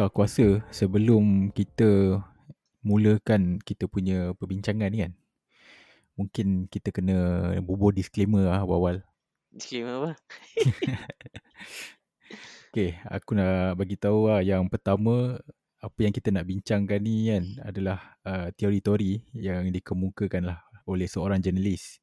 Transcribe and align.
So 0.00 0.08
aku 0.08 0.24
rasa 0.24 0.64
sebelum 0.72 1.52
kita 1.52 2.24
mulakan 2.80 3.60
kita 3.60 3.84
punya 3.84 4.32
perbincangan 4.32 4.88
ni 4.88 5.04
kan? 5.04 5.12
Mungkin 6.16 6.72
kita 6.72 6.88
kena 6.88 7.52
bubuh 7.60 7.92
disclaimer 7.92 8.48
lah 8.48 8.64
awal-awal. 8.64 9.04
Disclaimer 9.52 10.00
apa? 10.00 10.10
Okay, 12.72 12.96
aku 13.12 13.36
nak 13.36 13.76
bagi 13.76 14.00
tahu 14.00 14.30
lah 14.30 14.40
yang 14.40 14.70
pertama 14.72 15.36
Apa 15.82 16.06
yang 16.06 16.14
kita 16.16 16.30
nak 16.30 16.48
bincangkan 16.48 17.02
ni 17.02 17.28
kan 17.28 17.44
adalah 17.66 18.14
uh, 18.22 18.48
teori-teori 18.56 19.36
yang 19.36 19.68
dikemukakan 19.68 20.48
lah 20.48 20.64
oleh 20.88 21.10
seorang 21.10 21.42
jurnalis 21.44 22.00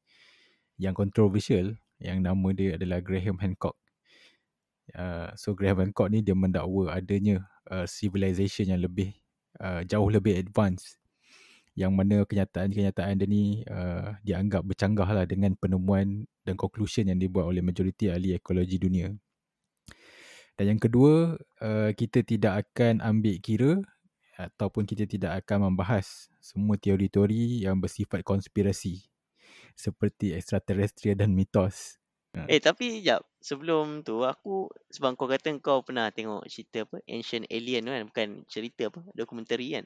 Yang 0.76 1.02
controversial 1.02 1.74
yang 1.98 2.20
nama 2.20 2.48
dia 2.52 2.76
adalah 2.76 3.00
Graham 3.00 3.40
Hancock 3.40 3.80
Uh, 4.96 5.28
so 5.36 5.52
Graham 5.52 5.84
Hancock 5.84 6.08
ni 6.08 6.24
dia 6.24 6.32
mendakwa 6.32 6.92
adanya 6.92 7.44
uh, 7.68 7.84
civilization 7.84 8.72
yang 8.72 8.80
lebih 8.80 9.12
uh, 9.60 9.84
jauh 9.84 10.08
lebih 10.08 10.36
advance 10.40 10.96
yang 11.78 11.94
mana 11.94 12.26
kenyataan-kenyataan 12.26 13.22
dia 13.22 13.28
ni 13.30 13.62
uh, 13.70 14.18
dianggap 14.26 14.66
bercanggah 14.66 15.06
lah 15.06 15.22
dengan 15.30 15.54
penemuan 15.54 16.26
dan 16.42 16.58
conclusion 16.58 17.06
yang 17.06 17.22
dibuat 17.22 17.46
oleh 17.46 17.62
majoriti 17.62 18.10
ahli 18.10 18.34
ekologi 18.34 18.82
dunia. 18.82 19.14
Dan 20.58 20.74
yang 20.74 20.80
kedua, 20.82 21.38
uh, 21.62 21.90
kita 21.94 22.26
tidak 22.26 22.66
akan 22.66 22.98
ambil 22.98 23.38
kira 23.38 23.78
ataupun 24.34 24.90
kita 24.90 25.06
tidak 25.06 25.46
akan 25.46 25.70
membahas 25.70 26.26
semua 26.42 26.74
teori-teori 26.74 27.62
yang 27.62 27.78
bersifat 27.78 28.26
konspirasi 28.26 29.06
seperti 29.78 30.34
extraterrestrial 30.34 31.14
dan 31.14 31.30
mitos. 31.30 31.97
Eh 32.48 32.60
tapi 32.60 33.00
jap 33.00 33.24
sebelum 33.40 34.04
tu 34.04 34.20
aku 34.22 34.68
sebab 34.92 35.16
kau 35.16 35.26
kata 35.26 35.56
kau 35.64 35.80
pernah 35.80 36.12
tengok 36.12 36.44
cerita 36.46 36.84
apa 36.84 37.00
Ancient 37.08 37.48
Alien 37.48 37.88
tu 37.88 37.90
kan 37.90 38.04
bukan 38.04 38.28
cerita 38.46 38.92
apa 38.92 39.00
dokumentari 39.16 39.80
kan. 39.80 39.84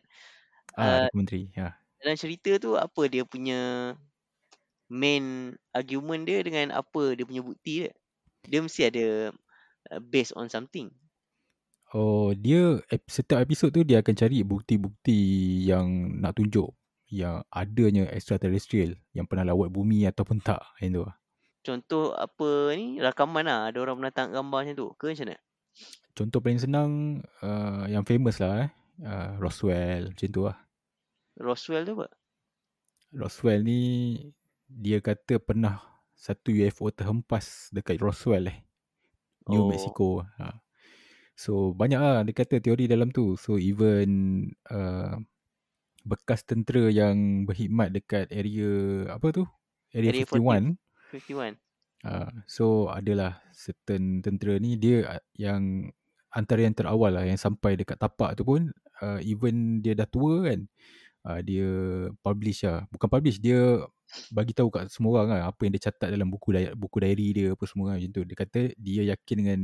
Ah, 0.74 0.82
Uh, 0.82 1.00
dokumentari. 1.10 1.52
Ya. 1.54 1.78
dalam 2.02 2.16
cerita 2.18 2.58
tu 2.58 2.74
apa 2.74 3.02
dia 3.06 3.22
punya 3.22 3.92
main 4.90 5.54
argument 5.72 6.26
dia 6.26 6.42
dengan 6.42 6.74
apa 6.74 7.14
dia 7.14 7.24
punya 7.24 7.42
bukti 7.46 7.86
dia. 7.86 7.90
Dia 8.42 8.58
mesti 8.58 8.82
ada 8.90 9.06
uh, 9.94 10.00
based 10.02 10.34
on 10.34 10.50
something. 10.50 10.90
Oh, 11.94 12.32
dia 12.32 12.80
ep- 12.88 13.06
setiap 13.06 13.38
episod 13.44 13.68
tu 13.70 13.84
dia 13.84 14.00
akan 14.00 14.16
cari 14.16 14.40
bukti-bukti 14.42 15.20
yang 15.68 16.18
nak 16.18 16.40
tunjuk 16.40 16.72
yang 17.12 17.44
adanya 17.52 18.08
extraterrestrial 18.08 18.96
yang 19.12 19.28
pernah 19.28 19.52
lawat 19.52 19.68
bumi 19.68 20.08
ataupun 20.08 20.40
tak. 20.40 20.64
Yang 20.80 20.90
tu. 20.90 21.02
lah. 21.04 21.16
Contoh 21.62 22.10
apa 22.18 22.74
ni 22.74 22.98
rakaman 22.98 23.46
lah 23.46 23.70
ada 23.70 23.78
orang 23.78 24.02
pernah 24.02 24.14
tangkap 24.14 24.34
gambar 24.42 24.58
macam 24.66 24.74
tu 24.74 24.86
ke 24.98 25.06
macam 25.14 25.26
mana? 25.30 25.38
Contoh 26.12 26.38
paling 26.42 26.60
senang 26.60 26.90
uh, 27.40 27.86
yang 27.88 28.02
famous 28.04 28.42
lah 28.42 28.66
eh. 28.66 28.70
Uh, 29.02 29.38
Roswell 29.40 30.12
macam 30.12 30.28
tu 30.28 30.42
lah. 30.44 30.58
Roswell 31.38 31.86
tu 31.86 31.94
apa? 31.96 32.08
Roswell 33.14 33.62
ni 33.64 33.80
dia 34.66 34.98
kata 34.98 35.38
pernah 35.38 35.80
satu 36.12 36.50
UFO 36.52 36.90
terhempas 36.90 37.70
dekat 37.70 38.02
Roswell 38.02 38.50
eh. 38.50 38.58
New 39.48 39.66
Oh. 39.66 39.70
Mexico. 39.70 40.22
Ha. 40.38 40.58
So 41.34 41.72
banyak 41.72 41.98
lah 41.98 42.22
dia 42.26 42.34
kata 42.36 42.58
teori 42.58 42.90
dalam 42.90 43.14
tu. 43.14 43.38
So 43.38 43.56
even 43.56 44.10
uh, 44.68 45.16
bekas 46.02 46.42
tentera 46.42 46.90
yang 46.90 47.46
berkhidmat 47.46 47.94
dekat 47.94 48.28
area 48.34 49.06
apa 49.14 49.30
tu? 49.30 49.44
Area, 49.94 50.10
Area 50.10 50.26
51. 50.26 50.74
51. 51.12 51.60
Uh, 52.02 52.30
so 52.50 52.90
adalah 52.90 53.38
certain 53.54 54.18
tentera 54.24 54.58
ni 54.58 54.74
dia 54.74 55.06
uh, 55.06 55.22
yang 55.38 55.86
antara 56.34 56.66
yang 56.66 56.74
terawal 56.74 57.14
lah 57.14 57.22
yang 57.22 57.38
sampai 57.38 57.78
dekat 57.78 57.94
tapak 57.94 58.34
tu 58.34 58.42
pun 58.42 58.74
uh, 59.04 59.22
even 59.22 59.78
dia 59.78 59.94
dah 59.94 60.08
tua 60.10 60.42
kan 60.50 60.66
uh, 61.28 61.40
dia 61.44 61.68
publish 62.20 62.66
lah. 62.66 62.86
Bukan 62.90 63.08
publish 63.08 63.38
dia 63.38 63.78
bagi 64.28 64.52
tahu 64.52 64.68
kat 64.68 64.92
semua 64.92 65.22
orang 65.22 65.28
lah 65.38 65.40
apa 65.54 65.60
yang 65.64 65.72
dia 65.78 65.88
catat 65.88 66.08
dalam 66.12 66.28
buku 66.28 66.52
diary, 66.52 66.74
buku 66.76 66.96
diary 67.00 67.28
dia 67.32 67.46
apa 67.54 67.64
semua 67.64 67.94
lah 67.94 67.96
macam 68.00 68.10
tu. 68.12 68.22
Dia 68.26 68.36
kata 68.36 68.60
dia 68.76 69.02
yakin 69.14 69.36
dengan 69.38 69.60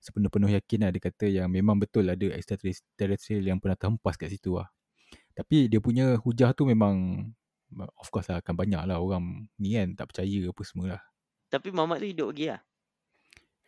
sepenuh-penuh 0.00 0.50
yakin 0.56 0.78
lah. 0.88 0.90
Dia 0.94 1.02
kata 1.02 1.26
yang 1.28 1.48
memang 1.52 1.76
betul 1.78 2.08
ada 2.08 2.26
extraterrestrial 2.34 3.44
yang 3.44 3.58
pernah 3.60 3.76
terhempas 3.78 4.16
kat 4.16 4.32
situ 4.32 4.56
lah. 4.58 4.68
Tapi 5.36 5.70
dia 5.70 5.78
punya 5.78 6.18
hujah 6.18 6.50
tu 6.50 6.66
memang 6.66 7.28
of 7.76 8.08
course 8.08 8.28
lah 8.32 8.40
akan 8.40 8.54
banyak 8.56 8.82
lah 8.88 8.96
orang 8.98 9.48
ni 9.60 9.76
kan 9.76 9.92
tak 9.94 10.12
percaya 10.14 10.40
apa 10.48 10.62
semua 10.64 10.86
lah 10.96 11.02
Tapi 11.48 11.68
mamat 11.72 12.04
tu 12.04 12.08
hidup 12.12 12.28
lagi 12.32 12.46
lah. 12.52 12.60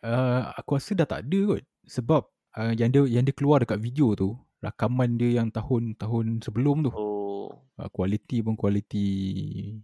Uh, 0.01 0.49
aku 0.57 0.81
rasa 0.81 0.97
dah 0.97 1.05
tak 1.05 1.29
ada 1.29 1.39
kot 1.57 1.63
sebab 1.85 2.21
uh, 2.57 2.73
yang 2.73 2.89
dia 2.89 3.05
yang 3.05 3.21
dia 3.21 3.33
keluar 3.37 3.61
dekat 3.61 3.77
video 3.77 4.17
tu 4.17 4.33
rakaman 4.61 5.17
dia 5.17 5.41
yang 5.41 5.53
tahun-tahun 5.53 6.41
sebelum 6.41 6.89
tu 6.89 6.91
Oh, 6.93 7.53
uh, 7.77 7.89
quality 7.93 8.41
pun 8.41 8.57
quality 8.57 9.05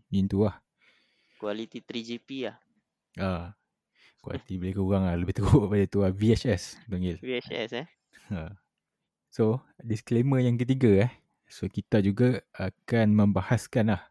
ni 0.09 0.19
tu 0.25 0.41
lah 0.41 0.57
quality 1.37 1.85
3GP 1.85 2.49
lah. 2.49 2.57
uh, 3.21 3.45
quality 4.25 4.57
boleh 4.57 4.73
kurang 4.73 5.03
lah 5.05 5.13
lebih 5.13 5.37
teruk 5.37 5.69
daripada 5.69 5.85
tu 5.85 5.99
lah 6.01 6.09
VHS 6.09 6.63
panggil 6.89 7.17
VHS 7.21 7.69
eh. 7.77 7.87
uh. 8.33 8.49
so 9.29 9.61
disclaimer 9.81 10.41
yang 10.41 10.57
ketiga 10.57 11.05
eh 11.05 11.11
so 11.47 11.67
kita 11.71 12.03
juga 12.03 12.43
akan 12.55 13.15
membahaskan 13.15 13.95
lah 13.95 14.03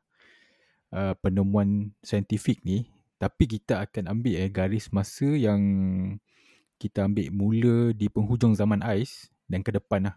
uh, 0.92 1.14
penemuan 1.20 1.92
saintifik 2.00 2.64
ni 2.64 2.88
tapi 3.16 3.48
kita 3.48 3.80
akan 3.84 4.12
ambil 4.12 4.36
eh 4.36 4.52
garis 4.52 4.92
masa 4.92 5.24
yang 5.32 5.60
kita 6.76 7.08
ambil 7.08 7.32
mula 7.32 7.76
di 7.97 8.12
penghujung 8.12 8.52
zaman 8.52 8.84
ais 8.84 9.32
dan 9.48 9.64
ke 9.64 9.72
depan 9.72 10.12
lah. 10.12 10.16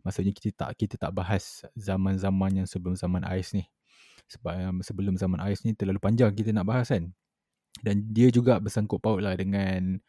Maksudnya 0.00 0.32
kita 0.32 0.48
tak 0.54 0.70
kita 0.80 0.94
tak 0.96 1.12
bahas 1.12 1.66
zaman-zaman 1.76 2.64
yang 2.64 2.66
sebelum 2.68 2.96
zaman 2.96 3.20
ais 3.28 3.52
ni. 3.52 3.68
Sebab 4.32 4.52
um, 4.56 4.76
sebelum 4.80 5.14
zaman 5.20 5.38
ais 5.44 5.60
ni 5.62 5.76
terlalu 5.76 6.00
panjang 6.00 6.32
kita 6.32 6.56
nak 6.56 6.66
bahas 6.66 6.88
kan. 6.88 7.12
Dan 7.84 8.08
dia 8.08 8.32
juga 8.32 8.56
bersangkut 8.56 8.96
paut 8.96 9.20
lah 9.20 9.36
dengan 9.36 10.00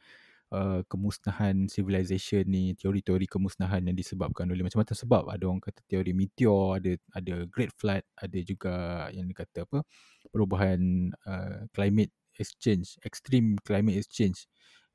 uh, 0.54 0.82
kemusnahan 0.88 1.68
civilization 1.68 2.44
ni, 2.48 2.76
teori-teori 2.78 3.28
kemusnahan 3.28 3.84
yang 3.88 3.96
disebabkan 3.98 4.48
oleh 4.52 4.64
macam-macam 4.64 4.96
sebab. 4.96 5.24
Ada 5.32 5.44
orang 5.48 5.62
kata 5.64 5.82
teori 5.88 6.12
meteor, 6.16 6.80
ada 6.80 6.92
ada 7.16 7.36
great 7.50 7.72
flood, 7.76 8.04
ada 8.16 8.40
juga 8.44 9.08
yang 9.12 9.28
dikata 9.28 9.68
apa 9.68 9.84
perubahan 10.32 11.12
uh, 11.28 11.68
climate 11.72 12.14
exchange, 12.38 13.02
extreme 13.04 13.58
climate 13.66 13.98
exchange 13.98 14.46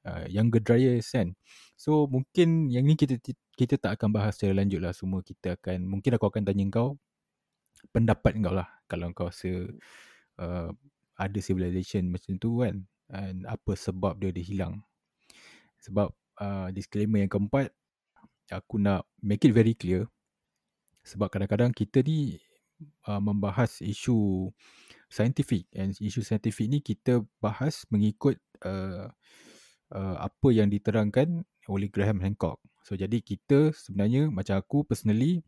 uh, 0.06 0.26
younger 0.30 0.62
dryers 0.62 1.10
kan. 1.10 1.34
So 1.78 2.06
mungkin 2.06 2.70
yang 2.70 2.86
ni 2.86 2.94
kita 2.94 3.18
kita 3.56 3.76
tak 3.78 4.00
akan 4.00 4.14
bahas 4.14 4.38
secara 4.38 4.62
lanjut 4.64 4.80
lah 4.80 4.94
semua 4.96 5.20
kita 5.20 5.60
akan 5.60 5.84
mungkin 5.86 6.16
aku 6.16 6.26
akan 6.30 6.42
tanya 6.48 6.64
kau 6.72 6.96
pendapat 7.92 8.38
kau 8.40 8.54
lah 8.54 8.68
kalau 8.88 9.12
kau 9.12 9.28
rasa 9.28 9.68
uh, 10.40 10.70
ada 11.18 11.38
civilization 11.38 12.08
macam 12.08 12.40
tu 12.40 12.64
kan 12.64 12.86
and 13.12 13.44
apa 13.44 13.76
sebab 13.76 14.16
dia 14.18 14.32
dia 14.32 14.44
hilang. 14.44 14.80
Sebab 15.82 16.14
uh, 16.38 16.68
disclaimer 16.70 17.20
yang 17.22 17.30
keempat 17.30 17.74
aku 18.52 18.76
nak 18.76 19.08
make 19.24 19.42
it 19.48 19.54
very 19.56 19.72
clear 19.72 20.04
sebab 21.02 21.32
kadang-kadang 21.32 21.72
kita 21.74 22.04
ni 22.04 22.38
uh, 23.08 23.18
membahas 23.18 23.82
isu 23.82 24.50
scientific 25.10 25.66
and 25.74 25.96
isu 25.98 26.22
scientific 26.22 26.66
ni 26.70 26.78
kita 26.78 27.24
bahas 27.42 27.82
mengikut 27.90 28.38
uh, 28.62 29.10
uh, 29.92 30.16
apa 30.22 30.48
yang 30.54 30.70
diterangkan 30.70 31.42
oleh 31.70 31.88
Graham 31.90 32.22
Hancock. 32.22 32.58
So 32.82 32.98
jadi 32.98 33.22
kita 33.22 33.74
sebenarnya 33.74 34.30
macam 34.30 34.58
aku 34.58 34.86
personally 34.86 35.42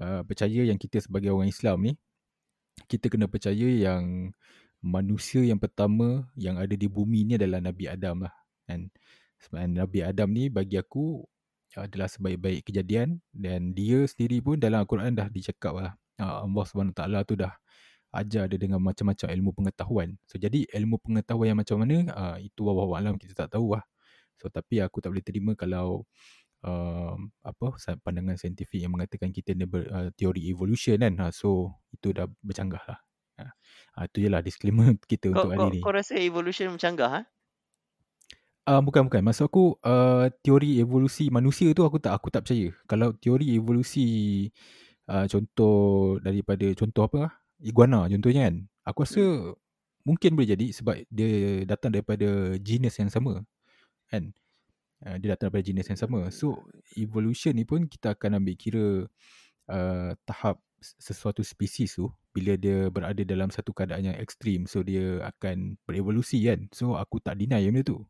uh, 0.00 0.24
percaya 0.24 0.68
yang 0.68 0.80
kita 0.80 1.00
sebagai 1.00 1.32
orang 1.32 1.52
Islam 1.52 1.78
ni 1.84 1.92
kita 2.88 3.08
kena 3.08 3.30
percaya 3.30 3.68
yang 3.68 4.34
manusia 4.84 5.40
yang 5.40 5.56
pertama 5.56 6.28
yang 6.36 6.60
ada 6.60 6.76
di 6.76 6.88
bumi 6.88 7.24
ni 7.24 7.32
adalah 7.40 7.60
Nabi 7.60 7.88
Adam 7.88 8.28
lah. 8.28 8.34
And 8.68 8.92
sebab 9.44 9.60
Nabi 9.68 10.00
Adam 10.00 10.28
ni 10.32 10.48
bagi 10.48 10.80
aku 10.80 11.20
adalah 11.74 12.06
sebaik-baik 12.06 12.70
kejadian 12.70 13.18
dan 13.34 13.74
dia 13.74 14.06
sendiri 14.06 14.38
pun 14.38 14.56
dalam 14.56 14.86
Al-Quran 14.86 15.12
dah 15.14 15.26
dicakap 15.26 15.74
lah. 15.74 15.92
Uh, 16.22 16.46
Allah 16.46 16.64
SWT 16.70 17.02
tu 17.26 17.34
dah 17.34 17.52
ajar 18.14 18.46
dia 18.46 18.58
dengan 18.58 18.78
macam-macam 18.78 19.26
ilmu 19.26 19.50
pengetahuan. 19.50 20.14
So 20.30 20.38
jadi 20.38 20.70
ilmu 20.70 21.02
pengetahuan 21.02 21.50
yang 21.54 21.58
macam 21.58 21.82
mana 21.82 22.06
uh, 22.14 22.36
itu 22.38 22.62
wallahu 22.62 22.94
alam 22.94 23.18
kita 23.18 23.34
tak 23.34 23.58
tahu 23.58 23.74
lah. 23.74 23.82
So 24.38 24.46
tapi 24.46 24.78
aku 24.78 25.02
tak 25.02 25.10
boleh 25.10 25.26
terima 25.26 25.52
kalau 25.58 26.06
uh, 26.62 27.18
apa 27.42 27.74
pandangan 28.06 28.38
saintifik 28.38 28.78
yang 28.78 28.94
mengatakan 28.94 29.34
kita 29.34 29.58
ni 29.58 29.66
ber, 29.66 29.90
uh, 29.90 30.08
teori 30.14 30.46
evolution 30.46 31.02
kan. 31.02 31.14
Uh, 31.18 31.32
so 31.34 31.74
itu 31.90 32.14
dah 32.14 32.30
bercanggah 32.38 32.82
lah. 32.86 32.98
Uh, 33.98 34.06
itu 34.06 34.26
je 34.26 34.28
lah 34.30 34.42
disclaimer 34.46 34.94
kita 35.10 35.34
Kau, 35.34 35.42
untuk 35.42 35.50
kau, 35.50 35.54
hari 35.58 35.66
ni. 35.74 35.80
kau 35.82 35.90
rasa 35.90 36.14
evolution 36.22 36.70
bercanggah 36.70 37.10
ha? 37.10 37.20
Uh, 38.64 38.80
bukan 38.80 39.04
bukan. 39.04 39.20
Maksud 39.20 39.44
aku 39.52 39.76
uh, 39.84 40.32
teori 40.40 40.80
evolusi 40.80 41.28
manusia 41.28 41.68
tu 41.76 41.84
aku 41.84 42.00
tak 42.00 42.16
aku 42.16 42.32
tak 42.32 42.48
percaya. 42.48 42.72
Kalau 42.88 43.12
teori 43.12 43.52
evolusi 43.52 44.06
uh, 45.12 45.28
contoh 45.28 46.16
daripada 46.24 46.64
contoh 46.72 47.04
apa 47.04 47.44
iguana 47.60 48.08
contohnya 48.08 48.48
kan. 48.48 48.56
Aku 48.88 49.04
rasa 49.04 49.20
hmm. 49.20 49.56
mungkin 50.08 50.30
boleh 50.32 50.48
jadi 50.56 50.66
sebab 50.72 50.96
dia 51.12 51.28
datang 51.68 51.92
daripada 51.92 52.56
genus 52.56 52.96
yang 52.96 53.12
sama. 53.12 53.44
Kan? 54.08 54.32
uh, 55.04 55.16
dia 55.20 55.36
datang 55.36 55.52
daripada 55.52 55.68
jenis 55.68 55.86
yang 55.92 56.00
sama. 56.00 56.20
So 56.32 56.64
evolution 56.96 57.52
ni 57.60 57.68
pun 57.68 57.84
kita 57.84 58.16
akan 58.16 58.40
ambil 58.40 58.56
kira 58.56 58.84
uh, 59.68 60.10
tahap 60.24 60.56
sesuatu 60.80 61.40
spesies 61.40 61.96
tu 61.96 62.12
bila 62.32 62.60
dia 62.60 62.92
berada 62.92 63.22
dalam 63.24 63.48
satu 63.48 63.72
keadaan 63.72 64.12
yang 64.12 64.16
ekstrim 64.20 64.68
so 64.68 64.84
dia 64.84 65.24
akan 65.24 65.80
berevolusi 65.88 66.44
kan 66.44 66.68
so 66.76 66.92
aku 66.92 67.24
tak 67.24 67.40
deny 67.40 67.64
benda 67.64 67.80
tu 67.80 68.04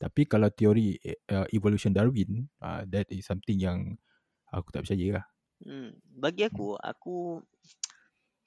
tapi 0.00 0.24
kalau 0.24 0.48
teori 0.48 0.96
uh, 1.28 1.44
evolution 1.52 1.92
Darwin 1.92 2.48
uh, 2.64 2.82
that 2.88 3.04
is 3.12 3.28
something 3.28 3.60
yang 3.60 4.00
aku 4.48 4.72
tak 4.72 4.88
percaya 4.88 5.20
lah 5.20 5.24
hmm. 5.60 6.00
bagi 6.16 6.48
aku 6.48 6.80
aku 6.80 7.44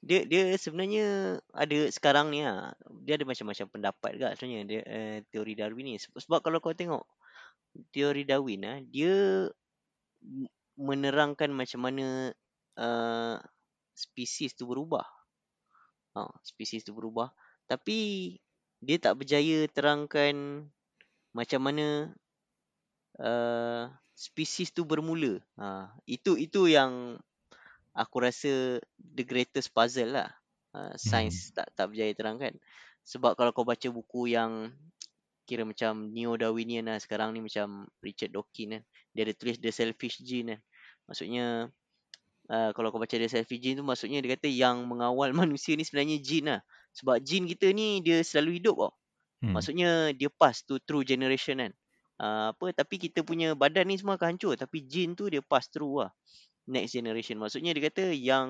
dia 0.03 0.27
dia 0.27 0.51
sebenarnya 0.57 1.39
ada 1.55 1.77
sekarang 1.93 2.33
ni 2.33 2.43
lah 2.43 2.73
dia 3.05 3.15
ada 3.15 3.23
macam-macam 3.23 3.65
pendapat 3.69 4.09
juga 4.17 4.33
sebenarnya 4.35 4.61
dia, 4.65 4.81
uh, 4.83 5.17
teori 5.29 5.53
Darwin 5.53 5.85
ni 5.93 6.01
sebab 6.01 6.41
kalau 6.41 6.57
kau 6.57 6.73
tengok 6.73 7.05
teori 7.93 8.25
Darwin 8.25 8.65
ah 8.65 8.77
dia 8.81 9.47
menerangkan 10.77 11.53
macam 11.53 11.85
mana 11.85 12.33
uh, 12.77 13.37
spesies 13.93 14.57
tu 14.57 14.65
berubah. 14.65 15.05
Ha, 16.17 16.29
spesies 16.45 16.85
tu 16.85 16.93
berubah. 16.93 17.33
Tapi 17.69 17.97
dia 18.83 18.97
tak 18.99 19.23
berjaya 19.23 19.65
terangkan 19.71 20.67
macam 21.33 21.59
mana 21.65 22.13
uh, 23.19 23.89
spesies 24.13 24.69
tu 24.69 24.85
bermula. 24.85 25.41
Ha, 25.57 25.89
itu 26.05 26.37
itu 26.37 26.69
yang 26.69 27.17
aku 27.93 28.17
rasa 28.21 28.81
the 28.97 29.25
greatest 29.25 29.73
puzzle 29.73 30.13
lah. 30.13 30.29
Uh, 30.73 30.93
Sains 30.97 31.49
hmm. 31.49 31.61
tak 31.61 31.67
tak 31.73 31.85
berjaya 31.93 32.13
terangkan. 32.13 32.53
Sebab 33.03 33.35
kalau 33.35 33.51
kau 33.51 33.67
baca 33.67 33.85
buku 33.91 34.31
yang 34.33 34.73
kira 35.43 35.67
macam 35.67 36.07
neo-Darwinian 36.15 36.87
lah 36.87 36.97
sekarang 37.03 37.35
ni 37.35 37.43
macam 37.43 37.85
Richard 37.99 38.31
Dawkins 38.31 38.79
kan. 38.79 38.83
Dia 39.13 39.21
ada 39.27 39.33
tulis 39.35 39.59
The 39.59 39.69
Selfish 39.69 40.23
Gene 40.23 40.57
kan. 40.57 40.59
Maksudnya 41.11 41.45
uh, 42.47 42.69
kalau 42.71 42.89
kau 42.89 43.01
baca 43.01 43.11
The 43.11 43.27
Selfish 43.27 43.59
Gene 43.61 43.83
tu 43.83 43.85
maksudnya 43.85 44.23
dia 44.23 44.33
kata 44.39 44.47
yang 44.49 44.87
mengawal 44.87 45.35
manusia 45.41 45.75
ni 45.75 45.83
sebenarnya 45.83 46.17
jin 46.23 46.45
lah. 46.49 46.61
Sebab 46.93 47.21
jin 47.25 47.49
kita 47.49 47.73
ni 47.73 48.01
dia 48.01 48.21
selalu 48.23 48.61
hidup 48.61 48.75
tau. 48.87 48.93
Hmm. 49.43 49.59
Maksudnya 49.59 50.15
dia 50.15 50.31
pass 50.31 50.63
to 50.63 50.79
true 50.79 51.03
generation 51.03 51.59
kan. 51.59 51.73
Uh, 52.15 52.55
apa 52.55 52.71
tapi 52.71 52.95
kita 52.95 53.25
punya 53.25 53.51
badan 53.57 53.89
ni 53.89 53.99
semua 53.99 54.15
akan 54.15 54.37
hancur 54.37 54.53
tapi 54.55 54.85
jin 54.85 55.17
tu 55.17 55.27
dia 55.27 55.43
pass 55.43 55.67
through 55.67 56.07
lah. 56.07 56.11
Next 56.63 56.95
generation. 56.95 57.35
Maksudnya 57.35 57.75
dia 57.75 57.91
kata 57.91 58.15
yang 58.15 58.47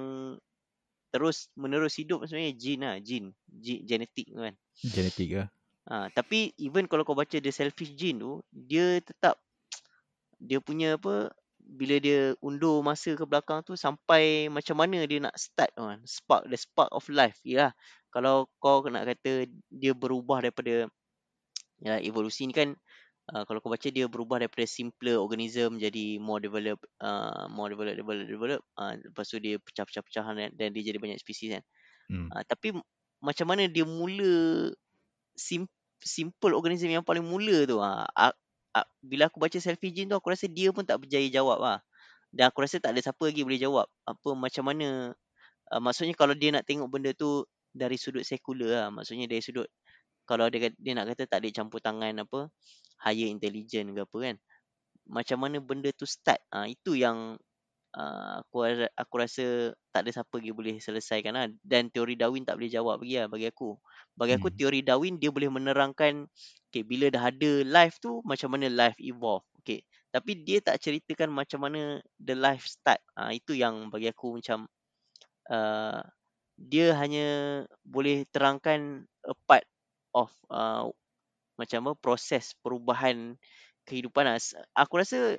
terus 1.09 1.49
menerus 1.57 1.97
hidup 1.97 2.21
sebenarnya 2.29 2.53
jin 2.53 2.79
lah. 2.85 2.95
Jin. 3.01 3.23
Jin 3.49 3.79
genetik 3.89 4.29
kan. 4.29 4.53
Genetik 4.85 5.29
lah. 5.33 5.49
Ha, 5.83 6.07
tapi 6.15 6.55
even 6.55 6.87
kalau 6.87 7.03
kau 7.03 7.17
baca 7.17 7.35
The 7.35 7.51
Selfish 7.51 7.99
Gene 7.99 8.23
tu, 8.23 8.39
dia 8.55 9.03
tetap 9.03 9.35
dia 10.39 10.63
punya 10.63 10.95
apa 10.95 11.31
bila 11.63 11.95
dia 11.97 12.35
undur 12.43 12.83
masa 12.83 13.15
ke 13.15 13.23
belakang 13.23 13.63
tu 13.63 13.73
sampai 13.79 14.51
macam 14.51 14.75
mana 14.77 15.03
dia 15.07 15.23
nak 15.23 15.35
start 15.39 15.71
kan. 15.73 15.99
Spark 16.03 16.47
the 16.51 16.59
spark 16.59 16.91
of 16.91 17.07
life 17.07 17.39
ya 17.47 17.71
kalau 18.13 18.45
kau 18.61 18.85
nak 18.85 19.09
kata 19.09 19.49
dia 19.73 19.97
berubah 19.97 20.45
daripada 20.45 20.85
ya 21.81 21.97
evolusi 21.99 22.45
ni 22.45 22.53
kan 22.53 22.77
uh, 23.33 23.43
kalau 23.49 23.57
kau 23.57 23.73
baca 23.73 23.89
dia 23.89 24.05
berubah 24.05 24.37
daripada 24.37 24.69
simpler 24.69 25.17
organism 25.17 25.81
jadi 25.81 26.21
more 26.21 26.37
develop 26.37 26.77
uh, 27.01 27.49
more 27.49 27.73
develop 27.73 27.97
develop 27.97 28.25
develop 28.29 28.61
uh, 28.77 28.93
lepas 28.99 29.25
tu 29.25 29.41
dia 29.41 29.57
pecah-pecah-pecahan 29.57 30.53
dan 30.53 30.67
dia 30.71 30.83
jadi 30.85 31.01
banyak 31.01 31.17
spesies 31.17 31.57
kan. 31.57 31.63
Hmm. 32.11 32.29
uh, 32.29 32.43
tapi 32.45 32.77
macam 33.23 33.45
mana 33.49 33.65
dia 33.65 33.87
mula 33.87 34.69
sim 35.33 35.65
simple 36.03 36.53
organism 36.53 36.91
yang 36.91 37.01
paling 37.01 37.23
mula 37.23 37.63
tu? 37.63 37.79
Uh, 37.79 38.05
bila 39.05 39.29
aku 39.29 39.37
baca 39.37 39.57
selfie 39.61 39.93
gene 39.93 40.09
tu 40.09 40.17
aku 40.17 40.33
rasa 40.33 40.49
dia 40.49 40.73
pun 40.73 40.81
tak 40.81 40.97
berjaya 41.01 41.29
jawab 41.29 41.61
lah 41.61 41.77
dan 42.33 42.49
aku 42.49 42.65
rasa 42.65 42.81
tak 42.81 42.97
ada 42.97 43.05
siapa 43.05 43.21
lagi 43.29 43.45
boleh 43.45 43.61
jawab 43.61 43.85
apa 44.09 44.29
macam 44.33 44.63
mana 44.65 45.13
uh, 45.69 45.81
maksudnya 45.81 46.17
kalau 46.17 46.33
dia 46.33 46.49
nak 46.49 46.65
tengok 46.65 46.89
benda 46.89 47.13
tu 47.13 47.45
dari 47.69 47.97
sudut 48.01 48.25
sekular 48.25 48.69
lah 48.73 48.87
maksudnya 48.89 49.29
dari 49.29 49.41
sudut 49.45 49.69
kalau 50.23 50.47
dia 50.47 50.71
dia 50.79 50.93
nak 50.95 51.13
kata 51.13 51.27
tak 51.27 51.43
ada 51.43 51.49
campur 51.51 51.83
tangan 51.83 52.23
apa 52.23 52.49
higher 53.03 53.27
intelligence 53.27 53.91
ke 53.91 54.01
apa 54.07 54.17
kan. 54.23 54.35
Macam 55.03 55.37
mana 55.43 55.59
benda 55.59 55.91
tu 55.91 56.07
start 56.07 56.39
uh, 56.55 56.63
itu 56.63 56.95
yang 56.95 57.35
uh, 57.97 58.41
aku 58.41 58.65
aku 58.97 59.13
rasa 59.17 59.73
tak 59.93 60.05
ada 60.05 60.09
siapa 60.21 60.33
lagi 60.37 60.51
boleh 60.53 60.75
selesaikan 60.81 61.33
lah. 61.37 61.47
dan 61.61 61.89
teori 61.93 62.17
Darwin 62.17 62.45
tak 62.45 62.57
boleh 62.57 62.71
jawab 62.71 63.01
lagi 63.01 63.21
lah 63.21 63.27
bagi 63.29 63.47
aku 63.49 63.77
bagi 64.17 64.33
aku 64.37 64.49
hmm. 64.49 64.57
teori 64.57 64.79
Darwin 64.81 65.15
dia 65.21 65.29
boleh 65.29 65.49
menerangkan 65.49 66.25
okay, 66.69 66.83
bila 66.83 67.09
dah 67.13 67.29
ada 67.29 67.51
life 67.65 68.01
tu 68.01 68.21
macam 68.25 68.53
mana 68.53 68.69
life 68.69 68.97
evolve 68.99 69.45
okay. 69.61 69.85
tapi 70.09 70.41
dia 70.41 70.59
tak 70.59 70.81
ceritakan 70.81 71.29
macam 71.29 71.65
mana 71.65 72.01
the 72.17 72.33
life 72.33 72.65
start 72.65 72.99
uh, 73.17 73.29
itu 73.29 73.53
yang 73.57 73.93
bagi 73.93 74.09
aku 74.09 74.41
macam 74.41 74.65
uh, 75.49 76.01
dia 76.57 76.93
hanya 76.97 77.27
boleh 77.81 78.25
terangkan 78.29 79.09
a 79.25 79.35
part 79.49 79.65
of 80.13 80.29
uh, 80.53 80.85
macam 81.57 81.89
apa 81.89 81.93
proses 81.97 82.53
perubahan 82.61 83.37
kehidupan 83.83 84.25
lah. 84.25 84.39
aku 84.77 84.93
rasa 85.01 85.37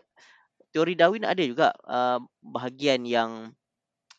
teori 0.74 0.98
Darwin 0.98 1.22
ada 1.22 1.38
juga 1.46 1.70
uh, 1.86 2.18
bahagian 2.42 3.06
yang 3.06 3.54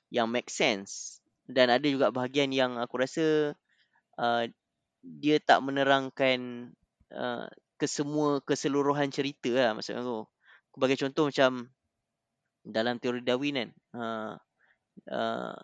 yang 0.08 0.32
make 0.32 0.48
sense 0.48 1.20
dan 1.46 1.68
ada 1.68 1.84
juga 1.84 2.10
bahagian 2.10 2.50
yang 2.56 2.80
aku 2.80 3.04
rasa 3.04 3.54
uh, 4.18 4.44
dia 5.04 5.38
tak 5.44 5.62
menerangkan 5.62 6.72
uh, 7.14 7.46
kesemua 7.78 8.42
keseluruhan 8.42 9.12
cerita 9.12 9.52
lah 9.54 9.78
maksud 9.78 10.00
aku. 10.00 10.26
Sebagai 10.76 10.98
contoh 11.00 11.24
macam 11.30 11.52
dalam 12.66 12.98
teori 12.98 13.22
Darwin 13.22 13.56
kan, 13.62 13.70
uh, 13.94 14.34
uh, 15.12 15.58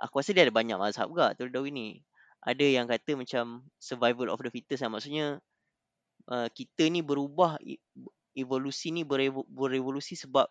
aku 0.00 0.14
rasa 0.22 0.32
dia 0.32 0.48
ada 0.48 0.54
banyak 0.54 0.78
mazhab 0.80 1.10
juga 1.10 1.36
teori 1.36 1.52
Darwin 1.52 1.74
ni. 1.76 1.88
Ada 2.46 2.62
yang 2.62 2.86
kata 2.86 3.18
macam 3.18 3.66
survival 3.82 4.30
of 4.30 4.38
the 4.40 4.50
fittest 4.54 4.86
lah. 4.86 4.90
Maksudnya 4.90 5.42
uh, 6.30 6.48
kita 6.54 6.86
ni 6.86 7.02
berubah 7.02 7.58
evolusi 8.36 8.92
ni 8.92 9.02
berevo- 9.02 9.48
berevolusi 9.48 10.14
sebab 10.14 10.46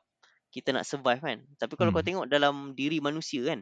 kita 0.49 0.73
nak 0.73 0.83
survive 0.83 1.21
kan. 1.21 1.39
Tapi 1.61 1.73
kalau 1.77 1.93
hmm. 1.93 1.97
kau 2.01 2.05
tengok 2.05 2.25
dalam 2.27 2.73
diri 2.73 2.97
manusia 2.99 3.45
kan, 3.45 3.61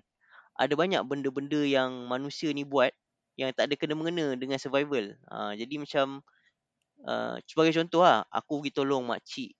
ada 0.55 0.73
banyak 0.73 1.01
benda-benda 1.03 1.61
yang 1.65 2.05
manusia 2.07 2.49
ni 2.53 2.63
buat 2.63 2.93
yang 3.33 3.49
tak 3.51 3.69
ada 3.69 3.75
kena-mengena 3.75 4.37
dengan 4.37 4.61
survival. 4.61 5.17
Ha, 5.33 5.57
jadi 5.57 5.81
macam 5.81 6.21
uh, 7.05 7.35
sebagai 7.49 7.73
contoh 7.81 8.05
lah, 8.05 8.21
aku 8.29 8.61
pergi 8.61 8.71
tolong 8.77 9.03
makcik. 9.09 9.57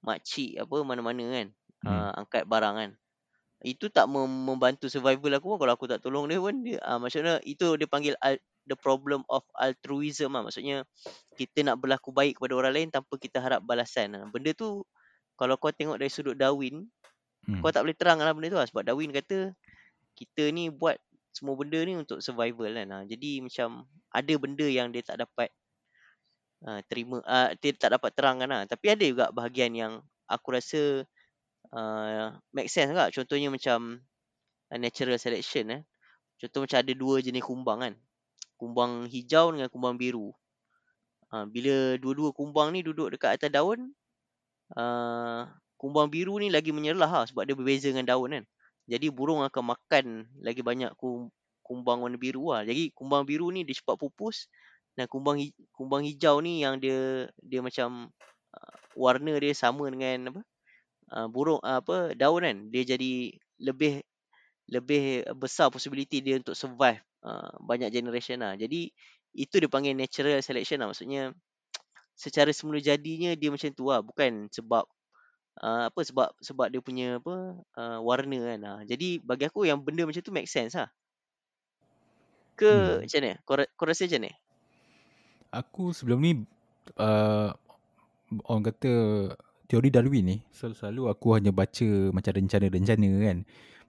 Makcik 0.00 0.56
apa 0.64 0.74
mana-mana 0.80 1.24
kan. 1.28 1.46
Ha, 1.84 1.90
hmm. 1.92 2.10
angkat 2.24 2.42
barang 2.48 2.74
kan. 2.74 2.90
Itu 3.64 3.88
tak 3.88 4.04
mem- 4.10 4.44
membantu 4.44 4.92
survival 4.92 5.40
aku 5.40 5.56
pun 5.56 5.58
kalau 5.64 5.72
aku 5.72 5.86
tak 5.88 6.04
tolong 6.04 6.28
dia 6.28 6.36
pun. 6.36 6.60
Dia, 6.60 6.76
uh, 6.84 7.00
maksudnya 7.00 7.40
itu 7.46 7.76
dia 7.80 7.88
panggil 7.88 8.12
al- 8.20 8.42
the 8.68 8.76
problem 8.76 9.24
of 9.32 9.46
altruism 9.56 10.36
lah. 10.36 10.44
Maksudnya 10.44 10.84
kita 11.40 11.64
nak 11.64 11.80
berlaku 11.80 12.12
baik 12.12 12.36
kepada 12.36 12.52
orang 12.58 12.72
lain 12.74 12.88
tanpa 12.92 13.16
kita 13.16 13.40
harap 13.40 13.64
balasan. 13.64 14.12
Benda 14.28 14.52
tu 14.52 14.84
kalau 15.36 15.56
kau 15.56 15.72
tengok 15.72 16.00
dari 16.00 16.12
sudut 16.12 16.36
Darwin, 16.36 16.84
hmm. 17.48 17.60
kau 17.64 17.72
tak 17.72 17.84
boleh 17.84 17.96
terang 17.96 18.20
lah 18.20 18.32
benda 18.36 18.52
tu 18.52 18.58
lah. 18.60 18.66
Sebab 18.68 18.82
Darwin 18.84 19.12
kata 19.12 19.52
kita 20.16 20.48
ni 20.52 20.72
buat 20.72 20.96
semua 21.32 21.52
benda 21.52 21.76
ni 21.84 21.92
untuk 21.92 22.24
survival 22.24 22.72
kan. 22.72 22.88
Ha, 22.88 22.96
jadi 23.04 23.44
macam 23.44 23.84
ada 24.08 24.34
benda 24.40 24.64
yang 24.64 24.88
dia 24.88 25.04
tak 25.04 25.20
dapat 25.20 25.52
uh, 26.64 26.80
terima, 26.88 27.20
uh, 27.20 27.52
dia 27.60 27.76
tak 27.76 27.92
dapat 27.92 28.10
terangkan 28.16 28.48
lah. 28.48 28.64
Tapi 28.64 28.86
ada 28.88 29.04
juga 29.04 29.28
bahagian 29.28 29.76
yang 29.76 29.92
aku 30.24 30.56
rasa 30.56 31.04
uh, 31.76 32.32
make 32.56 32.72
sense 32.72 32.88
juga. 32.90 33.12
Contohnya 33.12 33.52
macam 33.52 34.00
uh, 34.72 34.78
natural 34.80 35.20
selection. 35.20 35.68
Eh. 35.76 35.82
Contoh 36.40 36.64
macam 36.64 36.78
ada 36.80 36.92
dua 36.96 37.20
jenis 37.20 37.44
kumbang 37.44 37.78
kan 37.84 37.94
kumbang 38.56 39.06
hijau 39.06 39.52
dengan 39.52 39.68
kumbang 39.68 39.94
biru. 40.00 40.32
Ha, 41.30 41.44
bila 41.46 42.00
dua-dua 42.00 42.32
kumbang 42.32 42.72
ni 42.72 42.80
duduk 42.80 43.12
dekat 43.12 43.36
atas 43.36 43.52
daun, 43.52 43.92
uh, 44.74 45.44
kumbang 45.76 46.08
biru 46.08 46.40
ni 46.40 46.48
lagi 46.48 46.72
menyerlah 46.72 47.08
lah 47.08 47.24
sebab 47.28 47.44
dia 47.44 47.54
berbeza 47.54 47.92
dengan 47.92 48.08
daun 48.08 48.32
kan. 48.32 48.44
Jadi 48.88 49.06
burung 49.12 49.44
akan 49.44 49.76
makan 49.76 50.06
lagi 50.40 50.62
banyak 50.64 50.94
kumbang 51.62 51.98
warna 52.00 52.18
biru 52.18 52.54
lah. 52.54 52.62
Jadi 52.64 52.94
kumbang 52.96 53.28
biru 53.28 53.52
ni 53.52 53.66
dia 53.66 53.76
cepat 53.76 53.98
pupus 54.00 54.48
dan 54.96 55.10
kumbang 55.10 55.42
kumbang 55.76 56.06
hijau 56.06 56.40
ni 56.40 56.64
yang 56.64 56.80
dia 56.80 57.28
dia 57.42 57.60
macam 57.60 58.08
uh, 58.56 58.74
warna 58.96 59.36
dia 59.42 59.52
sama 59.52 59.90
dengan 59.90 60.32
apa? 60.32 60.40
Uh, 61.06 61.30
burung 61.30 61.62
uh, 61.62 61.78
apa 61.78 62.14
daun 62.18 62.42
kan. 62.42 62.56
Dia 62.70 62.82
jadi 62.96 63.30
lebih 63.62 64.02
lebih 64.66 65.22
besar 65.38 65.70
possibility 65.70 66.18
dia 66.18 66.42
untuk 66.42 66.58
survive 66.58 66.98
uh, 67.22 67.50
banyak 67.62 67.90
generation 67.94 68.42
lah. 68.42 68.58
Jadi 68.58 68.90
itu 69.36 69.54
dia 69.62 69.70
panggil 69.70 69.94
natural 69.94 70.42
selection 70.42 70.82
lah. 70.82 70.90
Maksudnya 70.90 71.30
secara 72.18 72.50
semula 72.50 72.82
jadinya 72.82 73.32
dia 73.38 73.48
macam 73.54 73.70
tu 73.70 73.86
lah. 73.86 74.02
Bukan 74.02 74.50
sebab 74.50 74.84
uh, 75.62 75.82
apa 75.88 76.00
sebab 76.02 76.34
sebab 76.42 76.66
dia 76.72 76.80
punya 76.82 77.22
apa 77.22 77.54
uh, 77.78 77.98
warna 78.02 78.38
kan. 78.42 78.60
Uh. 78.64 78.80
Jadi 78.84 79.22
bagi 79.22 79.46
aku 79.46 79.64
yang 79.68 79.80
benda 79.80 80.04
macam 80.04 80.22
tu 80.22 80.34
make 80.34 80.50
sense 80.50 80.74
lah. 80.74 80.90
Ke 82.56 82.72
hmm. 82.72 83.04
macam 83.04 83.20
mana? 83.20 83.32
Kau, 83.44 83.54
kau 83.76 83.86
rasa 83.86 84.08
macam 84.08 84.20
mana? 84.24 84.32
Aku 85.54 85.82
sebelum 85.94 86.18
ni 86.20 86.32
uh, 86.98 87.52
orang 88.48 88.64
kata 88.72 88.92
teori 89.66 89.90
Darwin 89.90 90.24
ni 90.24 90.36
selalu 90.54 91.10
aku 91.10 91.36
hanya 91.36 91.50
baca 91.50 91.88
macam 92.14 92.32
rencana-rencana 92.32 93.10
kan. 93.26 93.38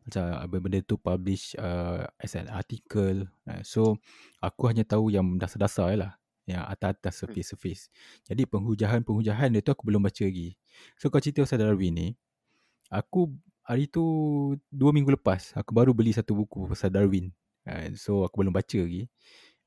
Macam 0.08 0.24
benda 0.64 0.80
tu 0.88 0.96
publish 0.96 1.54
uh, 1.60 2.08
as 2.18 2.34
an 2.40 2.48
article. 2.48 3.28
Uh, 3.44 3.62
so 3.62 4.00
aku 4.40 4.72
hanya 4.72 4.88
tahu 4.88 5.12
yang 5.12 5.36
dasar-dasar 5.36 5.94
je 5.94 5.98
lah. 6.02 6.14
Yang 6.48 6.64
atas-atas 6.64 7.14
Hmm. 7.14 7.22
surface-surface. 7.28 7.84
Jadi 8.24 8.48
penghujahan-penghujahan 8.48 9.52
dia 9.52 9.60
tu 9.60 9.76
aku 9.76 9.84
belum 9.84 10.00
baca 10.08 10.24
lagi. 10.24 10.56
So 10.96 11.12
kau 11.12 11.20
cerita 11.20 11.44
pasal 11.44 11.60
Darwin 11.60 11.94
ni. 11.94 12.08
Aku 12.88 13.36
hari 13.68 13.92
tu 13.92 14.04
dua 14.72 14.96
minggu 14.96 15.12
lepas 15.12 15.52
aku 15.60 15.76
baru 15.76 15.92
beli 15.92 16.16
satu 16.16 16.40
buku 16.40 16.72
pasal 16.72 16.88
Darwin. 16.88 17.36
Uh, 17.68 17.92
so 18.00 18.24
aku 18.24 18.48
belum 18.48 18.56
baca 18.56 18.80
lagi. 18.80 19.12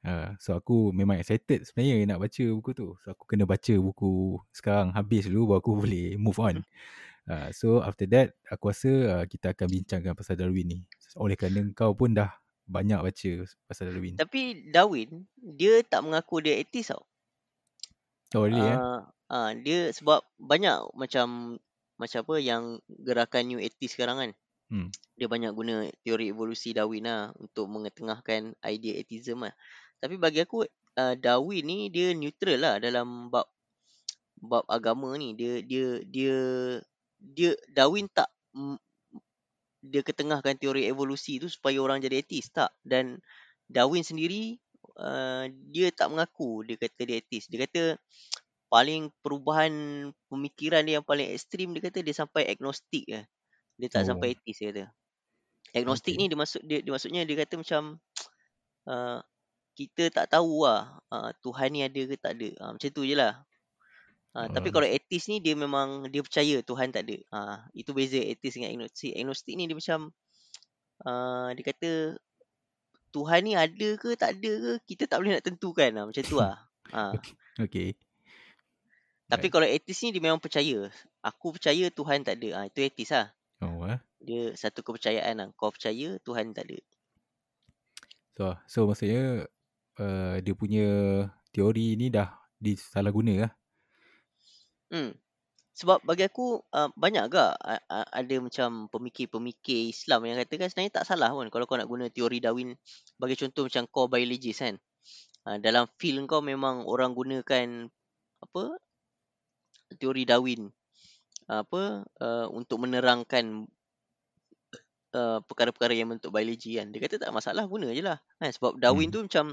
Uh, 0.01 0.33
so 0.41 0.57
aku 0.57 0.97
memang 0.97 1.21
excited 1.21 1.69
sebenarnya 1.69 2.09
nak 2.09 2.25
baca 2.25 2.45
buku 2.57 2.71
tu. 2.73 2.97
So 3.05 3.13
aku 3.13 3.25
kena 3.29 3.45
baca 3.45 3.75
buku 3.77 4.41
sekarang 4.49 4.97
habis 4.97 5.29
dulu 5.29 5.57
baru 5.57 5.61
aku 5.61 5.71
boleh 5.85 6.17
move 6.17 6.41
on. 6.41 6.57
Uh, 7.29 7.53
so 7.53 7.85
after 7.85 8.09
that 8.09 8.33
aku 8.49 8.73
rasa 8.73 8.91
uh, 9.21 9.25
kita 9.29 9.53
akan 9.53 9.69
bincangkan 9.69 10.13
pasal 10.17 10.41
Darwin 10.41 10.67
ni. 10.67 10.79
Oleh 11.21 11.37
kerana 11.37 11.69
kau 11.77 11.93
pun 11.93 12.17
dah 12.17 12.33
banyak 12.65 12.97
baca 12.97 13.31
pasal 13.69 13.93
Darwin. 13.93 14.17
Tapi 14.17 14.73
Darwin 14.73 15.29
dia 15.37 15.85
tak 15.85 16.01
mengaku 16.07 16.41
dia 16.41 16.57
atheist 16.57 16.97
tau. 16.97 17.05
Oh 18.33 18.49
really 18.49 18.63
eh? 18.63 18.79
Uh, 18.79 19.03
uh, 19.29 19.51
dia 19.53 19.93
sebab 19.93 20.25
banyak 20.41 20.97
macam 20.97 21.59
macam 22.01 22.19
apa 22.25 22.35
yang 22.41 22.63
gerakan 22.89 23.53
new 23.53 23.61
atheist 23.61 24.01
sekarang 24.01 24.17
kan. 24.17 24.31
Hmm. 24.71 24.89
Dia 25.19 25.27
banyak 25.27 25.53
guna 25.53 25.85
teori 26.07 26.31
evolusi 26.31 26.71
Darwin 26.73 27.05
lah 27.05 27.35
untuk 27.37 27.67
mengetengahkan 27.69 28.55
idea 28.65 28.97
atheism 29.03 29.45
lah. 29.45 29.53
Tapi 30.01 30.17
bagi 30.17 30.41
aku 30.43 30.65
uh, 30.97 31.15
Darwin 31.21 31.65
ni 31.65 31.79
dia 31.93 32.17
neutral 32.17 32.59
lah 32.59 32.75
dalam 32.81 33.29
bab 33.29 33.47
bab 34.41 34.65
agama 34.67 35.13
ni. 35.21 35.37
Dia 35.37 35.61
dia 35.61 36.01
dia 36.09 36.37
dia 37.21 37.51
Darwin 37.69 38.09
tak 38.09 38.33
dia 39.81 40.05
ketengahkan 40.05 40.61
teori 40.61 40.85
evolusi 40.89 41.41
tu 41.41 41.49
supaya 41.49 41.81
orang 41.81 42.01
jadi 42.01 42.21
atheist 42.21 42.53
tak. 42.57 42.73
Dan 42.85 43.21
Darwin 43.69 44.05
sendiri 44.05 44.57
uh, 45.01 45.49
dia 45.73 45.93
tak 45.93 46.13
mengaku 46.13 46.65
dia 46.65 46.77
kata 46.81 47.01
dia 47.05 47.17
atheist. 47.21 47.49
Dia 47.53 47.65
kata 47.69 47.83
paling 48.71 49.11
perubahan 49.21 49.73
pemikiran 50.31 50.87
dia 50.87 51.01
yang 51.01 51.07
paling 51.07 51.29
ekstrim 51.33 51.73
dia 51.77 51.83
kata 51.85 52.01
dia 52.01 52.15
sampai 52.17 52.49
agnostik 52.49 53.05
lah. 53.09 53.25
Dia 53.81 53.89
tak 53.93 54.05
Oh. 54.05 54.09
sampai 54.17 54.37
atheist 54.37 54.61
dia 54.65 54.69
kata. 54.73 54.85
Agnostik 55.71 56.19
Okay. 56.19 56.21
ni 56.25 56.33
dia 56.33 56.39
maksud 56.39 56.61
dia, 56.67 56.79
dia 56.83 56.93
maksudnya 56.93 57.23
dia 57.25 57.37
kata 57.41 57.55
macam 57.61 57.83
uh, 58.91 59.19
kita 59.81 60.13
tak 60.13 60.27
tahu 60.37 60.69
lah 60.69 61.01
uh, 61.09 61.33
Tuhan 61.41 61.73
ni 61.73 61.81
ada 61.81 62.01
ke 62.05 62.15
tak 62.21 62.37
ada. 62.37 62.49
Uh, 62.61 62.71
macam 62.77 62.89
tu 62.93 63.03
je 63.09 63.17
lah. 63.17 63.41
Uh, 64.31 64.47
tapi 64.53 64.71
Oh. 64.71 64.79
kalau 64.79 64.87
atheist 64.87 65.27
ni 65.27 65.41
dia 65.41 65.57
memang 65.57 66.07
dia 66.13 66.21
percaya 66.21 66.61
Tuhan 66.61 66.93
tak 66.93 67.03
ada. 67.09 67.17
Uh, 67.33 67.57
itu 67.73 67.91
beza 67.97 68.21
atheist 68.21 68.61
dengan 68.61 68.71
agnostik. 68.77 69.13
Agnostik 69.17 69.55
ni 69.57 69.65
dia 69.67 69.75
macam 69.75 70.13
uh, 71.09 71.49
dia 71.57 71.65
kata 71.65 71.91
Tuhan 73.11 73.41
ni 73.43 73.53
ada 73.59 73.89
ke 73.99 74.15
tak 74.15 74.39
ada 74.39 74.53
ke 74.55 74.73
kita 74.87 75.11
tak 75.11 75.19
boleh 75.19 75.41
nak 75.41 75.45
tentukan 75.49 75.91
lah. 75.97 76.05
Macam 76.07 76.23
tu 76.23 76.37
lah. 76.37 76.57
Uh, 76.93 77.15
Okay. 77.21 77.35
okay. 77.61 77.89
tapi 79.29 79.47
Right. 79.49 79.53
kalau 79.53 79.67
atheist 79.67 80.01
ni 80.07 80.11
dia 80.15 80.23
memang 80.23 80.39
percaya. 80.41 80.93
Aku 81.25 81.57
percaya 81.57 81.89
Tuhan 81.91 82.23
tak 82.23 82.37
ada. 82.39 82.49
Uh, 82.63 82.65
itu 82.71 82.79
atheist 82.85 83.13
lah. 83.17 83.33
Oh 83.65 83.83
eh. 83.89 83.99
Dia 84.21 84.53
satu 84.55 84.85
kepercayaan 84.85 85.35
lah. 85.41 85.49
Kau 85.59 85.73
percaya 85.75 86.21
Tuhan 86.23 86.53
tak 86.55 86.71
ada. 86.71 86.79
So 88.39 88.45
so 88.71 88.79
maksudnya 88.87 89.51
uh, 90.01 90.41
dia 90.41 90.55
punya 90.57 90.87
teori 91.53 91.95
ni 92.01 92.09
dah 92.09 92.33
disalah 92.57 93.13
guna 93.13 93.47
lah. 93.47 93.53
Hmm. 94.91 95.13
Sebab 95.81 96.05
bagi 96.05 96.29
aku 96.29 96.61
uh, 96.77 96.93
banyak 96.93 97.25
agak 97.31 97.57
uh, 97.57 97.83
uh, 97.89 98.07
ada 98.13 98.37
macam 98.43 98.91
pemikir-pemikir 98.93 99.89
Islam 99.89 100.29
yang 100.29 100.37
katakan 100.43 100.69
sebenarnya 100.69 101.01
tak 101.01 101.07
salah 101.09 101.33
pun 101.33 101.49
kalau 101.49 101.65
kau 101.65 101.81
nak 101.81 101.89
guna 101.89 102.13
teori 102.13 102.37
Darwin 102.43 102.77
bagi 103.17 103.39
contoh 103.39 103.65
macam 103.65 103.89
core 103.89 104.21
biologist 104.21 104.61
kan. 104.61 104.77
Uh, 105.49 105.57
dalam 105.57 105.89
field 105.97 106.29
kau 106.29 106.45
memang 106.45 106.85
orang 106.85 107.17
gunakan 107.17 107.89
apa 108.45 108.63
teori 109.97 110.29
Darwin 110.29 110.69
uh, 111.49 111.65
apa 111.65 112.05
uh, 112.21 112.47
untuk 112.53 112.85
menerangkan 112.85 113.65
uh, 115.17 115.39
perkara-perkara 115.49 115.97
yang 115.97 116.13
bentuk 116.13 116.29
biologi 116.29 116.77
kan. 116.77 116.93
Dia 116.93 117.01
kata 117.09 117.17
tak 117.25 117.33
masalah 117.33 117.65
guna 117.65 117.89
je 117.89 118.05
lah. 118.05 118.19
Kan? 118.37 118.53
Sebab 118.53 118.77
Darwin 118.77 119.09
Hmm. 119.09 119.15
tu 119.17 119.21
macam 119.25 119.45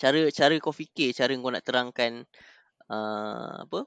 cara 0.00 0.18
cara 0.34 0.54
kau 0.58 0.74
fikir, 0.74 1.14
cara 1.14 1.30
kau 1.34 1.52
nak 1.52 1.64
terangkan 1.64 2.26
uh, 2.90 3.64
apa 3.64 3.80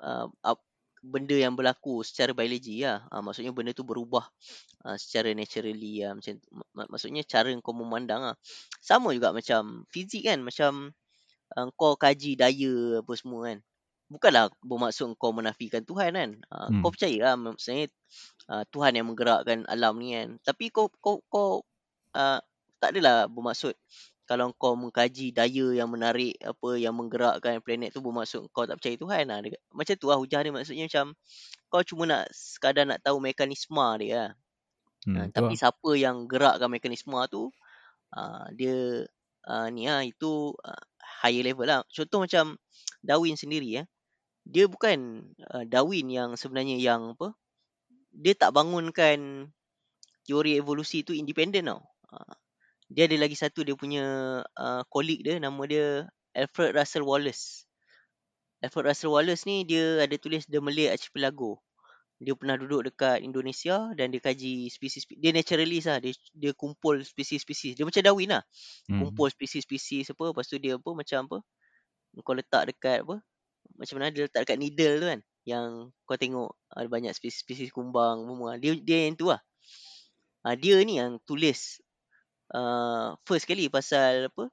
uh, 0.00 0.26
up, 0.42 0.58
benda 1.04 1.36
yang 1.36 1.52
berlaku 1.52 2.00
secara 2.00 2.32
biologi 2.32 2.80
lah. 2.80 3.04
Uh, 3.12 3.20
maksudnya 3.20 3.52
benda 3.52 3.76
tu 3.76 3.84
berubah 3.84 4.24
uh, 4.88 4.96
secara 4.96 5.36
naturally 5.36 6.00
lah. 6.00 6.16
Macam, 6.16 6.40
mak- 6.72 6.88
maksudnya 6.88 7.22
cara 7.28 7.52
kau 7.60 7.76
memandang 7.76 8.32
lah. 8.32 8.36
Sama 8.80 9.12
juga 9.12 9.36
macam 9.36 9.84
fizik 9.92 10.24
kan. 10.24 10.40
Macam 10.40 10.96
uh, 11.60 11.68
kau 11.76 11.92
kaji 12.00 12.40
daya 12.40 13.04
apa 13.04 13.12
semua 13.20 13.52
kan. 13.52 13.58
Bukanlah 14.08 14.48
bermaksud 14.64 15.12
kau 15.20 15.32
menafikan 15.36 15.84
Tuhan 15.84 16.16
kan. 16.16 16.30
Uh, 16.48 16.68
Hmm. 16.72 16.80
Kau 16.80 16.90
percaya 16.92 17.16
lah 17.20 17.34
maksudnya 17.36 17.92
uh, 18.48 18.64
Tuhan 18.72 18.96
yang 18.96 19.06
menggerakkan 19.12 19.68
alam 19.68 20.00
ni 20.00 20.16
kan. 20.16 20.40
Tapi 20.40 20.72
kau 20.72 20.88
kau 21.04 21.20
kau 21.28 21.60
uh, 22.16 22.40
tak 22.80 22.96
adalah 22.96 23.28
bermaksud 23.28 23.76
kalau 24.24 24.52
kau 24.56 24.72
mengkaji 24.72 25.36
daya 25.36 25.76
yang 25.84 25.88
menarik 25.92 26.36
apa 26.40 26.80
yang 26.80 26.96
menggerakkan 26.96 27.60
planet 27.60 27.92
tu 27.92 28.00
bermaksud 28.00 28.48
kau 28.56 28.64
tak 28.64 28.80
percaya 28.80 28.96
Tuhan 28.96 29.24
lah. 29.28 29.38
Dia- 29.44 29.60
Macam 29.72 29.94
tu 30.00 30.06
lah 30.08 30.16
hujah 30.16 30.40
dia 30.40 30.52
maksudnya 30.52 30.84
macam 30.88 31.12
kau 31.68 31.82
cuma 31.84 32.02
nak 32.08 32.24
sekadar 32.32 32.88
nak 32.88 33.00
tahu 33.04 33.20
mekanisme 33.20 33.84
dia 34.00 34.12
lah. 34.16 34.30
Hmm, 35.04 35.16
Uh, 35.20 35.28
tapi 35.28 35.52
lah. 35.52 35.68
siapa 35.68 35.90
yang 36.00 36.24
gerakkan 36.24 36.72
mekanisme 36.72 37.12
tu 37.28 37.52
uh, 38.16 38.46
dia 38.56 39.04
uh, 39.44 39.66
ni 39.68 39.84
lah 39.84 40.00
itu 40.00 40.56
uh, 40.64 40.84
higher 41.20 41.44
level 41.44 41.68
lah. 41.68 41.84
Contoh 41.92 42.24
macam 42.24 42.56
Darwin 43.04 43.36
sendiri 43.36 43.68
ya. 43.80 43.84
Dia 44.48 44.64
bukan 44.64 45.28
uh, 45.52 45.64
Darwin 45.68 46.08
yang 46.08 46.40
sebenarnya 46.40 46.80
yang 46.80 47.12
apa 47.12 47.36
dia 48.14 48.32
tak 48.32 48.56
bangunkan 48.56 49.50
teori 50.24 50.56
evolusi 50.56 51.04
tu 51.04 51.12
independen 51.12 51.68
tau. 51.68 51.84
Uh, 52.08 52.32
dia 52.94 53.10
ada 53.10 53.16
lagi 53.18 53.34
satu 53.34 53.66
dia 53.66 53.74
punya 53.74 54.04
uh, 54.54 54.82
colleague 54.86 55.26
dia 55.26 55.42
nama 55.42 55.58
dia 55.66 56.06
Alfred 56.30 56.78
Russel 56.78 57.02
Wallace. 57.02 57.66
Alfred 58.62 58.86
Russel 58.86 59.10
Wallace 59.10 59.42
ni 59.50 59.66
dia 59.66 60.06
ada 60.06 60.14
tulis 60.14 60.46
The 60.46 60.62
Malay 60.62 60.94
Archipelago. 60.94 61.58
Dia 62.22 62.38
pernah 62.38 62.54
duduk 62.54 62.86
dekat 62.86 63.26
Indonesia 63.26 63.90
dan 63.98 64.14
dia 64.14 64.22
kaji 64.22 64.70
spesies 64.70 65.10
dia 65.10 65.34
naturalist 65.34 65.90
lah. 65.90 65.98
Dia 65.98 66.14
dia 66.30 66.52
kumpul 66.54 67.02
spesies-spesies. 67.02 67.74
Dia 67.74 67.82
macam 67.82 67.98
Darwin 67.98 68.30
lah. 68.30 68.42
Hmm. 68.86 69.10
Kumpul 69.10 69.34
spesies-spesies 69.34 70.14
apa 70.14 70.30
lepas 70.30 70.46
tu 70.46 70.56
dia 70.62 70.78
apa 70.78 70.90
macam 70.94 71.18
apa 71.26 71.38
kau 72.22 72.30
letak 72.30 72.70
dekat 72.70 73.02
apa 73.02 73.18
macam 73.74 73.94
mana 73.98 74.14
dia 74.14 74.30
letak 74.30 74.46
dekat 74.46 74.58
needle 74.62 75.02
tu 75.02 75.06
kan 75.10 75.20
yang 75.44 75.90
kau 76.06 76.14
tengok 76.14 76.54
ada 76.70 76.86
banyak 76.86 77.10
spesies-spesies 77.10 77.74
kumbang 77.74 78.22
semua. 78.22 78.54
Dia 78.56 78.78
dia 78.78 79.10
yang 79.10 79.18
tu 79.18 79.34
lah. 79.34 79.42
Uh, 80.46 80.54
dia 80.54 80.78
ni 80.86 81.02
yang 81.02 81.18
tulis 81.26 81.83
uh, 82.54 83.18
first 83.26 83.44
kali 83.50 83.66
pasal 83.68 84.30
apa 84.30 84.48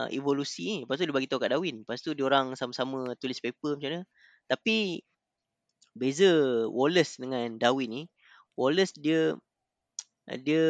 uh, 0.00 0.08
evolusi 0.10 0.64
ni. 0.66 0.76
Lepas 0.88 0.98
tu 0.98 1.04
dia 1.06 1.14
bagi 1.14 1.28
tahu 1.28 1.40
kat 1.42 1.52
Darwin. 1.52 1.84
Lepas 1.84 2.00
tu 2.00 2.16
dia 2.16 2.24
orang 2.26 2.56
sama-sama 2.56 3.12
tulis 3.20 3.38
paper 3.38 3.76
macam 3.76 3.90
mana. 3.92 4.02
Tapi 4.48 5.04
beza 5.94 6.30
Wallace 6.68 7.22
dengan 7.22 7.54
Darwin 7.60 7.90
ni, 7.90 8.02
Wallace 8.58 8.96
dia 8.98 9.38
dia 10.24 10.64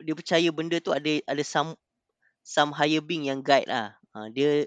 dia 0.00 0.14
percaya 0.16 0.48
benda 0.50 0.80
tu 0.80 0.96
ada 0.96 1.20
ada 1.28 1.44
some 1.44 1.76
some 2.40 2.72
higher 2.72 3.04
being 3.04 3.28
yang 3.28 3.44
guide 3.44 3.68
lah. 3.68 3.94
Uh, 4.16 4.32
dia 4.32 4.66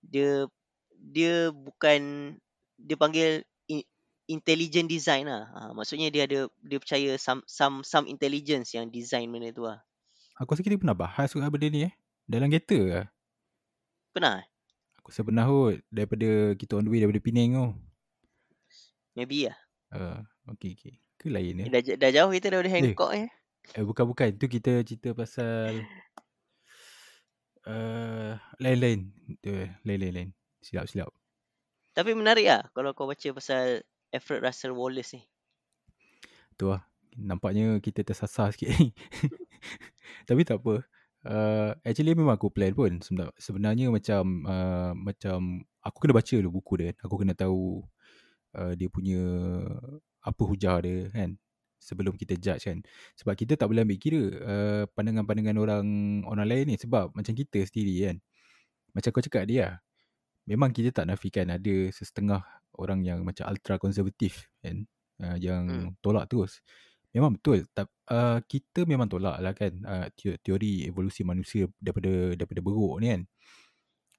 dia 0.00 0.48
dia 0.96 1.52
bukan 1.52 2.34
dia 2.80 2.96
panggil 2.96 3.44
in- 3.68 3.88
intelligent 4.26 4.88
design 4.88 5.28
lah. 5.28 5.52
Uh, 5.52 5.72
maksudnya 5.76 6.08
dia 6.08 6.24
ada 6.24 6.48
dia 6.64 6.78
percaya 6.80 7.10
some 7.20 7.44
some 7.44 7.84
some 7.84 8.08
intelligence 8.08 8.72
yang 8.72 8.88
design 8.88 9.28
benda 9.28 9.52
tu 9.52 9.68
lah. 9.68 9.84
Aku 10.36 10.52
rasa 10.52 10.60
kita 10.60 10.76
pernah 10.76 10.96
bahas 10.96 11.32
juga 11.32 11.48
benda 11.48 11.68
ni 11.68 11.88
eh. 11.88 11.92
Dalam 12.28 12.52
kereta 12.52 12.76
lah. 12.76 13.06
Pernah? 14.12 14.44
eh? 14.44 14.46
Aku 15.00 15.08
rasa 15.08 15.24
pernah 15.24 15.44
kot. 15.48 15.80
Daripada 15.88 16.28
kita 16.54 16.76
on 16.76 16.84
the 16.84 16.90
way 16.92 17.00
daripada 17.00 17.20
Penang 17.24 17.50
tu. 17.56 17.66
Maybe 19.16 19.48
lah. 19.48 19.56
Uh, 19.96 20.18
okay, 20.52 20.76
okay. 20.76 21.00
Ke 21.16 21.32
lain 21.32 21.64
Eh, 21.64 21.66
eh? 21.66 21.68
dah, 21.72 21.80
dah 21.96 22.10
jauh 22.12 22.28
kita 22.28 22.52
daripada 22.52 22.68
Eh. 22.68 22.74
Hancock 22.76 23.12
eh. 23.16 23.28
Eh, 23.74 23.84
bukan-bukan. 23.84 24.28
Tu 24.36 24.46
kita 24.46 24.84
cerita 24.84 25.16
pasal... 25.16 25.80
Uh, 27.66 28.38
lain-lain. 28.62 29.10
Tu, 29.42 29.50
Lain-lain. 29.82 30.30
Silap-silap. 30.62 31.10
Tapi 31.96 32.12
menarik 32.12 32.44
lah 32.44 32.62
kalau 32.76 32.92
kau 32.92 33.08
baca 33.08 33.28
pasal 33.32 33.80
Alfred 34.12 34.44
Russel 34.44 34.76
Wallace 34.76 35.16
ni. 35.16 35.22
Tu 36.54 36.68
lah. 36.68 36.84
Nampaknya 37.16 37.80
kita 37.80 38.04
tersasar 38.04 38.52
sikit 38.52 38.68
ni. 38.76 38.92
Tapi 40.28 40.42
tak 40.46 40.62
apa. 40.62 40.84
Uh, 41.26 41.74
actually 41.82 42.14
memang 42.14 42.38
aku 42.38 42.54
plan 42.54 42.70
pun 42.70 43.02
sebenar, 43.02 43.34
sebenarnya 43.34 43.90
macam 43.90 44.46
uh, 44.46 44.94
macam 44.94 45.66
aku 45.82 46.06
kena 46.06 46.14
baca 46.14 46.34
dulu 46.38 46.62
buku 46.62 46.72
dia 46.78 46.94
aku 47.02 47.18
kena 47.18 47.34
tahu 47.34 47.82
uh, 48.54 48.78
dia 48.78 48.86
punya 48.86 49.26
apa 50.22 50.42
hujah 50.46 50.78
dia 50.86 51.10
kan 51.10 51.34
sebelum 51.82 52.14
kita 52.14 52.38
judge 52.38 52.70
kan 52.70 52.78
sebab 53.18 53.34
kita 53.34 53.58
tak 53.58 53.66
boleh 53.66 53.82
ambil 53.82 53.98
kira 53.98 54.22
uh, 54.22 54.82
pandangan-pandangan 54.94 55.56
orang 55.58 55.86
orang 56.30 56.46
lain 56.46 56.64
ni 56.70 56.76
sebab 56.78 57.10
macam 57.10 57.34
kita 57.34 57.62
sendiri 57.66 57.94
kan 58.06 58.16
macam 58.94 59.10
kau 59.10 59.22
cakap 59.26 59.50
dia 59.50 59.58
lah, 59.58 59.74
memang 60.46 60.70
kita 60.70 60.94
tak 60.94 61.10
nafikan 61.10 61.50
ada 61.50 61.76
sesetengah 61.90 62.46
orang 62.78 63.02
yang 63.02 63.26
macam 63.26 63.50
ultra 63.50 63.82
konservatif 63.82 64.46
kan 64.62 64.86
uh, 65.26 65.34
yang 65.42 65.66
Hmm. 65.66 65.90
tolak 66.06 66.30
terus 66.30 66.62
memang 67.14 67.38
betul 67.38 67.66
tak 67.70 67.90
uh, 68.10 68.38
kita 68.44 68.86
memang 68.88 69.06
tolak 69.10 69.38
lah 69.38 69.52
kan 69.54 69.72
uh, 69.84 70.06
teori 70.16 70.86
evolusi 70.88 71.22
manusia 71.22 71.66
daripada 71.78 72.34
daripada 72.34 72.60
beruk 72.62 73.02
ni 73.02 73.08
kan. 73.12 73.22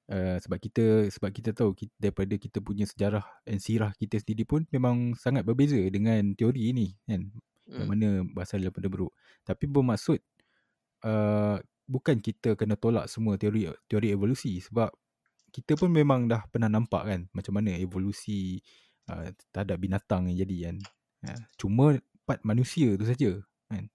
Uh, 0.08 0.40
sebab 0.40 0.56
kita 0.64 1.12
sebab 1.12 1.36
kita 1.36 1.52
tahu 1.52 1.76
kita, 1.76 1.92
daripada 2.00 2.40
kita 2.40 2.64
punya 2.64 2.88
sejarah 2.88 3.28
dan 3.44 3.60
sirah 3.60 3.92
kita 4.00 4.16
sendiri 4.24 4.48
pun 4.48 4.64
memang 4.72 5.20
sangat 5.20 5.44
berbeza 5.44 5.76
dengan 5.92 6.32
teori 6.38 6.72
ini 6.72 6.96
kan. 7.04 7.28
Yang 7.68 7.84
Hmm. 7.84 7.88
mana 7.92 8.08
berasal 8.24 8.64
daripada 8.64 8.88
beruk. 8.88 9.12
Tapi 9.44 9.68
bermaksud 9.68 10.24
uh, 11.04 11.60
bukan 11.84 12.24
kita 12.24 12.56
kena 12.56 12.80
tolak 12.80 13.12
semua 13.12 13.36
teori 13.36 13.68
teori 13.92 14.16
evolusi 14.16 14.64
sebab 14.64 14.88
kita 15.52 15.76
pun 15.80 15.92
memang 15.92 16.28
dah 16.28 16.44
pernah 16.48 16.72
nampak 16.72 17.04
kan 17.08 17.22
macam 17.36 17.60
mana 17.60 17.76
evolusi 17.76 18.60
uh, 19.12 19.32
terhadap 19.52 19.78
binatang 19.84 20.32
yang 20.32 20.48
jadi 20.48 20.58
kan. 20.72 20.78
Uh, 21.28 21.42
cuma 21.60 21.86
part 22.28 22.44
manusia 22.44 23.00
tu 23.00 23.08
saja 23.08 23.40
kan 23.72 23.88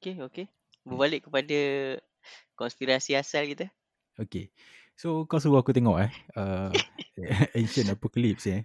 Okay, 0.00 0.16
okay. 0.16 0.48
Hmm. 0.80 0.96
Berbalik 0.96 1.28
kepada 1.28 1.60
konspirasi 2.56 3.12
asal 3.20 3.44
kita. 3.44 3.68
Okay. 4.16 4.48
So 4.96 5.28
kau 5.28 5.36
suruh 5.36 5.60
aku 5.60 5.76
tengok 5.76 6.08
eh 6.08 6.12
uh, 6.40 6.72
Ancient 7.60 7.92
Apocalypse 7.92 8.48
eh 8.48 8.64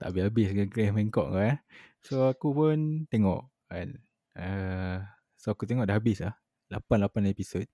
tak 0.00 0.12
habis-habis 0.12 0.52
dengan 0.52 0.68
Graham 0.72 0.96
Hancock 1.00 1.28
kau 1.32 1.40
eh 1.40 1.56
so 2.00 2.28
aku 2.28 2.48
pun 2.52 3.04
tengok 3.12 3.48
kan 3.68 3.88
uh, 4.36 5.04
so 5.36 5.52
aku 5.52 5.68
tengok 5.68 5.88
dah 5.88 5.96
habis 6.00 6.24
lah 6.24 6.36
8-8 6.72 7.32
episod 7.32 7.66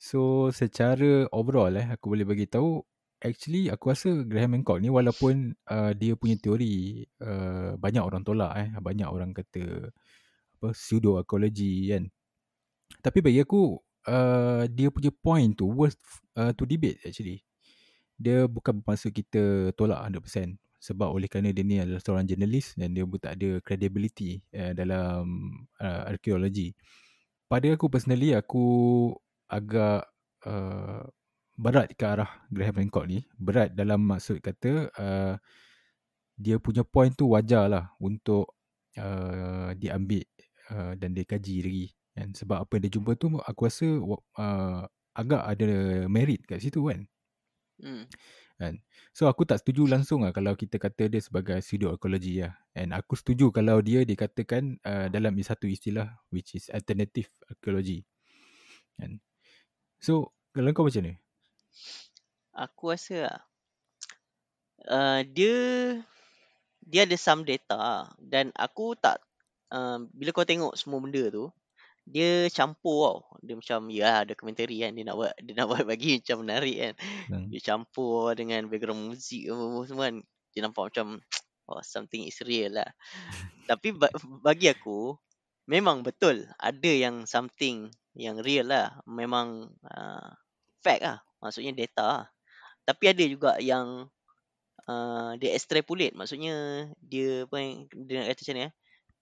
so 0.00 0.48
secara 0.52 1.28
overall 1.32 1.72
eh 1.76 1.86
aku 1.92 2.16
boleh 2.16 2.24
bagi 2.24 2.48
tahu 2.48 2.80
actually 3.22 3.70
aku 3.70 3.94
rasa 3.94 4.10
Graham 4.26 4.58
Hancock 4.58 4.82
ni 4.82 4.90
walaupun 4.90 5.54
uh, 5.70 5.94
dia 5.94 6.18
punya 6.18 6.36
teori 6.36 7.06
uh, 7.22 7.78
banyak 7.78 8.02
orang 8.02 8.26
tolak 8.26 8.52
eh 8.58 8.68
banyak 8.82 9.06
orang 9.06 9.30
kata 9.30 9.88
apa 10.58 10.68
pseudo 10.74 11.22
ecology 11.22 11.94
kan 11.94 12.10
tapi 13.00 13.22
bagi 13.22 13.42
aku 13.42 13.78
uh, 14.10 14.66
dia 14.66 14.90
punya 14.90 15.14
point 15.14 15.54
tu 15.54 15.70
worth 15.70 15.98
uh, 16.34 16.50
to 16.52 16.66
debate 16.66 16.98
actually 17.06 17.40
dia 18.18 18.46
bukan 18.46 18.82
bermaksud 18.82 19.10
kita 19.14 19.74
tolak 19.74 19.98
100% 20.10 20.58
sebab 20.82 21.14
oleh 21.14 21.30
kerana 21.30 21.54
dia 21.54 21.62
ni 21.62 21.78
adalah 21.78 22.02
seorang 22.02 22.26
jurnalis 22.26 22.74
dan 22.74 22.90
dia 22.90 23.06
pun 23.06 23.18
tak 23.22 23.38
ada 23.38 23.62
credibility 23.62 24.42
uh, 24.50 24.74
dalam 24.74 25.22
uh, 25.78 26.10
arkeologi. 26.10 26.74
Pada 27.46 27.70
aku 27.70 27.86
personally 27.86 28.34
aku 28.34 28.66
agak 29.46 30.10
uh, 30.42 31.06
berat 31.62 31.94
ke 31.94 32.02
arah 32.02 32.30
Graham 32.50 32.82
Hancock 32.82 33.06
ni. 33.06 33.22
Berat 33.38 33.78
dalam 33.78 34.02
maksud 34.02 34.42
kata 34.42 34.90
uh, 34.98 35.34
dia 36.34 36.58
punya 36.58 36.82
point 36.82 37.14
tu 37.14 37.30
wajar 37.30 37.70
lah 37.70 37.94
untuk 38.02 38.58
uh, 38.98 39.70
diambil 39.78 40.26
uh, 40.74 40.98
dan 40.98 41.14
dikaji 41.14 41.62
lagi. 41.62 41.86
Dan 42.12 42.34
sebab 42.34 42.66
apa 42.66 42.76
yang 42.76 42.82
dia 42.90 42.92
jumpa 42.98 43.14
tu 43.14 43.38
aku 43.38 43.60
rasa 43.70 43.86
uh, 44.02 44.82
agak 45.14 45.42
ada 45.46 45.70
merit 46.10 46.42
kat 46.42 46.58
situ 46.58 46.90
kan. 46.90 47.06
Hmm. 47.78 48.10
Kan? 48.58 48.82
So 49.14 49.30
aku 49.30 49.46
tak 49.46 49.62
setuju 49.62 49.86
langsung 49.86 50.26
lah 50.26 50.34
kalau 50.34 50.54
kita 50.54 50.78
kata 50.82 51.08
dia 51.08 51.22
sebagai 51.22 51.62
pseudo-ecology 51.62 52.42
lah. 52.42 52.58
And 52.74 52.90
aku 52.90 53.14
setuju 53.14 53.54
kalau 53.54 53.78
dia 53.80 54.02
dikatakan 54.02 54.82
uh, 54.82 55.06
dalam 55.14 55.38
satu 55.38 55.70
istilah 55.70 56.10
which 56.34 56.58
is 56.58 56.66
alternative 56.74 57.30
ecology. 57.48 58.02
Kan? 58.98 59.22
So 60.02 60.34
kalau 60.52 60.74
kau 60.74 60.84
macam 60.84 61.06
ni? 61.06 61.14
Aku 62.52 62.92
rasa 62.92 63.16
lah, 63.28 63.38
uh, 64.88 65.20
dia 65.24 65.56
dia 66.82 67.06
ada 67.06 67.16
some 67.16 67.46
data 67.46 68.10
dan 68.18 68.50
aku 68.58 68.98
tak 68.98 69.22
uh, 69.72 70.02
bila 70.12 70.34
kau 70.34 70.44
tengok 70.44 70.74
semua 70.74 71.00
benda 71.00 71.30
tu 71.30 71.48
dia 72.02 72.50
campur 72.50 72.98
tau. 73.06 73.18
Dia 73.46 73.54
macam 73.54 73.80
ya 73.90 74.26
dokumentari 74.26 74.82
kan 74.82 74.90
dia 74.94 75.04
nak 75.06 75.16
buat 75.18 75.34
dia 75.38 75.54
nak 75.54 75.66
buat 75.70 75.84
bagi 75.86 76.18
macam 76.18 76.36
menarik 76.42 76.76
kan. 76.78 76.94
Hmm. 77.30 77.46
Dia 77.50 77.60
campur 77.62 78.34
dengan 78.34 78.66
background 78.66 79.14
muzik 79.14 79.46
apa 79.46 79.86
semua 79.86 80.02
kan. 80.10 80.16
Dia 80.52 80.60
nampak 80.66 80.84
macam 80.90 81.06
oh 81.70 81.82
something 81.86 82.26
is 82.26 82.38
real 82.42 82.74
lah. 82.74 82.90
Tapi 83.70 83.94
ba- 83.94 84.14
bagi 84.42 84.66
aku 84.66 85.14
memang 85.70 86.02
betul 86.02 86.42
ada 86.58 86.90
yang 86.90 87.22
something 87.22 87.86
yang 88.18 88.42
real 88.42 88.66
lah. 88.66 88.98
Memang 89.06 89.70
uh, 89.86 90.28
fact 90.82 91.02
lah. 91.06 91.18
Maksudnya 91.38 91.72
data 91.74 92.02
lah. 92.02 92.24
Tapi 92.82 93.04
ada 93.14 93.24
juga 93.26 93.50
yang 93.62 94.10
uh, 94.90 95.30
dia 95.38 95.54
extrapolate. 95.54 96.14
Maksudnya 96.18 96.86
dia 96.98 97.46
apa 97.46 97.56
yang 97.62 97.86
dia 97.94 98.14
nak 98.22 98.26
kata 98.34 98.40
macam 98.42 98.54
ni 98.58 98.62
eh. 98.66 98.72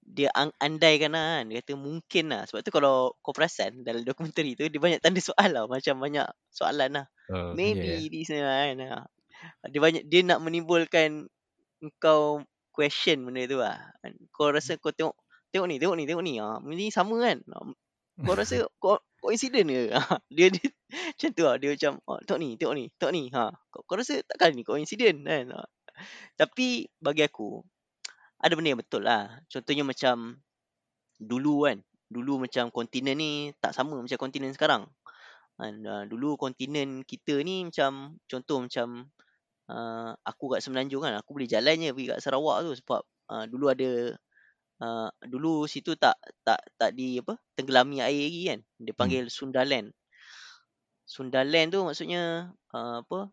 Dia 0.00 0.28
andaikan 0.58 1.12
lah 1.12 1.24
kan. 1.38 1.44
Dia 1.52 1.56
kata 1.60 1.72
mungkin 1.76 2.24
lah. 2.32 2.42
Sebab 2.48 2.60
tu 2.64 2.72
kalau 2.72 3.14
kau 3.20 3.36
perasan 3.36 3.84
dalam 3.84 4.02
dokumentari 4.02 4.56
tu 4.56 4.64
dia 4.66 4.80
banyak 4.80 5.00
tanda 5.04 5.20
soal 5.20 5.52
lah. 5.52 5.64
Macam 5.68 6.00
banyak 6.00 6.26
soalan 6.50 6.90
lah. 7.04 7.06
Uh, 7.28 7.52
Maybe 7.52 8.08
yeah. 8.08 8.10
this 8.10 8.32
kan. 8.32 8.76
Ha. 8.80 9.04
Dia 9.68 9.80
banyak 9.80 10.04
dia 10.08 10.20
nak 10.24 10.40
menimbulkan 10.40 11.28
kau 12.00 12.44
question 12.72 13.24
benda 13.24 13.44
tu 13.44 13.60
lah. 13.60 13.76
Kau 14.32 14.52
rasa 14.52 14.80
kau 14.80 14.92
tengok 14.92 15.16
tengok 15.52 15.66
ni, 15.68 15.76
tengok 15.76 15.96
ni, 15.96 16.04
tengok 16.08 16.24
ni. 16.24 16.34
Ha. 16.40 16.58
Ni 16.64 16.88
sama 16.88 17.20
kan. 17.20 17.38
Ha. 17.44 17.56
Kau 18.24 18.34
rasa 18.36 18.66
kau 18.80 19.00
coincident 19.20 19.68
ke? 19.68 19.82
Ha. 19.94 20.00
Dia, 20.36 20.48
dia 20.50 20.68
macam 21.14 21.30
tu 21.36 21.42
lah. 21.44 21.56
Dia 21.60 21.68
macam 21.76 21.92
oh, 22.08 22.20
tengok 22.24 22.40
ni, 22.40 22.48
tengok 22.56 22.74
ni, 22.74 22.84
tengok 22.96 23.12
ni. 23.14 23.24
Ha. 23.36 23.52
Kau, 23.70 23.80
kau 23.84 23.94
rasa 24.00 24.24
takkan 24.26 24.56
ni 24.56 24.64
coincident 24.66 25.22
kan? 25.22 25.44
Ha. 25.54 25.60
Tapi 26.40 26.88
bagi 26.98 27.22
aku 27.24 27.60
ada 28.40 28.52
benda 28.56 28.72
yang 28.72 28.80
betul 28.80 29.04
lah. 29.04 29.28
Contohnya 29.52 29.84
macam 29.84 30.40
dulu 31.20 31.68
kan. 31.68 31.78
Dulu 32.10 32.42
macam 32.42 32.72
kontinen 32.74 33.14
ni 33.20 33.32
tak 33.60 33.76
sama 33.76 34.00
macam 34.00 34.18
kontinen 34.18 34.50
sekarang. 34.56 34.88
Kan, 35.60 35.84
uh, 35.84 36.04
dulu 36.08 36.40
kontinen 36.40 37.04
kita 37.04 37.36
ni 37.44 37.68
macam 37.68 38.16
contoh 38.24 38.64
macam 38.64 39.12
uh, 39.68 40.10
aku 40.24 40.56
kat 40.56 40.64
Semenanjung 40.64 41.04
kan 41.04 41.20
aku 41.20 41.36
boleh 41.36 41.44
jalan 41.44 41.76
je 41.76 41.92
pergi 41.92 42.08
kat 42.16 42.20
Sarawak 42.24 42.64
tu 42.64 42.72
sebab 42.80 43.04
uh, 43.28 43.44
dulu 43.44 43.68
ada 43.68 44.16
uh, 44.80 45.08
dulu 45.24 45.68
situ 45.68 45.94
tak 45.94 46.16
tak 46.42 46.60
tak 46.80 46.90
di 46.96 47.20
apa 47.20 47.36
tenggelami 47.54 48.02
air 48.02 48.26
lagi 48.26 48.42
kan. 48.50 48.60
Dia 48.80 48.92
panggil 48.96 49.22
hmm. 49.28 49.32
Sundaland. 49.32 49.86
Sundaland 51.06 51.68
tu 51.70 51.80
maksudnya 51.84 52.52
uh, 52.74 53.04
apa 53.04 53.30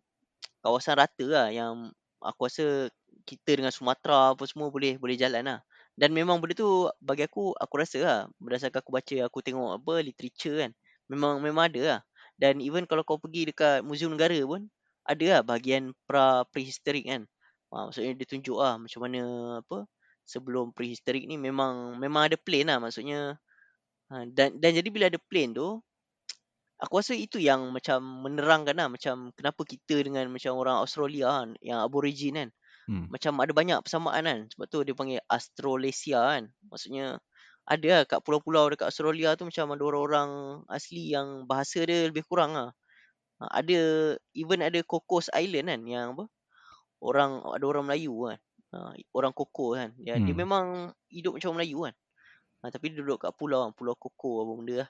kawasan 0.62 0.96
rata 1.00 1.26
lah 1.26 1.48
yang 1.54 1.92
aku 2.22 2.50
rasa 2.52 2.92
kita 3.28 3.60
dengan 3.60 3.72
Sumatera 3.72 4.36
apa 4.36 4.44
semua 4.48 4.68
boleh 4.70 5.00
boleh 5.00 5.16
jalan 5.16 5.44
lah. 5.46 5.60
Dan 5.98 6.14
memang 6.14 6.38
benda 6.38 6.54
tu 6.54 6.86
bagi 7.02 7.26
aku 7.26 7.58
aku 7.58 7.74
rasa 7.82 7.98
lah 8.04 8.20
berdasarkan 8.38 8.80
aku 8.86 8.92
baca 8.94 9.16
aku 9.26 9.40
tengok 9.42 9.82
apa 9.82 9.94
literature 10.06 10.62
kan 10.62 10.72
memang 11.10 11.40
memang 11.42 11.72
ada 11.72 11.82
lah. 11.82 12.00
Dan 12.38 12.62
even 12.62 12.86
kalau 12.86 13.02
kau 13.02 13.18
pergi 13.18 13.50
dekat 13.50 13.82
Museum 13.82 14.14
Negara 14.14 14.38
pun 14.46 14.70
ada 15.08 15.26
lah 15.26 15.42
bahagian 15.42 15.96
pra 16.06 16.46
prehistorik 16.52 17.08
kan. 17.08 17.26
Ha, 17.74 17.90
maksudnya 17.90 18.14
dia 18.16 18.28
tunjuk 18.28 18.58
lah 18.60 18.80
macam 18.80 19.00
mana 19.04 19.22
apa 19.60 19.84
sebelum 20.28 20.76
prehistorik 20.76 21.24
ni 21.26 21.40
memang 21.40 21.96
memang 21.98 22.28
ada 22.28 22.38
plane 22.38 22.68
lah 22.68 22.80
maksudnya. 22.84 23.40
Ha, 24.12 24.28
dan 24.28 24.60
dan 24.60 24.72
jadi 24.76 24.90
bila 24.92 25.06
ada 25.08 25.20
plane 25.20 25.56
tu 25.56 25.80
aku 26.84 26.94
rasa 27.02 27.16
itu 27.18 27.40
yang 27.42 27.72
macam 27.72 28.00
menerangkan 28.04 28.76
lah 28.78 28.88
macam 28.92 29.32
kenapa 29.34 29.62
kita 29.66 30.04
dengan 30.04 30.30
macam 30.30 30.54
orang 30.60 30.78
Australia 30.84 31.28
kan 31.44 31.50
yang 31.63 31.80
aborigin 31.82 32.36
kan. 32.36 32.52
Hmm. 32.88 33.12
macam 33.12 33.36
ada 33.44 33.52
banyak 33.52 33.80
persamaan 33.84 34.24
kan. 34.24 34.40
Sebab 34.56 34.66
tu 34.72 34.80
dia 34.88 34.96
panggil 34.96 35.20
Australasia 35.28 36.20
kan. 36.24 36.44
Maksudnya 36.72 37.20
ada 37.68 37.88
lah 37.92 38.02
kat 38.08 38.20
pulau-pulau 38.24 38.72
dekat 38.72 38.88
Australia 38.92 39.36
tu 39.36 39.44
macam 39.44 39.76
ada 39.76 39.84
orang-orang 39.84 40.30
asli 40.72 41.12
yang 41.12 41.44
bahasa 41.52 41.84
dia 41.84 42.08
lebih 42.08 42.24
kurang 42.28 42.56
lah. 42.56 42.72
Ha, 43.44 43.63
ada 43.63 43.80
even 44.36 44.63
ada 44.63 44.80
Cocos 44.88 45.28
Island 45.36 45.68
kan 45.72 45.82
yang 45.88 46.08
apa 46.16 46.26
orang 47.04 47.44
ada 47.54 47.66
orang 47.70 47.86
Melayu 47.86 48.32
kan 48.32 48.40
ha, 48.78 48.94
orang 49.18 49.34
Koko 49.36 49.74
kan 49.78 49.90
dia, 49.98 50.22
dia 50.22 50.34
Hmm. 50.34 50.38
memang 50.38 50.94
hidup 51.10 51.38
macam 51.38 51.50
orang 51.54 51.60
Melayu 51.66 51.80
kan 51.90 51.96
ha, 52.63 52.66
tapi 52.74 52.86
dia 52.94 53.00
duduk 53.04 53.20
kat 53.26 53.34
pulau 53.40 53.60
kan 53.70 53.74
pulau 53.78 53.96
Koko 53.98 54.32
apa 54.46 54.54
benda 54.60 54.76
lah 54.86 54.90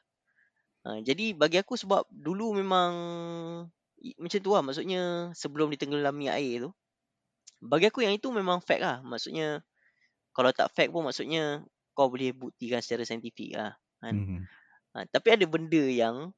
ha, 0.86 0.90
jadi 1.04 1.26
bagi 1.38 1.58
aku 1.62 1.76
sebab 1.80 2.08
dulu 2.12 2.58
memang 2.60 2.92
macam 4.22 4.40
tu 4.40 4.52
lah 4.54 4.62
maksudnya 4.64 5.02
sebelum 5.34 5.74
ditenggelami 5.74 6.30
air 6.30 6.70
tu 6.70 6.72
bagi 7.64 7.90
aku 7.90 8.06
yang 8.06 8.16
itu 8.18 8.30
memang 8.34 8.62
fact 8.62 8.82
lah 8.84 8.98
maksudnya 9.06 9.62
kalau 10.36 10.52
tak 10.54 10.70
fact 10.74 10.92
pun 10.94 11.06
maksudnya 11.08 11.66
kau 11.98 12.10
boleh 12.12 12.34
buktikan 12.36 12.82
secara 12.84 13.04
saintifik 13.08 13.56
lah 13.58 13.76
kan 14.04 14.26
Hmm. 14.28 14.48
ha, 14.96 15.06
tapi 15.10 15.36
ada 15.36 15.46
benda 15.50 15.84
yang 15.84 16.32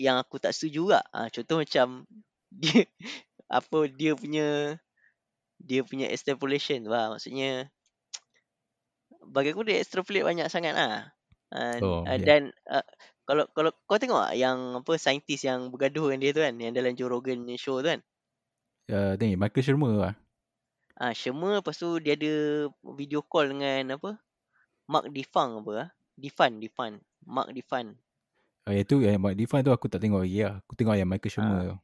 yang 0.00 0.18
aku 0.18 0.38
tak 0.42 0.52
setuju 0.56 0.72
juga. 0.86 1.00
Ha, 1.14 1.30
contoh 1.30 1.62
macam 1.62 2.06
dia 2.62 2.86
apa 3.50 3.78
dia 3.90 4.12
punya 4.18 4.78
dia 5.64 5.80
punya 5.82 6.06
extrapolation 6.12 6.84
lah. 6.84 7.16
Maksudnya 7.16 7.72
bagi 9.24 9.56
aku 9.56 9.64
dia 9.64 9.80
extrapolate 9.80 10.24
banyak 10.24 10.48
sangat 10.52 10.76
lah. 10.76 11.08
Uh, 11.54 11.76
Oh, 11.80 12.00
uh, 12.04 12.18
ya. 12.18 12.20
dan 12.20 12.40
uh, 12.68 12.84
kalau 13.24 13.48
kalau 13.56 13.72
kau 13.88 13.96
tengok 13.96 14.20
tak 14.28 14.36
yang 14.36 14.76
apa 14.76 14.92
saintis 15.00 15.40
yang 15.46 15.72
bergaduh 15.72 16.12
dengan 16.12 16.20
dia 16.20 16.30
tu 16.36 16.42
kan 16.44 16.54
yang 16.60 16.72
dalam 16.76 16.92
Joe 16.92 17.08
Rogan 17.08 17.46
show 17.56 17.80
tu 17.80 17.88
kan. 17.88 18.00
Uh, 18.90 19.16
tengok 19.16 19.40
Michael 19.40 19.64
Shermer 19.64 19.92
lah. 19.96 20.14
Ah, 20.94 21.10
uh, 21.10 21.12
Shermer 21.16 21.58
lepas 21.58 21.74
tu 21.74 21.96
dia 21.98 22.14
ada 22.14 22.68
video 22.94 23.24
call 23.24 23.56
dengan 23.56 23.96
apa? 23.96 24.20
Mark 24.84 25.08
Defang 25.08 25.64
apa 25.64 25.88
ah? 25.88 25.90
Defan, 26.14 26.60
Defan. 26.60 27.00
Mark 27.24 27.50
Defan. 27.56 27.96
Oh, 28.68 28.72
yang 28.72 28.84
tu 28.84 29.00
yang 29.00 29.16
Mark 29.16 29.34
Define 29.34 29.64
tu 29.64 29.72
aku 29.72 29.88
tak 29.88 30.04
tengok 30.04 30.22
lagi 30.28 30.44
lah. 30.44 30.60
Aku 30.64 30.76
tengok 30.76 30.94
yang 30.94 31.08
Michael 31.08 31.32
Shermer 31.32 31.56
Ah. 31.56 31.64
tu. 31.64 31.76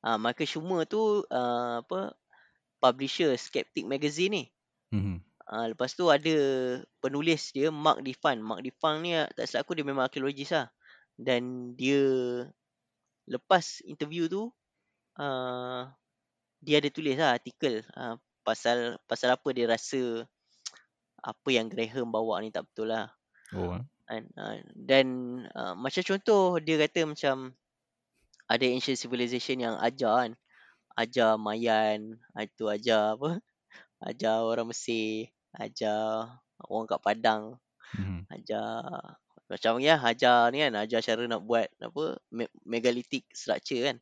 Ah, 0.00 0.16
Michael 0.16 0.48
Schumer 0.48 0.88
tu 0.88 1.28
uh, 1.28 1.84
apa 1.84 2.16
publisher 2.80 3.36
Skeptic 3.36 3.84
Magazine 3.84 4.32
ni. 4.32 4.44
Mhm. 4.90 5.20
Uh, 5.50 5.66
lepas 5.74 5.90
tu 5.98 6.06
ada 6.06 6.34
penulis 7.02 7.50
dia 7.50 7.74
Mark 7.74 8.00
Defan. 8.06 8.38
Mark 8.38 8.62
Defan 8.62 9.02
ni 9.02 9.18
ah, 9.18 9.26
tak 9.34 9.50
silap 9.50 9.66
aku 9.66 9.74
dia 9.74 9.84
memang 9.84 10.06
arkeologis 10.06 10.54
lah. 10.54 10.70
Dan 11.18 11.74
dia 11.76 12.00
lepas 13.28 13.84
interview 13.84 14.26
tu 14.30 14.48
uh, 15.20 15.82
dia 16.62 16.76
ada 16.78 16.88
tulis 16.88 17.16
lah 17.18 17.36
artikel 17.36 17.84
uh, 17.94 18.16
pasal 18.46 18.96
pasal 19.04 19.34
apa 19.34 19.48
dia 19.52 19.68
rasa 19.68 20.24
apa 21.20 21.48
yang 21.52 21.68
Graham 21.68 22.08
bawa 22.08 22.40
ni 22.40 22.48
tak 22.48 22.64
betul 22.70 22.94
lah. 22.94 23.12
Oh, 23.52 23.76
eh. 23.76 23.84
Kan? 24.08 24.22
Uh, 24.34 24.58
dan 24.74 25.06
uh, 25.54 25.74
macam 25.76 26.02
contoh 26.02 26.58
dia 26.58 26.80
kata 26.80 27.06
macam 27.06 27.54
ada 28.50 28.64
ancient 28.66 28.98
civilization 28.98 29.62
yang 29.62 29.78
ajar 29.78 30.26
kan. 30.26 30.32
Ajar 30.96 31.34
Mayan, 31.40 32.18
ah, 32.36 32.44
itu 32.46 32.64
ajar 32.70 33.16
apa? 33.18 33.30
Ajar 34.02 34.36
orang 34.44 34.68
Mesir, 34.72 35.30
ajar 35.56 36.38
orang 36.68 36.86
kat 36.90 37.00
Padang, 37.04 37.44
Mhm. 37.98 38.26
ajar 38.32 38.66
macam 39.50 39.74
ya 39.82 39.96
ajar 40.00 40.50
ni 40.52 40.58
kan, 40.64 40.74
ajar 40.84 41.00
cara 41.04 41.22
nak 41.28 41.42
buat 41.48 41.68
apa 41.82 42.04
me- 42.36 42.54
megalithic 42.66 43.24
structure 43.34 43.82
kan. 43.92 43.98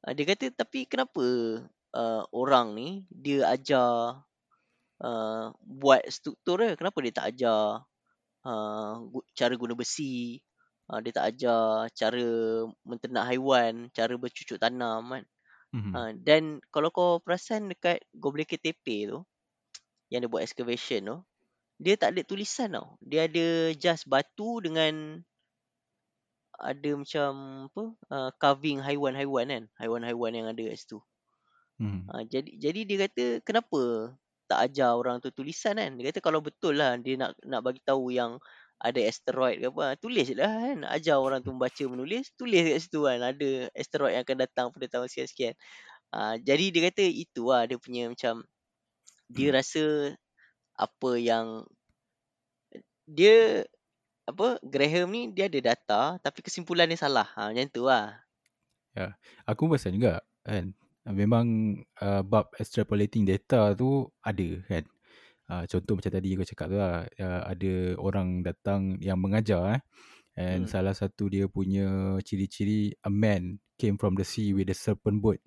Uh, 0.00 0.12
dia 0.16 0.24
kata 0.32 0.48
tapi 0.56 0.88
kenapa 0.88 1.24
uh, 1.92 2.22
orang 2.32 2.72
ni 2.72 2.88
dia 3.12 3.44
ajar 3.52 4.24
uh, 5.04 5.46
buat 5.64 6.02
struktur 6.10 6.62
dia, 6.64 6.76
kenapa 6.78 6.98
dia 7.04 7.14
tak 7.14 7.26
ajar 7.36 7.84
uh, 8.46 8.94
cara 9.38 9.54
guna 9.58 9.74
besi, 9.78 10.40
uh, 10.92 11.00
dia 11.04 11.12
tak 11.16 11.26
ajar 11.36 11.88
cara 11.94 12.26
menternak 12.86 13.24
haiwan, 13.30 13.88
cara 13.96 14.14
bercucuk 14.18 14.58
tanam 14.60 15.02
kan. 15.12 15.24
Mhm. 15.72 15.94
Ha, 15.94 16.14
dan 16.14 16.62
kalau 16.74 16.90
kau 16.94 17.18
perasan 17.24 17.70
dekat 17.72 18.02
Göbekli 18.14 18.58
Tepe 18.62 18.96
tu 19.10 19.18
yang 20.12 20.20
dia 20.24 20.30
buat 20.30 20.44
excavation 20.46 21.00
tu, 21.10 21.16
dia 21.82 21.94
tak 22.00 22.16
ada 22.16 22.22
tulisan 22.26 22.70
tau. 22.76 22.88
Dia 23.02 23.26
ada 23.30 23.74
just 23.76 24.06
batu 24.10 24.60
dengan 24.64 25.22
ada 26.70 26.90
macam 27.02 27.30
apa 27.72 27.82
uh, 28.14 28.30
carving 28.42 28.78
haiwan-haiwan 28.86 29.46
kan, 29.52 29.64
haiwan-haiwan 29.80 30.32
yang 30.38 30.46
ada 30.52 30.62
kat 30.70 30.78
situ. 30.78 30.98
Mhm. 31.78 32.10
Ha, 32.10 32.26
jadi 32.26 32.50
jadi 32.58 32.80
dia 32.88 32.96
kata 33.06 33.24
kenapa 33.46 33.80
tak 34.50 34.58
ajar 34.70 34.98
orang 34.98 35.22
tu 35.22 35.30
tulisan 35.30 35.78
kan? 35.78 35.94
Dia 35.94 36.10
kata 36.10 36.20
kalau 36.24 36.40
betul 36.42 36.74
lah 36.80 36.98
dia 36.98 37.14
nak 37.20 37.38
nak 37.46 37.62
bagi 37.62 37.80
tahu 37.86 38.10
yang 38.10 38.42
ada 38.80 39.00
asteroid 39.04 39.60
ke 39.60 39.68
apa, 39.68 39.94
tulis 40.00 40.24
je 40.24 40.34
lah 40.34 40.48
kan. 40.48 40.78
Ajar 40.88 41.20
orang 41.20 41.44
tu 41.44 41.52
membaca 41.52 41.84
menulis, 41.84 42.32
tulis 42.40 42.64
kat 42.64 42.80
situ 42.80 43.04
kan 43.04 43.20
ada 43.20 43.68
asteroid 43.76 44.16
yang 44.16 44.24
akan 44.24 44.38
datang 44.40 44.66
pada 44.72 44.86
tahun 44.88 45.06
sekian-sekian. 45.12 45.54
Uh, 46.10 46.34
jadi 46.42 46.64
dia 46.72 46.80
kata 46.90 47.04
itu 47.06 47.42
lah 47.46 47.68
dia 47.68 47.78
punya 47.78 48.10
macam 48.10 48.42
dia 49.30 49.48
rasa 49.54 50.16
apa 50.74 51.10
yang 51.20 51.62
dia 53.06 53.62
apa 54.26 54.58
Graham 54.62 55.10
ni 55.12 55.22
dia 55.30 55.46
ada 55.46 55.60
data 55.74 56.02
tapi 56.18 56.40
kesimpulan 56.40 56.88
dia 56.88 56.98
salah. 56.98 57.28
Ha, 57.38 57.54
macam 57.54 57.68
tu 57.70 57.84
lah. 57.86 58.16
Aku 59.46 59.68
pun 59.68 59.76
perasan 59.76 59.94
juga 59.94 60.24
kan. 60.42 60.74
Memang 61.10 61.78
uh, 62.02 62.22
bab 62.22 62.50
extrapolating 62.58 63.26
data 63.26 63.74
tu 63.74 64.08
ada 64.22 64.48
kan. 64.66 64.84
Uh, 65.50 65.66
contoh 65.66 65.98
macam 65.98 66.12
tadi 66.14 66.38
kau 66.38 66.46
cakap 66.46 66.66
tu 66.70 66.78
lah. 66.78 67.02
Uh, 67.18 67.42
ada 67.50 67.72
orang 67.98 68.46
datang 68.46 69.02
yang 69.02 69.18
mengajar 69.18 69.78
eh. 69.78 69.82
And 70.38 70.64
Hmm. 70.64 70.70
salah 70.70 70.94
satu 70.94 71.26
dia 71.26 71.50
punya 71.50 72.16
ciri-ciri 72.22 72.94
a 73.02 73.10
man 73.10 73.58
came 73.74 73.98
from 73.98 74.14
the 74.14 74.22
sea 74.22 74.54
with 74.54 74.70
a 74.70 74.76
serpent 74.78 75.18
boat. 75.18 75.42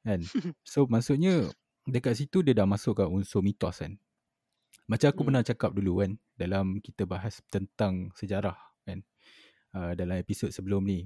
Kan. 0.00 0.24
So 0.64 0.88
maksudnya 0.88 1.52
dekat 1.84 2.16
situ 2.24 2.40
dia 2.40 2.56
dah 2.56 2.64
masukkan 2.64 3.04
unsur 3.12 3.44
mitos 3.44 3.84
kan. 3.84 4.00
Macam 4.88 5.12
aku 5.12 5.20
Hmm. 5.20 5.28
pernah 5.28 5.42
cakap 5.44 5.70
dulu 5.76 6.00
kan 6.00 6.16
dalam 6.40 6.80
kita 6.80 7.04
bahas 7.04 7.44
tentang 7.52 8.16
sejarah 8.16 8.56
kan. 8.88 9.04
Uh, 9.76 9.92
dalam 9.92 10.16
episod 10.16 10.48
sebelum 10.48 10.88
ni. 10.88 11.04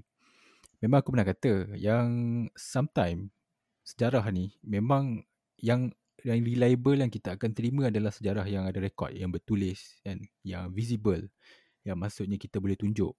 Memang 0.78 1.02
aku 1.02 1.10
pernah 1.10 1.26
kata 1.26 1.74
yang 1.74 2.06
sometime 2.54 3.34
sejarah 3.82 4.22
ni 4.30 4.54
memang 4.62 5.26
yang 5.58 5.90
yang 6.26 6.42
reliable 6.42 6.98
yang 6.98 7.12
kita 7.12 7.38
akan 7.38 7.54
terima 7.54 7.92
adalah 7.92 8.10
sejarah 8.10 8.46
yang 8.50 8.66
ada 8.66 8.82
rekod, 8.82 9.14
yang 9.14 9.30
bertulis 9.30 10.02
kan, 10.02 10.18
yang 10.42 10.70
visible, 10.74 11.30
yang 11.86 11.98
maksudnya 11.98 12.40
kita 12.40 12.58
boleh 12.58 12.74
tunjuk. 12.74 13.14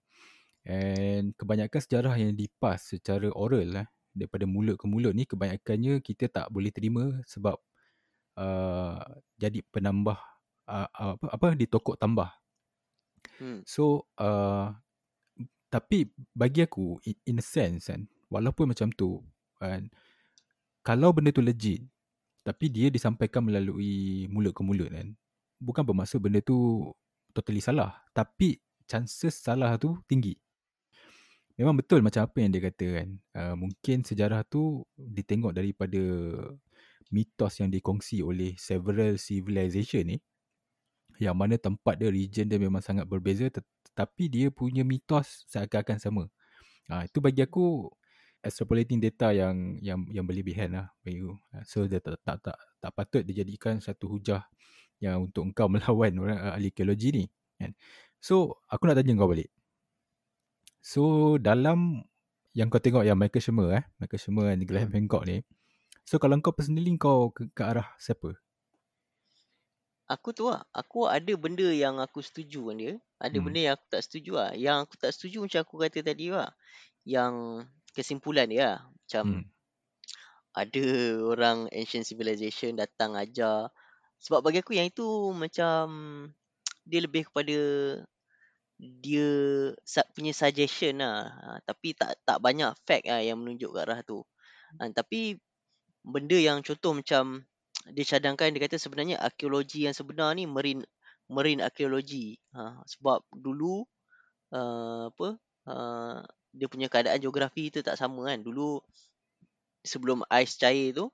And 0.67 1.31
kebanyakan 1.39 1.79
sejarah 1.79 2.15
yang 2.19 2.35
dipas 2.35 2.91
secara 2.91 3.31
oral 3.31 3.79
eh, 3.79 3.87
daripada 4.11 4.43
mulut 4.43 4.75
ke 4.75 4.85
mulut 4.91 5.15
ni 5.15 5.23
kebanyakannya 5.23 6.03
kita 6.03 6.27
tak 6.27 6.51
boleh 6.51 6.67
terima 6.69 7.15
sebab 7.23 7.55
uh, 8.35 8.99
jadi 9.39 9.63
penambah 9.71 10.19
uh, 10.67 10.89
apa 10.91 11.25
apa 11.31 11.47
ditokok 11.55 11.95
tambah. 11.95 12.27
Hmm. 13.39 13.63
So 13.63 14.11
uh, 14.19 14.75
tapi 15.71 16.11
bagi 16.35 16.67
aku 16.67 16.99
in, 17.07 17.15
in 17.23 17.37
a 17.39 17.45
sense 17.45 17.87
kan 17.87 18.09
walaupun 18.27 18.75
macam 18.75 18.91
tu 18.91 19.23
kan 19.55 19.87
kalau 20.83 21.15
benda 21.15 21.31
tu 21.31 21.45
legit 21.45 21.85
tapi 22.43 22.71
dia 22.71 22.87
disampaikan 22.89 23.45
melalui 23.45 24.25
mulut 24.31 24.55
ke 24.55 24.61
mulut 24.63 24.89
kan. 24.89 25.13
Bukan 25.59 25.83
bermaksud 25.83 26.23
benda 26.23 26.39
tu 26.39 26.89
totally 27.35 27.61
salah 27.61 27.99
tapi 28.15 28.59
chances 28.89 29.37
salah 29.37 29.75
tu 29.77 29.95
tinggi. 30.09 30.35
Memang 31.59 31.75
betul 31.75 31.99
macam 31.99 32.23
apa 32.23 32.37
yang 32.39 32.55
dia 32.55 32.63
kata 32.71 32.87
kan. 33.03 33.09
Uh, 33.35 33.55
mungkin 33.59 34.07
sejarah 34.07 34.47
tu 34.47 34.87
ditengok 34.95 35.51
daripada 35.51 35.99
mitos 37.11 37.59
yang 37.59 37.67
dikongsi 37.67 38.23
oleh 38.23 38.55
several 38.55 39.19
civilization 39.19 40.15
ni 40.15 40.17
yang 41.19 41.35
mana 41.35 41.59
tempat 41.59 41.99
dia 41.99 42.07
region 42.07 42.47
dia 42.47 42.55
memang 42.55 42.79
sangat 42.79 43.03
berbeza 43.03 43.51
tet- 43.51 43.67
tetapi 43.91 44.31
dia 44.31 44.47
punya 44.47 44.87
mitos 44.87 45.43
seakan-akan 45.51 45.99
sama. 45.99 46.23
Ah 46.87 47.03
itu 47.03 47.19
bagi 47.19 47.43
aku 47.43 47.91
extrapolating 48.45 48.99
data 49.03 49.31
yang 49.35 49.77
yang 49.83 49.99
yang 50.11 50.25
berlebihan 50.27 50.69
lah 50.75 50.87
bagi 51.03 51.19
aku. 51.23 51.33
Ah, 51.55 51.63
So 51.67 51.85
dia 51.89 51.99
tak 52.03 52.19
tak 52.23 52.37
tak, 52.45 52.57
tak 52.81 52.91
patut 52.95 53.23
dijadikan 53.27 53.79
satu 53.83 54.07
hujah 54.11 54.47
yang 55.03 55.27
untuk 55.27 55.47
engkau 55.51 55.67
melawan 55.73 56.13
orang 56.21 56.39
ah, 56.39 56.53
ahli 56.55 56.71
arkeologi 56.71 57.09
ni 57.15 57.25
kan. 57.59 57.71
So 58.23 58.59
aku 58.71 58.87
nak 58.89 58.99
tanya 58.99 59.15
kau 59.19 59.29
balik. 59.31 59.49
So 60.83 61.03
dalam 61.39 62.03
yang 62.57 62.67
kau 62.73 62.81
tengok 62.81 63.03
yang 63.07 63.15
Michael 63.19 63.43
Shermer 63.43 63.69
eh, 63.79 63.83
Michael 63.99 64.21
Shermer 64.23 64.45
dan 64.51 64.59
Graham 64.67 64.89
Hmm. 64.89 64.95
Hancock 64.95 65.23
ni. 65.29 65.37
So 66.07 66.17
kalau 66.17 66.35
kau 66.41 66.55
personally 66.55 66.91
kau 66.97 67.29
ke, 67.35 67.47
ke 67.53 67.61
arah 67.63 67.87
siapa? 68.01 68.33
Aku 70.09 70.33
tu 70.33 70.49
lah. 70.49 70.65
Aku 70.73 71.05
ada 71.05 71.33
benda 71.37 71.69
yang 71.69 72.01
aku 72.01 72.19
setuju 72.25 72.73
dengan 72.73 72.77
dia. 72.81 72.93
Ada 73.21 73.37
Hmm. 73.37 73.45
benda 73.45 73.59
yang 73.61 73.73
aku 73.77 73.87
tak 73.93 74.01
setuju 74.05 74.31
lah. 74.41 74.51
Yang 74.57 74.77
aku 74.83 74.93
tak 74.97 75.11
setuju 75.15 75.37
macam 75.45 75.59
aku 75.61 75.75
kata 75.85 75.99
tadi 76.01 76.27
lah. 76.33 76.49
Yang 77.05 77.33
kesimpulan 77.99 78.47
dia 78.49 78.63
lah. 78.63 78.79
Macam 78.87 79.25
Hmm. 79.25 79.45
ada 80.55 80.85
orang 81.23 81.57
ancient 81.71 82.07
civilization 82.07 82.75
datang 82.79 83.13
ajar. 83.19 83.69
Sebab 84.19 84.43
bagi 84.43 84.59
aku 84.63 84.75
yang 84.75 84.89
itu 84.89 85.05
macam 85.31 85.85
dia 86.83 86.99
lebih 87.05 87.29
kepada 87.29 87.59
dia 88.79 89.29
punya 90.15 90.31
suggestion 90.31 91.03
lah. 91.03 91.27
Ha, 91.29 91.47
tapi 91.67 91.93
tak 91.95 92.15
tak 92.23 92.39
banyak 92.39 92.71
fact 92.87 93.05
lah 93.07 93.21
yang 93.23 93.37
menunjuk 93.39 93.75
ke 93.75 93.79
arah 93.83 93.99
tu. 94.03 94.23
Ha, 94.79 94.87
tapi 94.95 95.35
benda 96.03 96.37
yang 96.39 96.63
contoh 96.63 96.95
macam 96.95 97.43
dia 97.95 98.05
cadangkan 98.07 98.51
dia 98.55 98.61
kata 98.65 98.77
sebenarnya 98.79 99.19
arkeologi 99.19 99.87
yang 99.87 99.95
sebenar 99.95 100.35
ni 100.35 100.47
marine 100.47 100.83
marine 101.29 101.61
arkeologi. 101.63 102.39
Ha, 102.55 102.83
sebab 102.87 103.23
dulu 103.35 103.83
uh, 104.55 105.11
apa 105.11 105.27
uh, 105.69 106.19
dia 106.57 106.67
punya 106.71 106.87
keadaan 106.91 107.19
geografi 107.23 107.69
tu 107.73 107.79
tak 107.85 107.97
sama 107.99 108.29
kan. 108.29 108.39
Dulu 108.41 108.81
sebelum 109.91 110.19
ais 110.35 110.51
cair 110.61 110.89
tu 110.97 111.05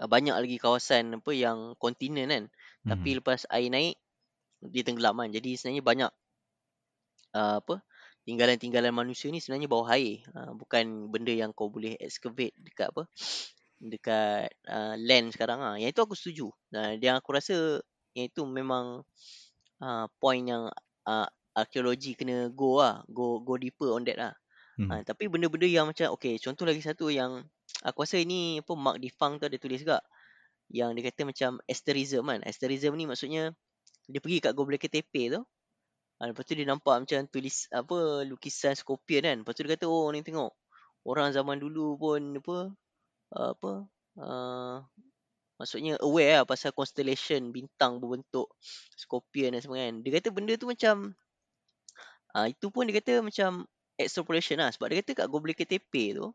uh, 0.00 0.08
banyak 0.08 0.34
lagi 0.34 0.56
kawasan 0.60 1.18
apa 1.18 1.30
yang 1.34 1.58
kontinen 1.82 2.28
kan. 2.30 2.44
Tapi 2.90 3.08
Mhm. 3.14 3.18
lepas 3.20 3.40
air 3.50 3.68
naik 3.72 3.94
dia 4.72 4.82
tenggelam 4.86 5.16
kan. 5.20 5.30
Jadi 5.32 5.50
sebenarnya 5.58 5.84
banyak 5.84 6.10
uh, 7.36 7.58
apa 7.62 7.76
tinggalan-tinggalan 8.24 8.94
manusia 8.94 9.28
ni 9.28 9.40
sebenarnya 9.42 9.68
bawah 9.68 9.88
air. 9.94 10.24
Uh, 10.32 10.52
bukan 10.56 11.12
benda 11.12 11.32
yang 11.34 11.52
kau 11.52 11.68
boleh 11.68 11.96
excavate 12.00 12.54
dekat 12.56 12.90
apa? 12.94 13.04
Dekat 13.84 14.48
uh, 14.70 14.96
land 14.96 15.34
sekarang 15.34 15.60
ah. 15.60 15.76
Yang 15.76 15.90
itu 15.98 16.00
aku 16.06 16.14
setuju. 16.16 16.46
Uh, 16.72 16.96
yang 17.02 17.20
aku 17.20 17.36
rasa 17.36 17.82
yang 18.16 18.30
itu 18.32 18.42
memang 18.48 19.04
uh, 19.82 20.06
point 20.22 20.44
yang 20.46 20.70
uh, 21.04 21.28
arkeologi 21.54 22.18
kena 22.18 22.50
go 22.50 22.82
lah. 22.82 23.06
Go 23.08 23.40
go 23.40 23.54
deeper 23.56 23.94
on 23.94 24.04
that 24.04 24.18
lah. 24.18 24.34
Hmm. 24.74 24.90
Uh, 24.90 25.02
tapi 25.06 25.30
benda-benda 25.30 25.70
yang 25.70 25.86
macam 25.86 26.10
okay, 26.10 26.34
contoh 26.42 26.66
lagi 26.66 26.82
satu 26.82 27.06
yang 27.06 27.46
aku 27.86 28.02
rasa 28.02 28.18
ini 28.18 28.58
apa 28.58 28.74
Mark 28.74 28.98
Defang 28.98 29.38
tu 29.38 29.46
ada 29.46 29.54
tulis 29.54 29.86
juga 29.86 30.02
yang 30.72 30.98
dia 30.98 31.06
kata 31.06 31.30
macam 31.30 31.62
asterism 31.70 32.26
kan. 32.26 32.42
Asterism 32.42 32.98
ni 32.98 33.06
maksudnya 33.06 33.54
dia 34.10 34.18
pergi 34.18 34.42
kat 34.42 34.52
Göbekli 34.52 34.90
Tepe 34.90 35.22
tu. 35.30 35.40
Ha, 36.18 36.30
lepas 36.30 36.46
tu 36.46 36.54
dia 36.54 36.66
nampak 36.66 37.06
macam 37.06 37.26
tulis 37.26 37.66
apa 37.70 38.26
lukisan 38.26 38.74
Scorpion 38.74 39.22
kan. 39.22 39.36
Lepas 39.42 39.52
tu 39.54 39.62
dia 39.66 39.78
kata 39.78 39.86
oh 39.86 40.10
ni 40.10 40.22
tengok 40.26 40.50
orang 41.06 41.30
zaman 41.30 41.62
dulu 41.62 41.98
pun 41.98 42.20
apa 42.38 42.56
uh, 43.34 43.50
apa 43.54 43.72
uh, 44.18 44.76
maksudnya 45.58 46.00
aware 46.02 46.42
lah 46.42 46.44
pasal 46.46 46.74
constellation 46.74 47.54
bintang 47.54 48.02
berbentuk 48.02 48.50
Scorpion 48.98 49.54
dan 49.54 49.60
sebagainya 49.62 49.86
kan. 49.90 49.96
Dia 50.02 50.10
kata 50.18 50.28
benda 50.34 50.54
tu 50.58 50.66
macam 50.66 51.14
uh, 52.34 52.46
itu 52.50 52.66
pun 52.68 52.86
dia 52.90 52.98
kata 52.98 53.22
macam 53.22 53.64
extrapolation 53.96 54.58
lah. 54.60 54.70
Sebab 54.74 54.90
dia 54.90 55.00
kata 55.02 55.24
kat 55.24 55.26
Göbekli 55.30 55.64
Tepe 55.66 56.04
tu 56.18 56.34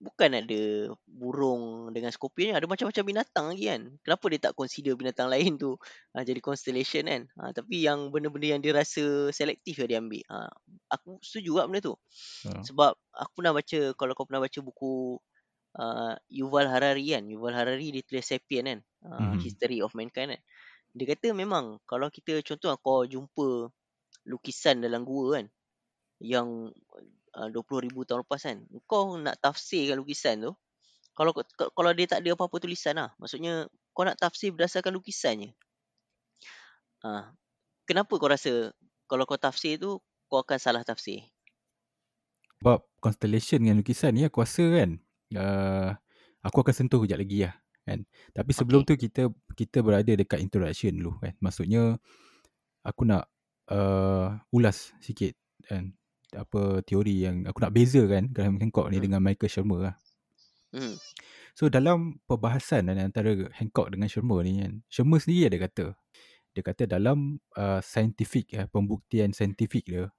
bukan 0.00 0.30
ada 0.32 0.90
burung 1.04 1.92
dengan 1.92 2.10
scorpion 2.10 2.56
ada 2.56 2.64
macam-macam 2.64 3.04
binatang 3.04 3.46
lagi 3.52 3.64
kan. 3.68 3.82
Kenapa 4.02 4.24
dia 4.32 4.40
tak 4.50 4.54
consider 4.56 4.92
binatang 4.96 5.28
lain 5.28 5.56
tu 5.60 5.76
ha, 6.12 6.24
jadi 6.24 6.40
constellation 6.40 7.04
kan? 7.06 7.22
Ha, 7.38 7.52
tapi 7.52 7.84
yang 7.84 8.08
benda-benda 8.08 8.56
yang 8.56 8.60
dia 8.64 8.72
rasa 8.74 9.30
selektif 9.30 9.80
dia 9.84 10.00
ambil. 10.00 10.24
Ha, 10.28 10.48
aku 10.92 11.20
setuju 11.20 11.60
lah 11.60 11.64
benda 11.68 11.80
tu. 11.84 11.94
Uh. 12.48 12.60
sebab 12.64 12.96
aku 13.12 13.32
pernah 13.40 13.52
baca 13.54 13.80
kalau 13.96 14.12
kau 14.16 14.26
pernah 14.26 14.42
baca 14.42 14.58
buku 14.60 14.92
uh, 15.78 16.14
Yuval 16.28 16.68
Harari 16.68 17.14
kan? 17.14 17.24
Yuval 17.28 17.54
Harari 17.54 17.94
dia 17.94 18.02
tulis 18.04 18.24
Sapien 18.24 18.64
kan? 18.66 18.80
Uh, 19.04 19.12
mm-hmm. 19.12 19.40
History 19.40 19.78
of 19.84 19.92
Mankind 19.92 20.36
kan? 20.36 20.42
Dia 20.94 21.06
kata 21.16 21.34
memang 21.34 21.82
kalau 21.88 22.08
kita 22.08 22.40
contoh 22.46 22.70
kau 22.78 23.02
jumpa 23.04 23.68
lukisan 24.22 24.78
dalam 24.78 25.02
gua 25.02 25.42
kan 25.42 25.46
yang 26.22 26.70
20,000 27.34 27.90
ah, 27.90 28.04
tahun 28.06 28.20
lepas 28.22 28.40
kan. 28.46 28.58
Kau 28.86 29.18
nak 29.18 29.36
tafsirkan 29.42 29.98
lukisan 29.98 30.46
tu 30.46 30.52
kalau 31.14 31.30
kalau 31.54 31.90
dia 31.94 32.06
tak 32.10 32.26
ada 32.26 32.34
apa-apa 32.34 32.56
tulisan 32.58 32.98
lah. 32.98 33.10
Maksudnya 33.18 33.70
kau 33.94 34.02
nak 34.06 34.18
tafsir 34.18 34.50
berdasarkan 34.50 34.94
lukisannya. 34.94 35.54
Ha. 37.04 37.36
kenapa 37.84 38.16
kau 38.16 38.32
rasa 38.32 38.72
kalau 39.04 39.28
kau 39.28 39.36
tafsir 39.36 39.76
tu 39.76 40.00
kau 40.26 40.40
akan 40.40 40.56
salah 40.56 40.82
tafsir? 40.82 41.22
Sebab 42.58 42.80
constellation 42.96 43.60
dengan 43.60 43.84
lukisan 43.84 44.16
ni 44.16 44.24
aku 44.24 44.40
rasa 44.40 44.64
kan 44.72 44.90
uh, 45.36 45.92
aku 46.40 46.64
akan 46.64 46.74
sentuh 46.74 47.04
kejap 47.04 47.20
lagi 47.20 47.44
lah 47.44 47.54
kan. 47.84 48.00
Tapi 48.32 48.50
sebelum 48.56 48.82
okay. 48.82 48.96
tu 48.96 49.04
kita 49.06 49.22
kita 49.52 49.78
berada 49.84 50.12
dekat 50.16 50.40
interaction 50.40 50.96
dulu 50.96 51.20
kan. 51.20 51.36
Maksudnya 51.44 52.00
aku 52.82 53.04
nak 53.04 53.28
uh, 53.70 54.36
ulas 54.52 54.92
sikit 55.00 55.32
kan 55.64 55.94
apa 56.34 56.82
teori 56.82 57.24
yang 57.24 57.46
aku 57.46 57.62
nak 57.62 57.72
bezakan 57.72 58.28
Graham 58.34 58.58
Hancock 58.58 58.90
ni 58.90 58.98
hmm. 58.98 59.04
dengan 59.06 59.20
Michael 59.22 59.50
Shermer 59.50 59.80
lah. 59.90 59.96
Hmm. 60.74 60.98
So 61.54 61.70
dalam 61.70 62.18
perbahasan 62.26 62.90
antara 62.90 63.46
Hancock 63.54 63.94
dengan 63.94 64.10
Shermer 64.10 64.42
ni 64.42 64.58
kan, 64.58 64.82
Shermer 64.90 65.22
sendiri 65.22 65.54
ada 65.54 65.58
kata, 65.70 65.86
dia 66.50 66.62
kata 66.66 66.90
dalam 66.90 67.38
uh, 67.54 67.78
scientific 67.78 68.50
uh, 68.58 68.66
pembuktian 68.66 69.30
scientific 69.30 69.86
dia 69.86 70.10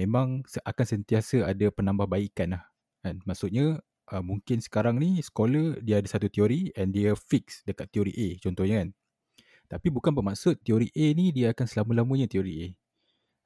memang 0.00 0.46
akan 0.64 0.86
sentiasa 0.88 1.44
ada 1.44 1.68
penambahbaikan 1.68 2.56
lah. 2.56 2.64
Kan? 3.04 3.20
Maksudnya 3.28 3.84
uh, 4.08 4.24
mungkin 4.24 4.64
sekarang 4.64 4.96
ni 4.96 5.20
scholar 5.20 5.76
dia 5.84 6.00
ada 6.00 6.08
satu 6.08 6.32
teori 6.32 6.72
and 6.72 6.96
dia 6.96 7.12
fix 7.12 7.60
dekat 7.68 7.92
teori 7.92 8.12
A 8.16 8.28
contohnya 8.40 8.86
kan. 8.86 8.90
Tapi 9.68 9.92
bukan 9.92 10.16
bermaksud 10.16 10.64
teori 10.64 10.88
A 10.96 11.06
ni 11.12 11.28
dia 11.28 11.52
akan 11.52 11.66
selama-lamanya 11.68 12.24
teori 12.24 12.54
A. 12.64 12.68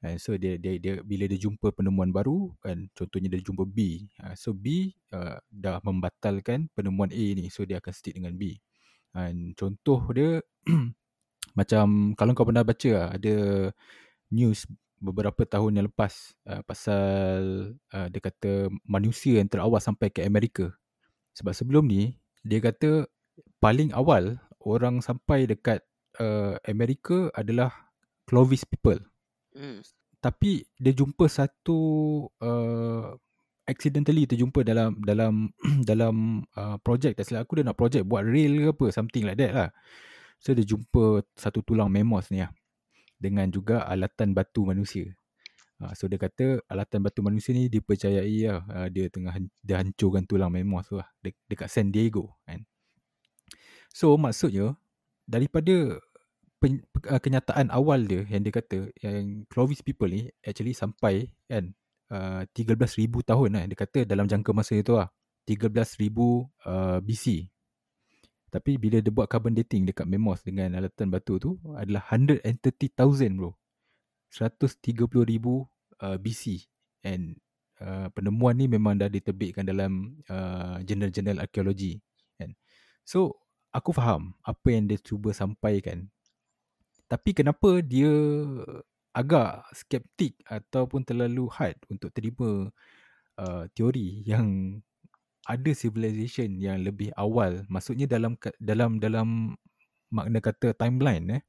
Uh, 0.03 0.19
so 0.19 0.35
dia, 0.35 0.59
dia 0.59 0.79
dia 0.83 0.99
bila 1.03 1.31
dia 1.31 1.39
jumpa 1.39 1.71
penemuan 1.79 2.11
baru 2.11 2.51
kan 2.59 2.91
contohnya 2.95 3.31
dia 3.31 3.43
jumpa 3.43 3.63
B. 3.67 4.07
Uh, 4.19 4.35
so 4.35 4.51
B 4.51 4.91
uh, 5.15 5.39
dah 5.47 5.79
membatalkan 5.83 6.71
penemuan 6.75 7.11
A 7.15 7.25
ni 7.39 7.51
so 7.51 7.63
dia 7.63 7.79
akan 7.79 7.93
stick 7.95 8.19
dengan 8.19 8.35
B. 8.35 8.59
Dan 9.15 9.55
contoh 9.55 10.03
dia 10.11 10.43
macam 11.59 12.19
kalau 12.19 12.35
kau 12.35 12.47
pernah 12.47 12.67
baca 12.67 12.91
uh, 12.91 13.09
ada 13.15 13.37
news 14.31 14.67
beberapa 15.03 15.43
tahun 15.43 15.83
yang 15.83 15.87
lepas 15.91 16.39
uh, 16.47 16.63
pasal 16.63 17.39
uh, 17.91 18.07
dia 18.11 18.23
kata 18.23 18.71
manusia 18.87 19.43
yang 19.43 19.51
terawal 19.51 19.79
sampai 19.79 20.11
ke 20.11 20.23
Amerika. 20.23 20.71
Sebab 21.35 21.55
sebelum 21.55 21.87
ni 21.87 22.19
dia 22.43 22.59
kata 22.59 23.07
paling 23.63 23.95
awal 23.95 24.39
orang 24.63 24.99
sampai 24.99 25.47
dekat 25.47 25.83
uh, 26.21 26.59
Amerika 26.67 27.31
adalah 27.33 27.73
Clovis 28.27 28.65
people. 28.67 29.01
Hmm. 29.53 29.81
Tapi 30.23 30.65
dia 30.79 30.93
jumpa 30.95 31.27
satu 31.27 31.79
uh, 32.39 33.13
accidentally 33.67 34.27
terjumpa 34.27 34.67
dalam 34.67 34.99
dalam 35.03 35.51
dalam 35.91 36.47
uh, 36.59 36.77
project 36.83 37.19
tak 37.19 37.27
silap 37.27 37.47
aku 37.47 37.61
dia 37.61 37.65
nak 37.67 37.79
project 37.79 38.05
buat 38.07 38.27
rail 38.27 38.59
ke 38.59 38.69
apa 38.75 38.87
something 38.91 39.25
like 39.27 39.39
that 39.39 39.53
lah. 39.55 39.71
So 40.43 40.55
dia 40.55 40.67
jumpa 40.67 41.23
satu 41.39 41.63
tulang 41.63 41.91
memos 41.91 42.27
ni 42.35 42.43
lah 42.43 42.51
dengan 43.23 43.47
juga 43.51 43.87
alatan 43.87 44.35
batu 44.35 44.67
manusia. 44.67 45.11
Uh, 45.79 45.95
so 45.95 46.07
dia 46.11 46.19
kata 46.19 46.63
alatan 46.71 47.03
batu 47.03 47.23
manusia 47.23 47.55
ni 47.55 47.67
dipercayai 47.71 48.47
lah 48.47 48.63
uh, 48.67 48.89
dia 48.91 49.07
tengah 49.11 49.35
dia 49.63 49.79
hancurkan 49.79 50.27
tulang 50.27 50.51
memos 50.51 50.87
tu 50.87 50.99
lah 50.99 51.07
de- 51.23 51.39
dekat 51.47 51.71
San 51.71 51.95
Diego 51.95 52.39
kan. 52.47 52.67
So 53.95 54.15
maksudnya 54.19 54.75
daripada 55.25 55.99
pen, 56.63 56.83
uh, 57.11 57.21
kenyataan 57.21 57.71
awal 57.75 58.07
dia 58.07 58.23
yang 58.31 58.43
dia 58.47 58.55
kata 58.55 58.91
yang 59.03 59.47
Clovis 59.51 59.83
people 59.83 60.11
ni 60.11 60.31
actually 60.43 60.75
sampai 60.75 61.31
kan 61.51 61.75
uh, 62.13 62.47
13,000 62.55 63.09
tahun 63.09 63.49
lah 63.59 63.65
dia 63.67 63.79
kata 63.79 63.99
dalam 64.07 64.31
jangka 64.31 64.51
masa 64.55 64.79
itu 64.79 64.95
lah 64.95 65.11
13,000 65.47 66.07
uh, 66.07 66.99
BC 67.03 67.53
tapi 68.53 68.77
bila 68.77 69.01
dia 69.01 69.09
buat 69.09 69.33
carbon 69.33 69.57
dating 69.57 69.89
dekat 69.89 70.05
Memos 70.05 70.45
dengan 70.45 70.77
alatan 70.77 71.09
batu 71.09 71.41
tu 71.41 71.57
adalah 71.73 72.05
130,000 72.05 72.93
bro. 73.33 73.57
130,000 74.29 75.09
uh, 75.09 76.17
BC 76.21 76.69
and 77.01 77.41
uh, 77.81 78.13
penemuan 78.13 78.61
ni 78.61 78.69
memang 78.69 79.01
dah 79.01 79.09
diterbitkan 79.09 79.65
dalam 79.65 80.21
uh, 80.29 80.85
jurnal-jurnal 80.85 81.41
arkeologi. 81.41 81.97
Kan 82.37 82.53
so 83.09 83.41
aku 83.73 83.91
faham 83.97 84.37
apa 84.45 84.69
yang 84.69 84.85
dia 84.87 85.01
cuba 85.01 85.33
sampaikan. 85.33 86.07
Tapi 87.09 87.33
kenapa 87.33 87.81
dia 87.81 88.13
agak 89.13 89.69
skeptik 89.77 90.41
ataupun 90.49 91.05
terlalu 91.05 91.49
hard 91.53 91.77
untuk 91.93 92.09
terima 92.13 92.73
uh, 93.37 93.65
teori 93.77 94.25
yang 94.25 94.81
ada 95.49 95.73
civilization 95.73 96.57
yang 96.61 96.85
lebih 96.85 97.13
awal? 97.17 97.65
Maksudnya 97.69 98.09
dalam 98.09 98.37
dalam 98.61 99.01
dalam 99.01 99.29
makna 100.13 100.39
kata 100.41 100.77
timeline 100.77 101.41
eh? 101.41 101.43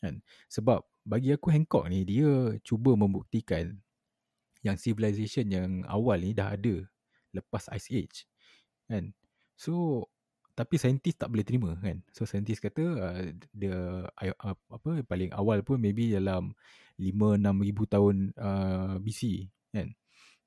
Kan? 0.00 0.20
Sebab 0.52 0.84
bagi 1.08 1.32
aku 1.32 1.52
Hancock 1.52 1.88
ni 1.88 2.04
dia 2.04 2.56
cuba 2.60 2.92
membuktikan 2.96 3.80
yang 4.60 4.76
civilization 4.76 5.48
yang 5.48 5.70
awal 5.88 6.20
ni 6.20 6.36
dah 6.36 6.52
ada 6.52 6.84
lepas 7.32 7.68
ice 7.72 7.88
age 7.92 8.18
kan? 8.88 9.12
So 9.56 10.04
tapi 10.56 10.80
saintis 10.80 11.12
tak 11.20 11.28
boleh 11.28 11.44
terima 11.44 11.76
kan. 11.76 12.00
So 12.16 12.24
saintis 12.24 12.64
kata 12.64 12.82
uh, 12.96 13.28
dia 13.52 14.08
uh, 14.08 14.56
apa 14.72 15.04
paling 15.04 15.28
awal 15.36 15.60
pun 15.60 15.76
maybe 15.76 16.16
dalam 16.16 16.56
5 16.96 17.12
6000 17.44 17.92
tahun 17.92 18.16
uh, 18.40 18.96
BC 19.04 19.52
kan. 19.76 19.92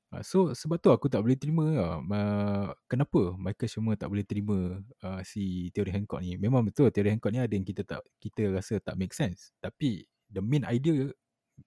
Uh, 0.10 0.26
so 0.26 0.50
sebab 0.58 0.82
tu 0.82 0.90
aku 0.90 1.06
tak 1.14 1.22
boleh 1.22 1.38
terima 1.38 2.02
uh, 2.02 2.74
kenapa 2.90 3.38
Michael 3.38 3.70
semua 3.70 3.94
tak 3.94 4.10
boleh 4.10 4.26
terima 4.26 4.82
uh, 5.06 5.22
si 5.22 5.70
teori 5.70 5.94
Hancock 5.94 6.26
ni. 6.26 6.42
Memang 6.42 6.66
betul 6.66 6.90
teori 6.90 7.14
Hancock 7.14 7.30
ni 7.30 7.46
ada 7.46 7.54
yang 7.54 7.62
kita 7.62 7.86
tak 7.86 8.02
kita 8.18 8.50
rasa 8.50 8.82
tak 8.82 8.98
make 8.98 9.14
sense. 9.14 9.54
Tapi 9.62 10.10
the 10.26 10.42
main 10.42 10.66
idea 10.66 11.06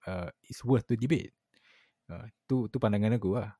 uh, 0.03 0.29
is 0.51 0.59
worth 0.67 0.83
to 0.83 0.99
debate. 0.99 1.31
Uh, 2.11 2.27
tu 2.43 2.67
tu 2.67 2.75
pandangan 2.75 3.15
aku 3.15 3.39
lah. 3.39 3.55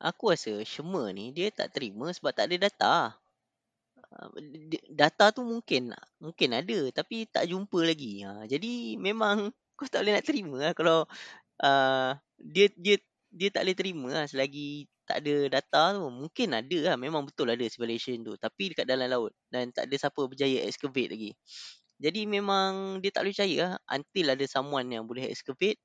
Aku 0.00 0.32
rasa 0.32 0.56
Shema 0.64 1.12
ni 1.12 1.36
dia 1.36 1.52
tak 1.52 1.76
terima 1.76 2.08
sebab 2.16 2.32
tak 2.32 2.48
ada 2.48 2.56
data. 2.64 2.96
Ah, 4.16 4.32
data 4.88 5.28
tu 5.28 5.44
mungkin 5.44 5.92
mungkin 6.24 6.48
ada 6.56 6.78
tapi 6.88 7.28
tak 7.28 7.52
jumpa 7.52 7.84
lagi. 7.84 8.24
Ha, 8.24 8.48
jadi 8.48 8.96
memang 8.96 9.52
kau 9.76 9.84
tak 9.92 10.04
boleh 10.04 10.16
nak 10.16 10.24
terima 10.24 10.56
lah 10.56 10.72
kalau 10.72 11.04
uh, 11.60 12.10
dia 12.40 12.72
dia 12.80 12.96
dia 13.28 13.48
tak 13.52 13.68
boleh 13.68 13.76
terima 13.76 14.08
lah 14.08 14.24
selagi 14.24 14.88
tak 15.06 15.22
ada 15.22 15.34
data 15.60 15.82
tu. 15.94 16.10
Mungkin 16.10 16.48
ada 16.56 16.78
lah. 16.92 16.96
Memang 16.98 17.22
betul 17.28 17.46
ada 17.52 17.62
civilization 17.70 18.26
tu. 18.26 18.34
Tapi 18.34 18.74
dekat 18.74 18.84
dalam 18.90 19.06
laut. 19.06 19.32
Dan 19.48 19.70
tak 19.70 19.86
ada 19.88 19.94
siapa 19.94 20.20
berjaya 20.26 20.66
excavate 20.66 21.14
lagi. 21.14 21.30
Jadi 22.02 22.26
memang 22.28 22.98
dia 23.00 23.14
tak 23.14 23.24
boleh 23.24 23.34
percaya 23.38 23.56
lah. 23.62 23.72
Until 23.86 24.26
ada 24.34 24.44
someone 24.50 24.88
yang 24.90 25.06
boleh 25.06 25.30
excavate. 25.30 25.78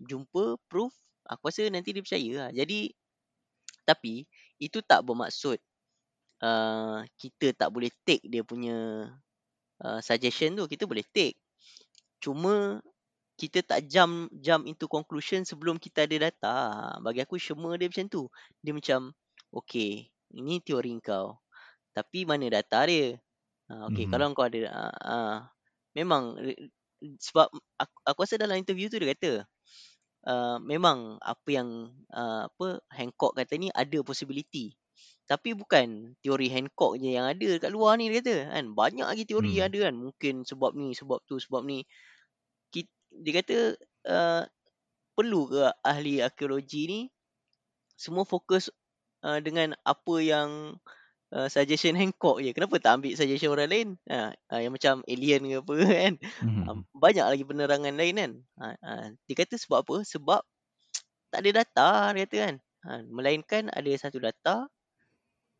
jumpa 0.00 0.56
proof, 0.72 0.96
aku 1.28 1.52
rasa 1.52 1.68
nanti 1.68 1.92
dia 1.92 2.00
percaya 2.00 2.30
lah. 2.46 2.50
Jadi, 2.56 2.88
tapi 3.84 4.24
itu 4.56 4.80
tak 4.80 5.04
bermaksud 5.04 5.60
uh, 6.42 7.04
kita 7.20 7.52
tak 7.56 7.70
boleh 7.72 7.92
take 8.04 8.24
dia 8.26 8.42
punya 8.44 9.08
uh, 9.84 10.00
suggestion 10.04 10.56
tu. 10.58 10.64
Kita 10.68 10.84
boleh 10.88 11.04
take. 11.10 11.36
Cuma 12.22 12.80
kita 13.40 13.64
tak 13.64 13.88
jump 13.88 14.28
jump 14.36 14.68
into 14.68 14.84
conclusion 14.90 15.44
sebelum 15.48 15.80
kita 15.80 16.04
ada 16.04 16.28
data. 16.30 16.56
Bagi 17.00 17.24
aku 17.24 17.40
semua 17.40 17.76
dia 17.80 17.88
macam 17.88 18.06
tu. 18.08 18.22
Dia 18.60 18.72
macam, 18.76 19.12
okay, 19.52 20.08
ini 20.36 20.60
teori 20.60 20.92
kau. 21.00 21.40
Tapi 21.96 22.24
mana 22.28 22.46
data 22.52 22.84
dia? 22.86 23.16
Uh, 23.70 23.88
okay, 23.90 24.04
Mhm. 24.06 24.12
kalau 24.12 24.26
kau 24.36 24.46
ada, 24.46 24.60
uh, 24.68 24.96
uh, 25.06 25.36
memang 25.96 26.36
sebab 27.20 27.48
aku, 27.80 27.96
aku 28.04 28.18
rasa 28.24 28.36
dalam 28.40 28.60
interview 28.60 28.88
tu 28.92 29.00
dia 29.00 29.12
kata, 29.16 29.32
uh, 30.28 30.58
memang 30.62 31.16
apa 31.22 31.48
yang 31.48 31.68
uh, 32.12 32.48
apa 32.48 32.80
Hancock 32.92 33.36
kata 33.36 33.56
ni 33.56 33.68
ada 33.72 33.98
possibility. 34.04 34.76
Tapi 35.30 35.54
bukan 35.54 36.18
teori 36.18 36.50
Hancock 36.50 36.98
je 36.98 37.14
yang 37.14 37.30
ada 37.30 37.50
kat 37.62 37.70
luar 37.70 37.94
ni 37.94 38.10
dia 38.10 38.18
kata 38.18 38.34
kan. 38.50 38.64
Banyak 38.74 39.06
lagi 39.06 39.22
teori 39.30 39.54
Hmm. 39.54 39.56
yang 39.62 39.66
ada 39.70 39.78
kan. 39.86 39.94
Mungkin 39.94 40.34
sebab 40.42 40.74
ni, 40.74 40.90
sebab 40.98 41.22
tu, 41.30 41.38
sebab 41.38 41.62
ni. 41.62 41.86
Dia 43.10 43.32
kata 43.42 43.58
uh, 44.06 44.42
perlu 45.18 45.50
ke 45.50 45.62
ahli 45.82 46.22
arkeologi 46.22 46.82
ni 46.86 47.00
semua 47.98 48.24
fokus 48.24 48.70
uh, 49.26 49.38
dengan 49.42 49.74
apa 49.84 50.14
yang 50.22 50.78
uh, 51.34 51.48
suggestion 51.50 51.98
Hancock 51.98 52.40
je. 52.40 52.54
Kenapa 52.56 52.78
tak 52.80 53.02
ambil 53.02 53.12
suggestion 53.18 53.52
orang 53.52 53.70
lain? 53.70 53.88
Ha, 54.08 54.32
uh, 54.54 54.60
yang 54.62 54.72
macam 54.72 55.02
alien 55.10 55.42
ke 55.44 55.56
apa 55.60 55.74
kan. 56.06 56.14
Mhm. 56.46 56.62
Uh, 56.70 56.78
banyak 56.96 57.26
lagi 57.26 57.44
penerangan 57.44 57.94
lain 57.98 58.14
kan. 58.16 58.32
Uh, 58.56 58.76
uh, 58.86 59.06
dia 59.28 59.34
kata 59.36 59.54
sebab 59.58 59.82
apa? 59.84 59.96
Sebab 60.06 60.40
tak 61.34 61.40
ada 61.44 61.50
data 61.64 61.88
dia 62.14 62.22
kata 62.26 62.36
kan. 62.46 62.54
Uh, 62.86 63.00
melainkan 63.12 63.68
ada 63.74 63.90
satu 63.98 64.22
data 64.22 64.70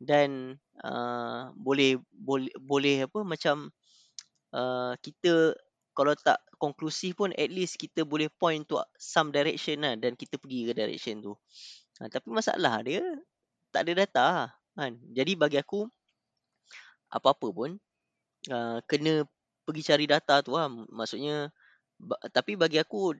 dan 0.01 0.57
uh, 0.81 1.53
boleh 1.53 2.01
boleh 2.09 2.49
boleh 2.57 3.05
apa 3.05 3.21
macam 3.21 3.69
uh, 4.57 4.97
kita 4.97 5.53
kalau 5.93 6.17
tak 6.17 6.41
konklusif 6.57 7.13
pun 7.19 7.29
at 7.37 7.53
least 7.53 7.77
kita 7.77 8.01
boleh 8.01 8.31
point 8.33 8.65
to 8.65 8.81
some 8.97 9.29
direction 9.29 9.85
lah 9.85 9.93
dan 9.99 10.17
kita 10.17 10.41
pergi 10.41 10.71
ke 10.71 10.73
direction 10.73 11.21
tu. 11.21 11.33
Ha, 12.01 12.09
tapi 12.09 12.33
masalah 12.33 12.81
dia 12.81 13.03
tak 13.69 13.85
ada 13.85 13.93
data 14.05 14.27
kan. 14.73 14.97
Jadi 15.13 15.37
bagi 15.37 15.61
aku 15.61 15.85
apa-apa 17.11 17.47
pun 17.51 17.77
uh, 18.49 18.79
kena 18.87 19.27
pergi 19.67 19.83
cari 19.85 20.05
data 20.09 20.41
tu 20.41 20.55
lah. 20.55 20.71
Maksudnya 20.71 21.51
ba- 21.99 22.23
tapi 22.31 22.57
bagi 22.57 22.79
aku 22.79 23.13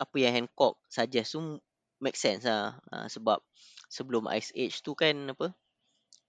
apa 0.00 0.16
yang 0.18 0.32
Hancock 0.42 0.80
suggest 0.88 1.36
tu 1.36 1.60
make 2.00 2.16
sense 2.16 2.48
lah. 2.48 2.80
Uh, 2.88 3.06
sebab 3.06 3.38
sebelum 3.92 4.26
Ice 4.32 4.50
Age 4.56 4.80
tu 4.80 4.96
kan 4.96 5.12
apa 5.28 5.52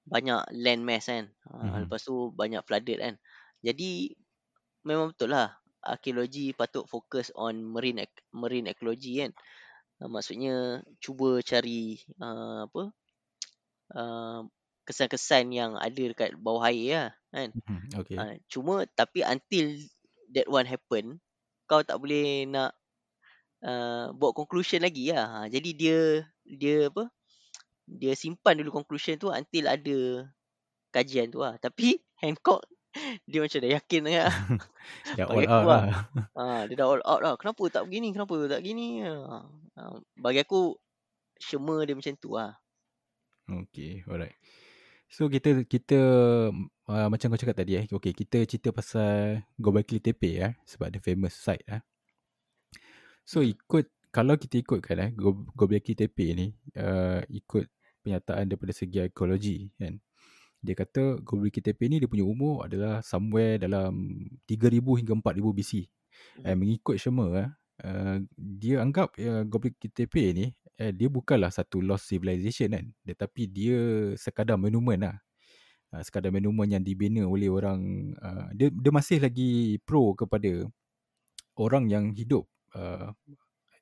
banyak 0.08 0.42
land 0.56 0.82
mass 0.84 1.08
kan. 1.10 1.32
Mhm. 1.50 1.88
Lepas 1.88 2.02
tu 2.08 2.32
banyak 2.34 2.62
flooded 2.68 3.00
kan. 3.00 3.16
Jadi 3.64 4.14
memang 4.84 5.16
betul 5.16 5.32
lah 5.36 5.56
arkeologi 5.84 6.56
patut 6.56 6.88
fokus 6.88 7.32
on 7.36 7.60
marine 7.60 8.08
ec- 8.08 8.26
marine 8.32 8.72
ecology 8.72 9.24
kan. 9.24 9.32
Uh, 10.02 10.10
maksudnya 10.12 10.84
cuba 11.04 11.40
cari 11.44 12.00
uh, 12.20 12.68
apa 12.68 12.84
uh, 13.96 14.42
kesan-kesan 14.84 15.56
yang 15.56 15.72
ada 15.80 16.04
dekat 16.12 16.36
bawah 16.36 16.68
air 16.68 16.92
lah 16.92 17.10
kan. 17.32 17.50
Mhm. 17.56 17.78
Okay. 18.04 18.18
Uh, 18.20 18.36
cuma 18.52 18.84
tapi 18.94 19.24
until 19.24 19.68
that 20.34 20.48
one 20.50 20.68
happen 20.68 21.20
kau 21.70 21.82
tak 21.82 21.98
boleh 21.98 22.46
nak 22.50 22.76
uh, 23.66 24.12
buat 24.16 24.34
conclusion 24.36 24.84
lagi 24.84 25.12
lah. 25.14 25.28
Ha, 25.28 25.38
jadi 25.52 25.70
dia 25.74 26.00
dia 26.46 26.78
apa 26.92 27.10
dia 27.88 28.14
simpan 28.16 28.60
dulu 28.60 28.84
conclusion 28.84 29.20
tu 29.20 29.30
until 29.30 29.66
ada 29.68 30.28
kajian 30.94 31.30
tu 31.34 31.44
lah. 31.44 31.58
Tapi 31.60 32.00
Hancock 32.24 32.64
dia 33.26 33.42
macam 33.42 33.58
dah 33.58 33.72
yakin 33.74 34.02
lah. 34.06 34.34
Ya 35.18 35.26
bagi 35.26 35.50
all 35.50 35.66
out 35.66 35.66
lah. 35.66 35.84
lah. 35.90 36.06
Ha, 36.38 36.44
dia 36.70 36.76
dah 36.78 36.88
all 36.88 37.04
out 37.04 37.22
lah. 37.26 37.34
Kenapa 37.42 37.64
tak 37.74 37.90
begini? 37.90 38.14
Kenapa 38.14 38.36
tak 38.46 38.62
begini? 38.62 39.02
Ha, 39.02 39.98
bagi 40.22 40.40
aku 40.46 40.78
semua 41.42 41.82
dia 41.84 41.98
macam 41.98 42.14
tu 42.22 42.38
lah. 42.38 42.54
Okay, 43.50 44.06
alright. 44.08 44.38
So 45.14 45.30
kita 45.30 45.62
kita 45.70 46.00
uh, 46.90 47.08
macam 47.12 47.28
kau 47.34 47.38
cakap 47.38 47.62
tadi 47.62 47.78
eh. 47.78 47.86
Okay, 47.86 48.18
kita 48.18 48.50
cerita 48.50 48.74
pasal 48.74 49.46
Gobekli 49.62 50.02
Tepe 50.02 50.42
eh 50.42 50.54
sebab 50.66 50.90
dia 50.90 50.98
famous 50.98 51.38
site 51.38 51.62
eh. 51.70 51.82
So 53.22 53.46
ikut 53.46 53.93
kalau 54.14 54.38
kita 54.38 54.62
ikutkan 54.62 54.98
eh 55.02 55.10
Go- 55.18 55.50
Gobekli 55.58 55.98
Tepe 55.98 56.26
ni 56.38 56.54
uh, 56.78 57.20
ikut 57.34 57.66
penyataan 58.06 58.46
daripada 58.46 58.74
segi 58.76 59.02
ekologi 59.02 59.74
kan. 59.82 59.98
Dia 60.64 60.76
kata 60.78 61.20
Gobekli 61.26 61.62
Tepe 61.66 61.90
ni 61.90 61.98
dia 61.98 62.08
punya 62.08 62.24
umur 62.24 62.70
adalah 62.70 63.02
somewhere 63.02 63.58
dalam 63.58 63.94
3000 64.46 64.80
hingga 65.02 65.14
4000 65.18 65.58
BC. 65.58 65.74
Eh 66.46 66.54
Hmm. 66.54 66.56
mengikut 66.62 66.96
semua 67.02 67.28
eh 67.42 67.50
uh, 67.90 68.18
dia 68.38 68.86
anggap 68.86 69.18
uh, 69.18 69.44
Gobekli 69.50 69.90
Tepe 69.90 70.24
ni 70.38 70.46
eh, 70.78 70.94
dia 70.94 71.10
bukanlah 71.10 71.50
satu 71.50 71.82
lost 71.82 72.10
civilization 72.10 72.74
kan 72.74 72.86
tetapi 73.06 73.50
dia 73.50 73.80
sekadar 74.18 74.58
monumen 74.58 75.06
lah 75.10 75.16
uh, 75.94 76.02
sekadar 76.06 76.30
monumen 76.34 76.70
yang 76.70 76.84
dibina 76.86 77.26
oleh 77.26 77.50
orang 77.50 78.14
uh, 78.22 78.50
dia 78.54 78.70
dia 78.70 78.92
masih 78.94 79.22
lagi 79.22 79.78
pro 79.86 80.14
kepada 80.18 80.66
orang 81.58 81.90
yang 81.90 82.06
hidup 82.14 82.46
uh, 82.78 83.14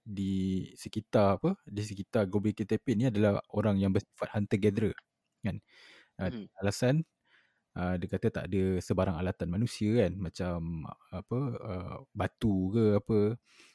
di 0.01 0.67
sekitar 0.75 1.37
apa 1.39 1.55
di 1.65 1.81
sekitar 1.85 2.25
Gobekli 2.27 2.65
Tepe 2.65 2.97
ni 2.97 3.07
adalah 3.07 3.39
orang 3.53 3.77
yang 3.77 3.93
bersifat 3.93 4.33
hunter 4.35 4.57
gatherer 4.57 4.95
kan? 5.45 5.57
Uh, 6.19 6.29
Hmm. 6.31 6.45
alasan 6.61 6.95
uh, 7.77 7.95
dia 7.97 8.07
kata 8.11 8.27
tak 8.29 8.45
ada 8.51 8.63
sebarang 8.83 9.15
alatan 9.19 9.49
manusia 9.51 10.05
kan? 10.05 10.13
Macam 10.19 10.85
apa 11.11 11.39
uh, 11.61 11.97
batu 12.11 12.71
ke 12.75 12.85
apa. 12.99 13.19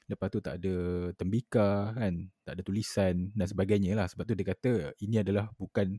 Lepas 0.07 0.29
tu 0.31 0.39
tak 0.39 0.63
ada 0.63 0.77
tembikar 1.19 1.97
kan? 1.97 2.15
Tak 2.47 2.53
ada 2.59 2.63
tulisan 2.63 3.35
dan 3.35 3.47
sebagainya 3.51 3.99
lah. 3.99 4.07
Sebab 4.07 4.25
tu 4.29 4.35
dia 4.39 4.47
kata 4.47 4.95
ini 5.03 5.23
adalah 5.23 5.51
bukan 5.59 5.99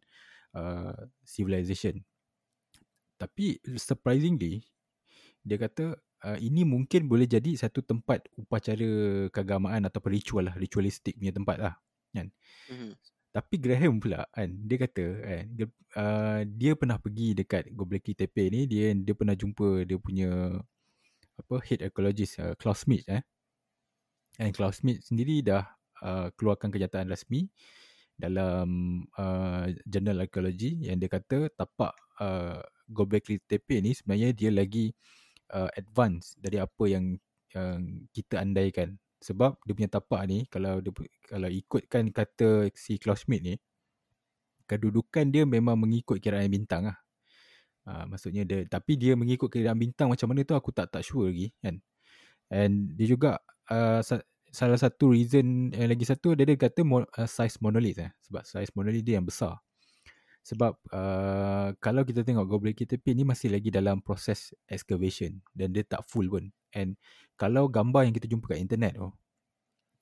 uh, 0.55 0.95
civilization. 1.27 1.99
Tapi 3.17 3.57
surprisingly 3.81 4.61
dia 5.41 5.57
kata 5.57 5.97
uh, 6.25 6.37
ini 6.39 6.65
mungkin 6.65 7.05
boleh 7.05 7.29
jadi 7.29 7.53
satu 7.53 7.85
tempat 7.85 8.25
upacara 8.39 9.27
keagamaan 9.29 9.85
atau 9.85 10.01
ritual 10.07 10.49
lah 10.49 10.55
ritualistik 10.57 11.17
punya 11.19 11.33
tempat 11.35 11.57
lah 11.59 11.73
kan 12.15 12.27
Hmm. 12.67 12.95
tapi 13.31 13.55
Graham 13.61 14.01
pula 14.01 14.25
kan 14.33 14.49
dia 14.49 14.77
kata 14.81 15.05
kan 15.21 15.45
dia, 15.53 15.65
uh, 15.95 16.41
dia 16.43 16.71
pernah 16.73 16.97
pergi 16.97 17.37
dekat 17.37 17.69
Gobekli 17.71 18.17
Tepe 18.17 18.49
ni 18.49 18.65
dia 18.65 18.91
dia 18.91 19.13
pernah 19.13 19.37
jumpa 19.37 19.85
dia 19.85 19.95
punya 20.01 20.57
apa 21.37 21.55
head 21.63 21.85
ecologist 21.85 22.41
uh, 22.41 22.57
Klaus 22.57 22.83
Schmidt 22.83 23.05
eh 23.07 23.21
and 24.41 24.51
Klaus 24.57 24.81
Schmidt 24.81 25.05
sendiri 25.05 25.45
dah 25.45 25.63
uh, 26.01 26.33
keluarkan 26.33 26.73
kenyataan 26.73 27.07
rasmi 27.07 27.47
dalam 28.17 28.67
uh, 29.15 29.69
jurnal 29.85 30.25
arkeologi 30.25 30.89
yang 30.89 30.97
dia 30.97 31.07
kata 31.07 31.53
tapak 31.53 31.93
uh, 32.17 32.59
Gobekli 32.89 33.37
Tepe 33.45 33.79
ni 33.79 33.93
sebenarnya 33.93 34.33
dia 34.33 34.49
lagi 34.49 34.89
uh, 34.89 35.16
advance 35.75 36.35
dari 36.39 36.59
apa 36.59 36.83
yang 36.87 37.15
yang 37.55 38.03
kita 38.11 38.43
andaikan 38.43 38.99
sebab 39.17 39.57
dia 39.65 39.73
punya 39.73 39.89
tapak 39.89 40.21
ni 40.29 40.45
kalau 40.51 40.77
dia, 40.77 40.91
kalau 41.25 41.49
ikutkan 41.49 42.13
kata 42.13 42.69
si 42.77 43.01
Klaus 43.01 43.25
Schmidt 43.25 43.41
ni 43.41 43.55
kedudukan 44.67 45.31
dia 45.31 45.47
memang 45.47 45.79
mengikut 45.79 46.19
kiraan 46.19 46.51
bintang 46.51 46.91
lah. 46.91 46.97
Uh, 47.87 48.03
maksudnya 48.03 48.43
dia 48.43 48.67
tapi 48.67 48.99
dia 48.99 49.15
mengikut 49.15 49.47
kiraan 49.47 49.79
bintang 49.79 50.11
macam 50.11 50.27
mana 50.27 50.43
tu 50.43 50.53
aku 50.53 50.75
tak 50.75 50.91
tak 50.91 51.07
sure 51.07 51.31
lagi 51.31 51.55
kan. 51.63 51.79
And 52.51 52.93
dia 52.99 53.07
juga 53.07 53.39
uh, 53.71 54.03
sa- 54.03 54.23
salah 54.51 54.75
satu 54.75 55.15
reason 55.15 55.71
yang 55.71 55.87
lagi 55.91 56.03
satu 56.03 56.35
dia, 56.35 56.43
dia 56.43 56.59
kata 56.59 56.83
mo- 56.83 57.07
uh, 57.07 57.29
size 57.29 57.57
monolith 57.63 58.03
eh 58.03 58.11
sebab 58.27 58.43
size 58.43 58.71
monolith 58.75 59.03
dia 59.07 59.17
yang 59.17 59.27
besar. 59.27 59.55
Sebab 60.47 60.79
uh, 60.95 61.75
kalau 61.83 62.07
kita 62.07 62.23
tengok 62.23 62.47
Gobekli 62.47 62.87
Tepe 62.87 63.11
ni 63.11 63.27
masih 63.27 63.51
lagi 63.51 63.67
dalam 63.67 63.99
proses 63.99 64.55
excavation 64.71 65.43
dan 65.51 65.75
dia 65.75 65.83
tak 65.83 66.07
full 66.07 66.31
pun. 66.31 66.47
And 66.71 66.95
kalau 67.35 67.67
gambar 67.67 68.07
yang 68.07 68.15
kita 68.15 68.31
jumpa 68.31 68.55
kat 68.55 68.63
internet 68.63 68.95
tu 68.95 69.11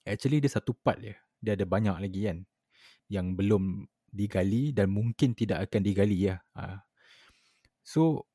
actually 0.05 0.37
dia 0.37 0.53
satu 0.53 0.77
part 0.77 1.01
je. 1.01 1.17
Dia 1.41 1.57
ada 1.57 1.65
banyak 1.65 1.97
lagi 1.97 2.29
kan 2.29 2.45
yang 3.09 3.33
belum 3.33 3.89
digali 4.13 4.69
dan 4.69 4.93
mungkin 4.93 5.33
tidak 5.33 5.65
akan 5.65 5.81
digali 5.81 6.29
lah. 6.29 6.39
Uh, 6.53 6.77
so 7.81 8.29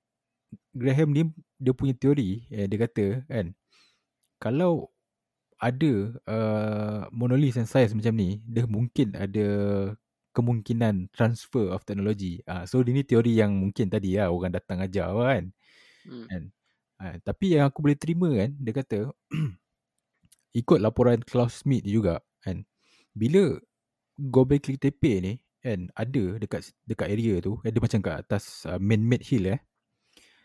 Graham 0.75 1.15
ni 1.15 1.31
dia 1.63 1.71
punya 1.71 1.95
teori 1.95 2.43
eh, 2.51 2.67
dia 2.67 2.79
kata 2.91 3.23
kan 3.31 3.55
kalau 4.43 4.91
ada 5.63 5.93
uh, 6.27 7.07
monolith 7.15 7.55
and 7.55 7.71
size 7.71 7.95
macam 7.95 8.19
ni 8.19 8.43
dia 8.51 8.67
mungkin 8.67 9.15
ada 9.15 9.47
kemungkinan 10.41 11.13
transfer 11.13 11.71
of 11.71 11.85
technology. 11.85 12.41
Uh, 12.49 12.65
so 12.65 12.81
ini 12.81 13.05
teori 13.05 13.37
yang 13.37 13.53
mungkin 13.53 13.93
tadi 13.93 14.17
lah 14.17 14.33
orang 14.33 14.57
datang 14.57 14.81
ajar 14.81 15.13
apa 15.13 15.23
kan. 15.37 15.45
Hmm. 16.09 16.27
kan? 16.27 16.43
Uh, 17.01 17.17
tapi 17.25 17.57
yang 17.57 17.65
aku 17.69 17.81
boleh 17.81 17.97
terima 17.97 18.29
kan 18.29 18.53
dia 18.61 18.73
kata 18.77 18.99
ikut 20.61 20.79
laporan 20.85 21.25
Klaus 21.25 21.65
Schmidt 21.65 21.89
juga 21.89 22.21
kan 22.45 22.61
bila 23.17 23.57
Gobekli 24.21 24.77
Tepe 24.77 25.13
ni 25.25 25.33
kan 25.65 25.89
ada 25.97 26.37
dekat 26.37 26.73
dekat 26.85 27.09
area 27.09 27.41
tu 27.41 27.57
ada 27.65 27.79
macam 27.81 28.01
kat 28.05 28.15
atas 28.21 28.69
uh, 28.69 28.77
man-made 28.77 29.25
hill 29.25 29.49
eh 29.49 29.61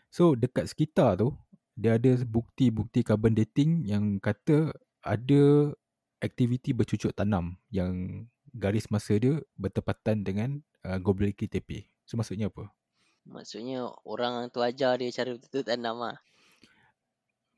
so 0.08 0.32
dekat 0.32 0.64
sekitar 0.68 1.20
tu 1.20 1.36
dia 1.76 2.00
ada 2.00 2.16
bukti-bukti 2.24 3.04
carbon 3.04 3.36
dating 3.36 3.84
yang 3.84 4.16
kata 4.16 4.72
ada 5.04 5.76
aktiviti 6.24 6.72
bercucuk 6.72 7.12
tanam 7.12 7.60
yang 7.68 8.24
garis 8.62 8.86
masa 8.94 9.14
dia 9.20 9.34
bertepatan 9.60 10.24
dengan 10.28 10.50
uh, 10.88 10.98
Gobekli 11.04 11.46
Tepe 11.50 11.78
so 12.08 12.16
maksudnya 12.18 12.48
apa 12.52 12.72
Maksudnya 13.34 13.80
orang 14.12 14.34
tu 14.54 14.58
ajar 14.68 14.92
dia 15.00 15.14
cara 15.16 15.30
betul-betul 15.34 15.62
tanam 15.68 15.96
lah. 16.04 16.16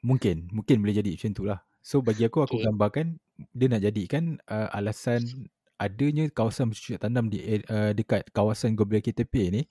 Mungkin, 0.02 0.46
mungkin 0.54 0.78
boleh 0.78 0.94
jadi 1.02 1.10
macam 1.18 1.32
tu 1.34 1.42
lah. 1.42 1.60
So 1.82 1.98
bagi 2.06 2.22
aku, 2.26 2.38
aku 2.46 2.56
Okay. 2.56 2.62
gambarkan 2.62 3.18
dia 3.54 3.66
nak 3.70 3.82
jadikan 3.82 4.38
uh, 4.46 4.70
alasan 4.74 5.50
adanya 5.78 6.26
kawasan 6.30 6.70
bercucuk 6.70 6.98
tanam 7.02 7.30
di 7.30 7.38
uh, 7.70 7.90
dekat 7.94 8.30
kawasan 8.34 8.74
Gobekli 8.78 9.14
Tepe 9.14 9.42
ni 9.50 9.62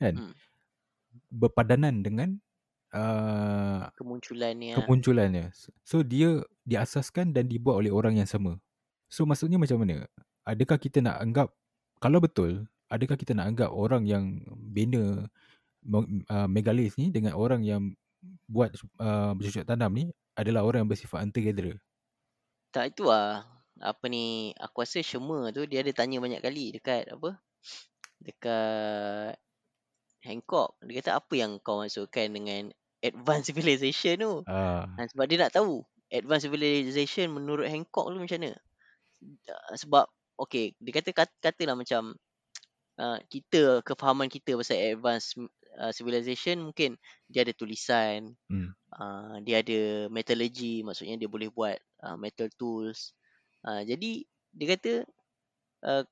kan 0.00 0.20
Hmm. 0.20 0.32
berpadanan 1.32 2.00
dengan 2.04 2.38
uh, 2.94 3.88
Kemunculan 3.98 4.54
ni 4.62 4.70
lah. 4.78 4.88
kemunculannya. 4.88 5.52
So 5.86 6.02
dia 6.06 6.42
diasaskan 6.66 7.32
dan 7.36 7.48
dibuat 7.50 7.84
oleh 7.84 7.92
orang 7.94 8.18
yang 8.20 8.28
sama. 8.30 8.58
So 9.08 9.24
maksudnya 9.28 9.60
macam 9.60 9.82
mana? 9.82 10.06
Adakah 10.44 10.76
kita 10.76 11.00
nak 11.00 11.20
anggap 11.20 11.48
kalau 12.04 12.20
betul, 12.20 12.68
adakah 12.92 13.16
kita 13.16 13.32
nak 13.32 13.48
anggap 13.54 13.70
orang 13.72 14.04
yang 14.04 14.44
bina 14.52 15.24
uh, 15.88 16.48
megalis 16.52 17.00
ni 17.00 17.08
dengan 17.08 17.32
orang 17.32 17.64
yang 17.64 17.96
buat 18.44 18.76
uh, 19.00 19.32
bercucuk 19.32 19.64
tanam 19.64 19.88
ni 19.92 20.04
adalah 20.36 20.68
orang 20.68 20.84
yang 20.84 20.90
bersifat 20.92 21.24
hunter-gatherer? 21.24 21.80
Tak 22.76 22.92
itu 22.92 23.08
lah. 23.08 23.46
Apa 23.80 24.06
ni, 24.12 24.52
aku 24.60 24.84
rasa 24.84 25.00
Sherma 25.00 25.48
tu 25.50 25.64
dia 25.64 25.80
ada 25.80 25.96
tanya 25.96 26.20
banyak 26.20 26.44
kali 26.44 26.76
dekat 26.76 27.08
apa? 27.08 27.40
Dekat 28.20 29.40
Hancock. 30.24 30.76
Dia 30.84 31.00
kata 31.00 31.10
apa 31.20 31.32
yang 31.36 31.60
kau 31.60 31.80
masukkan 31.80 32.28
dengan 32.28 32.68
advanced 33.00 33.46
civilization 33.52 34.14
tu? 34.20 34.32
Ah, 34.48 34.88
Ha, 34.96 35.08
sebab 35.08 35.24
dia 35.24 35.40
nak 35.40 35.52
tahu 35.56 35.80
advanced 36.12 36.48
civilization 36.48 37.32
menurut 37.32 37.64
Hancock 37.68 38.12
tu 38.12 38.20
macam 38.20 38.38
mana. 38.44 38.60
Uh, 39.24 39.74
sebab 39.76 40.04
okay, 40.36 40.76
dia 40.82 40.92
kata 40.92 41.10
kat, 41.16 41.30
katalah 41.40 41.78
macam 41.78 42.12
uh, 43.00 43.18
kita 43.32 43.80
kefahaman 43.82 44.28
kita 44.28 44.58
pasal 44.58 44.76
advanced 44.76 45.38
uh, 45.80 45.92
civilization 45.94 46.70
mungkin 46.70 46.98
dia 47.30 47.42
ada 47.42 47.54
tulisan, 47.56 48.34
hmm. 48.50 48.70
uh, 48.94 49.36
dia 49.42 49.64
ada 49.64 50.10
metallurgy 50.10 50.84
maksudnya 50.84 51.16
dia 51.18 51.28
boleh 51.30 51.48
buat 51.50 51.78
uh, 52.04 52.16
metal 52.18 52.50
tools. 52.58 53.16
Uh, 53.64 53.80
jadi 53.82 54.28
dia 54.54 54.66
kata 54.76 54.92
uh, 55.88 56.04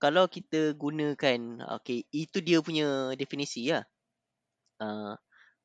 kalau 0.00 0.24
kita 0.30 0.72
gunakan 0.80 1.60
okay 1.76 2.08
itu 2.14 2.40
dia 2.40 2.64
punya 2.64 3.12
definisi 3.18 3.68
lah. 3.68 3.84
Uh, 4.80 5.12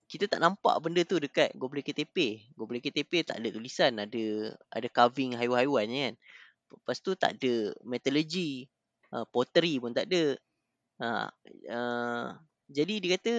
kita 0.06 0.30
tak 0.30 0.38
nampak 0.38 0.76
benda 0.86 1.02
tu 1.02 1.18
dekat 1.18 1.50
Gobekli 1.58 1.96
Tepe. 1.96 2.46
Gobekli 2.54 2.94
Tepe 2.94 3.26
tak 3.26 3.42
ada 3.42 3.50
tulisan, 3.50 3.98
ada 3.98 4.26
ada 4.70 4.88
carving 4.92 5.34
haiwan-haiwan 5.34 5.88
kan. 5.90 6.14
Lepas 6.80 6.98
tu 7.02 7.16
tak 7.16 7.40
ada 7.40 7.74
metallurgy, 7.84 8.68
uh, 9.16 9.26
pottery 9.30 9.80
pun 9.80 9.96
tak 9.96 10.08
ada. 10.12 10.36
Ha, 11.00 11.08
uh, 11.72 12.28
jadi 12.72 12.94
dia 13.04 13.10
kata 13.20 13.36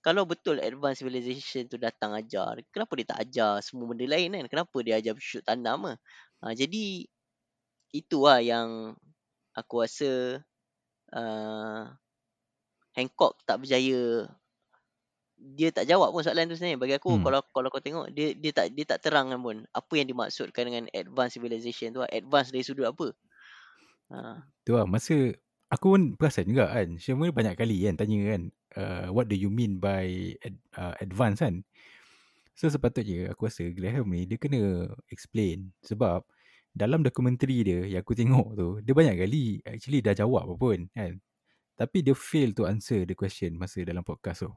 kalau 0.00 0.24
betul 0.24 0.56
advanced 0.62 1.04
civilization 1.04 1.68
tu 1.68 1.76
datang 1.76 2.16
ajar, 2.16 2.58
kenapa 2.72 2.92
dia 2.96 3.06
tak 3.12 3.20
ajar 3.28 3.60
semua 3.60 3.92
benda 3.92 4.06
lain 4.08 4.32
kan? 4.32 4.46
Kenapa 4.48 4.76
dia 4.80 4.98
ajar 4.98 5.14
shoot 5.20 5.44
tanam 5.44 5.94
ah? 5.94 5.98
Ha, 6.42 6.52
jadi 6.56 7.04
itulah 7.92 8.40
yang 8.44 8.96
aku 9.56 9.84
rasa 9.84 10.40
uh, 11.16 11.84
Hancock 12.96 13.40
tak 13.44 13.64
berjaya 13.64 14.28
dia 15.36 15.68
tak 15.68 15.84
jawab 15.84 16.16
pun 16.16 16.24
soalan 16.24 16.48
tu 16.48 16.56
sebenarnya 16.56 16.80
bagi 16.80 16.94
aku 16.96 17.12
Hmm. 17.12 17.24
kalau 17.28 17.40
kalau 17.52 17.68
kau 17.68 17.80
tengok 17.84 18.08
dia 18.12 18.32
dia 18.32 18.52
tak 18.56 18.72
dia 18.72 18.84
tak 18.88 19.04
terangkan 19.04 19.36
pun 19.40 19.56
apa 19.68 19.92
yang 19.94 20.08
dimaksudkan 20.08 20.64
dengan 20.64 20.84
advanced 20.96 21.36
civilization 21.36 21.92
tu 21.92 22.00
advance 22.08 22.48
dari 22.48 22.64
sudut 22.64 22.88
apa 22.88 23.12
ha 24.10 24.40
Tu 24.64 24.72
lah 24.72 24.88
masa 24.88 25.36
aku 25.70 25.86
pun 25.94 26.02
perasan 26.18 26.50
juga 26.50 26.72
kan. 26.72 26.98
Syama 26.98 27.30
banyak 27.30 27.54
kali 27.54 27.86
kan 27.86 27.94
tanya 28.00 28.18
kan 28.34 28.42
uh, 28.80 29.06
what 29.14 29.30
do 29.30 29.36
you 29.38 29.50
mean 29.52 29.78
by 29.78 30.34
ad, 30.42 30.56
uh, 30.74 30.94
advance 30.98 31.38
kan. 31.44 31.62
So 32.56 32.72
sepatutnya 32.72 33.30
aku 33.30 33.46
rasa 33.52 33.68
Graham 33.70 34.08
ni 34.10 34.24
dia 34.24 34.40
kena 34.40 34.88
explain 35.12 35.76
sebab 35.84 36.24
dalam 36.72 37.04
dokumentari 37.04 37.62
dia 37.64 37.84
yang 37.84 38.00
aku 38.00 38.16
tengok 38.16 38.48
tu 38.56 38.68
dia 38.80 38.92
banyak 38.96 39.16
kali 39.20 39.60
actually 39.68 40.00
dah 40.00 40.16
jawab 40.16 40.48
apa 40.48 40.54
pun 40.56 40.78
kan. 40.96 41.20
Tapi 41.76 42.00
dia 42.00 42.16
fail 42.16 42.56
to 42.56 42.64
answer 42.64 43.04
the 43.04 43.12
question 43.12 43.60
masa 43.60 43.84
dalam 43.84 44.00
podcast 44.00 44.48
tu. 44.48 44.50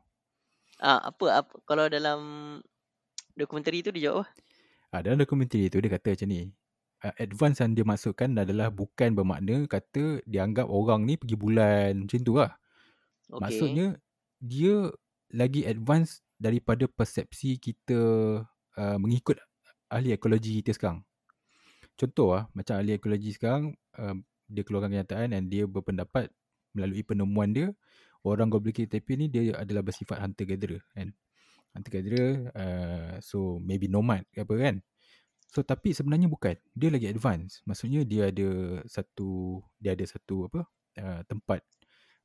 Ah 0.79 1.11
apa, 1.11 1.45
apa 1.45 1.53
kalau 1.67 1.85
dalam 1.91 2.19
dokumentari 3.35 3.83
tu 3.83 3.91
dia 3.91 4.11
jawab 4.11 4.27
apa 4.27 4.31
Ah, 4.89 5.05
dalam 5.05 5.21
dokumentari 5.21 5.69
tu 5.69 5.77
dia 5.77 5.91
kata 5.93 6.17
macam 6.17 6.29
ni. 6.33 6.49
Uh, 6.99 7.15
advance 7.15 7.63
yang 7.63 7.71
dia 7.77 7.85
maksudkan 7.87 8.35
adalah 8.35 8.67
bukan 8.67 9.15
bermakna 9.15 9.63
kata 9.71 10.19
dia 10.27 10.43
anggap 10.43 10.67
orang 10.67 11.07
ni 11.07 11.15
pergi 11.15 11.37
bulan 11.39 12.03
macam 12.03 12.19
tu 12.25 12.33
lah. 12.35 12.51
okey 13.31 13.39
Maksudnya 13.39 13.87
dia 14.41 14.91
lagi 15.31 15.63
advance 15.63 16.19
daripada 16.35 16.89
persepsi 16.91 17.55
kita 17.61 17.99
uh, 18.75 18.97
mengikut 18.99 19.39
ahli 19.87 20.11
ekologi 20.11 20.59
kita 20.59 20.75
sekarang. 20.75 21.05
Contoh 21.95 22.35
lah, 22.35 22.43
macam 22.51 22.81
ahli 22.81 22.97
ekologi 22.97 23.31
sekarang, 23.31 23.77
uh, 23.95 24.17
dia 24.49 24.63
keluarkan 24.65 24.91
kenyataan 24.91 25.37
dan 25.37 25.41
dia 25.47 25.69
berpendapat 25.69 26.33
melalui 26.73 27.05
penemuan 27.05 27.53
dia, 27.53 27.67
orang 28.25 28.51
Gobekli 28.51 28.89
Tepe 28.89 29.15
ni 29.15 29.31
dia 29.31 29.55
adalah 29.55 29.83
bersifat 29.85 30.19
hunter-gatherer 30.19 30.83
kan. 30.95 31.11
Hunter-gatherer, 31.77 32.49
uh, 32.55 33.13
so 33.21 33.61
maybe 33.61 33.85
nomad 33.85 34.25
ke 34.33 34.41
apa 34.43 34.55
kan. 34.57 34.75
So 35.49 35.65
tapi 35.65 35.93
sebenarnya 35.93 36.29
bukan. 36.29 36.57
Dia 36.73 36.89
lagi 36.93 37.09
advance. 37.09 37.61
Maksudnya 37.65 38.05
dia 38.05 38.29
ada 38.29 38.81
satu 38.85 39.61
dia 39.81 39.97
ada 39.97 40.05
satu 40.05 40.49
apa 40.49 40.61
uh, 41.01 41.21
tempat 41.25 41.61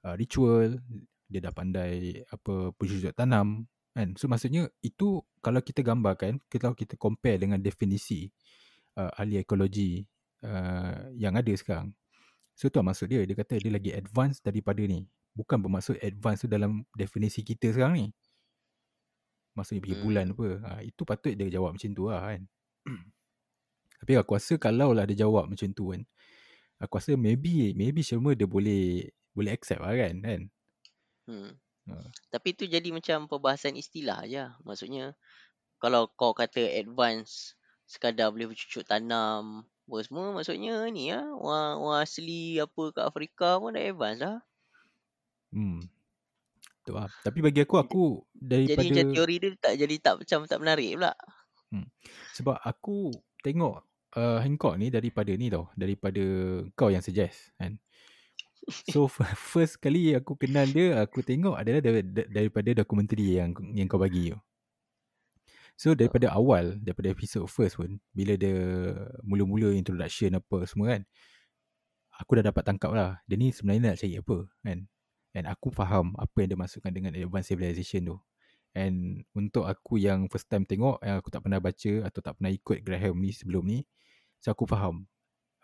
uh, 0.04 0.14
ritual, 0.16 0.80
dia 1.28 1.40
dah 1.40 1.52
pandai 1.54 2.20
apa 2.28 2.72
bercucuk 2.76 3.16
tanam 3.16 3.64
kan. 3.96 4.12
So 4.18 4.28
maksudnya 4.28 4.68
itu 4.84 5.22
kalau 5.40 5.60
kita 5.64 5.80
gambarkan, 5.80 6.42
kalau 6.50 6.76
kita 6.76 6.98
compare 7.00 7.40
dengan 7.40 7.62
definisi 7.62 8.28
uh, 8.98 9.12
ahli 9.16 9.40
ekologi 9.40 10.04
uh, 10.44 11.08
yang 11.16 11.38
ada 11.38 11.52
sekarang. 11.56 11.94
So 12.54 12.70
tu 12.70 12.78
lah 12.78 12.86
maksud 12.92 13.10
dia, 13.10 13.24
dia 13.26 13.34
kata 13.34 13.58
dia 13.58 13.72
lagi 13.72 13.90
advance 13.90 14.38
daripada 14.38 14.78
ni. 14.84 15.02
Bukan 15.34 15.58
bermaksud 15.62 15.98
advance 16.02 16.46
tu 16.46 16.48
dalam 16.50 16.86
definisi 16.94 17.42
kita 17.42 17.70
sekarang 17.74 17.94
ni. 17.98 18.06
Maksudnya 19.54 19.82
pergi 19.82 19.96
Hmm. 19.98 20.04
bulan 20.04 20.26
apa. 20.34 20.48
Ha, 20.66 20.70
itu 20.82 21.02
patut 21.06 21.32
dia 21.34 21.46
jawab 21.50 21.70
macam 21.78 21.90
tu 21.94 22.04
lah 22.10 22.20
kan. 22.26 22.42
Tapi 24.02 24.12
aku 24.18 24.32
rasa 24.36 24.54
kalau 24.58 24.90
lah 24.96 25.04
dia 25.06 25.26
jawab 25.26 25.46
macam 25.50 25.68
tu 25.72 25.84
kan. 25.94 26.02
Aku 26.82 26.94
rasa 26.98 27.14
maybe 27.18 27.72
maybe 27.78 28.02
Sherma 28.02 28.34
dia 28.34 28.48
boleh 28.50 29.10
boleh 29.36 29.52
accept 29.54 29.82
lah 29.82 29.94
kan. 29.94 30.14
kan? 30.22 30.42
hmm. 31.28 31.50
Ha. 31.84 31.94
tapi 32.32 32.56
tu 32.56 32.64
jadi 32.64 32.88
macam 32.96 33.28
perbahasan 33.28 33.76
istilah 33.76 34.24
je 34.24 34.44
maksudnya 34.64 35.12
kalau 35.82 36.08
kau 36.16 36.32
kata 36.32 36.64
advance 36.80 37.56
sekadar 37.84 38.32
boleh 38.32 38.48
bercucuk 38.52 38.84
tanam 38.88 39.68
apa 39.88 39.98
semua 40.06 40.32
maksudnya 40.32 40.88
ni 40.88 41.12
lah 41.12 41.28
orang, 41.36 41.72
orang 41.84 42.00
asli 42.08 42.56
apa 42.56 42.82
kat 42.96 43.04
Afrika 43.04 43.60
pun 43.60 43.76
dah 43.76 43.84
advance 43.84 44.20
lah 44.24 44.38
Hmm. 45.54 45.78
Tu 46.84 46.92
lah. 46.92 47.08
Tapi 47.22 47.38
bagi 47.40 47.62
aku, 47.62 47.78
aku 47.78 48.04
jadi 48.34 48.74
daripada... 48.74 48.90
macam 48.90 49.06
teori 49.14 49.36
dia 49.40 49.50
tak 49.56 49.74
jadi 49.78 49.94
tak 50.02 50.14
macam 50.20 50.38
tak 50.44 50.60
menarik 50.60 50.90
pula 50.98 51.14
Hmm. 51.74 51.90
Sebab 52.38 52.62
aku 52.62 53.10
tengok 53.42 53.82
uh, 54.14 54.38
Hancock 54.38 54.78
ni 54.78 54.94
daripada 54.94 55.34
ni 55.34 55.50
tau. 55.50 55.74
Daripada 55.74 56.22
kau 56.78 56.86
yang 56.86 57.02
suggest 57.02 57.50
kan. 57.58 57.82
So 58.94 59.10
first 59.36 59.76
kali 59.82 60.16
aku 60.16 60.40
kenal 60.40 60.64
dia, 60.70 61.02
aku 61.02 61.20
tengok 61.20 61.58
adalah 61.58 61.84
dar- 61.84 62.00
dar- 62.00 62.30
daripada 62.32 62.70
dokumentari 62.72 63.36
yang 63.36 63.52
yang 63.76 63.84
kau 63.84 64.00
bagi 64.00 64.32
tu. 64.32 64.40
So 65.74 65.92
daripada 65.92 66.30
awal, 66.30 66.78
daripada 66.78 67.10
episode 67.10 67.50
first 67.50 67.76
pun, 67.76 67.98
bila 68.14 68.38
dia 68.38 68.54
mula-mula 69.26 69.74
introduction 69.74 70.38
apa 70.38 70.64
semua 70.64 70.96
kan, 70.96 71.02
aku 72.16 72.40
dah 72.40 72.44
dapat 72.48 72.62
tangkap 72.62 72.90
lah. 72.94 73.20
Dia 73.26 73.36
ni 73.36 73.50
sebenarnya 73.50 73.92
nak 73.92 73.98
cari 74.00 74.16
apa 74.16 74.36
kan. 74.62 74.78
And 75.34 75.50
aku 75.50 75.74
faham 75.74 76.14
apa 76.14 76.46
yang 76.46 76.54
dia 76.54 76.58
maksudkan 76.58 76.94
dengan 76.94 77.12
advanced 77.18 77.50
civilization 77.50 78.14
tu. 78.14 78.16
And 78.74 79.22
untuk 79.34 79.66
aku 79.66 79.98
yang 79.98 80.26
first 80.30 80.50
time 80.50 80.66
tengok, 80.66 81.02
yang 81.02 81.18
aku 81.18 81.30
tak 81.30 81.42
pernah 81.46 81.62
baca 81.62 81.92
atau 82.06 82.20
tak 82.22 82.38
pernah 82.38 82.50
ikut 82.50 82.82
Graham 82.82 83.18
ni 83.22 83.30
sebelum 83.30 83.62
ni, 83.66 83.86
so 84.42 84.50
aku 84.50 84.66
faham 84.66 85.06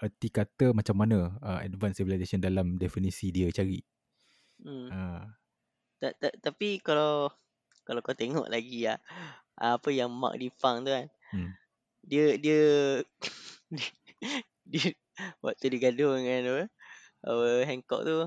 erti 0.00 0.32
kata 0.32 0.72
macam 0.72 0.96
mana 0.96 1.36
uh, 1.44 1.60
advanced 1.60 2.00
civilization 2.00 2.40
dalam 2.40 2.78
definisi 2.80 3.30
dia 3.30 3.50
cari. 3.52 3.82
hmm. 4.62 4.88
Uh, 4.90 5.24
Ta- 6.00 6.16
ta- 6.16 6.38
tapi 6.40 6.80
kalau 6.80 7.28
kalau 7.84 8.00
kau 8.00 8.16
tengok 8.16 8.48
lagi 8.48 8.88
ya 8.88 8.96
apa 9.60 9.92
yang 9.92 10.08
Mark 10.08 10.40
Defang 10.40 10.80
tu 10.80 10.88
kan 10.88 11.12
hmm. 11.36 11.52
dia 12.00 12.24
dia 12.44 12.60
dia 14.64 14.86
waktu 15.44 15.76
dia 15.76 15.92
gaduh 15.92 16.16
dengan 16.16 16.40
apa 16.48 16.64
apa 17.28 17.48
Hancock 17.68 18.02
tu 18.08 18.18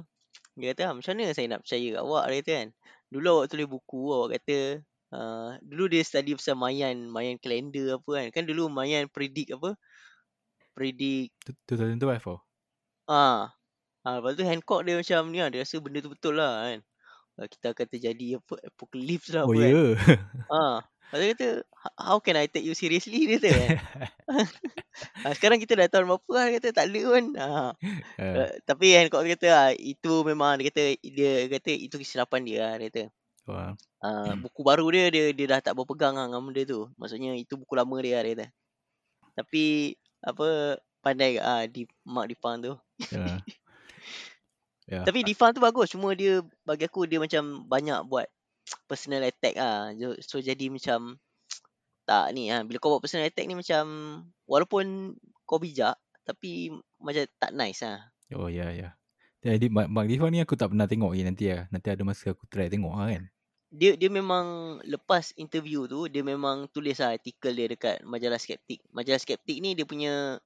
dia 0.53 0.73
kata 0.73 0.81
"Ah, 0.85 0.93
macam 0.93 1.11
mana 1.17 1.33
saya 1.33 1.47
nak 1.49 1.61
percaya 1.65 1.87
kat 1.97 2.01
awak? 2.01 2.23
Dia 2.29 2.37
kata 2.41 2.51
kan 2.53 2.69
dulu 3.13 3.27
awak 3.29 3.47
tulis 3.49 3.67
buku 3.69 4.01
awak 4.09 4.29
kata 4.37 4.57
uh, 5.13 5.49
dulu 5.61 5.83
dia 5.89 6.01
study 6.05 6.33
pasal 6.37 6.57
Mayan 6.57 7.09
Mayan 7.09 7.37
calendar 7.41 7.97
apa 8.01 8.09
kan. 8.17 8.27
Kan 8.33 8.43
dulu 8.49 8.69
Mayan 8.69 9.09
predict 9.09 9.53
apa? 9.57 9.77
Predict 10.73 11.33
Tu- 11.45 11.57
2012 11.69 12.25
oh. 12.29 12.41
ah 13.05 13.53
ah 14.03 14.13
lepas 14.19 14.33
tu 14.35 14.43
Hancock 14.43 14.81
dia 14.83 14.97
macam 14.97 15.21
ni 15.29 15.39
lah 15.39 15.49
dia 15.53 15.61
rasa 15.61 15.77
benda 15.79 15.99
tu 16.01 16.11
betul 16.11 16.37
lah 16.37 16.69
kan. 16.69 16.79
Kita 17.49 17.73
akan 17.73 17.85
terjadi 17.89 18.37
apa 18.37 18.53
apocalypse 18.61 19.33
lah 19.33 19.45
Oh 19.45 19.53
apa 19.53 19.57
kan. 19.57 19.71
Ya. 19.73 19.83
Lepas 21.13 21.21
dia 21.21 21.29
kata 21.37 21.47
"H- 21.61 21.97
How 22.01 22.17
can 22.17 22.41
I 22.41 22.49
take 22.49 22.65
you 22.65 22.73
seriously 22.73 23.29
Dia 23.29 23.37
kata 23.37 23.49
kan 23.53 23.69
ah, 25.29 25.33
Sekarang 25.37 25.61
kita 25.61 25.77
dah 25.77 25.85
tahun 25.85 26.09
berapa 26.09 26.31
lah 26.33 26.45
Dia 26.49 26.55
kata 26.57 26.67
tak 26.73 26.85
ada 26.89 27.01
pun 27.05 27.25
ah, 27.37 27.69
Uh, 28.17 28.33
Uh, 28.33 28.49
tapi 28.65 28.97
Hancock 28.97 29.21
kata 29.37 29.47
ah, 29.53 29.71
itu 29.77 30.25
memang 30.25 30.57
dia 30.57 30.73
kata 30.73 30.83
dia 31.05 31.45
kata 31.53 31.69
itu 31.69 31.95
kesilapan 32.01 32.41
dia 32.41 32.57
lah, 32.65 32.73
dia 32.81 32.87
kata. 32.89 33.03
wah. 33.45 33.71
Uh, 34.01 34.33
buku 34.41 34.61
baru 34.65 34.85
dia 34.89 35.13
dia 35.13 35.25
dia 35.35 35.45
dah 35.53 35.59
tak 35.61 35.77
berpegang 35.77 36.17
lah 36.17 36.25
dengan 36.25 36.41
benda 36.41 36.65
tu. 36.65 36.89
Maksudnya 36.97 37.37
itu 37.37 37.53
buku 37.59 37.73
lama 37.77 37.93
dia 38.01 38.17
lah, 38.17 38.23
dia 38.25 38.33
kata. 38.33 38.47
Tapi 39.37 39.63
apa 40.23 40.47
pandai 41.03 41.37
ah 41.37 41.67
di 41.67 41.83
Mark 42.07 42.31
Difan 42.31 42.63
tu. 42.63 42.73
Ya. 43.13 43.37
Ya. 44.83 44.99
Tapi 45.07 45.23
Difan 45.23 45.55
tu 45.55 45.63
bagus 45.63 45.95
cuma 45.95 46.11
dia 46.11 46.43
bagi 46.67 46.83
aku 46.91 47.07
dia 47.07 47.15
macam 47.15 47.63
banyak 47.71 48.03
buat 48.03 48.27
personal 48.87 49.23
attack 49.27 49.55
ah. 49.59 49.91
So, 49.95 50.15
so 50.19 50.35
jadi 50.39 50.69
macam 50.71 51.19
tak 52.09 52.35
ni 52.35 52.51
ah 52.51 52.63
bila 52.63 52.79
kau 52.79 52.95
buat 52.95 53.03
personal 53.03 53.27
attack 53.27 53.47
ni 53.47 53.55
macam 53.55 53.83
walaupun 54.47 55.15
kau 55.47 55.59
bijak 55.59 55.95
tapi 56.23 56.71
macam 56.99 57.23
tak 57.39 57.51
nice 57.51 57.83
ah. 57.83 57.99
Oh 58.33 58.47
ya 58.49 58.71
ya. 58.71 58.95
Jadi 59.43 59.67
Mark, 59.67 59.91
Mark 59.91 60.07
Diva 60.07 60.31
ni 60.31 60.39
aku 60.39 60.55
tak 60.55 60.71
pernah 60.71 60.87
tengok 60.87 61.11
lagi 61.11 61.23
nanti 61.27 61.45
lah. 61.51 61.67
Nanti 61.67 61.87
ada 61.91 62.01
masa 62.07 62.31
aku 62.31 62.47
try 62.47 62.71
tengok 62.71 62.95
lah 62.95 63.11
kan. 63.11 63.23
dia 63.73 63.97
dia 63.97 64.05
memang 64.05 64.77
lepas 64.85 65.33
interview 65.33 65.89
tu 65.89 66.05
dia 66.05 66.21
memang 66.21 66.69
tulis 66.69 66.93
lah 67.01 67.17
artikel 67.17 67.51
dia 67.57 67.67
dekat 67.67 67.99
majalah 68.07 68.39
Skeptik. 68.39 68.79
Majalah 68.95 69.19
Skeptik 69.19 69.59
ni 69.59 69.75
dia 69.75 69.83
punya 69.83 70.39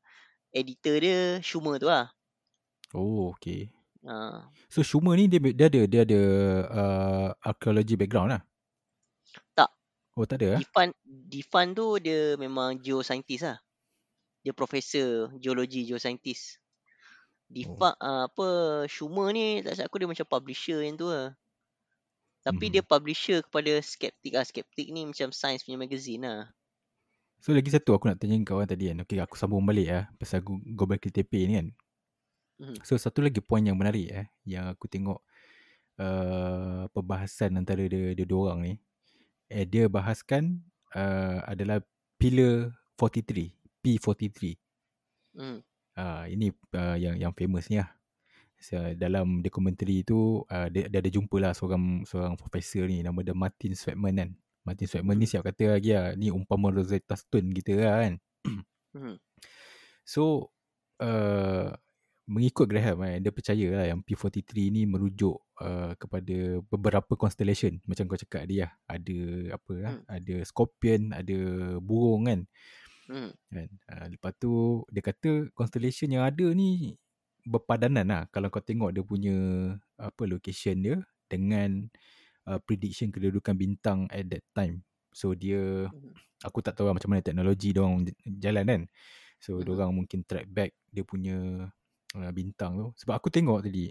editor 0.50 0.98
dia 0.98 1.20
Schumer 1.46 1.78
tu 1.78 1.92
lah. 1.92 2.10
Oh 2.96 3.36
okay. 3.36 3.70
Ha. 4.08 4.48
So 4.72 4.88
Schumer 4.88 5.20
ni 5.20 5.28
dia, 5.28 5.40
dia 5.44 5.68
ada 5.68 5.82
dia 5.84 6.02
ada 6.08 6.22
uh, 6.72 7.28
archaeology 7.44 8.00
background 8.00 8.40
lah. 8.40 8.42
Tak. 9.52 9.70
Oh 10.16 10.24
tak 10.24 10.40
ada 10.42 10.56
lah. 10.56 10.60
Difan 10.64 10.96
Difan 11.04 11.76
tu 11.76 12.00
dia 12.00 12.40
memang 12.40 12.80
geoscientist 12.80 13.44
lah. 13.44 13.60
Dia 14.48 14.56
profesor 14.56 15.28
geologi 15.36 15.84
geoscientist. 15.84 16.64
Difan 17.52 17.94
oh. 18.00 18.08
uh, 18.08 18.24
apa 18.32 18.48
Schumer 18.88 19.36
ni 19.36 19.60
tak 19.60 19.76
silap 19.76 19.92
aku 19.92 20.00
dia 20.00 20.08
macam 20.08 20.28
publisher 20.28 20.80
yang 20.88 20.96
tu 20.96 21.12
lah. 21.12 21.36
Tapi 22.48 22.72
Mhm. 22.72 22.74
dia 22.80 22.84
publisher 22.84 23.44
kepada 23.44 23.76
Skeptik 23.84 24.32
lah. 24.32 24.48
Skeptik 24.48 24.88
ni 24.88 25.04
macam 25.04 25.36
science 25.36 25.68
punya 25.68 25.76
magazine 25.76 26.24
lah. 26.24 26.42
So 27.44 27.52
lagi 27.52 27.68
satu 27.70 27.92
aku 27.92 28.08
nak 28.08 28.24
tanya 28.24 28.40
kau 28.48 28.64
kan 28.64 28.72
tadi 28.72 28.88
kan. 28.88 29.04
Okay 29.04 29.20
aku 29.20 29.36
sambung 29.36 29.68
balik 29.68 29.92
lah. 29.92 30.04
Pasal 30.16 30.42
Go- 30.48 30.64
Gobekli 30.64 31.12
Tepe 31.12 31.44
ni 31.44 31.60
kan. 31.60 31.68
Mhm. 32.58 32.82
So 32.82 32.98
satu 32.98 33.22
lagi 33.22 33.42
poin 33.42 33.62
yang 33.62 33.78
menarik 33.78 34.08
eh. 34.10 34.28
Yang 34.46 34.66
aku 34.78 34.86
tengok 34.90 35.20
uh, 36.02 36.90
perbahasan 36.90 37.58
antara 37.58 37.86
dia, 37.86 38.18
dia 38.18 38.26
dua 38.26 38.52
orang 38.52 38.60
ni. 38.66 38.74
Eh 39.48 39.64
dia 39.64 39.86
bahaskan 39.88 40.62
uh, 40.98 41.46
adalah 41.46 41.82
pillar 42.18 42.74
43. 42.98 43.54
P43. 43.86 44.58
Hmm. 45.38 45.62
Uh, 45.98 46.26
ini 46.30 46.54
uh, 46.74 46.98
yang 46.98 47.16
yang 47.18 47.34
famous 47.34 47.70
ni 47.70 47.80
lah. 47.80 47.90
So, 48.58 48.74
dalam 48.98 49.46
dokumentari 49.46 50.02
tu 50.02 50.42
uh, 50.50 50.68
dia, 50.74 50.90
dia 50.90 50.98
ada 50.98 51.12
jumpa 51.14 51.38
lah 51.38 51.54
seorang 51.54 52.02
seorang 52.10 52.34
profesor 52.34 52.90
ni 52.90 53.06
nama 53.06 53.22
dia 53.22 53.38
Martin 53.38 53.78
Sweatman 53.78 54.18
kan. 54.18 54.30
Martin 54.66 54.90
Sweatman 54.90 55.16
ni 55.16 55.30
Hmm. 55.30 55.32
siap 55.38 55.44
kata 55.46 55.78
lagi 55.78 55.94
lah 55.94 56.18
ni 56.18 56.34
umpama 56.34 56.74
Rosetta 56.74 57.14
Stone 57.14 57.54
kita 57.54 57.78
lah 57.78 57.96
kan. 58.02 58.14
Hmm. 58.98 59.22
So 60.02 60.50
uh, 60.98 61.70
mengikut 62.28 62.68
Graham 62.68 63.08
eh, 63.08 63.24
dia 63.24 63.32
percaya 63.32 63.68
lah 63.72 63.86
yang 63.88 64.04
P43 64.04 64.68
ni 64.68 64.84
merujuk 64.84 65.40
uh, 65.64 65.96
kepada 65.96 66.60
beberapa 66.68 67.16
constellation 67.16 67.80
macam 67.88 68.04
kau 68.12 68.20
cakap 68.20 68.44
dia 68.46 68.68
lah. 68.68 68.72
Ada 69.00 69.20
apa 69.56 69.74
lah, 69.80 69.96
Hmm. 69.96 70.06
ada 70.12 70.36
scorpion, 70.44 71.02
ada 71.16 71.40
burung 71.80 72.28
kan. 72.28 72.40
Hmm. 73.08 73.32
kan. 73.48 73.70
Uh, 73.88 74.06
lepas 74.12 74.36
tu 74.36 74.84
dia 74.92 75.00
kata 75.00 75.48
constellation 75.56 76.12
yang 76.12 76.28
ada 76.28 76.52
ni 76.52 77.00
berpadanan 77.48 78.04
lah 78.04 78.24
kalau 78.28 78.52
kau 78.52 78.60
tengok 78.60 78.92
dia 78.92 79.04
punya 79.08 79.36
apa 79.96 80.28
location 80.28 80.84
dia 80.84 80.98
dengan 81.32 81.88
uh, 82.44 82.60
prediction 82.60 83.08
kedudukan 83.08 83.56
bintang 83.56 84.12
at 84.12 84.28
that 84.28 84.44
time. 84.52 84.84
So 85.16 85.32
dia 85.32 85.88
Mhm. 85.88 86.12
aku 86.44 86.60
tak 86.60 86.76
tahu 86.76 86.92
lah 86.92 86.96
macam 87.00 87.16
mana 87.16 87.24
teknologi 87.24 87.72
dia 87.72 87.82
orang 87.88 88.04
jalan 88.44 88.64
kan. 88.68 88.82
So 89.40 89.64
dia 89.64 89.72
orang 89.80 89.96
mungkin 89.96 90.28
track 90.28 90.52
back 90.52 90.76
dia 90.92 91.08
punya 91.08 91.72
uh, 92.20 92.34
bintang 92.34 92.76
tu. 92.78 92.88
Sebab 93.04 93.14
aku 93.18 93.30
tengok 93.30 93.66
tadi 93.66 93.90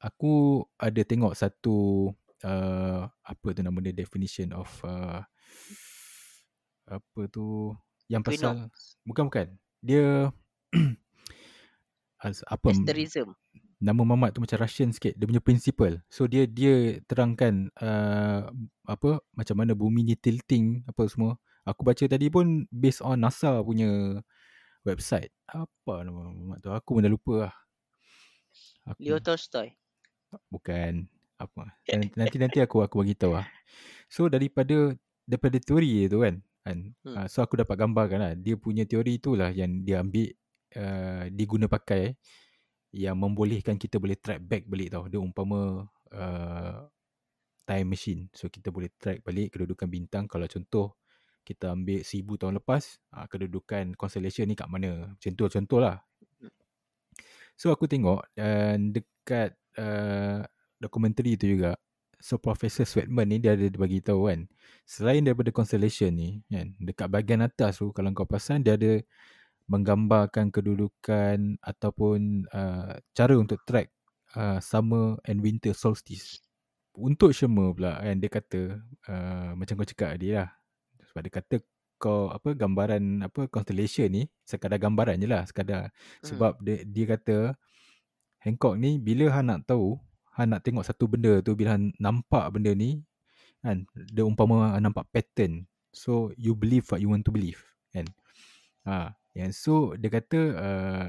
aku 0.00 0.62
ada 0.76 1.02
tengok 1.02 1.32
satu 1.32 2.08
uh, 2.44 3.00
apa 3.08 3.46
tu 3.56 3.60
nama 3.64 3.78
dia 3.80 3.96
definition 3.96 4.52
of 4.52 4.68
uh, 4.84 5.24
apa 6.86 7.20
tu 7.32 7.74
yang 8.06 8.22
pasal 8.22 8.54
Equinox. 8.54 9.00
bukan 9.02 9.24
bukan. 9.26 9.46
Dia 9.82 10.30
as- 12.26 12.46
apa 12.46 12.72
Asterism. 12.72 13.34
nama 13.76 14.02
Mamat 14.02 14.36
tu 14.36 14.40
macam 14.40 14.56
Russian 14.62 14.90
sikit 14.90 15.12
dia 15.14 15.26
punya 15.28 15.42
principle 15.42 16.00
so 16.08 16.24
dia 16.24 16.48
dia 16.48 16.96
terangkan 17.04 17.68
uh, 17.76 18.48
apa 18.88 19.20
macam 19.36 19.56
mana 19.60 19.76
bumi 19.76 20.00
ni 20.06 20.16
tilting 20.16 20.80
apa 20.88 21.04
semua 21.12 21.36
aku 21.68 21.84
baca 21.84 22.04
tadi 22.08 22.32
pun 22.32 22.64
based 22.72 23.04
on 23.04 23.20
NASA 23.20 23.60
punya 23.60 24.22
website. 24.86 25.34
Apa 25.50 26.06
nama 26.06 26.30
Mamat 26.30 26.58
tu? 26.62 26.70
Aku 26.70 26.96
pun 26.96 27.02
dah 27.02 27.10
lupa 27.10 27.50
lah. 27.50 27.54
Aku 28.86 29.02
Leo 29.02 29.18
Tolstoy. 29.18 29.74
bukan. 30.48 31.10
Apa? 31.36 31.68
Nanti 32.18 32.36
nanti, 32.38 32.58
aku 32.62 32.80
aku 32.80 33.02
bagi 33.02 33.18
tahu 33.18 33.36
lah. 33.36 33.46
So 34.06 34.30
daripada 34.30 34.94
daripada 35.26 35.58
teori 35.58 36.06
tu 36.06 36.22
kan 36.22 36.38
kan? 36.66 36.78
Hmm. 37.06 37.14
uh, 37.22 37.26
so 37.30 37.46
aku 37.46 37.54
dapat 37.54 37.78
gambarkan 37.78 38.18
lah. 38.18 38.32
Dia 38.34 38.58
punya 38.58 38.82
teori 38.82 39.22
itulah 39.22 39.54
yang 39.54 39.86
dia 39.86 40.02
ambil 40.02 40.34
uh, 40.74 41.24
diguna 41.30 41.70
pakai 41.70 42.18
yang 42.90 43.14
membolehkan 43.14 43.78
kita 43.78 44.02
boleh 44.02 44.18
track 44.18 44.42
back 44.42 44.66
balik 44.66 44.90
tau. 44.90 45.06
Dia 45.06 45.22
umpama 45.22 45.86
uh, 46.10 46.76
time 47.62 47.86
machine. 47.86 48.26
So 48.34 48.50
kita 48.50 48.74
boleh 48.74 48.90
track 48.98 49.22
balik 49.22 49.54
kedudukan 49.54 49.86
bintang. 49.86 50.24
Kalau 50.26 50.50
contoh 50.50 50.98
kita 51.46 51.70
ambil 51.78 52.02
seribu 52.02 52.34
tahun 52.34 52.58
lepas 52.58 52.98
uh, 53.14 53.30
kedudukan 53.30 53.94
constellation 53.94 54.50
ni 54.50 54.58
kat 54.58 54.66
mana. 54.66 55.14
Macam 55.14 55.30
tu 55.38 55.46
contoh 55.46 55.78
lah 55.78 56.02
so 57.56 57.72
aku 57.72 57.88
tengok 57.88 58.20
dan 58.36 58.92
dekat 58.92 59.56
uh, 59.80 60.44
dokumentari 60.76 61.40
tu 61.40 61.48
juga 61.48 61.80
so 62.20 62.36
Professor 62.36 62.84
Sweatman 62.84 63.32
ni 63.32 63.40
dia 63.40 63.56
ada 63.56 63.64
bagi 63.80 64.04
tahu 64.04 64.28
kan 64.28 64.44
selain 64.84 65.24
daripada 65.24 65.48
constellation 65.50 66.12
ni 66.12 66.44
kan 66.52 66.76
dekat 66.76 67.08
bahagian 67.08 67.40
atas 67.40 67.80
tu 67.80 67.90
kalau 67.96 68.12
kau 68.12 68.28
perasan 68.28 68.60
dia 68.60 68.76
ada 68.76 69.00
menggambarkan 69.66 70.54
kedudukan 70.54 71.58
ataupun 71.58 72.46
uh, 72.54 72.94
cara 73.16 73.34
untuk 73.34 73.58
track 73.66 73.90
uh, 74.38 74.62
summer 74.62 75.18
and 75.26 75.42
winter 75.42 75.74
solstice. 75.74 76.38
Untuk 76.94 77.34
semua 77.34 77.74
pula 77.74 77.98
kan 77.98 78.14
dia 78.14 78.30
kata 78.30 78.78
uh, 79.10 79.50
macam 79.58 79.74
kau 79.82 79.88
cakap 79.90 80.14
tadi 80.14 80.38
lah 80.38 80.54
sebab 81.16 81.24
dia 81.24 81.32
kata 81.32 81.56
kau 81.96 82.28
apa 82.28 82.52
gambaran 82.52 83.24
apa 83.24 83.48
constellation 83.48 84.12
ni 84.12 84.28
sekadar 84.44 84.76
gambaran 84.76 85.16
je 85.16 85.24
lah 85.24 85.48
sekadar. 85.48 85.88
Hmm. 85.88 86.26
sebab 86.28 86.52
dia 86.60 86.84
dia 86.84 87.16
kata 87.16 87.36
Hancock 88.44 88.76
ni 88.76 89.00
bila 89.00 89.32
han 89.32 89.48
nak 89.48 89.64
tahu 89.64 89.96
han 90.36 90.52
nak 90.52 90.60
tengok 90.60 90.84
satu 90.84 91.08
benda 91.08 91.40
tu 91.40 91.56
bila 91.56 91.80
han 91.80 91.96
nampak 91.96 92.52
benda 92.52 92.76
ni 92.76 93.00
kan 93.64 93.88
dia 94.12 94.28
umpama 94.28 94.76
han 94.76 94.84
nampak 94.84 95.08
pattern. 95.08 95.64
So 95.96 96.36
you 96.36 96.52
believe 96.52 96.84
what 96.92 97.00
you 97.00 97.08
want 97.08 97.24
to 97.24 97.32
believe 97.32 97.64
kan. 97.96 98.04
Ha 98.84 99.16
yang 99.32 99.56
so 99.56 99.96
dia 99.96 100.12
kata 100.12 100.40
uh, 100.52 101.08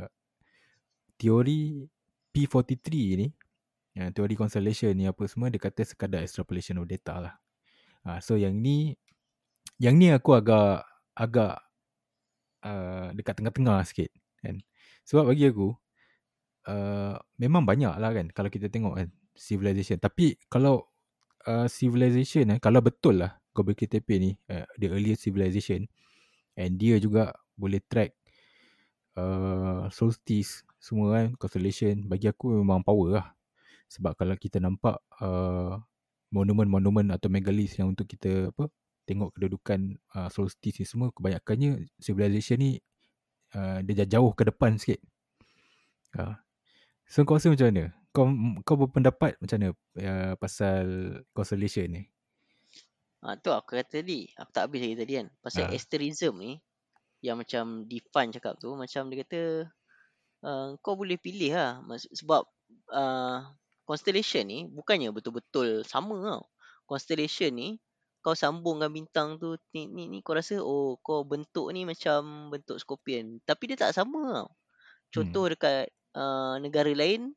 teori 1.19 1.83
P43 2.31 2.87
ni 3.19 3.27
uh, 3.99 4.09
teori 4.15 4.39
constellation 4.39 4.95
ni 4.95 5.03
apa 5.03 5.27
semua 5.27 5.51
dia 5.51 5.59
kata 5.59 5.83
sekadar 5.83 6.23
extrapolation 6.23 6.79
of 6.79 6.87
data 6.87 7.19
lah. 7.19 7.35
Ha, 8.07 8.23
so 8.23 8.39
yang 8.39 8.55
ni 8.55 8.95
yang 9.77 9.95
ni 9.97 10.09
aku 10.13 10.37
agak 10.37 10.85
agak 11.13 11.61
uh, 12.65 13.13
dekat 13.13 13.37
tengah-tengah 13.37 13.85
sikit 13.85 14.09
kan 14.41 14.61
sebab 15.05 15.33
bagi 15.33 15.49
aku 15.49 15.73
uh, 16.69 17.15
memang 17.37 17.63
banyak 17.65 17.93
lah 17.97 18.11
kan 18.13 18.27
kalau 18.33 18.49
kita 18.49 18.69
tengok 18.69 18.97
kan 18.97 19.09
civilization 19.37 19.97
tapi 20.01 20.37
kalau 20.49 20.85
uh, 21.45 21.69
civilization 21.69 22.57
eh, 22.57 22.59
kalau 22.61 22.81
betul 22.81 23.21
lah 23.21 23.37
Gobekli 23.53 23.89
Tepe 23.89 24.21
ni 24.21 24.33
uh, 24.49 24.65
the 24.77 24.89
earliest 24.93 25.25
civilization 25.25 25.89
And 26.57 26.73
dia 26.81 26.97
juga 26.97 27.37
boleh 27.53 27.77
track 27.85 28.17
uh, 29.13 29.85
solstice 29.93 30.65
semua 30.81 31.21
kan, 31.21 31.37
constellation. 31.37 32.09
Bagi 32.09 32.33
aku 32.33 32.49
memang 32.65 32.81
power 32.81 33.21
lah. 33.21 33.27
Sebab 33.93 34.17
kalau 34.17 34.33
kita 34.35 34.57
nampak 34.57 34.97
uh, 35.21 35.77
monumen-monumen 36.33 37.13
atau 37.13 37.29
megalith 37.29 37.77
yang 37.77 37.93
untuk 37.93 38.09
kita 38.09 38.51
apa 38.51 38.67
tengok 39.07 39.31
kedudukan 39.39 39.95
uh, 40.13 40.27
solstice 40.27 40.83
ni 40.83 40.85
semua 40.85 41.15
kebanyakannya 41.15 41.87
civilization 42.03 42.59
ni 42.59 42.71
uh, 43.55 43.79
dia 43.81 44.03
jauh 44.03 44.35
ke 44.35 44.43
depan 44.43 44.75
sikit. 44.75 44.99
Uh. 46.19 46.35
So 47.07 47.23
kau 47.23 47.39
rasa 47.39 47.47
macam 47.47 47.71
mana? 47.71 47.95
Kau 48.11 48.27
kau 48.67 48.75
berpendapat 48.75 49.39
macam 49.39 49.55
mana 49.55 49.69
uh, 50.03 50.33
pasal 50.35 50.85
constellation 51.31 51.87
ni? 51.87 52.03
Ha, 53.23 53.39
tu 53.39 53.49
aku 53.49 53.79
kata 53.79 54.03
tadi. 54.03 54.29
Aku 54.37 54.49
tak 54.53 54.69
habis 54.69 54.79
lagi 54.83 54.95
tadi 54.99 55.13
kan. 55.17 55.27
Pasal 55.41 55.63
ha. 55.67 55.73
asterism 55.73 56.37
ni. 56.37 56.59
Yang 57.25 57.37
macam 57.43 57.65
Define 57.89 58.29
cakap 58.29 58.61
tu. 58.61 58.77
Macam 58.77 59.09
dia 59.09 59.17
kata. 59.25 59.41
Uh, 60.45 60.67
kau 60.85 60.93
boleh 60.93 61.17
pilih 61.17 61.55
lah. 61.55 61.81
Sebab. 62.13 62.45
Uh, 62.93 63.41
constellation 63.89 64.45
ni. 64.45 64.69
Bukannya 64.69 65.09
betul-betul 65.09 65.81
sama 65.87 66.15
tau. 66.21 66.43
Constellation 66.85 67.51
ni. 67.57 67.81
Kau 68.21 68.33
sambungkan 68.35 68.91
bintang 68.91 69.37
tu. 69.41 69.55
Ni, 69.71 69.87
ni, 69.87 70.09
ni 70.11 70.19
kau 70.25 70.35
rasa. 70.35 70.59
Oh 70.59 70.99
kau 70.99 71.23
bentuk 71.23 71.71
ni 71.71 71.83
macam 71.87 72.51
bentuk 72.53 72.77
scorpion. 72.81 73.39
Tapi 73.43 73.73
dia 73.73 73.77
tak 73.87 73.95
sama 73.95 74.43
tau. 74.43 74.49
Contoh 75.13 75.47
hmm. 75.47 75.53
dekat 75.55 75.83
uh, 76.17 76.55
negara 76.59 76.91
lain 76.91 77.31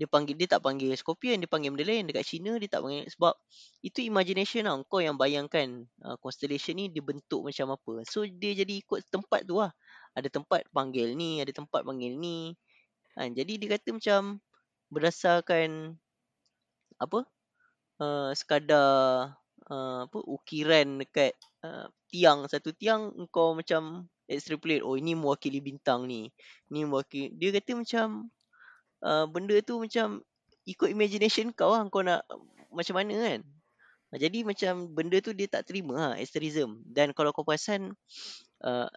dia 0.00 0.08
panggil 0.08 0.32
dia 0.32 0.48
tak 0.48 0.64
panggil 0.64 0.96
scorpion 0.96 1.36
dia 1.36 1.50
panggil 1.50 1.76
benda 1.76 1.84
lain 1.84 2.08
dekat 2.08 2.24
China 2.24 2.56
dia 2.56 2.72
tak 2.72 2.86
panggil 2.86 3.04
sebab 3.10 3.36
itu 3.84 4.00
imagination 4.00 4.64
tau 4.64 4.80
kau 4.88 5.04
yang 5.04 5.20
bayangkan 5.20 5.84
uh, 6.00 6.16
constellation 6.22 6.78
ni 6.80 6.88
dia 6.88 7.04
bentuk 7.04 7.44
macam 7.44 7.76
apa 7.76 8.06
so 8.08 8.24
dia 8.24 8.56
jadi 8.56 8.80
ikut 8.80 9.04
tempat 9.12 9.44
tu 9.44 9.60
lah 9.60 9.74
ada 10.16 10.32
tempat 10.32 10.64
panggil 10.72 11.12
ni 11.12 11.44
ada 11.44 11.52
tempat 11.52 11.84
panggil 11.84 12.16
ni 12.16 12.56
ha, 13.18 13.28
jadi 13.28 13.60
dia 13.60 13.68
kata 13.76 13.88
macam 13.92 14.20
berdasarkan 14.88 16.00
apa 16.96 17.18
uh, 18.00 18.30
sekadar 18.32 19.36
uh, 19.70 20.04
apa 20.04 20.18
ukiran 20.26 21.00
dekat 21.00 21.32
uh, 21.64 21.86
tiang 22.10 22.44
satu 22.50 22.74
tiang 22.74 23.14
kau 23.30 23.54
macam 23.54 24.10
extrapolate 24.26 24.82
oh 24.82 24.98
ini 24.98 25.14
mewakili 25.14 25.62
bintang 25.62 26.06
ni 26.06 26.30
ni 26.70 26.86
mewakili 26.86 27.34
dia 27.34 27.54
kata 27.54 27.78
macam 27.78 28.30
uh, 29.02 29.24
benda 29.30 29.56
tu 29.62 29.80
macam 29.80 30.22
ikut 30.68 30.88
imagination 30.92 31.50
kau 31.56 31.72
lah 31.72 31.82
kau 31.88 32.04
nak 32.04 32.26
macam 32.70 32.94
mana 32.98 33.14
kan. 33.18 33.40
Jadi 34.10 34.42
macam 34.42 34.90
benda 34.90 35.22
tu 35.22 35.30
dia 35.30 35.46
tak 35.46 35.70
terima 35.70 35.94
lah 35.94 36.12
asterism. 36.18 36.82
Dan 36.82 37.14
kalau 37.14 37.30
kau 37.30 37.46
perasan 37.46 37.94
uh, 38.66 38.90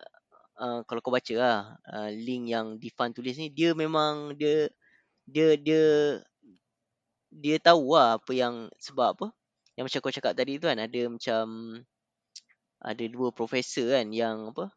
uh, 0.57 0.79
kalau 0.89 0.99
kau 1.05 1.13
baca 1.13 1.33
lah 1.37 1.77
uh, 1.85 2.09
link 2.09 2.49
yang 2.49 2.81
Difan 2.81 3.13
tulis 3.13 3.37
ni 3.37 3.53
dia 3.53 3.77
memang 3.77 4.33
dia 4.33 4.69
dia 5.29 5.53
dia 5.57 5.83
dia 7.33 7.57
tahu 7.61 7.93
lah 7.93 8.17
apa 8.17 8.31
yang 8.33 8.69
sebab 8.81 9.17
apa 9.17 9.27
yang 9.77 9.85
macam 9.89 9.99
kau 9.99 10.13
cakap 10.13 10.33
tadi 10.37 10.61
tu 10.61 10.69
kan 10.69 10.77
ada 10.77 11.01
macam 11.09 11.45
ada 12.83 13.05
dua 13.07 13.29
profesor 13.33 13.95
kan 13.95 14.11
yang 14.13 14.53
apa 14.53 14.69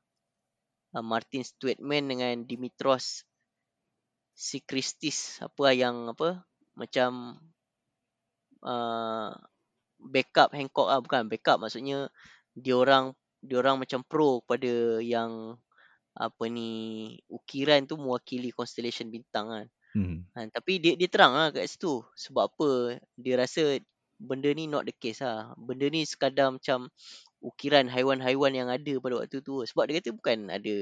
uh, 0.97 1.05
Martin 1.05 1.43
Stuartman 1.45 2.09
dengan 2.09 2.35
Dimitros 2.47 3.27
si 4.37 4.61
Kristis 4.65 5.41
apa 5.41 5.73
yang 5.73 6.13
apa 6.13 6.45
macam 6.77 7.41
uh, 8.65 9.33
backup 10.01 10.53
Hancock 10.53 10.89
ah 10.93 11.01
bukan 11.01 11.29
backup 11.29 11.61
maksudnya 11.61 12.09
dia 12.57 12.77
orang 12.77 13.13
dia 13.45 13.61
orang 13.61 13.81
macam 13.81 14.01
pro 14.05 14.41
pada 14.45 15.01
yang 15.01 15.57
apa 16.17 16.49
ni 16.49 17.13
ukiran 17.29 17.85
tu 17.85 18.01
mewakili 18.01 18.49
constellation 18.49 19.13
bintang 19.13 19.53
kan. 19.53 19.67
Hmm. 19.93 20.25
Ha, 20.33 20.49
tapi 20.53 20.81
dia 20.81 20.97
dia 20.97 21.09
terang 21.09 21.37
lah 21.37 21.53
kat 21.53 21.69
situ 21.69 22.05
sebab 22.17 22.53
apa 22.53 23.01
dia 23.17 23.37
rasa 23.37 23.81
benda 24.17 24.51
ni 24.53 24.67
not 24.67 24.89
the 24.89 24.95
case 24.97 25.21
lah. 25.23 25.53
Benda 25.57 25.87
ni 25.89 26.05
sekadar 26.09 26.53
macam 26.53 26.89
ukiran 27.45 27.87
haiwan-haiwan 27.93 28.53
yang 28.57 28.69
ada 28.73 28.93
pada 29.01 29.25
waktu 29.25 29.41
tu. 29.45 29.63
Sebab 29.63 29.89
dia 29.89 30.01
kata 30.01 30.11
bukan 30.17 30.39
ada 30.51 30.77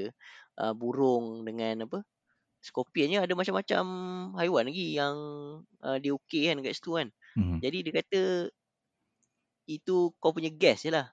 uh, 0.59 0.73
burung 0.73 1.43
dengan 1.43 1.87
apa 1.87 2.03
Scorpion 2.65 3.21
ada 3.21 3.37
macam-macam 3.37 3.83
haiwan 4.41 4.65
lagi 4.65 4.97
yang 4.97 5.15
uh, 5.85 5.97
dia 6.01 6.17
okey 6.17 6.49
kan 6.49 6.65
kat 6.65 6.73
situ 6.73 6.97
kan. 6.97 7.07
Hmm. 7.37 7.61
Jadi 7.61 7.77
dia 7.85 7.93
kata 8.01 8.21
itu 9.69 10.09
kau 10.17 10.33
punya 10.33 10.49
guess 10.49 10.81
je 10.81 10.89
lah. 10.89 11.05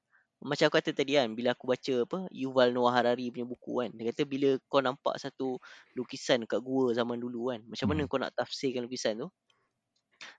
Macam 0.43 0.73
aku 0.73 0.81
kata 0.81 0.91
tadi 0.97 1.14
kan 1.20 1.37
bila 1.37 1.53
aku 1.53 1.68
baca 1.68 1.95
apa 2.09 2.18
Yuval 2.33 2.73
Noah 2.73 2.97
Harari 2.97 3.29
punya 3.29 3.45
buku 3.45 3.85
kan. 3.85 3.91
Dia 3.93 4.16
kata 4.16 4.23
bila 4.25 4.57
kau 4.66 4.81
nampak 4.81 5.20
satu 5.20 5.61
lukisan 5.93 6.49
kat 6.49 6.64
gua 6.64 6.97
zaman 6.97 7.20
dulu 7.20 7.53
kan. 7.53 7.61
Macam 7.68 7.87
mana 7.93 8.09
hmm. 8.09 8.11
kau 8.11 8.18
nak 8.18 8.33
tafsirkan 8.33 8.89
lukisan 8.89 9.20
tu. 9.20 9.29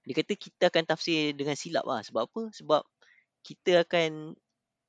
Dia 0.04 0.14
kata 0.18 0.34
kita 0.36 0.64
akan 0.70 0.84
tafsir 0.88 1.36
dengan 1.36 1.56
silap 1.58 1.84
lah. 1.88 2.02
Sebab 2.06 2.30
apa? 2.30 2.42
Sebab 2.56 2.82
kita 3.44 3.84
akan 3.84 4.38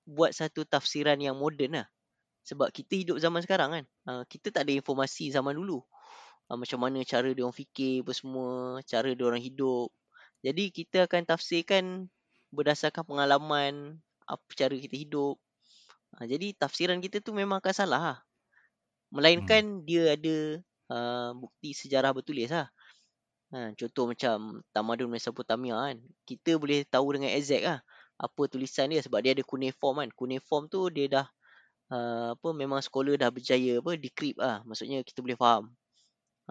buat 0.05 0.31
satu 0.37 0.65
tafsiran 0.69 1.17
yang 1.19 1.35
moden 1.39 1.81
lah. 1.81 1.87
Sebab 2.45 2.69
kita 2.71 2.93
hidup 2.95 3.17
zaman 3.19 3.41
sekarang 3.41 3.71
kan. 3.81 3.85
Uh, 4.05 4.23
kita 4.29 4.53
tak 4.53 4.69
ada 4.69 4.73
informasi 4.77 5.33
zaman 5.33 5.57
dulu 5.57 5.81
uh, 6.51 6.57
macam 6.59 6.79
mana 6.81 7.01
cara 7.07 7.31
dia 7.33 7.45
orang 7.45 7.57
fikir 7.57 8.05
apa 8.05 8.13
semua, 8.13 8.81
cara 8.85 9.13
dia 9.13 9.25
orang 9.25 9.43
hidup. 9.43 9.89
Jadi 10.45 10.69
kita 10.69 11.09
akan 11.09 11.23
tafsirkan 11.25 11.85
berdasarkan 12.53 13.05
pengalaman 13.05 13.99
apa 14.29 14.45
cara 14.53 14.75
kita 14.77 14.97
hidup. 14.97 15.41
Uh, 16.17 16.27
jadi 16.29 16.53
tafsiran 16.57 17.01
kita 17.01 17.25
tu 17.25 17.33
memang 17.33 17.61
akan 17.61 17.75
salah 17.75 18.01
lah. 18.01 18.19
Melainkan 19.15 19.81
hmm. 19.81 19.83
dia 19.87 20.03
ada 20.19 20.37
uh, 20.91 21.31
bukti 21.39 21.73
sejarah 21.73 22.13
bertulis 22.13 22.51
lah. 22.51 22.69
Ha, 23.55 23.71
contoh 23.79 24.11
macam 24.11 24.59
Tamadun 24.75 25.07
Mesopotamia 25.15 25.79
kan. 25.79 25.97
Kita 26.27 26.59
boleh 26.59 26.83
tahu 26.91 27.07
dengan 27.15 27.31
exact 27.31 27.63
lah. 27.63 27.79
Apa 28.19 28.51
tulisan 28.51 28.91
dia 28.91 28.99
sebab 28.99 29.23
dia 29.23 29.31
ada 29.31 29.47
cuneiform 29.47 30.03
kan. 30.03 30.11
Cuneiform 30.11 30.67
tu 30.67 30.91
dia 30.91 31.07
dah 31.07 31.27
uh, 31.95 32.35
apa 32.35 32.49
memang 32.51 32.83
scholar 32.83 33.15
dah 33.15 33.31
berjaya 33.31 33.79
apa 33.79 33.95
decrypt 33.95 34.43
lah. 34.43 34.59
Maksudnya 34.67 35.07
kita 35.07 35.23
boleh 35.23 35.39
faham. 35.39 35.71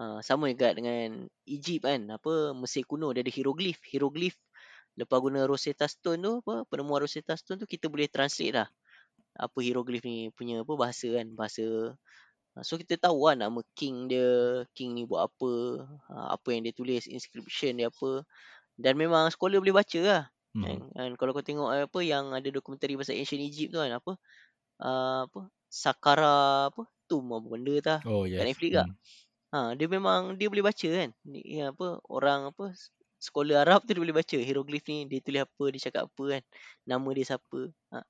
Ha, 0.00 0.24
sama 0.26 0.50
juga 0.50 0.74
dengan 0.74 1.30
Egypt 1.46 1.86
kan 1.86 2.00
apa 2.10 2.50
Mesir 2.58 2.82
kuno 2.82 3.14
dia 3.14 3.22
ada 3.22 3.30
hieroglif 3.30 3.78
hieroglif 3.86 4.34
lepas 4.98 5.22
guna 5.22 5.46
Rosetta 5.46 5.86
Stone 5.86 6.18
tu 6.18 6.32
apa 6.42 6.66
penemuan 6.66 7.06
Rosetta 7.06 7.38
Stone 7.38 7.62
tu 7.62 7.66
kita 7.70 7.86
boleh 7.86 8.10
translate 8.10 8.58
lah 8.58 8.66
apa 9.38 9.58
hieroglif 9.62 10.02
ni 10.02 10.34
punya 10.34 10.66
apa 10.66 10.74
bahasa 10.74 11.14
kan 11.14 11.30
bahasa 11.38 11.94
ha, 11.94 12.33
so 12.62 12.78
kita 12.78 12.94
tahu 13.00 13.26
lah 13.26 13.34
nama 13.34 13.60
king 13.74 14.06
dia 14.06 14.62
king 14.76 14.94
ni 14.94 15.02
buat 15.02 15.26
apa 15.26 15.52
ha, 16.12 16.38
apa 16.38 16.46
yang 16.54 16.62
dia 16.62 16.74
tulis 16.76 17.10
inscription 17.10 17.80
dia 17.80 17.90
apa 17.90 18.22
dan 18.78 18.94
memang 18.94 19.26
scholar 19.34 19.58
boleh 19.58 19.74
baca 19.74 20.00
lah 20.04 20.22
hmm. 20.54 20.62
kan? 20.62 20.78
kan 20.94 21.10
kalau 21.18 21.34
kau 21.34 21.42
tengok 21.42 21.74
apa 21.74 22.00
yang 22.04 22.30
ada 22.30 22.46
dokumentari 22.52 22.94
pasal 22.94 23.18
ancient 23.18 23.42
Egypt 23.42 23.74
tu 23.74 23.78
kan 23.82 23.90
apa 23.98 24.12
uh, 24.84 25.26
apa 25.26 25.40
Sakara 25.66 26.70
apa 26.70 26.86
tomb 27.10 27.34
apa 27.34 27.46
benda 27.50 27.74
tu 27.82 27.96
oh, 28.06 28.22
yes. 28.22 28.38
kat 28.38 28.46
Netflix 28.46 28.70
hmm. 28.70 28.80
lah 28.84 28.88
Ha, 29.54 29.78
dia 29.78 29.86
memang 29.86 30.34
dia 30.34 30.50
boleh 30.50 30.66
baca 30.66 30.88
kan. 30.90 31.14
Ni 31.30 31.62
apa 31.62 32.02
orang 32.10 32.50
apa 32.50 32.74
sekolah 33.22 33.62
Arab 33.62 33.86
tu 33.86 33.94
dia 33.94 34.02
boleh 34.02 34.16
baca 34.18 34.34
hieroglif 34.34 34.82
ni 34.90 35.06
dia 35.06 35.22
tulis 35.22 35.46
apa 35.46 35.64
dia 35.70 35.80
cakap 35.86 36.10
apa 36.10 36.24
kan. 36.26 36.42
Nama 36.90 37.08
dia 37.14 37.24
siapa. 37.30 37.60
Ha. 37.94 38.02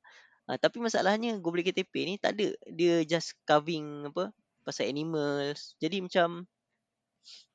Ha, 0.45 0.61
tapi 0.61 0.77
masalahnya 0.77 1.41
Goblet 1.41 1.73
KTP 1.73 1.95
ni 2.05 2.15
tak 2.21 2.37
ada. 2.37 2.53
Dia 2.69 3.01
just 3.09 3.33
carving 3.49 4.09
apa 4.13 4.29
pasal 4.65 4.89
animals. 4.89 5.77
Jadi 5.81 6.05
macam 6.05 6.45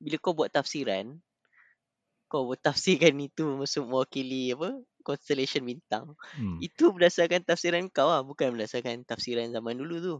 bila 0.01 0.17
kau 0.17 0.33
buat 0.33 0.49
tafsiran 0.49 1.21
kau 2.29 2.45
buat 2.45 2.61
tafsirkan 2.61 3.17
itu 3.27 3.57
masuk 3.57 3.89
mewakili 3.89 4.53
apa 4.53 4.77
constellation 5.01 5.65
bintang. 5.65 6.13
Hmm. 6.37 6.61
Itu 6.61 6.93
berdasarkan 6.93 7.41
tafsiran 7.41 7.89
kau 7.89 8.07
lah 8.07 8.21
bukan 8.21 8.53
berdasarkan 8.53 9.01
tafsiran 9.03 9.49
zaman 9.49 9.75
dulu 9.81 9.95
tu. 9.99 10.15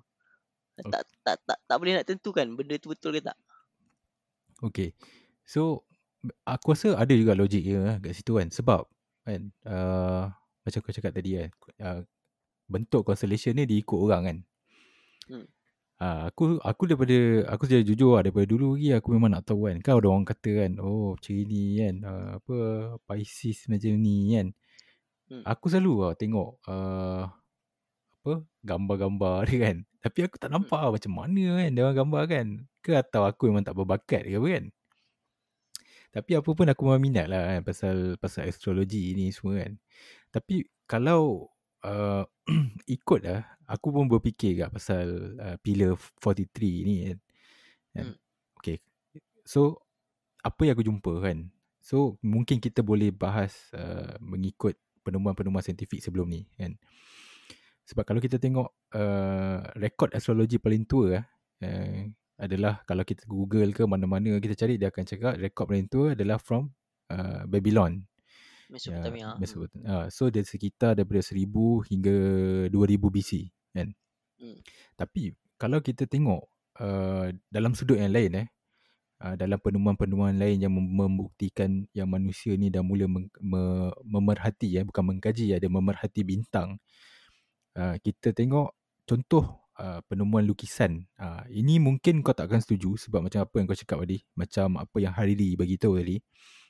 Okay. 0.82 0.90
Tak, 0.90 1.04
tak 1.22 1.38
tak 1.46 1.60
tak 1.70 1.78
boleh 1.78 1.94
nak 2.02 2.08
tentukan 2.10 2.48
benda 2.58 2.76
tu 2.82 2.90
betul 2.90 3.14
ke 3.14 3.22
tak. 3.22 3.38
Okay. 4.60 4.98
So, 5.46 5.86
aku 6.44 6.76
rasa 6.76 6.98
ada 6.98 7.14
juga 7.16 7.38
logik 7.38 7.64
dia 7.64 7.80
eh, 7.80 7.98
kat 8.02 8.14
situ 8.16 8.38
kan. 8.38 8.48
Sebab, 8.52 8.82
kan, 9.24 9.42
uh, 9.66 10.30
macam 10.62 10.80
aku 10.84 10.92
cakap 10.94 11.16
tadi 11.16 11.40
kan, 11.40 11.50
uh, 11.84 12.00
bentuk 12.70 13.02
constellation 13.04 13.58
ni 13.58 13.66
diikut 13.66 14.00
orang 14.00 14.22
kan. 14.24 14.38
Hmm. 15.30 15.46
Uh, 16.00 16.32
aku 16.32 16.56
aku 16.64 16.88
daripada 16.88 17.44
aku 17.52 17.68
secara 17.68 17.84
jujur 17.84 18.16
lah 18.16 18.24
daripada 18.24 18.48
dulu 18.48 18.80
lagi 18.80 18.96
aku 18.96 19.10
memang 19.20 19.36
nak 19.36 19.44
tahu 19.44 19.68
kan. 19.68 19.84
Kau 19.84 20.00
ada 20.00 20.08
orang 20.08 20.24
kata 20.24 20.50
kan 20.64 20.72
oh 20.80 21.20
macam 21.20 21.36
ni 21.36 21.64
kan 21.76 21.96
uh, 22.08 22.28
apa 22.40 22.56
Pisces 23.04 23.68
macam 23.68 23.92
ni 24.00 24.18
kan. 24.38 24.48
Hmm. 25.30 25.46
aku 25.46 25.70
selalu 25.70 25.94
lah 26.10 26.14
tengok 26.18 26.58
uh, 26.66 27.30
apa 28.24 28.34
gambar-gambar 28.64 29.36
dia 29.52 29.58
kan. 29.60 29.78
Tapi 30.00 30.20
aku 30.24 30.36
tak 30.40 30.50
nampak 30.56 30.80
lah 30.80 30.92
macam 30.96 31.12
mana 31.12 31.44
kan 31.60 31.70
dia 31.76 31.82
orang 31.84 31.98
gambar 32.00 32.24
kan. 32.32 32.48
Ke 32.80 32.92
atau 32.96 33.28
aku 33.28 33.52
memang 33.52 33.68
tak 33.68 33.76
berbakat 33.76 34.24
ke 34.24 34.40
apa 34.40 34.48
kan. 34.48 34.66
Tapi 36.10 36.32
apa 36.40 36.50
pun 36.50 36.66
aku 36.66 36.82
memang 36.90 37.02
minat 37.04 37.28
lah 37.30 37.44
kan 37.44 37.62
pasal 37.62 37.98
pasal 38.18 38.48
astrologi 38.48 39.14
ni 39.14 39.36
semua 39.36 39.68
kan. 39.68 39.76
Tapi 40.32 40.66
kalau 40.88 41.52
uh, 41.86 42.24
ikut 42.96 43.22
lah 43.24 43.60
aku 43.70 43.94
pun 43.94 44.10
berfikir 44.10 44.66
kat 44.66 44.70
pasal 44.74 45.38
uh, 45.38 45.58
pillar 45.62 45.94
43 45.94 46.88
ni 46.88 46.96
kan. 47.06 47.20
kan. 47.94 48.08
Hmm. 48.10 48.16
Okay. 48.60 48.78
So, 49.46 49.86
apa 50.42 50.66
yang 50.66 50.74
aku 50.74 50.86
jumpa 50.90 51.14
kan. 51.22 51.54
So, 51.80 52.18
mungkin 52.26 52.58
kita 52.58 52.82
boleh 52.82 53.14
bahas 53.14 53.70
uh, 53.78 54.18
mengikut 54.20 54.76
penemuan-penemuan 55.06 55.64
saintifik 55.64 56.02
sebelum 56.02 56.28
ni 56.28 56.50
kan. 56.58 56.76
Sebab 57.90 58.06
kalau 58.06 58.22
kita 58.22 58.38
tengok 58.38 58.70
uh, 58.94 59.66
rekod 59.78 60.14
astrologi 60.14 60.62
paling 60.62 60.86
tua 60.86 61.18
uh, 61.66 62.00
adalah 62.38 62.86
kalau 62.86 63.02
kita 63.02 63.26
google 63.26 63.74
ke 63.74 63.84
mana-mana 63.90 64.38
kita 64.38 64.54
cari 64.54 64.78
dia 64.78 64.94
akan 64.94 65.04
cakap 65.10 65.34
rekod 65.42 65.66
paling 65.66 65.90
tua 65.90 66.14
adalah 66.14 66.38
from 66.38 66.70
uh, 67.10 67.50
Babylon. 67.50 68.06
Mesopotamia. 68.70 69.34
Ya, 69.34 69.40
Mesopotamia. 69.42 69.86
Uh, 69.90 70.06
so 70.14 70.30
dia 70.30 70.46
sekitar 70.46 70.94
daripada 70.94 71.26
1000 71.26 71.90
hingga 71.90 72.16
2000 72.70 73.10
BC 73.10 73.32
kan. 73.74 73.90
Hmm. 74.38 74.58
Tapi 74.96 75.34
kalau 75.58 75.82
kita 75.82 76.06
tengok 76.06 76.48
uh, 76.80 77.34
dalam 77.50 77.74
sudut 77.74 77.98
yang 77.98 78.14
lain 78.14 78.46
eh 78.46 78.48
uh, 79.26 79.36
dalam 79.36 79.60
penemuan-penemuan 79.60 80.38
lain 80.38 80.64
yang 80.64 80.74
membuktikan 80.74 81.86
yang 81.92 82.08
manusia 82.08 82.56
ni 82.56 82.72
dah 82.72 82.86
mula 82.86 83.10
mem- 83.10 83.34
me- 83.42 83.96
memerhati 84.06 84.80
ya 84.80 84.82
eh, 84.82 84.86
bukan 84.88 85.04
mengkaji 85.16 85.52
ada 85.52 85.68
memerhati 85.68 86.22
bintang. 86.24 86.80
Uh, 87.76 87.96
kita 88.02 88.34
tengok 88.34 88.76
contoh 89.06 89.70
uh, 89.80 90.00
penemuan 90.08 90.44
lukisan. 90.46 91.08
Uh, 91.16 91.44
ini 91.52 91.78
mungkin 91.78 92.22
kau 92.26 92.36
tak 92.36 92.52
akan 92.52 92.62
setuju 92.64 92.98
sebab 92.98 93.26
macam 93.26 93.44
apa 93.44 93.56
yang 93.60 93.66
kau 93.70 93.78
cakap 93.78 93.98
tadi, 94.04 94.20
macam 94.36 94.68
apa 94.80 94.98
yang 95.00 95.14
Hariri 95.16 95.56
bagi 95.56 95.76
tahu 95.80 96.00
tadi. 96.00 96.18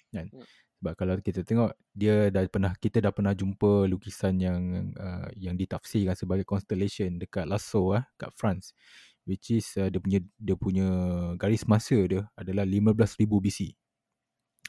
Kan? 0.10 0.28
Hmm. 0.34 0.46
Sebab 0.80 0.96
kalau 0.96 1.20
kita 1.20 1.44
tengok 1.44 1.76
dia 1.92 2.32
dah 2.32 2.48
pernah 2.48 2.72
kita 2.80 3.04
dah 3.04 3.12
pernah 3.12 3.36
jumpa 3.36 3.84
lukisan 3.92 4.40
yang 4.40 4.96
uh, 4.96 5.28
yang 5.36 5.60
ditafsirkan 5.60 6.16
sebagai 6.16 6.48
constellation 6.48 7.20
dekat 7.20 7.44
Lascaux 7.44 8.00
ah 8.00 8.08
kat 8.16 8.32
France 8.40 8.72
which 9.28 9.52
is 9.52 9.68
uh, 9.76 9.92
dia 9.92 10.00
punya 10.00 10.20
dia 10.40 10.56
punya 10.56 10.88
garis 11.36 11.68
masa 11.68 12.00
dia 12.08 12.24
adalah 12.40 12.64
15000 12.64 13.28
BC. 13.28 13.76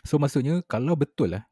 So 0.02 0.18
maksudnya 0.18 0.66
kalau 0.66 0.98
betul 0.98 1.38
lah 1.38 1.46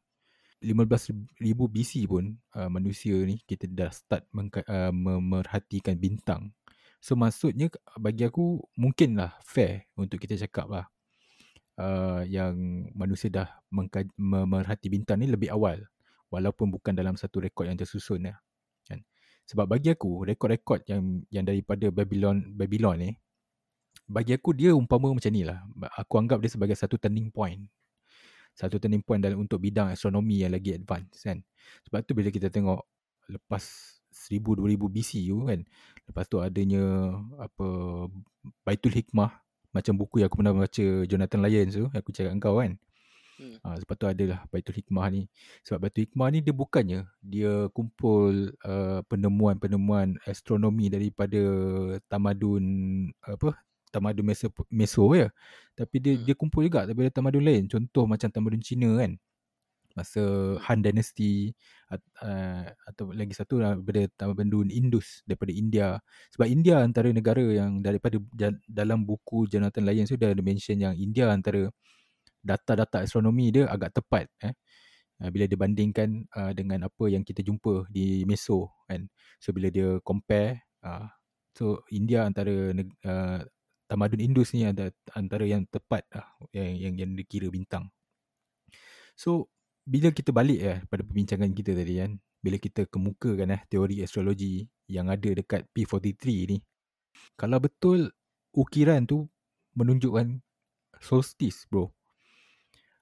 15000 0.59 1.39
BC 1.71 2.03
pun 2.11 2.35
uh, 2.59 2.67
manusia 2.67 3.15
ni 3.23 3.39
kita 3.47 3.63
dah 3.63 3.95
start 3.95 4.27
mengka, 4.35 4.59
uh, 4.67 4.91
memerhatikan 4.91 5.95
bintang. 5.95 6.51
So 6.99 7.15
maksudnya 7.15 7.71
bagi 7.95 8.27
aku 8.27 8.59
mungkinlah 8.75 9.39
fair 9.39 9.87
untuk 9.95 10.19
kita 10.19 10.35
cakap 10.35 10.67
lah 10.67 10.85
uh, 11.79 12.21
yang 12.27 12.85
manusia 12.91 13.31
dah 13.31 13.47
memerhati 14.19 14.91
bintang 14.91 15.23
ni 15.23 15.31
lebih 15.31 15.49
awal. 15.55 15.79
Walaupun 16.29 16.69
bukan 16.69 16.93
dalam 16.93 17.17
satu 17.17 17.41
rekod 17.41 17.65
yang 17.65 17.79
tersusun 17.79 18.29
ya 18.29 18.37
kan. 18.85 19.01
Sebab 19.49 19.65
bagi 19.65 19.89
aku 19.89 20.29
rekod-rekod 20.29 20.85
yang 20.85 21.25
yang 21.33 21.41
daripada 21.41 21.89
Babylon 21.89 22.53
Babylon 22.53 22.97
ni 23.01 23.11
bagi 24.05 24.37
aku 24.37 24.53
dia 24.53 24.77
umpama 24.77 25.09
macam 25.09 25.31
ni 25.33 25.41
lah. 25.41 25.65
Aku 25.97 26.21
anggap 26.21 26.37
dia 26.45 26.53
sebagai 26.53 26.77
satu 26.77 27.01
turning 27.01 27.33
point. 27.33 27.65
Satu 28.53 28.77
turning 28.77 29.01
point 29.01 29.21
dalam 29.21 29.41
untuk 29.41 29.57
bidang 29.57 29.89
astronomi 29.89 30.45
yang 30.45 30.53
lagi 30.53 30.77
advance 30.77 31.25
kan. 31.25 31.41
Sebab 31.89 32.05
tu 32.05 32.13
bila 32.13 32.29
kita 32.29 32.53
tengok 32.53 32.85
lepas 33.29 33.63
1000 34.09 34.41
2000 34.41 34.89
BC 34.89 35.11
tu 35.29 35.45
kan 35.45 35.61
lepas 36.09 36.25
tu 36.25 36.41
adanya 36.41 37.13
apa 37.37 37.67
Baitul 38.65 38.97
Hikmah 38.97 39.48
macam 39.69 39.93
buku 39.97 40.21
yang 40.21 40.27
aku 40.31 40.41
pernah 40.41 40.55
baca 40.55 40.85
Jonathan 41.05 41.39
Lyons 41.45 41.73
tu 41.77 41.85
aku 41.93 42.09
cakap 42.13 42.33
dengan 42.33 42.41
kau 42.41 42.57
kan. 42.57 42.73
Hmm. 43.39 43.55
ha, 43.63 43.79
sebab 43.79 43.95
tu 43.95 44.05
adalah 44.11 44.43
Baitul 44.51 44.75
Hikmah 44.75 45.07
ni. 45.15 45.31
Sebab 45.63 45.87
Baitul 45.87 46.03
Hikmah 46.09 46.27
ni 46.27 46.39
dia 46.43 46.51
bukannya 46.51 47.07
dia 47.23 47.71
kumpul 47.71 48.51
uh, 48.67 48.99
penemuan-penemuan 49.07 50.19
astronomi 50.27 50.91
daripada 50.91 51.39
tamadun 52.11 52.63
apa 53.23 53.55
tamadun 53.95 54.27
Meso, 54.27 54.51
Meso 54.67 55.07
ya. 55.15 55.31
Tapi 55.77 55.95
dia 56.03 56.13
hmm. 56.19 56.23
dia 56.27 56.35
kumpul 56.35 56.67
juga 56.67 56.83
daripada 56.83 57.07
tamadun 57.13 57.45
lain. 57.47 57.63
Contoh 57.71 58.03
macam 58.03 58.27
tamadun 58.27 58.59
Cina 58.59 58.91
kan 58.99 59.15
masa 59.99 60.55
Han 60.63 60.79
Dynasty 60.79 61.51
uh, 61.91 62.63
atau 62.87 63.11
lagi 63.11 63.35
satu 63.35 63.59
daripada 63.59 64.07
tamadun 64.15 64.71
Indus 64.71 65.27
daripada 65.27 65.51
India. 65.51 65.99
Sebab 66.31 66.47
India 66.47 66.79
antara 66.79 67.11
negara 67.11 67.43
yang 67.43 67.83
daripada 67.83 68.15
dalam 68.63 69.03
buku 69.03 69.51
Jonathan 69.51 69.83
Lyons 69.83 70.15
dia 70.15 70.31
ada 70.31 70.39
mention 70.39 70.79
yang 70.79 70.95
India 70.95 71.27
antara 71.27 71.67
data-data 72.39 73.03
astronomi 73.03 73.51
dia 73.51 73.67
agak 73.67 73.99
tepat 73.99 74.31
eh. 74.39 74.55
Uh, 75.19 75.27
bila 75.35 75.43
dia 75.51 75.59
bandingkan 75.59 76.23
uh, 76.31 76.55
dengan 76.55 76.87
apa 76.87 77.11
yang 77.11 77.27
kita 77.27 77.43
jumpa 77.43 77.91
di 77.91 78.23
Meso 78.23 78.71
kan. 78.87 79.03
So 79.43 79.51
bila 79.51 79.67
dia 79.67 79.99
compare 79.99 80.71
uh, 80.79 81.11
so 81.51 81.83
India 81.91 82.23
antara 82.23 82.71
uh, 83.03 83.43
tamadun 83.89 84.21
Indus 84.23 84.55
ni 84.55 84.63
ada 84.63 84.93
antara 85.17 85.43
yang 85.43 85.67
tepat 85.67 86.07
uh, 86.15 86.23
yang 86.55 86.71
yang 86.79 86.93
yang 86.95 87.11
dikira 87.19 87.51
bintang. 87.51 87.91
So 89.19 89.51
bila 89.89 90.13
kita 90.13 90.29
balik 90.29 90.59
eh 90.61 90.77
pada 90.85 91.01
perbincangan 91.01 91.49
kita 91.49 91.73
tadi 91.73 91.97
kan 91.97 92.11
bila 92.39 92.61
kita 92.61 92.85
kemukakan 92.85 93.57
eh 93.57 93.61
teori 93.65 94.05
astrologi 94.05 94.69
yang 94.85 95.09
ada 95.09 95.33
dekat 95.33 95.65
P43 95.73 96.21
ni 96.53 96.57
kalau 97.33 97.57
betul 97.57 98.13
ukiran 98.53 99.09
tu 99.09 99.25
menunjukkan 99.73 100.45
solstice 101.01 101.65
bro 101.65 101.89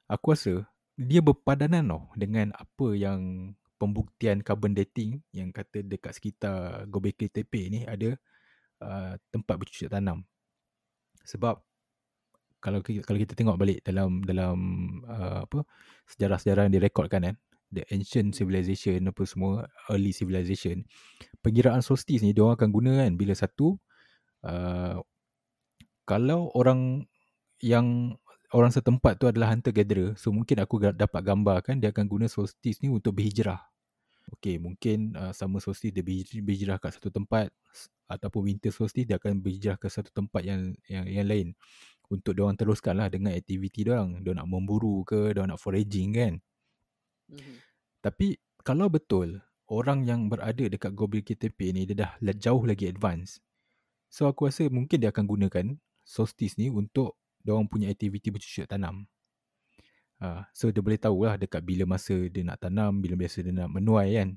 aku 0.08 0.32
rasa 0.32 0.64
dia 0.96 1.20
berpadanan 1.20 1.84
tau 1.92 2.04
dengan 2.16 2.56
apa 2.56 2.96
yang 2.96 3.52
pembuktian 3.78 4.42
carbon 4.42 4.74
dating 4.74 5.22
yang 5.30 5.54
kata 5.54 5.86
dekat 5.86 6.18
sekitar 6.18 6.90
Gobekli 6.90 7.30
Tepe 7.30 7.70
ni 7.70 7.86
ada 7.86 8.18
uh, 8.82 9.14
tempat 9.30 9.56
bercucuk 9.56 9.94
tanam. 9.94 10.26
Sebab 11.22 11.62
kalau 12.58 12.82
kalau 12.82 13.20
kita 13.22 13.34
tengok 13.38 13.58
balik 13.58 13.80
dalam 13.86 14.22
dalam 14.26 14.58
uh, 15.06 15.46
apa 15.46 15.62
sejarah-sejarah 16.10 16.68
yang 16.68 16.74
direkodkan 16.74 17.22
kan 17.22 17.36
the 17.70 17.84
ancient 17.92 18.34
civilization 18.34 19.06
apa 19.12 19.24
semua 19.28 19.68
early 19.92 20.16
civilization 20.16 20.88
pengiraan 21.44 21.84
solstice 21.84 22.24
ni 22.24 22.32
dia 22.32 22.48
orang 22.48 22.58
akan 22.58 22.70
guna 22.72 22.92
kan 23.06 23.14
bila 23.20 23.34
satu 23.36 23.76
uh, 24.48 24.98
kalau 26.08 26.48
orang 26.56 27.04
yang 27.60 28.16
orang 28.56 28.72
setempat 28.72 29.20
tu 29.20 29.28
adalah 29.28 29.52
hunter 29.52 29.76
gatherer 29.76 30.16
so 30.16 30.32
mungkin 30.32 30.64
aku 30.64 30.80
dapat 30.96 31.22
gambarkan 31.22 31.84
dia 31.84 31.92
akan 31.92 32.08
guna 32.08 32.26
solstice 32.32 32.80
ni 32.80 32.88
untuk 32.88 33.20
berhijrah. 33.20 33.60
Okay, 34.28 34.60
mungkin 34.60 35.16
uh, 35.16 35.32
summer 35.32 35.64
solstice 35.64 35.96
dia 35.96 36.04
berhijrah 36.44 36.80
kat 36.84 37.00
satu 37.00 37.08
tempat 37.08 37.48
ataupun 38.12 38.52
winter 38.52 38.72
solstice 38.76 39.08
dia 39.08 39.20
akan 39.20 39.40
berhijrah 39.40 39.80
ke 39.80 39.88
satu 39.88 40.12
tempat 40.12 40.44
yang 40.44 40.76
yang 40.88 41.08
yang 41.08 41.28
lain 41.28 41.48
untuk 42.08 42.36
dia 42.36 42.44
orang 42.48 42.56
teruskan 42.56 42.96
lah 43.00 43.08
dengan 43.12 43.36
aktiviti 43.36 43.84
dia 43.84 44.00
orang. 44.00 44.24
Dia 44.24 44.36
nak 44.36 44.48
memburu 44.48 45.04
ke, 45.04 45.36
dia 45.36 45.44
nak 45.44 45.60
foraging 45.60 46.10
kan. 46.16 46.34
Mm-hmm. 47.32 47.56
Tapi 48.00 48.28
kalau 48.64 48.88
betul 48.88 49.44
orang 49.68 50.08
yang 50.08 50.32
berada 50.32 50.64
dekat 50.64 50.96
Gobil 50.96 51.24
KTP 51.24 51.76
ni 51.76 51.84
dia 51.84 52.08
dah 52.08 52.36
jauh 52.36 52.64
lagi 52.64 52.88
advance. 52.88 53.44
So 54.08 54.32
aku 54.32 54.48
rasa 54.48 54.72
mungkin 54.72 55.04
dia 55.04 55.12
akan 55.12 55.28
gunakan 55.28 55.66
solstice 56.08 56.56
ni 56.56 56.72
untuk 56.72 57.20
dia 57.44 57.52
orang 57.52 57.68
punya 57.68 57.92
aktiviti 57.92 58.32
bercucuk 58.32 58.68
tanam. 58.68 59.08
Uh, 60.18 60.42
so 60.50 60.74
dia 60.74 60.82
boleh 60.82 60.98
tahu 60.98 61.30
lah 61.30 61.38
dekat 61.38 61.62
bila 61.62 61.86
masa 61.86 62.16
dia 62.32 62.42
nak 62.42 62.64
tanam, 62.64 63.04
bila 63.04 63.20
masa 63.20 63.44
dia 63.44 63.54
nak 63.54 63.70
menuai 63.70 64.16
kan. 64.16 64.30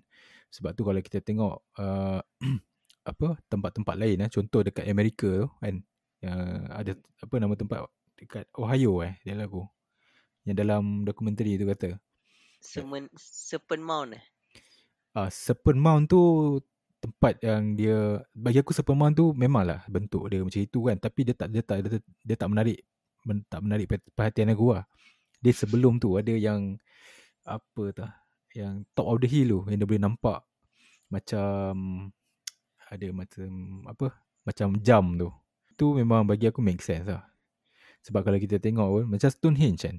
Sebab 0.50 0.74
tu 0.74 0.82
kalau 0.82 1.00
kita 1.00 1.22
tengok 1.22 1.62
uh, 1.78 2.20
apa 3.10 3.28
tempat-tempat 3.46 3.94
lain, 3.96 4.26
eh, 4.26 4.30
contoh 4.30 4.60
dekat 4.66 4.84
Amerika 4.90 5.46
kan, 5.62 5.80
yang 6.20 6.68
ada 6.68 6.92
apa 6.96 7.34
nama 7.40 7.56
tempat 7.56 7.88
dekat 8.16 8.44
Ohio 8.56 9.00
eh 9.04 9.16
dia 9.24 9.36
lagu. 9.36 9.64
Yang 10.44 10.56
dalam 10.64 10.82
dokumentari 11.04 11.56
tu 11.56 11.68
kata. 11.68 11.96
Semen, 12.60 13.08
Serpent 13.16 13.80
Mound 13.80 14.16
eh? 14.16 14.24
Ah 15.16 15.26
uh, 15.26 15.28
Serpent 15.32 15.80
Mound 15.80 16.12
tu 16.12 16.20
tempat 17.00 17.40
yang 17.40 17.72
dia 17.72 18.20
bagi 18.36 18.60
aku 18.60 18.76
Serpent 18.76 19.00
Mound 19.00 19.16
tu 19.16 19.32
memanglah 19.32 19.84
bentuk 19.88 20.28
dia 20.28 20.44
macam 20.44 20.60
itu 20.60 20.78
kan. 20.84 20.96
Tapi 21.00 21.20
dia 21.24 21.34
tak 21.36 21.48
dia 21.48 21.62
tak 21.64 21.76
dia, 21.84 21.98
dia 22.00 22.36
tak 22.36 22.48
menarik 22.52 22.84
men, 23.24 23.40
tak 23.48 23.60
menarik 23.64 23.88
perhatian 24.12 24.52
aku 24.52 24.76
lah. 24.76 24.84
Dia 25.40 25.56
sebelum 25.56 25.96
tu 25.96 26.20
ada 26.20 26.32
yang 26.36 26.76
apa 27.48 27.84
tah 27.96 28.12
yang 28.52 28.84
top 28.92 29.06
of 29.08 29.18
the 29.24 29.28
hill 29.30 29.48
tu 29.48 29.60
yang 29.72 29.78
dia 29.80 29.88
boleh 29.88 30.02
nampak 30.02 30.44
macam 31.08 31.72
ada 32.90 33.06
macam 33.14 33.50
apa 33.86 34.06
macam 34.42 34.68
jam 34.82 35.04
tu 35.14 35.30
tu 35.80 35.96
memang 35.96 36.28
bagi 36.28 36.44
aku 36.44 36.60
make 36.60 36.84
sense 36.84 37.08
lah. 37.08 37.24
Sebab 38.04 38.20
kalau 38.20 38.36
kita 38.36 38.60
tengok 38.60 38.88
pun, 38.92 39.04
macam 39.08 39.32
Stonehenge 39.32 39.80
kan. 39.80 39.96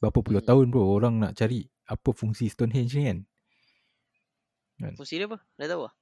Berapa 0.00 0.24
puluh 0.24 0.40
hmm. 0.40 0.48
tahun 0.48 0.64
bro 0.72 0.88
orang 0.88 1.20
nak 1.20 1.36
cari 1.36 1.68
apa 1.84 2.08
fungsi 2.16 2.48
Stonehenge 2.48 2.96
ni 2.96 3.04
kan. 3.04 3.18
kan? 4.80 4.92
Fungsi 4.96 5.20
dia 5.20 5.28
apa? 5.28 5.36
Dah 5.60 5.68
tahu 5.68 5.82
lah? 5.84 5.94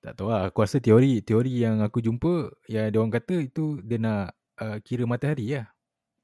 Tak 0.00 0.12
tahu 0.14 0.28
lah. 0.30 0.40
Aku 0.46 0.62
rasa 0.62 0.78
teori 0.78 1.18
teori 1.26 1.66
yang 1.66 1.82
aku 1.82 1.98
jumpa, 1.98 2.54
yang 2.70 2.86
dia 2.86 2.98
orang 3.02 3.10
kata 3.10 3.42
itu 3.42 3.82
dia 3.82 3.98
nak 3.98 4.38
uh, 4.62 4.78
kira 4.78 5.10
matahari 5.10 5.58
lah. 5.58 5.66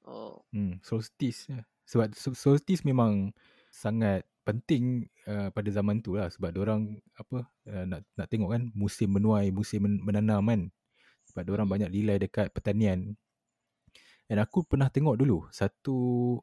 Oh. 0.06 0.46
Hmm, 0.54 0.78
solstice. 0.86 1.50
Lah. 1.50 1.66
Sebab 1.90 2.14
solstice 2.14 2.86
memang 2.86 3.34
sangat 3.74 4.22
penting 4.46 5.10
uh, 5.26 5.50
pada 5.50 5.68
zaman 5.74 5.98
tu 5.98 6.14
lah 6.14 6.30
sebab 6.30 6.54
orang 6.62 7.02
apa 7.18 7.50
uh, 7.66 7.84
nak 7.84 8.06
nak 8.14 8.26
tengok 8.30 8.54
kan 8.54 8.62
musim 8.78 9.10
menuai, 9.10 9.50
musim 9.50 9.82
men- 9.82 10.02
menanam 10.06 10.46
kan. 10.46 10.62
Sebab 11.36 11.52
orang 11.52 11.68
Hmm. 11.68 11.74
banyak 11.76 11.90
rely 11.92 12.16
dekat 12.16 12.48
pertanian. 12.48 13.12
Dan 14.24 14.40
aku 14.40 14.64
pernah 14.64 14.88
tengok 14.88 15.20
dulu 15.20 15.44
satu 15.52 15.96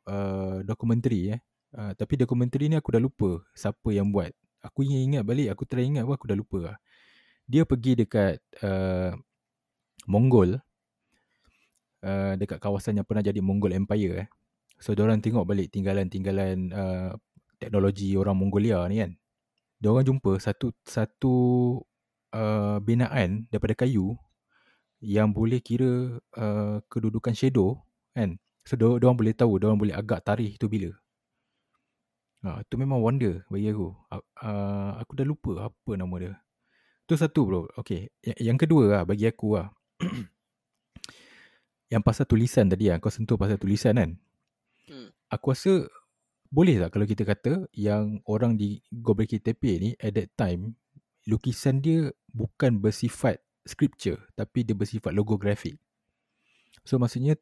uh, 0.05 0.61
dokumentari 0.61 1.33
eh. 1.33 1.41
Uh, 1.73 1.97
tapi 1.97 2.21
dokumentari 2.21 2.69
ni 2.69 2.77
aku 2.77 2.93
dah 2.93 3.01
lupa 3.01 3.41
siapa 3.57 3.89
yang 3.89 4.13
buat. 4.13 4.29
Aku 4.61 4.85
ingat 4.85 5.25
balik, 5.25 5.49
aku 5.49 5.65
try 5.65 5.81
ingat 5.81 6.05
pun 6.05 6.13
aku 6.13 6.29
dah 6.29 6.37
lupa 6.37 6.59
lah. 6.69 6.77
Dia 7.49 7.65
pergi 7.65 8.05
dekat 8.05 8.37
uh, 8.61 9.17
Mongol. 10.05 10.61
Uh, 12.05 12.37
dekat 12.37 12.61
kawasan 12.61 13.01
yang 13.01 13.07
pernah 13.09 13.25
jadi 13.25 13.41
Mongol 13.41 13.73
Empire 13.73 14.27
eh. 14.27 14.29
So, 14.77 14.93
orang 14.93 15.23
tengok 15.23 15.49
balik 15.49 15.73
tinggalan-tinggalan 15.73 16.69
uh, 16.69 17.11
teknologi 17.55 18.19
orang 18.19 18.35
Mongolia 18.35 18.83
ni 18.91 18.99
kan. 18.99 19.15
Diorang 19.79 20.03
jumpa 20.03 20.35
satu 20.39 20.75
satu 20.83 21.35
uh, 22.35 22.77
binaan 22.83 23.47
daripada 23.47 23.75
kayu 23.79 24.19
yang 25.03 25.35
boleh 25.35 25.59
kira 25.59 26.17
uh, 26.39 26.79
kedudukan 26.87 27.35
shadow 27.35 27.75
kan. 28.15 28.39
So, 28.63 28.79
diorang 28.79 29.19
boleh 29.19 29.35
tahu, 29.35 29.59
diorang 29.59 29.75
boleh 29.75 29.91
agak 29.91 30.23
tarikh 30.23 30.55
tu 30.55 30.71
bila. 30.71 30.95
Ha, 32.47 32.63
tu 32.71 32.79
memang 32.79 33.03
wonder 33.03 33.43
bagi 33.51 33.67
aku. 33.71 33.91
Uh, 34.39 34.91
aku 34.99 35.11
dah 35.19 35.27
lupa 35.27 35.51
apa 35.67 35.91
nama 35.99 36.15
dia. 36.15 36.33
Tu 37.03 37.19
satu 37.19 37.43
bro. 37.43 37.61
Okay. 37.75 38.07
Yang, 38.23 38.39
yang 38.39 38.57
kedua 38.59 38.83
lah 38.87 39.01
bagi 39.03 39.27
aku 39.27 39.59
lah. 39.59 39.67
yang 41.91 41.99
pasal 41.99 42.23
tulisan 42.23 42.71
tadi 42.71 42.87
lah. 42.87 43.03
Kau 43.03 43.11
sentuh 43.11 43.35
pasal 43.35 43.59
tulisan 43.59 43.99
kan. 43.99 44.11
Hmm. 44.87 45.11
Aku 45.27 45.51
rasa 45.51 45.87
boleh 46.51 46.79
tak 46.79 46.95
kalau 46.95 47.07
kita 47.07 47.23
kata 47.27 47.53
yang 47.75 48.23
orang 48.29 48.55
di 48.55 48.79
Gobekli 48.91 49.41
Tepe 49.41 49.71
ni 49.79 49.89
at 49.97 50.13
that 50.15 50.29
time 50.37 50.77
lukisan 51.25 51.81
dia 51.81 52.11
bukan 52.29 52.77
bersifat 52.77 53.41
scripture 53.63 54.19
tapi 54.35 54.67
dia 54.67 54.75
bersifat 54.75 55.15
logografik. 55.15 55.79
So 56.83 56.99
maksudnya 56.99 57.39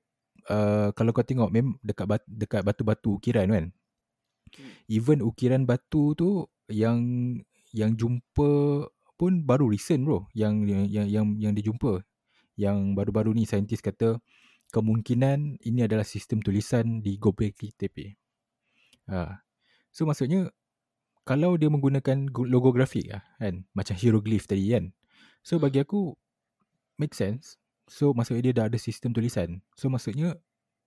uh, 0.49 0.93
kalau 0.93 1.11
kau 1.11 1.25
tengok 1.25 1.49
mem 1.49 1.77
dekat 1.81 2.05
bat, 2.05 2.21
dekat 2.29 2.61
batu-batu 2.61 3.17
ukiran 3.17 3.49
kan. 3.49 3.65
Hmm. 4.53 4.73
Even 4.89 5.19
ukiran 5.25 5.65
batu 5.65 6.13
tu 6.13 6.45
yang 6.69 7.01
yang 7.71 7.95
jumpa 7.95 8.85
pun 9.15 9.45
baru 9.45 9.69
recent 9.71 10.03
bro 10.03 10.27
yang 10.33 10.65
yang 10.65 10.85
yang 10.89 11.07
yang, 11.07 11.25
yang 11.37 11.53
dijumpa. 11.53 12.01
Yang 12.59 12.77
baru-baru 12.93 13.33
ni 13.33 13.47
saintis 13.47 13.81
kata 13.81 14.21
kemungkinan 14.71 15.61
ini 15.65 15.83
adalah 15.83 16.05
sistem 16.05 16.39
tulisan 16.43 17.03
di 17.03 17.17
Gobekli 17.17 17.73
Tepe. 17.73 18.15
Ha. 19.09 19.41
So 19.91 20.07
maksudnya 20.07 20.51
kalau 21.27 21.53
dia 21.59 21.69
menggunakan 21.69 22.33
logografik 22.33 23.11
lah, 23.13 23.23
kan 23.37 23.67
macam 23.77 23.95
hieroglyph 23.95 24.49
tadi 24.49 24.73
kan. 24.73 24.95
So 25.41 25.57
Hmm. 25.57 25.67
bagi 25.67 25.81
aku 25.81 26.13
make 27.01 27.17
sense. 27.17 27.57
So 27.89 28.13
maksudnya 28.13 28.51
dia 28.51 28.53
dah 28.63 28.65
ada 28.69 28.77
sistem 28.79 29.11
tulisan. 29.11 29.59
So 29.75 29.89
maksudnya 29.89 30.37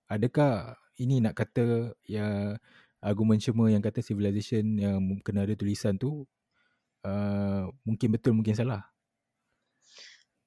adakah 0.07 0.79
ini 0.97 1.19
nak 1.19 1.35
kata 1.37 1.93
ya 2.07 2.57
argument 3.03 3.43
semua 3.43 3.69
yang 3.69 3.83
kata 3.83 4.01
civilization 4.01 4.79
yang 4.79 4.97
kena 5.21 5.45
ada 5.45 5.53
tulisan 5.53 5.99
tu 5.99 6.25
uh, 7.05 7.69
mungkin 7.85 8.09
betul 8.15 8.33
mungkin 8.33 8.57
salah. 8.57 8.81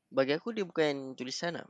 Bagi 0.09 0.35
aku 0.35 0.57
dia 0.57 0.65
bukan 0.65 1.15
tulisan 1.15 1.61
lah. 1.61 1.69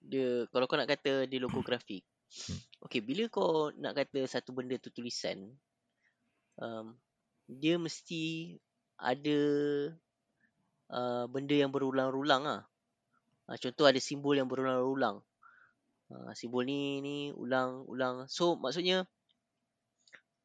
Dia 0.00 0.48
kalau 0.50 0.64
kau 0.64 0.80
nak 0.80 0.90
kata 0.90 1.28
dia 1.28 1.38
logografik. 1.38 2.02
Hmm. 2.34 2.60
Okay, 2.88 3.00
bila 3.04 3.28
kau 3.30 3.70
nak 3.78 3.94
kata 3.94 4.26
satu 4.26 4.50
benda 4.56 4.74
tu 4.80 4.90
tulisan, 4.90 5.54
um, 6.58 6.96
dia 7.46 7.78
mesti 7.78 8.56
ada 8.98 9.38
uh, 10.94 11.24
benda 11.26 11.58
yang 11.58 11.74
berulang-ulang 11.74 12.42
lah. 12.46 12.62
Uh, 13.50 13.58
contoh 13.58 13.84
ada 13.90 13.98
simbol 13.98 14.38
yang 14.38 14.46
berulang-ulang. 14.46 15.20
Uh, 16.08 16.30
simbol 16.38 16.62
ni 16.62 17.02
ni 17.02 17.16
ulang-ulang. 17.34 18.30
So 18.30 18.54
maksudnya 18.54 19.04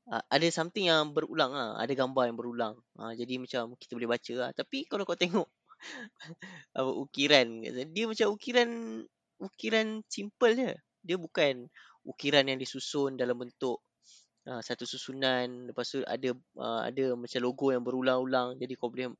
uh, 0.10 0.24
ada 0.28 0.47
something 0.50 0.89
yang 0.89 1.14
berulang 1.14 1.54
lah. 1.54 1.78
Ada 1.78 1.93
gambar 1.93 2.34
yang 2.34 2.38
berulang. 2.38 2.74
Uh, 2.97 3.14
jadi 3.14 3.38
macam 3.38 3.78
kita 3.78 3.93
boleh 3.93 4.10
baca 4.10 4.34
lah. 4.36 4.50
Tapi 4.58 4.89
kalau 4.89 5.06
kau 5.06 5.16
tengok 5.16 5.47
apa 6.78 6.91
ukiran 6.91 7.64
dia 7.95 8.04
macam 8.10 8.28
ukiran 8.34 8.70
ukiran 9.39 10.02
simple 10.10 10.54
je. 10.58 10.74
Dia 11.00 11.16
bukan 11.16 11.70
ukiran 12.04 12.43
yang 12.50 12.60
disusun 12.60 13.16
dalam 13.16 13.39
bentuk 13.39 13.80
uh, 14.50 14.62
satu 14.64 14.84
susunan 14.88 15.70
lepas 15.70 15.86
tu 15.86 16.00
ada 16.04 16.34
uh, 16.58 16.82
ada 16.84 17.14
macam 17.14 17.39
logo 17.43 17.70
yang 17.70 17.84
berulang-ulang 17.86 18.58
jadi 18.58 18.74
kau 18.80 18.89
boleh 18.89 19.14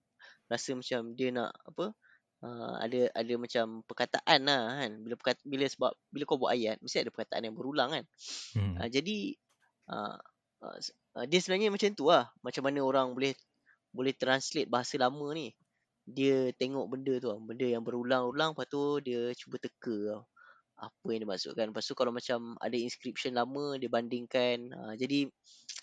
rasa 0.50 0.74
macam 0.74 1.14
dia 1.14 1.30
nak 1.30 1.54
apa 1.64 1.94
uh, 2.44 2.74
ada 2.84 3.12
ada 3.16 3.34
macam 3.36 3.86
perkataan 3.86 4.40
lah 4.48 4.64
kan. 4.84 4.92
Bila 5.04 5.14
perkata, 5.20 5.42
bila 5.46 5.66
sebab 5.68 5.92
bila 6.12 6.24
kau 6.28 6.40
buat 6.40 6.52
ayat 6.56 6.80
mesti 6.84 7.04
ada 7.04 7.12
perkataan 7.14 7.48
yang 7.48 7.56
berulang 7.56 7.90
kan. 7.94 8.06
Hmm. 8.56 8.76
uh, 8.80 8.90
jadi 8.90 9.36
uh, 9.92 10.18
uh, 10.64 11.26
dia 11.28 11.40
sebenarnya 11.40 11.70
macam 11.72 11.90
tu 11.96 12.08
lah. 12.10 12.32
Macam 12.42 12.64
mana 12.66 12.80
orang 12.84 13.14
boleh 13.16 13.34
boleh 13.92 14.14
translate 14.16 14.70
bahasa 14.70 14.96
lama 15.00 15.34
ni. 15.36 15.54
Dia 16.10 16.50
tengok 16.58 16.90
benda 16.90 17.14
tu 17.22 17.30
lah. 17.30 17.38
benda 17.38 17.66
yang 17.70 17.86
berulang-ulang 17.86 18.58
lepas 18.58 18.66
tu 18.66 18.98
dia 19.04 19.30
cuba 19.38 19.62
teka 19.62 19.96
tau. 20.16 20.24
Apa 20.80 21.08
yang 21.12 21.28
dimaksudkan. 21.28 21.76
Lepas 21.76 21.86
tu 21.92 21.94
kalau 21.94 22.16
macam 22.16 22.56
ada 22.64 22.78
inscription 22.80 23.36
lama 23.36 23.76
dia 23.78 23.92
bandingkan. 23.92 24.72
Uh, 24.74 24.94
jadi 24.96 25.28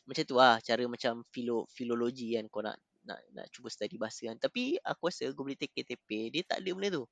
macam 0.08 0.24
tu 0.24 0.34
lah 0.38 0.56
cara 0.64 0.82
macam 0.88 1.20
filo, 1.30 1.68
filologi 1.68 2.34
kan 2.38 2.48
kau 2.48 2.64
nak 2.64 2.78
nak 3.06 3.20
nak 3.32 3.46
cuba 3.54 3.70
study 3.70 3.96
bahasa 3.96 4.26
kan. 4.26 4.36
Tapi 4.36 4.76
aku 4.82 5.08
rasa 5.08 5.30
Gobli 5.32 5.54
Teke 5.54 5.86
Tepe 5.86 6.28
dia 6.34 6.42
tak 6.42 6.60
ada 6.60 6.70
benda 6.74 6.88
tu. 7.02 7.04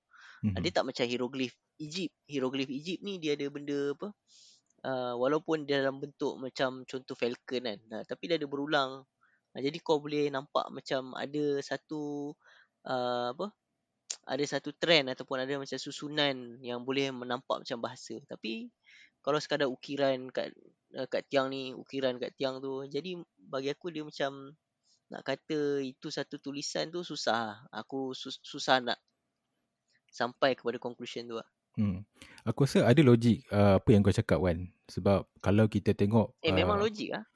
Hmm. 0.44 0.52
uh, 0.58 0.60
dia 0.60 0.72
tak 0.74 0.84
macam 0.84 1.04
hieroglif 1.06 1.54
Egypt. 1.78 2.14
Hieroglif 2.26 2.68
Egypt 2.68 3.00
ni 3.00 3.22
dia 3.22 3.38
ada 3.38 3.46
benda 3.48 3.94
apa 3.94 4.08
uh, 4.84 5.14
walaupun 5.16 5.64
dia 5.64 5.80
dalam 5.80 6.02
bentuk 6.02 6.36
macam 6.36 6.82
contoh 6.84 7.16
falcon 7.16 7.62
kan. 7.64 7.78
Uh, 7.90 8.04
tapi 8.04 8.28
dia 8.28 8.36
ada 8.36 8.46
berulang. 8.50 9.06
Uh, 9.54 9.60
jadi 9.62 9.78
kau 9.80 10.02
boleh 10.02 10.28
nampak 10.28 10.68
macam 10.74 11.14
ada 11.14 11.62
satu 11.62 12.34
uh, 12.84 13.32
apa 13.32 13.48
ada 14.24 14.44
satu 14.48 14.72
trend 14.76 15.12
ataupun 15.12 15.36
ada 15.36 15.60
macam 15.60 15.76
susunan 15.76 16.60
yang 16.64 16.80
boleh 16.84 17.12
menampak 17.12 17.64
macam 17.64 17.78
bahasa. 17.80 18.16
Tapi 18.26 18.68
kalau 19.24 19.40
sekadar 19.40 19.68
ukiran 19.72 20.28
kat 20.28 20.52
uh, 20.96 21.08
kat 21.08 21.24
tiang 21.32 21.48
ni 21.48 21.72
ukiran 21.72 22.20
kat 22.20 22.36
tiang 22.36 22.60
tu 22.60 22.84
jadi 22.84 23.16
bagi 23.40 23.72
aku 23.72 23.88
dia 23.88 24.04
macam 24.04 24.52
nak 25.12 25.22
kata 25.22 25.84
itu 25.84 26.08
satu 26.08 26.40
tulisan 26.40 26.88
tu 26.88 27.04
susah 27.04 27.68
aku 27.68 28.16
sus- 28.16 28.40
susah 28.40 28.80
nak 28.80 28.98
sampai 30.08 30.54
kepada 30.54 30.78
conclusion 30.78 31.26
tu 31.26 31.36
lah. 31.36 31.48
Hmm. 31.74 32.06
Aku 32.46 32.64
rasa 32.64 32.86
ada 32.86 33.02
logik 33.02 33.42
uh, 33.50 33.82
apa 33.82 33.88
yang 33.90 34.06
kau 34.06 34.14
cakap 34.14 34.38
kan. 34.38 34.70
Sebab 34.86 35.26
kalau 35.42 35.66
kita 35.66 35.90
tengok 35.90 36.38
Eh 36.38 36.54
memang 36.54 36.78
uh, 36.78 36.86
logik 36.86 37.10
ah. 37.18 37.26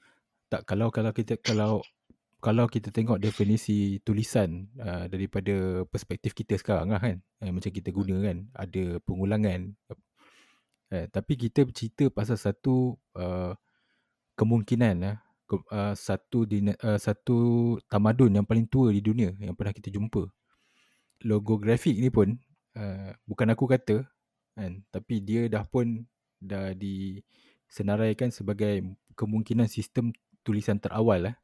tak 0.47 0.63
kalau 0.63 0.87
kalau 0.89 1.11
kita 1.11 1.35
kalau 1.43 1.83
kalau 2.39 2.71
kita 2.71 2.87
tengok 2.87 3.19
definisi 3.19 3.99
tulisan 3.99 4.71
uh, 4.79 5.11
daripada 5.11 5.83
perspektif 5.91 6.31
kita 6.31 6.55
sekarang 6.55 6.95
lah 6.95 7.03
kan. 7.03 7.19
Eh, 7.43 7.51
macam 7.51 7.67
kita 7.67 7.91
guna 7.91 8.15
kan 8.23 8.37
ada 8.55 8.83
pengulangan. 9.03 9.75
Eh, 10.89 11.05
tapi 11.11 11.35
kita 11.35 11.67
cerita 11.75 12.07
pasal 12.07 12.39
satu 12.39 12.95
uh, 13.19 13.53
kemungkinan 14.39 14.95
lah 15.03 15.15
ke- 15.19 15.28
uh, 15.57 15.95
satu 15.97 16.45
dina, 16.45 16.77
uh, 16.85 16.99
satu 17.01 17.75
tamadun 17.89 18.37
yang 18.37 18.45
paling 18.45 18.69
tua 18.69 18.93
di 18.93 19.01
dunia 19.01 19.33
yang 19.41 19.57
pernah 19.57 19.73
kita 19.73 19.89
jumpa. 19.89 20.29
Logografik 21.25 21.97
ni 21.97 22.13
pun 22.13 22.37
uh, 22.77 23.11
bukan 23.25 23.47
aku 23.51 23.65
kata 23.65 24.05
kan 24.53 24.83
tapi 24.91 25.23
dia 25.23 25.47
dah 25.47 25.63
pun 25.63 26.03
dah 26.39 26.75
disenaraikan 26.75 28.31
sebagai 28.31 28.83
kemungkinan 29.15 29.67
sistem 29.67 30.11
tulisan 30.43 30.79
terawal 30.79 31.31
lah 31.31 31.35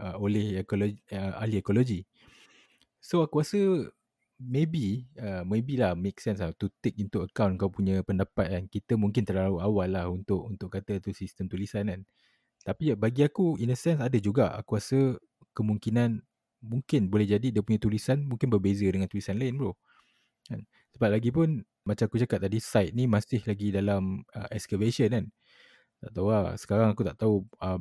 uh, 0.00 0.16
oleh 0.20 0.62
ekologi, 0.62 1.00
uh, 1.12 1.40
ahli 1.40 1.58
ekologi. 1.60 2.00
So 3.02 3.22
aku 3.22 3.42
rasa 3.42 3.90
maybe 4.36 5.08
uh, 5.16 5.42
maybe 5.48 5.80
lah 5.80 5.96
make 5.96 6.20
sense 6.20 6.44
lah 6.44 6.52
to 6.60 6.68
take 6.84 7.00
into 7.00 7.24
account 7.24 7.56
kau 7.58 7.70
punya 7.70 8.02
pendapat 8.02 8.46
kan. 8.52 8.64
Kita 8.70 8.94
mungkin 8.98 9.26
terlalu 9.26 9.58
awal 9.62 9.88
lah 9.94 10.06
untuk 10.10 10.46
untuk 10.46 10.68
kata 10.70 11.02
tu 11.02 11.10
sistem 11.10 11.50
tulisan 11.50 11.88
kan. 11.90 12.02
Tapi 12.66 12.90
ya, 12.90 12.94
bagi 12.98 13.22
aku 13.22 13.54
in 13.62 13.70
a 13.70 13.78
sense 13.78 14.02
ada 14.02 14.18
juga 14.18 14.50
aku 14.58 14.74
rasa 14.74 15.14
kemungkinan 15.54 16.18
mungkin 16.66 17.06
boleh 17.06 17.30
jadi 17.30 17.54
dia 17.54 17.62
punya 17.62 17.78
tulisan 17.78 18.26
mungkin 18.26 18.50
berbeza 18.50 18.82
dengan 18.90 19.06
tulisan 19.06 19.38
lain 19.38 19.54
bro. 19.54 19.72
Kan? 20.50 20.66
Sebab 20.98 21.08
lagi 21.14 21.30
pun 21.30 21.62
macam 21.86 22.10
aku 22.10 22.18
cakap 22.18 22.42
tadi 22.42 22.58
site 22.58 22.90
ni 22.90 23.06
masih 23.06 23.38
lagi 23.46 23.70
dalam 23.70 24.26
uh, 24.34 24.50
excavation 24.50 25.06
kan. 25.14 25.24
Tak 26.02 26.10
tahu 26.10 26.26
lah. 26.28 26.58
Sekarang 26.58 26.90
aku 26.90 27.06
tak 27.06 27.16
tahu 27.22 27.46
uh, 27.62 27.80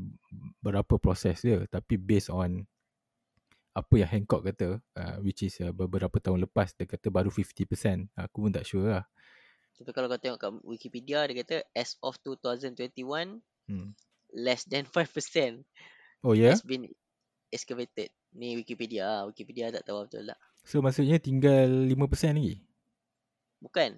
berapa 0.62 1.02
proses 1.02 1.42
dia. 1.42 1.66
Tapi 1.66 1.98
based 1.98 2.30
on 2.30 2.62
apa 3.76 3.94
yang 3.98 4.08
Hancock 4.08 4.46
kata, 4.46 4.80
uh, 4.96 5.16
which 5.26 5.44
is 5.44 5.58
uh, 5.66 5.74
beberapa 5.74 6.16
tahun 6.22 6.46
lepas, 6.46 6.78
dia 6.78 6.86
kata 6.86 7.10
baru 7.10 7.34
50%. 7.34 8.14
Aku 8.16 8.46
pun 8.46 8.52
tak 8.54 8.64
sure 8.64 8.88
lah. 8.88 9.04
Tapi 9.76 9.92
kalau 9.92 10.08
kau 10.08 10.22
tengok 10.22 10.40
kat 10.40 10.52
Wikipedia 10.64 11.28
dia 11.28 11.36
kata 11.44 11.58
as 11.76 11.98
of 12.06 12.16
2021 12.24 13.42
Hmm. 13.66 13.98
Less 14.36 14.68
than 14.68 14.84
5%. 14.84 15.64
Oh 16.22 16.36
ya? 16.36 16.52
has 16.52 16.62
been 16.62 16.92
excavated. 17.50 18.12
Ni 18.36 18.60
Wikipedia 18.60 19.08
lah. 19.08 19.22
Wikipedia 19.32 19.72
tak 19.72 19.88
tahu 19.88 20.04
betul 20.06 20.28
tak. 20.28 20.40
So 20.68 20.84
maksudnya 20.84 21.18
tinggal 21.18 21.88
5% 21.88 22.36
lagi? 22.36 22.60
Bukan. 23.64 23.98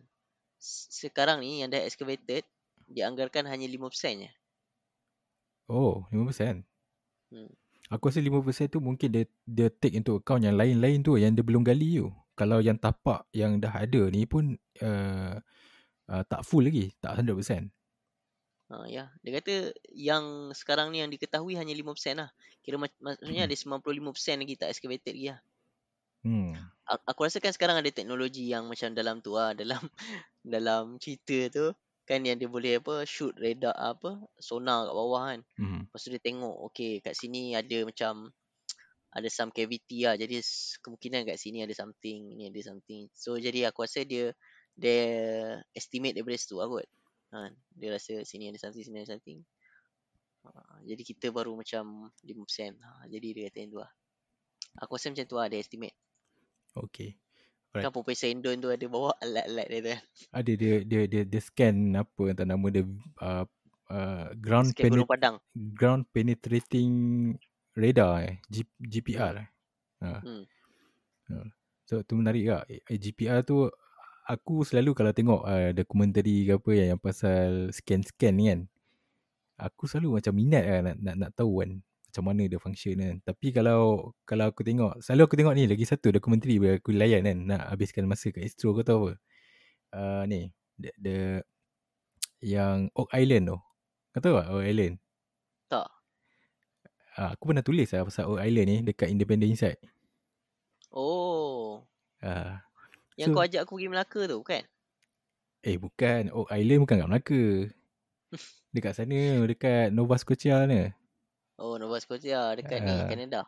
Sekarang 0.61 1.41
ni 1.41 1.65
yang 1.65 1.73
dah 1.73 1.81
excavated, 1.81 2.45
dianggarkan 2.85 3.49
hanya 3.49 3.65
5% 3.65 4.27
je. 4.27 4.31
Oh, 5.67 6.05
5%. 6.13 6.63
Hmm. 7.33 7.51
Aku 7.87 8.11
rasa 8.11 8.19
5% 8.19 8.67
tu 8.67 8.79
mungkin 8.83 9.07
dia, 9.11 9.23
dia 9.47 9.67
take 9.71 9.95
into 9.95 10.19
account 10.19 10.43
yang 10.43 10.59
lain-lain 10.59 10.99
tu 11.03 11.15
yang 11.15 11.31
dia 11.31 11.43
belum 11.43 11.63
gali 11.63 12.03
tu. 12.03 12.11
Kalau 12.37 12.59
yang 12.59 12.77
tapak 12.77 13.25
yang 13.31 13.57
dah 13.57 13.73
ada 13.73 14.11
ni 14.11 14.27
pun 14.27 14.59
uh, 14.83 15.35
uh, 16.11 16.23
tak 16.27 16.43
full 16.43 16.67
lagi, 16.67 16.91
tak 16.99 17.17
100%. 17.23 17.71
Ha, 18.67 18.83
ya. 18.91 19.07
Dia 19.23 19.31
kata 19.39 19.71
yang 19.95 20.51
sekarang 20.51 20.91
ni 20.91 20.99
yang 20.99 21.07
diketahui 21.07 21.55
hanya 21.55 21.71
5% 21.71 22.19
lah. 22.19 22.29
Kira 22.63 22.75
mak- 22.75 22.99
maksudnya 22.99 23.47
ada 23.47 23.55
95% 23.55 24.43
lagi 24.43 24.59
tak 24.59 24.69
excavated 24.75 25.15
lagi 25.15 25.27
lah. 25.31 25.39
Hmm. 26.27 26.51
Aku 27.07 27.23
rasa 27.23 27.39
kan 27.39 27.51
sekarang 27.55 27.79
ada 27.79 27.91
teknologi 27.91 28.51
yang 28.51 28.67
macam 28.67 28.91
dalam 28.91 29.23
tu 29.23 29.35
lah. 29.35 29.55
Dalam 29.59 29.83
dalam 30.43 30.83
cerita 30.99 31.47
tu. 31.51 31.67
Kan 32.07 32.23
yang 32.23 32.39
dia 32.39 32.47
boleh 32.47 32.79
apa 32.79 33.03
shoot 33.03 33.35
radar 33.35 33.75
apa 33.75 34.15
sonar 34.39 34.87
kat 34.87 34.95
bawah 34.95 35.23
kan. 35.31 35.39
Hmm. 35.59 35.83
Lepas 35.87 35.99
tu 36.03 36.09
dia 36.11 36.23
tengok 36.23 36.55
okay 36.71 37.03
kat 37.03 37.15
sini 37.15 37.51
ada 37.55 37.83
macam 37.83 38.31
ada 39.11 39.27
some 39.31 39.51
cavity 39.51 40.07
lah. 40.07 40.15
Jadi 40.15 40.39
kemungkinan 40.83 41.27
kat 41.27 41.35
sini 41.39 41.63
ada 41.63 41.75
something, 41.75 42.35
ni 42.35 42.47
ada 42.47 42.59
something. 42.63 43.11
So 43.11 43.35
jadi 43.35 43.71
aku 43.71 43.83
rasa 43.83 44.07
dia 44.07 44.31
dia 44.75 44.99
estimate 45.75 46.15
daripada 46.15 46.39
situ 46.39 46.59
lah 46.59 46.67
kot. 46.71 46.87
Ha, 47.35 47.51
dia 47.75 47.89
rasa 47.91 48.23
sini 48.23 48.47
ada 48.47 48.59
something, 48.59 48.83
sini 48.87 49.03
ada 49.03 49.15
something. 49.15 49.39
Ha, 50.47 50.79
jadi 50.87 51.01
kita 51.03 51.27
baru 51.35 51.59
macam 51.59 52.07
5%. 52.23 52.79
Ha, 52.79 53.07
jadi 53.11 53.27
dia 53.35 53.43
kata 53.51 53.57
yang 53.59 53.71
tu 53.75 53.79
lah. 53.83 53.91
Aku 54.79 54.95
rasa 54.95 55.11
macam 55.11 55.25
tu 55.27 55.35
lah 55.35 55.47
dia 55.51 55.59
estimate. 55.59 55.95
Okay. 56.77 57.17
Right. 57.75 57.83
Kan 57.83 57.91
Profesor 57.91 58.31
Endon 58.31 58.63
tu 58.63 58.69
ada 58.71 58.85
bawa 58.87 59.11
alat-alat 59.19 59.67
dia 59.67 59.79
tu. 59.81 59.95
Ada 60.31 60.51
dia 60.55 60.73
dia 60.87 61.01
dia, 61.05 61.21
dia 61.27 61.41
scan 61.43 61.75
apa 61.99 62.23
entah 62.31 62.47
nama 62.47 62.65
dia 62.71 62.87
uh, 63.19 63.45
uh, 63.91 64.27
ground 64.39 64.71
Scan 64.71 64.87
penet- 64.87 65.09
Padang. 65.09 65.35
ground 65.75 66.03
penetrating 66.15 66.91
radar 67.75 68.23
eh 68.23 68.35
G, 68.47 68.63
GPR 68.79 69.33
eh. 69.43 69.49
Ha. 70.01 70.21
Hmm. 70.23 70.43
Ha. 71.33 71.45
So 71.87 72.01
tu 72.07 72.15
menarik 72.15 72.45
lah. 72.47 72.63
Eh, 72.71 72.99
GPR 72.99 73.43
tu 73.43 73.67
aku 74.27 74.67
selalu 74.67 74.91
kalau 74.91 75.15
tengok 75.15 75.41
uh, 75.47 75.71
dokumentari 75.71 76.43
ke 76.43 76.59
apa 76.59 76.71
yang, 76.75 76.87
yang 76.95 77.01
pasal 77.01 77.71
scan-scan 77.71 78.33
ni 78.35 78.45
kan. 78.51 78.59
Aku 79.57 79.89
selalu 79.89 80.21
macam 80.21 80.33
minat 80.35 80.63
lah 80.67 80.79
nak, 80.91 80.95
nak, 81.01 81.15
nak 81.17 81.31
tahu 81.33 81.63
kan 81.63 81.71
macam 81.81 82.23
mana 82.33 82.43
dia 82.45 82.59
function 82.59 82.95
kan. 82.99 83.15
Tapi 83.23 83.47
kalau 83.55 84.11
kalau 84.27 84.51
aku 84.51 84.61
tengok, 84.61 84.99
selalu 85.01 85.21
aku 85.25 85.35
tengok 85.39 85.55
ni 85.55 85.63
lagi 85.65 85.85
satu 85.87 86.11
dokumentari 86.11 86.59
bila 86.59 86.77
aku 86.77 86.91
layan 86.93 87.23
kan 87.23 87.37
nak 87.47 87.61
habiskan 87.71 88.05
masa 88.05 88.29
kat 88.29 88.43
Astro 88.43 88.75
kau 88.75 88.83
tahu 88.85 88.99
apa. 89.07 89.13
Uh, 89.95 90.21
ni, 90.27 90.51
the, 90.75 90.91
the 90.99 91.17
yang 92.43 92.91
Oak 92.93 93.09
Island 93.15 93.55
tu. 93.55 93.57
Kau 94.13 94.21
tahu 94.21 94.35
tak 94.37 94.47
Oak 94.51 94.65
Island? 94.67 94.95
Tak. 95.71 95.87
Uh, 97.17 97.29
aku 97.33 97.43
pernah 97.49 97.65
tulis 97.65 97.89
lah 97.89 98.05
pasal 98.05 98.29
Oak 98.29 98.43
Island 98.43 98.67
ni 98.67 98.77
dekat 98.85 99.07
Independent 99.09 99.49
Insight. 99.49 99.79
Oh. 100.93 101.85
Uh, 102.21 102.57
Yang 103.17 103.27
So- 103.27 103.35
kau 103.35 103.43
ajak 103.43 103.61
aku 103.65 103.73
pergi 103.75 103.89
Melaka 103.89 104.21
tu 104.23 104.39
kan? 104.41 104.63
Eh 105.65 105.75
bukan, 105.75 106.29
Oak 106.31 106.53
Island 106.53 106.81
bukan 106.85 106.95
kat 106.95 107.09
Melaka. 107.09 107.43
Dekat 108.75 108.93
sana, 108.93 109.19
dekat 109.43 109.89
Nova 109.89 110.15
Scotia 110.15 110.61
ni. 110.63 110.85
Oh 111.57 111.75
Nova 111.75 111.97
Scotia 111.97 112.53
dekat 112.53 112.85
ni 112.85 112.93
Ah. 112.93 113.07
Canada. 113.09 113.41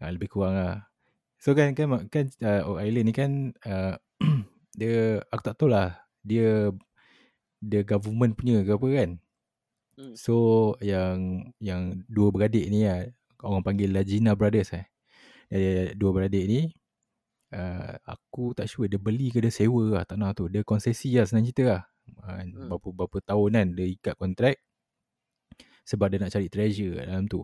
Ha, 0.00 0.08
lebih 0.08 0.32
kurang 0.32 0.56
lah. 0.56 0.88
So 1.36 1.52
kan 1.52 1.76
kan 1.76 2.08
kan 2.08 2.32
uh, 2.40 2.72
Oak 2.72 2.80
Island 2.80 3.06
ni 3.06 3.14
kan 3.14 3.30
uh, 3.62 3.94
dia 4.80 5.20
aku 5.28 5.42
tak 5.44 5.60
tahu 5.60 5.68
lah 5.68 5.92
dia 6.24 6.72
dia 7.60 7.84
government 7.84 8.32
punya 8.32 8.64
ke 8.64 8.72
apa 8.72 8.88
kan. 8.88 9.10
Hmm. 9.96 10.14
So 10.16 10.34
yang 10.80 11.52
yang 11.60 12.00
dua 12.08 12.32
beradik 12.32 12.64
ni 12.68 12.88
lah, 12.88 13.04
orang 13.44 13.60
panggil 13.60 13.92
Lajina 13.92 14.32
Brothers 14.32 14.72
eh. 14.72 14.88
Eh, 15.46 15.92
dua 15.92 16.10
beradik 16.10 16.44
ni 16.48 16.72
uh, 17.56 17.96
aku 18.04 18.52
tak 18.52 18.68
sure 18.68 18.86
dia 18.86 19.00
beli 19.00 19.32
ke 19.32 19.40
dia 19.40 19.48
sewa 19.48 19.96
lah 19.96 20.04
tanah 20.04 20.36
tu. 20.36 20.52
Dia 20.52 20.60
konsesi 20.62 21.16
lah 21.16 21.24
senang 21.24 21.48
cerita 21.48 21.64
lah. 21.64 21.82
Uh, 22.22 22.44
Hmm. 22.46 22.68
berapa 22.70 22.88
berapa 22.92 23.18
tahun 23.24 23.50
kan 23.56 23.66
dia 23.74 23.86
ikat 23.90 24.14
kontrak 24.14 24.56
sebab 25.82 26.06
dia 26.10 26.18
nak 26.22 26.30
cari 26.34 26.46
treasure 26.46 27.02
dalam 27.02 27.26
tu. 27.26 27.42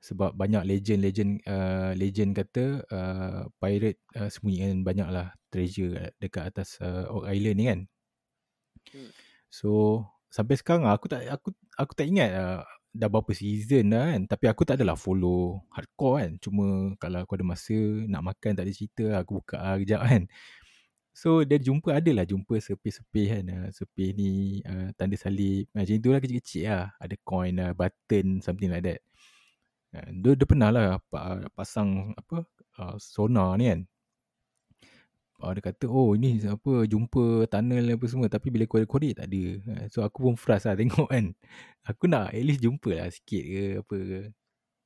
Sebab 0.00 0.32
banyak 0.32 0.64
legend-legend 0.64 1.44
uh, 1.44 1.92
legend 1.92 2.32
kata 2.32 2.82
uh, 2.88 3.40
pirate 3.60 4.00
uh, 4.16 4.32
sembunyikan 4.32 4.80
banyak 4.80 5.08
lah 5.12 5.36
treasure 5.52 5.92
kat- 5.92 6.14
dekat 6.22 6.44
atas 6.54 6.80
uh, 6.80 7.04
Oak 7.12 7.28
Island 7.28 7.56
ni 7.58 7.64
kan. 7.68 7.80
Hmm. 8.94 9.10
So 9.50 10.02
sampai 10.30 10.56
sekarang 10.56 10.86
aku 10.86 11.10
tak 11.10 11.26
aku 11.26 11.52
aku 11.74 11.92
tak 11.92 12.06
ingat 12.06 12.30
uh, 12.32 12.62
dah 12.90 13.06
berapa 13.06 13.30
season 13.30 13.94
dah 13.94 14.10
kan 14.10 14.20
tapi 14.26 14.50
aku 14.50 14.66
tak 14.66 14.82
adalah 14.82 14.98
follow 14.98 15.62
hardcore 15.70 16.16
kan. 16.22 16.30
Cuma 16.42 16.94
kalau 16.98 17.22
aku 17.22 17.38
ada 17.38 17.46
masa 17.46 17.78
nak 18.10 18.22
makan 18.26 18.52
tak 18.58 18.64
ada 18.66 18.72
cerita 18.74 19.04
aku 19.22 19.42
buka 19.42 19.56
lah 19.58 19.76
kejap 19.78 20.00
kan. 20.02 20.22
So 21.10 21.42
dia 21.42 21.58
jumpa 21.58 21.98
adalah 21.98 22.24
jumpa 22.26 22.58
sepih-sepih 22.58 23.26
kan 23.30 23.44
uh, 23.50 23.68
sepih 23.74 24.14
ni 24.14 24.62
uh, 24.66 24.90
tanda 24.98 25.14
salib. 25.18 25.66
Macam 25.74 25.94
tu 25.98 26.10
lah 26.10 26.20
kecil-kecil 26.22 26.64
lah. 26.70 26.86
Ada 26.98 27.14
coin 27.22 27.52
lah 27.58 27.70
button 27.74 28.42
something 28.42 28.70
like 28.70 28.86
that. 28.86 29.00
Dia, 29.90 30.38
dia 30.38 30.46
pernah 30.46 30.70
lah 30.70 31.02
pa- 31.10 31.50
pasang 31.50 32.14
apa 32.14 32.46
uh, 32.78 32.94
sonar 33.02 33.58
ni 33.58 33.66
kan 33.74 33.80
Uh, 35.40 35.56
dia 35.56 35.72
kata 35.72 35.88
oh 35.88 36.12
ini 36.12 36.36
apa 36.44 36.84
jumpa 36.84 37.48
tunnel 37.48 37.96
apa 37.96 38.04
semua 38.04 38.28
tapi 38.28 38.52
bila 38.52 38.68
korek-korek 38.68 39.16
tak 39.16 39.32
ada. 39.32 39.44
Ha, 39.72 39.88
So 39.88 40.04
aku 40.04 40.28
pun 40.28 40.36
frust 40.36 40.68
lah 40.68 40.76
tengok 40.80 41.08
kan. 41.08 41.32
Aku 41.88 42.12
nak 42.12 42.36
at 42.36 42.44
least 42.44 42.60
jumpa 42.60 42.92
lah 42.92 43.08
sikit 43.08 43.40
ke 43.40 43.64
apa 43.80 43.96
ke. 43.96 44.20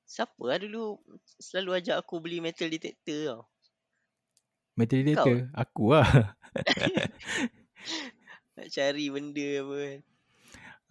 Siapa 0.06 0.42
lah 0.46 0.62
dulu 0.62 1.02
selalu 1.42 1.82
ajak 1.82 1.98
aku 1.98 2.22
beli 2.22 2.38
metal 2.38 2.70
detector 2.70 3.18
tau. 3.26 3.42
Metal 4.78 4.94
Kau 4.94 5.02
detector 5.02 5.36
aku 5.58 5.84
lah. 5.90 6.10
Nak 8.54 8.68
cari 8.70 9.10
benda 9.10 9.48
apa 9.58 9.74
kan. 9.74 9.98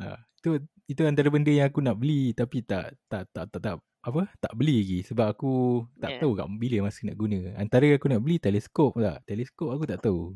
Ha, 0.03 0.20
itu 0.43 0.49
itu 0.91 1.01
antara 1.07 1.32
benda 1.32 1.55
yang 1.55 1.72
aku 1.72 1.80
nak 1.80 1.95
beli 1.95 2.36
tapi 2.36 2.68
tak 2.68 2.99
tak 3.07 3.32
tak 3.32 3.47
tak, 3.47 3.59
tak 3.64 3.80
apa 4.04 4.28
tak 4.38 4.51
beli 4.60 4.84
lagi 4.84 4.99
sebab 5.08 5.32
aku 5.32 5.51
tak 5.95 6.20
Yeah. 6.20 6.22
tahu 6.28 6.32
kat 6.36 6.47
bila 6.60 6.78
masa 6.84 6.99
nak 7.08 7.16
guna. 7.16 7.39
Antara 7.56 7.88
aku 7.88 8.12
nak 8.12 8.20
beli 8.20 8.36
teleskop 8.36 8.99
tak. 8.99 9.24
Teleskop 9.24 9.72
aku 9.72 9.88
tak 9.88 10.04
tahu. 10.04 10.36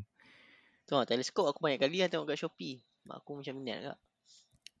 Tu 0.88 0.92
lah, 0.96 1.04
teleskop 1.04 1.44
aku 1.52 1.60
banyak 1.60 1.76
kali 1.84 2.00
lah 2.00 2.08
tengok 2.08 2.32
kat 2.32 2.40
Shopee. 2.40 2.80
Mak 3.04 3.20
aku 3.20 3.44
macam 3.44 3.54
minat 3.60 3.78
kak. 3.92 3.98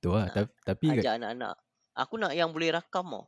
Tu 0.00 0.08
lah 0.08 0.24
Nak 0.24 0.32
tapi, 0.32 0.52
tapi 0.64 0.86
kat, 0.96 1.02
Ajak 1.04 1.14
anak-anak. 1.20 1.54
Aku 1.92 2.14
nak 2.16 2.32
yang 2.32 2.48
boleh 2.48 2.72
rakam 2.72 3.06
tau. 3.12 3.24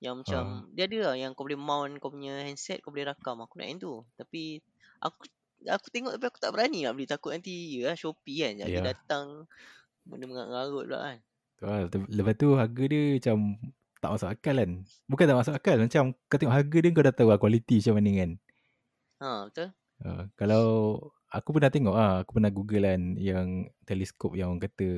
Yang 0.00 0.14
macam, 0.24 0.42
Ah. 0.44 0.60
dia 0.72 0.84
ada 0.88 0.98
lah 1.12 1.14
yang 1.20 1.30
kau 1.36 1.44
boleh 1.44 1.60
mount 1.60 1.92
kau 2.00 2.08
punya 2.08 2.44
handset, 2.44 2.80
kau 2.80 2.92
boleh 2.92 3.12
rakam. 3.12 3.36
Aku 3.44 3.60
nak 3.60 3.66
yang 3.68 3.76
tu. 3.76 3.92
Tapi, 4.16 4.64
aku 5.04 5.28
aku 5.68 5.86
tengok 5.92 6.16
tapi 6.16 6.24
aku 6.32 6.38
tak 6.40 6.52
berani 6.56 6.88
nak 6.88 6.96
beli. 6.96 7.04
Takut 7.04 7.36
nanti, 7.36 7.76
ya 7.76 7.92
Shopee 7.92 8.40
kan. 8.40 8.52
Jadi 8.64 8.72
Ya. 8.72 8.80
datang, 8.80 9.44
benda 10.08 10.24
mengarut-ngarut 10.24 10.84
pula 10.88 10.98
kan. 11.12 11.18
tu 11.56 11.64
lah. 11.68 11.78
Lepas 12.08 12.34
tu 12.36 12.48
harga 12.56 12.82
dia 12.88 13.02
macam 13.20 13.36
tak 14.06 14.14
masuk 14.14 14.30
akal 14.30 14.56
kan. 14.62 14.70
Bukan 15.10 15.24
tak 15.26 15.38
masuk 15.42 15.54
akal. 15.58 15.76
Macam 15.82 16.04
kau 16.30 16.38
tengok 16.38 16.54
harga 16.54 16.78
dia 16.78 16.90
kau 16.94 17.04
dah 17.04 17.14
tahu 17.14 17.28
lah 17.34 17.38
kualiti 17.42 17.76
macam 17.82 17.94
mana 17.98 18.10
kan. 18.14 18.30
Ha, 19.16 19.28
betul? 19.50 19.68
Uh, 19.96 20.22
kalau 20.38 20.64
aku 21.32 21.48
pernah 21.56 21.72
tengok 21.72 21.94
ah, 21.96 22.14
aku 22.22 22.30
pernah 22.38 22.52
google 22.52 22.84
kan 22.86 23.02
yang 23.18 23.66
teleskop 23.88 24.36
yang 24.36 24.54
orang 24.54 24.62
kata 24.70 24.88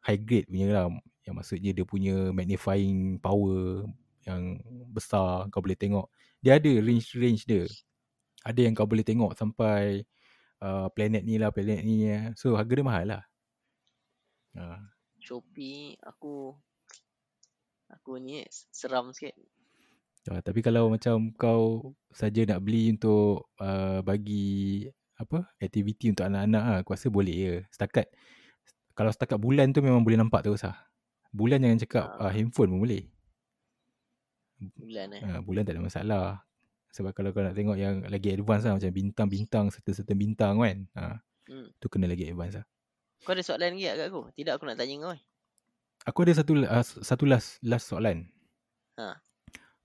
high 0.00 0.20
grade 0.20 0.48
punya 0.48 0.66
lah. 0.72 0.88
Yang 1.24 1.34
maksudnya 1.36 1.70
dia 1.76 1.84
punya 1.84 2.16
magnifying 2.32 3.20
power 3.20 3.84
yang 4.24 4.60
besar 4.88 5.52
kau 5.52 5.60
boleh 5.60 5.76
tengok. 5.76 6.08
Dia 6.40 6.56
ada 6.56 6.72
range-range 6.80 7.44
dia. 7.44 7.68
Ada 8.44 8.60
yang 8.64 8.72
kau 8.76 8.88
boleh 8.88 9.04
tengok 9.04 9.36
sampai 9.36 10.04
uh, 10.64 10.88
planet 10.92 11.24
ni 11.24 11.36
lah, 11.36 11.52
planet 11.52 11.80
ni 11.84 12.08
lah. 12.08 12.32
So 12.36 12.56
harga 12.56 12.72
dia 12.72 12.84
mahal 12.84 13.04
lah. 13.08 13.22
Uh, 14.54 14.80
Shopee, 15.24 15.96
aku, 16.04 16.52
aku 17.94 18.18
ni 18.18 18.42
seram 18.70 19.14
sikit. 19.14 19.34
uh, 20.28 20.40
tapi 20.40 20.60
kalau 20.60 20.90
macam 20.90 21.30
kau 21.34 21.92
saja 22.10 22.42
nak 22.44 22.60
beli 22.60 22.90
untuk 22.90 23.50
uh, 23.58 24.00
bagi 24.02 24.86
apa 25.14 25.46
aktiviti 25.62 26.10
untuk 26.10 26.26
anak-anak 26.26 26.62
lah, 26.62 26.76
aku 26.82 26.90
rasa 26.92 27.06
boleh 27.08 27.36
je. 27.36 27.54
Setakat 27.70 28.10
kalau 28.94 29.10
setakat 29.10 29.38
bulan 29.38 29.70
tu 29.70 29.82
memang 29.82 30.02
boleh 30.02 30.18
nampak 30.18 30.42
terus 30.46 30.62
lah. 30.62 30.78
Bulan 31.34 31.62
jangan 31.62 31.78
cakap 31.82 32.06
uh, 32.18 32.26
Ah. 32.26 32.32
handphone 32.34 32.70
pun 32.70 32.80
boleh. 32.86 33.04
Bulan 34.78 35.08
eh. 35.18 35.22
Uh, 35.22 35.40
bulan 35.42 35.66
tak 35.66 35.74
ada 35.76 35.82
masalah. 35.82 36.26
Sebab 36.94 37.10
kalau 37.10 37.34
kau 37.34 37.42
nak 37.42 37.58
tengok 37.58 37.74
yang 37.74 38.06
lagi 38.06 38.30
advance 38.30 38.62
lah 38.62 38.78
macam 38.78 38.90
bintang-bintang 38.94 39.66
serta-serta 39.74 40.14
bintang 40.14 40.62
kan. 40.62 40.78
Uh, 40.94 41.18
Hmm. 41.44 41.68
tu 41.76 41.92
kena 41.92 42.08
lagi 42.08 42.24
advance 42.24 42.56
lah. 42.56 42.64
Kau 43.20 43.36
ada 43.36 43.44
soalan 43.44 43.76
lagi 43.76 43.84
kat 43.84 44.08
aku? 44.08 44.32
Tidak 44.32 44.52
aku 44.56 44.64
nak 44.64 44.80
tanya 44.80 44.94
kau 44.96 45.12
eh. 45.12 45.20
Aku 46.04 46.20
ada 46.20 46.36
satu 46.36 46.52
uh, 46.60 46.84
satu 46.84 47.24
last 47.24 47.64
last 47.64 47.88
soalan. 47.88 48.28
Ha. 49.00 49.16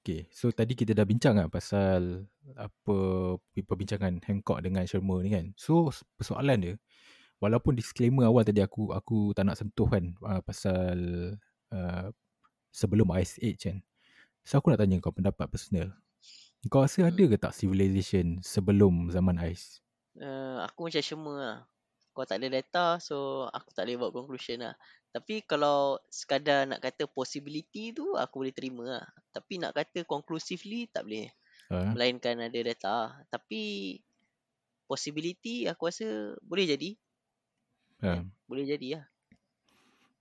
Okay, 0.03 0.27
so 0.31 0.51
tadi 0.51 0.75
kita 0.75 0.91
dah 0.95 1.07
bincang 1.07 1.39
kan 1.39 1.47
pasal 1.47 2.27
apa 2.55 2.97
perbincangan 3.55 4.19
Hancock 4.23 4.59
dengan 4.63 4.83
Shermer 4.83 5.23
ni 5.23 5.31
kan. 5.31 5.45
So 5.55 5.91
persoalan 6.19 6.57
dia, 6.59 6.73
walaupun 7.39 7.75
disclaimer 7.75 8.27
awal 8.27 8.43
tadi 8.43 8.59
aku 8.59 8.91
aku 8.91 9.31
tak 9.31 9.47
nak 9.47 9.59
sentuh 9.59 9.87
kan 9.87 10.15
uh, 10.23 10.43
pasal 10.43 10.97
uh, 11.71 12.11
sebelum 12.71 13.11
Ice 13.19 13.39
Age 13.39 13.71
kan. 13.71 13.77
So 14.43 14.59
aku 14.59 14.75
nak 14.75 14.79
tanya 14.83 14.99
kau 14.99 15.15
pendapat 15.15 15.47
personal. 15.47 15.95
Kau 16.67 16.83
rasa 16.83 17.07
Hmm. 17.07 17.15
ada 17.15 17.23
ke 17.31 17.37
tak 17.39 17.55
civilization 17.55 18.43
sebelum 18.43 19.07
zaman 19.07 19.39
Ice? 19.47 19.79
Uh, 20.19 20.63
aku 20.67 20.91
macam 20.91 20.99
Shermer 20.99 21.37
lah. 21.39 21.59
Kau 22.19 22.27
tak 22.27 22.43
ada 22.43 22.51
data 22.51 22.99
so 22.99 23.47
aku 23.47 23.71
tak 23.71 23.87
boleh 23.87 23.95
buat 23.95 24.11
conclusion 24.11 24.59
lah. 24.59 24.75
Tapi 25.15 25.39
kalau 25.47 25.95
sekadar 26.11 26.67
nak 26.67 26.83
kata 26.83 27.07
possibility 27.07 27.95
tu 27.95 28.19
aku 28.19 28.43
boleh 28.43 28.51
terima 28.51 28.99
lah. 28.99 29.05
Tapi 29.31 29.55
nak 29.55 29.71
kata 29.71 30.03
conclusively 30.03 30.91
tak 30.91 31.07
boleh. 31.07 31.31
Uh, 31.71 31.95
Melainkan 31.95 32.35
ada 32.43 32.59
data. 32.59 33.15
Tapi 33.31 33.95
possibility 34.83 35.63
aku 35.63 35.87
rasa 35.87 36.35
boleh 36.43 36.67
jadi. 36.67 36.91
uh, 38.03 38.19
Boleh 38.51 38.67
jadi 38.67 38.99
lah. 38.99 39.05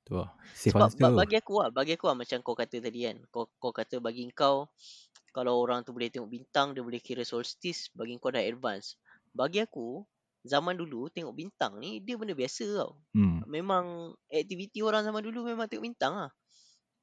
tu 0.07 0.23
lah. 0.23 0.31
Safe 0.55 0.79
Sebab 0.79 0.87
answer 0.95 1.03
ba- 1.03 1.19
bagi 1.27 1.35
aku 1.35 1.55
lah, 1.59 1.69
bagi 1.75 1.93
aku 1.99 2.07
lah 2.07 2.15
macam 2.15 2.39
kau 2.47 2.55
kata 2.55 2.79
tadi 2.79 3.11
kan. 3.11 3.19
Kau, 3.35 3.51
kau 3.59 3.75
kata 3.75 3.99
bagi 3.99 4.23
kau, 4.31 4.71
kalau 5.35 5.59
orang 5.59 5.83
tu 5.83 5.91
boleh 5.91 6.15
tengok 6.15 6.31
bintang, 6.31 6.79
dia 6.79 6.81
boleh 6.81 7.03
kira 7.03 7.27
solstice, 7.27 7.91
bagi 7.91 8.15
kau 8.23 8.31
dah 8.31 8.41
advance. 8.41 8.95
Bagi 9.35 9.61
aku, 9.61 10.07
zaman 10.49 10.75
dulu 10.75 11.13
tengok 11.13 11.37
bintang 11.37 11.77
ni, 11.79 12.01
dia 12.01 12.17
benda 12.17 12.33
biasa 12.33 12.65
tau. 12.81 12.97
Hmm. 13.13 13.45
Memang 13.45 14.17
aktiviti 14.33 14.81
orang 14.81 15.05
zaman 15.05 15.21
dulu 15.21 15.45
memang 15.47 15.69
tengok 15.69 15.85
bintang 15.85 16.17
lah. 16.17 16.33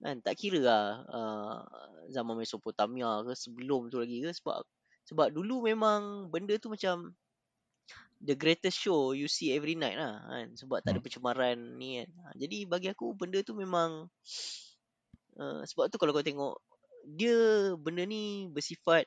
Kan? 0.01 0.19
Tak 0.25 0.35
kira 0.35 0.59
lah 0.59 0.85
uh, 1.07 1.57
zaman 2.11 2.35
Mesopotamia 2.35 3.23
ke 3.23 3.33
sebelum 3.37 3.93
tu 3.93 4.01
lagi 4.01 4.25
ke. 4.25 4.33
Sebab 4.33 4.65
sebab 5.05 5.29
dulu 5.29 5.69
memang 5.69 6.33
benda 6.33 6.57
tu 6.57 6.73
macam 6.73 7.13
the 8.25 8.33
greatest 8.33 8.81
show 8.81 9.13
you 9.13 9.29
see 9.29 9.53
every 9.53 9.77
night 9.77 9.99
lah 9.99 10.17
kan 10.25 10.55
sebab 10.57 10.81
tak 10.81 10.97
ada 10.97 10.99
Hmm. 10.99 11.05
pencemaran 11.05 11.57
ni 11.77 12.01
kan 12.01 12.09
Ha, 12.09 12.29
jadi 12.39 12.57
bagi 12.65 12.87
aku 12.89 13.13
benda 13.13 13.43
tu 13.45 13.53
memang 13.53 14.09
uh, 15.37 15.61
sebab 15.61 15.93
tu 15.93 16.01
kalau 16.01 16.09
kau 16.15 16.25
tengok 16.25 16.57
dia 17.05 17.37
benda 17.77 18.01
ni 18.01 18.49
bersifat 18.49 19.05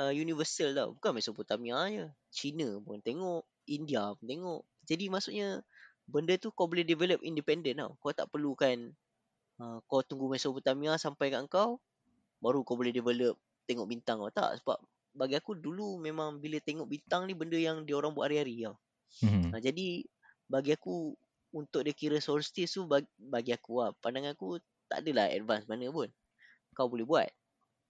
uh, 0.00 0.12
universal 0.16 0.72
tau 0.72 0.88
bukan 0.96 1.20
Mesopotamia 1.20 1.78
je 1.92 2.06
China 2.32 2.80
pun 2.80 3.04
tengok 3.04 3.44
India 3.68 4.16
pun 4.16 4.24
tengok 4.24 4.60
jadi 4.88 5.12
maksudnya 5.12 5.60
benda 6.08 6.34
tu 6.40 6.48
kau 6.50 6.66
boleh 6.66 6.82
develop 6.82 7.20
independent 7.20 7.76
tau 7.84 7.92
kau 8.00 8.16
tak 8.16 8.32
perlukan 8.32 8.96
uh, 9.60 9.78
kau 9.84 10.00
tunggu 10.00 10.32
Mesopotamia 10.32 10.96
sampai 10.96 11.28
kat 11.28 11.44
kau 11.52 11.76
baru 12.40 12.64
kau 12.64 12.80
boleh 12.80 12.90
develop 12.90 13.36
tengok 13.68 13.84
bintang 13.84 14.16
kau 14.18 14.32
tak 14.32 14.56
sebab 14.64 14.80
bagi 15.12 15.36
aku 15.36 15.58
dulu 15.58 16.00
memang 16.00 16.40
bila 16.40 16.56
tengok 16.64 16.88
bintang 16.88 17.28
ni 17.28 17.36
benda 17.36 17.60
yang 17.60 17.84
dia 17.84 18.00
orang 18.00 18.16
buat 18.16 18.32
hari-hari 18.32 18.64
tau 18.64 18.80
Hmm. 19.18 19.50
Ha, 19.50 19.58
jadi 19.58 20.06
bagi 20.46 20.70
aku 20.78 21.18
untuk 21.50 21.82
dia 21.82 21.94
kira 21.94 22.22
solstice 22.22 22.78
tu 22.78 22.86
bagi, 22.86 23.10
bagi 23.18 23.50
aku 23.50 23.82
lah 23.82 23.90
pandangan 23.98 24.38
aku 24.38 24.62
tak 24.86 25.02
adalah 25.02 25.26
advance 25.30 25.66
mana 25.66 25.90
pun. 25.90 26.06
Kau 26.74 26.86
boleh 26.86 27.02
buat. 27.02 27.30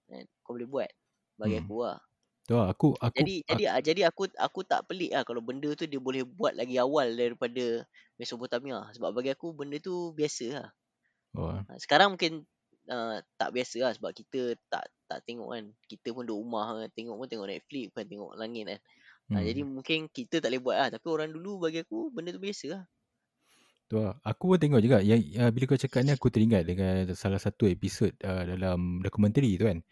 Kan? 0.08 0.24
Kau 0.40 0.56
boleh 0.56 0.68
buat. 0.68 0.90
Bagi 1.40 1.56
Hmm. 1.56 1.64
aku 1.64 1.76
lah. 1.80 1.98
Tu 2.44 2.52
lah. 2.52 2.66
Aku, 2.74 2.88
aku, 3.00 3.16
Jadi 3.16 3.34
jadi 3.46 3.64
ah, 3.70 3.80
jadi 3.80 4.00
aku 4.10 4.28
aku 4.36 4.60
tak 4.66 4.84
pelik 4.90 5.14
lah 5.14 5.22
kalau 5.24 5.40
benda 5.40 5.72
tu 5.72 5.88
dia 5.88 5.96
boleh 5.96 6.26
buat 6.26 6.52
lagi 6.52 6.76
awal 6.76 7.16
daripada 7.16 7.86
Mesopotamia 8.20 8.84
sebab 8.92 9.16
bagi 9.16 9.32
aku 9.32 9.56
benda 9.56 9.80
tu 9.80 10.12
biasa 10.12 10.46
lah. 10.60 10.68
oh, 11.38 11.56
Ha, 11.56 11.78
sekarang 11.80 12.18
mungkin 12.18 12.44
uh, 12.90 13.22
tak 13.38 13.54
biasa 13.54 13.76
lah 13.86 13.92
sebab 13.94 14.10
kita 14.12 14.58
tak 14.68 14.84
tak 15.08 15.22
tengok 15.24 15.56
kan. 15.56 15.64
Kita 15.88 16.12
pun 16.12 16.26
duduk 16.26 16.42
rumah 16.42 16.74
kan. 16.74 16.90
Tengok 16.92 17.16
pun 17.22 17.26
tengok 17.30 17.48
Netflix 17.48 17.84
bukan 17.94 18.06
tengok 18.10 18.30
langit 18.36 18.64
kan. 18.66 18.80
Ha, 19.30 19.34
hmm. 19.38 19.46
jadi 19.46 19.60
mungkin 19.62 19.98
kita 20.10 20.42
tak 20.42 20.50
boleh 20.50 20.62
buat 20.62 20.76
lah. 20.76 20.88
Tapi 20.90 21.06
orang 21.06 21.30
dulu 21.30 21.70
bagi 21.70 21.86
aku 21.86 22.10
benda 22.10 22.34
tu 22.34 22.42
biasa 22.42 22.66
lah. 22.74 22.82
Tu 23.86 23.94
lah. 23.98 24.18
Aku 24.26 24.54
pun 24.54 24.58
tengok 24.58 24.82
juga. 24.82 24.98
Yang, 25.02 25.38
uh, 25.38 25.50
bila 25.54 25.64
kau 25.70 25.78
cakap 25.78 26.02
ni 26.02 26.10
aku 26.14 26.34
teringat 26.34 26.66
dengan 26.66 27.14
salah 27.14 27.38
satu 27.38 27.70
episod 27.70 28.10
uh, 28.26 28.42
dalam 28.42 29.02
dokumentari 29.06 29.54
tu 29.54 29.70
kan. 29.70 29.82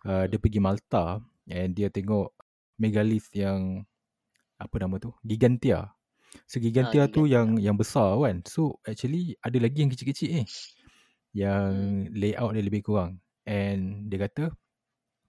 Uh, 0.00 0.24
dia 0.30 0.38
pergi 0.40 0.60
Malta 0.62 1.20
and 1.46 1.76
dia 1.76 1.92
tengok 1.92 2.32
megalith 2.80 3.28
yang 3.36 3.84
apa 4.56 4.76
nama 4.80 4.96
tu? 4.96 5.12
Gigantia. 5.24 5.92
So 6.46 6.62
Gigantia 6.62 7.04
Ha, 7.04 7.12
tu 7.12 7.26
Gigantia. 7.26 7.34
yang 7.36 7.48
yang 7.60 7.76
besar 7.76 8.16
kan. 8.16 8.40
So 8.48 8.80
actually 8.86 9.36
ada 9.44 9.56
lagi 9.60 9.84
yang 9.84 9.90
kecil-kecil 9.92 10.30
ni. 10.40 10.44
Yang 11.36 11.72
Hmm. 11.74 12.14
layout 12.16 12.52
dia 12.56 12.64
lebih 12.64 12.82
kurang. 12.86 13.20
And 13.46 14.08
dia 14.10 14.26
kata 14.28 14.54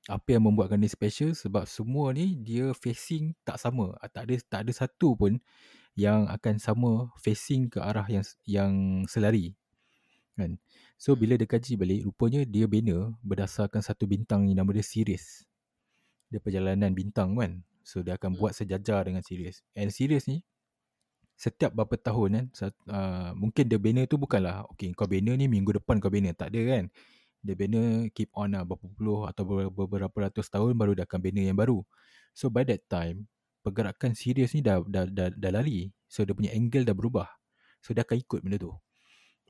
apa 0.09 0.28
yang 0.34 0.49
membuatkan 0.49 0.82
dia 0.82 0.89
special 0.89 1.32
sebab 1.38 1.69
semua 1.69 2.09
ni 2.15 2.38
dia 2.41 2.74
facing 2.74 3.38
tak 3.45 3.61
sama. 3.61 3.93
Ah, 4.01 4.09
Tak 4.09 4.30
ada 4.30 4.36
tak 4.49 4.59
ada 4.67 4.72
satu 4.74 5.13
pun 5.17 5.38
yang 5.97 6.26
akan 6.32 6.55
sama 6.57 7.11
facing 7.22 7.67
ke 7.69 7.78
arah 7.84 8.07
yang 8.07 8.26
yang 8.47 8.74
selari. 9.05 9.53
Kan? 10.41 10.51
So 10.97 11.13
bila 11.13 11.37
dia 11.37 11.45
kaji 11.45 11.77
balik 11.77 12.01
rupanya 12.09 12.41
dia 12.45 12.65
bina 12.65 13.13
berdasarkan 13.21 13.85
satu 13.85 14.09
bintang 14.09 14.49
ni 14.49 14.57
nama 14.57 14.69
dia 14.73 14.81
Sirius. 14.81 15.45
Dia 16.33 16.41
perjalanan 16.41 16.91
bintang 16.91 17.37
kan. 17.37 17.61
So 17.85 18.01
dia 18.01 18.17
akan 18.17 18.33
Hmm. 18.33 18.39
buat 18.41 18.53
sejajar 18.57 19.05
dengan 19.05 19.21
Sirius. 19.21 19.61
And 19.77 19.93
Sirius 19.93 20.25
ni 20.25 20.41
setiap 21.41 21.73
berapa 21.73 21.97
tahun 21.97 22.29
kan 22.37 22.45
sat- 22.53 22.85
uh, 22.85 23.33
mungkin 23.33 23.65
dia 23.65 23.81
bina 23.81 24.05
tu 24.05 24.21
bukanlah 24.21 24.61
okay 24.69 24.93
kau 24.93 25.09
bina 25.09 25.33
ni 25.33 25.49
minggu 25.49 25.81
depan 25.81 25.97
kau 25.97 26.13
bina 26.13 26.29
tak 26.37 26.53
ada 26.53 26.61
kan 26.77 26.83
dia 27.41 27.57
bina 27.57 28.05
keep 28.13 28.29
on 28.37 28.53
lah 28.53 28.61
berapa 28.61 28.85
puluh 28.93 29.25
atau 29.25 29.41
beberapa, 29.73 30.29
ratus 30.29 30.45
tahun 30.53 30.77
baru 30.77 30.93
dia 30.93 31.09
akan 31.09 31.17
bina 31.17 31.41
yang 31.41 31.57
baru 31.57 31.81
so 32.37 32.53
by 32.53 32.61
that 32.61 32.85
time 32.85 33.25
pergerakan 33.65 34.13
Sirius 34.13 34.53
ni 34.53 34.61
dah, 34.61 34.85
dah, 34.85 35.09
dah, 35.09 35.33
dah 35.33 35.51
lari 35.53 35.89
so 36.05 36.21
dia 36.21 36.37
punya 36.37 36.53
angle 36.53 36.85
dah 36.85 36.93
berubah 36.93 37.25
so 37.81 37.89
dia 37.97 38.05
akan 38.05 38.21
ikut 38.21 38.39
benda 38.45 38.61
tu 38.61 38.69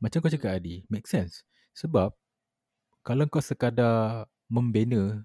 macam 0.02 0.18
kau 0.20 0.34
cakap 0.34 0.58
Adi 0.58 0.84
make 0.90 1.06
sense 1.06 1.46
sebab 1.78 2.12
kalau 3.06 3.30
kau 3.30 3.40
sekadar 3.42 4.26
membina 4.52 5.24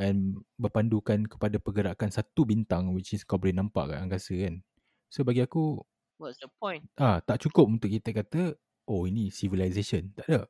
and 0.00 0.40
berpandukan 0.58 1.28
kepada 1.28 1.60
pergerakan 1.60 2.10
satu 2.10 2.48
bintang 2.48 2.90
which 2.96 3.14
is 3.14 3.22
kau 3.22 3.38
boleh 3.38 3.54
nampak 3.54 3.92
kat 3.92 3.98
angkasa 4.00 4.34
kan 4.34 4.64
so 5.12 5.22
bagi 5.22 5.44
aku 5.44 5.84
What's 6.18 6.42
the 6.42 6.50
point? 6.58 6.82
Ah, 6.98 7.22
tak 7.22 7.38
cukup 7.46 7.70
untuk 7.70 7.94
kita 7.94 8.10
kata 8.10 8.58
oh 8.90 9.06
ini 9.06 9.30
civilization. 9.30 10.10
Tak 10.18 10.26
ada. 10.26 10.42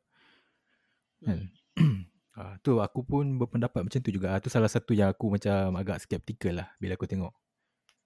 Kan? 1.21 1.53
Hmm. 1.77 2.09
ah, 2.41 2.57
tu 2.65 2.81
aku 2.81 3.05
pun 3.05 3.37
berpendapat 3.37 3.85
macam 3.85 4.01
tu 4.01 4.09
juga. 4.09 4.33
Ah, 4.33 4.41
tu 4.41 4.49
salah 4.49 4.73
satu 4.73 4.97
yang 4.97 5.13
aku 5.13 5.37
macam 5.37 5.77
agak 5.77 6.01
skeptical 6.01 6.65
lah 6.65 6.73
bila 6.81 6.97
aku 6.97 7.05
tengok. 7.05 7.37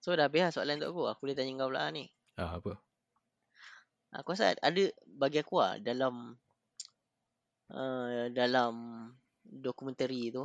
So 0.02 0.18
dah 0.18 0.26
habis 0.26 0.42
lah 0.42 0.50
soalan 0.50 0.82
untuk 0.82 0.90
aku. 0.90 1.02
Aku 1.14 1.20
boleh 1.30 1.36
tanya 1.38 1.54
kau 1.62 1.70
pula 1.70 1.86
ni. 1.94 2.10
Ah, 2.34 2.58
apa? 2.58 2.82
Aku 4.12 4.36
rasa 4.36 4.52
ada 4.60 4.82
bagi 5.08 5.40
aku 5.40 5.60
lah 5.60 5.80
dalam 5.80 6.36
uh, 7.72 8.28
dalam 8.28 8.72
dokumentari 9.42 10.28
tu 10.28 10.44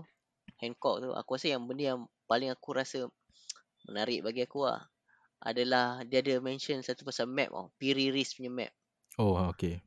Hancock 0.57 1.03
tu 1.03 1.09
aku 1.11 1.35
rasa 1.35 1.53
yang 1.53 1.67
benda 1.67 1.95
yang 1.95 2.01
paling 2.25 2.49
aku 2.49 2.73
rasa 2.73 3.11
menarik 3.87 4.23
bagi 4.23 4.47
aku 4.47 4.65
lah 4.67 4.87
adalah 5.43 6.01
dia 6.07 6.25
ada 6.25 6.41
mention 6.41 6.81
satu 6.81 7.05
pasal 7.05 7.29
map 7.29 7.53
tau. 7.53 7.69
Piri 7.77 8.09
Reis 8.09 8.33
punya 8.33 8.49
map. 8.49 8.71
Oh, 9.21 9.37
ah, 9.37 9.53
okay. 9.53 9.81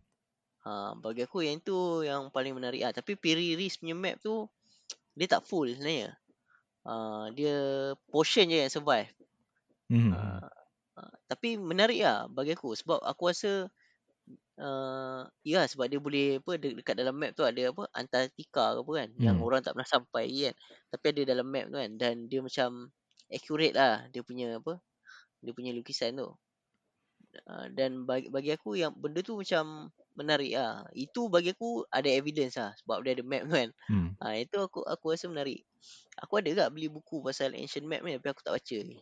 Ha, 0.63 0.95
bagi 0.95 1.27
aku 1.27 1.43
yang 1.43 1.59
tu 1.59 2.07
yang 2.07 2.31
paling 2.31 2.55
menarik 2.55 2.87
lah. 2.87 2.93
Tapi 2.95 3.19
Piri 3.19 3.59
Reis 3.59 3.81
punya 3.81 3.99
map 3.99 4.23
tu 4.23 4.47
dia 5.19 5.27
tak 5.27 5.43
full 5.43 5.75
sebenarnya. 5.75 6.15
Uh, 6.87 7.29
dia 7.35 7.57
portion 8.09 8.47
je 8.49 8.63
yang 8.63 8.73
survive. 8.73 9.11
Hmm. 9.91 10.15
Uh, 10.15 10.49
uh, 11.01 11.11
tapi 11.31 11.57
menarik 11.57 12.01
lah 12.05 12.29
bagi 12.29 12.53
aku 12.53 12.77
sebab 12.77 13.01
aku 13.01 13.33
rasa 13.33 13.53
uh, 14.61 15.23
ya 15.47 15.65
sebab 15.67 15.87
dia 15.91 16.01
boleh 16.03 16.27
apa 16.43 16.53
de- 16.61 16.77
dekat 16.79 16.95
dalam 17.01 17.15
map 17.17 17.33
tu 17.39 17.43
ada 17.47 17.63
apa 17.73 17.83
Antartika 17.97 18.77
ke 18.77 18.81
apa 18.85 18.93
kan 19.01 19.09
yang 19.19 19.37
Hmm. 19.41 19.47
orang 19.47 19.61
tak 19.65 19.73
pernah 19.77 19.89
sampai 19.89 20.27
kan. 20.51 20.55
Tapi 20.93 21.05
ada 21.17 21.23
dalam 21.37 21.47
map 21.49 21.67
tu 21.73 21.77
kan 21.81 21.91
dan 22.01 22.15
dia 22.31 22.41
macam 22.45 22.69
accurate 23.31 23.75
lah 23.77 24.07
dia 24.13 24.23
punya 24.27 24.59
apa 24.61 24.79
dia 25.45 25.53
punya 25.57 25.73
lukisan 25.77 26.19
tu. 26.21 26.31
Uh, 27.47 27.67
dan 27.79 28.03
bagi, 28.09 28.27
bagi 28.27 28.51
aku 28.57 28.75
yang 28.75 28.91
benda 28.97 29.23
tu 29.23 29.39
macam 29.39 29.91
menarik 30.19 30.53
lah. 30.59 30.83
Itu 30.95 31.31
bagi 31.31 31.55
aku 31.55 31.87
ada 31.91 32.09
evidence 32.11 32.59
lah 32.59 32.75
sebab 32.83 33.07
dia 33.07 33.15
ada 33.15 33.23
map 33.23 33.43
tu 33.47 33.55
kan. 33.55 33.71
Hmm. 33.87 34.09
Ha, 34.21 34.27
itu 34.43 34.57
aku 34.59 34.83
aku 34.85 35.15
rasa 35.15 35.27
menarik. 35.31 35.63
Aku 36.23 36.43
ada 36.43 36.51
tak 36.67 36.69
beli 36.75 36.91
buku 36.91 37.23
pasal 37.23 37.55
ancient 37.55 37.87
map 37.87 38.03
ni 38.05 38.19
tapi 38.19 38.29
aku 38.35 38.43
tak 38.45 38.55
baca 38.59 38.77
ni. 38.83 38.99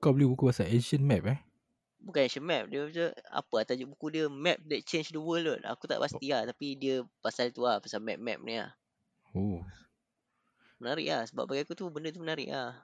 Kau 0.00 0.16
beli 0.16 0.24
buku 0.24 0.48
pasal 0.48 0.72
ancient 0.72 1.04
map 1.04 1.28
eh? 1.28 1.38
Bukan 2.00 2.24
ancient 2.24 2.44
map. 2.44 2.64
Dia 2.72 2.88
macam 2.88 3.08
apa 3.12 3.52
lah 3.56 3.64
tajuk 3.68 3.88
buku 3.96 4.06
dia 4.12 4.24
Map 4.32 4.58
That 4.64 4.82
Changed 4.88 5.12
the 5.12 5.20
World 5.20 5.44
kot. 5.44 5.60
Aku 5.68 5.84
tak 5.84 6.00
pasti 6.00 6.32
lah 6.32 6.48
tapi 6.48 6.76
dia 6.76 7.04
pasal 7.20 7.52
tu 7.52 7.64
lah. 7.64 7.80
Pasal 7.84 8.00
map-map 8.00 8.40
ni 8.40 8.56
lah. 8.56 8.72
Oh. 9.36 9.60
Menarik 10.80 11.06
lah 11.08 11.22
sebab 11.28 11.44
bagi 11.48 11.64
aku 11.68 11.76
tu 11.76 11.88
benda 11.92 12.08
tu 12.08 12.20
menarik 12.20 12.48
lah. 12.48 12.80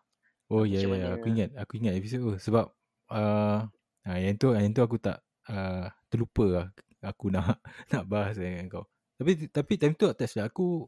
Oh 0.50 0.66
ya 0.66 0.82
ya 0.82 0.90
mana? 0.90 1.14
aku 1.14 1.30
ingat 1.30 1.54
aku 1.54 1.78
ingat 1.78 1.94
episod 1.94 2.18
tu 2.26 2.34
sebab 2.42 2.74
uh, 3.14 3.62
ah, 4.02 4.18
yang 4.18 4.34
tu 4.34 4.50
yang 4.50 4.74
tu 4.74 4.82
aku 4.82 4.98
tak 4.98 5.22
uh, 5.46 5.86
terlupa 6.10 6.44
lah 6.50 6.66
aku 7.06 7.30
nak 7.30 7.62
nak 7.94 8.04
bahas 8.10 8.34
dengan 8.34 8.66
kau. 8.66 8.84
Tapi 9.14 9.46
tapi 9.48 9.72
time 9.78 9.94
tu 9.94 10.10
tak 10.10 10.26
silap 10.26 10.50
aku 10.50 10.84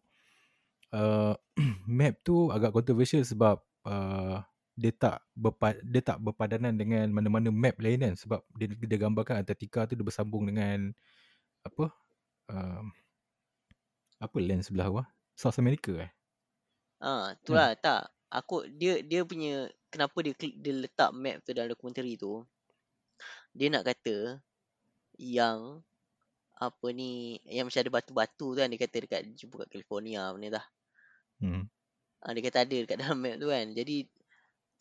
uh, 0.93 1.33
map 1.89 2.21
tu 2.27 2.51
agak 2.51 2.75
controversial 2.75 3.23
sebab 3.23 3.63
uh, 3.87 4.43
dia 4.73 4.93
tak 4.95 5.21
berpa, 5.37 5.77
dia 5.85 6.01
tak 6.01 6.19
berpadanan 6.23 6.73
dengan 6.77 7.09
mana-mana 7.13 7.53
map 7.53 7.77
lain 7.77 8.01
kan 8.01 8.15
sebab 8.17 8.41
dia 8.57 8.73
dia 8.73 8.99
gambarkan 8.99 9.45
Antarctica 9.45 9.85
tu 9.85 9.95
dia 9.95 10.05
bersambung 10.07 10.49
dengan 10.49 10.97
apa 11.63 11.93
uh, 12.49 12.83
apa 14.23 14.37
land 14.41 14.65
sebelah 14.65 14.89
bawah 14.89 15.07
South 15.37 15.61
America 15.61 15.93
eh 16.01 16.13
Ah, 17.03 17.35
tu 17.43 17.51
lah 17.59 17.75
tak. 17.75 18.07
Aku 18.31 18.65
dia 18.81 19.03
dia 19.03 19.27
punya 19.27 19.67
kenapa 19.93 20.17
dia 20.23 20.33
klik 20.39 20.55
dia 20.63 20.73
letak 20.73 21.11
map 21.13 21.43
tu 21.43 21.51
dalam 21.51 21.69
dokumentari 21.75 22.15
tu. 22.15 22.47
Dia 23.53 23.69
nak 23.75 23.85
kata 23.91 24.39
yang 25.19 25.83
apa 26.57 26.87
ni 26.95 27.43
yang 27.51 27.67
macam 27.67 27.83
ada 27.83 27.91
batu-batu 27.91 28.47
tu 28.55 28.59
kan 28.63 28.71
dia 28.71 28.79
kata 28.79 28.97
dekat 29.03 29.21
jumpa 29.35 29.67
kat 29.67 29.69
California 29.75 30.31
mana 30.31 30.63
dah. 30.63 30.67
hmm. 31.43 31.65
Ah, 32.23 32.31
dia 32.39 32.43
kata 32.47 32.59
ada 32.63 32.77
dekat 32.87 32.97
dalam 33.03 33.19
map 33.19 33.35
tu 33.43 33.51
kan. 33.51 33.67
Jadi 33.75 33.97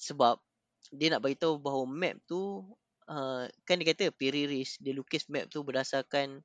sebab 0.02 0.42
dia 0.90 1.14
nak 1.14 1.22
bagi 1.22 1.38
tahu 1.38 1.62
bahawa 1.62 1.86
map 1.86 2.18
tu 2.26 2.66
uh, 3.06 3.46
kan 3.70 3.78
dia 3.78 3.94
kata 3.94 4.10
Reese 4.18 4.82
dia 4.82 4.98
lukis 4.98 5.30
map 5.30 5.46
tu 5.54 5.62
berdasarkan 5.62 6.42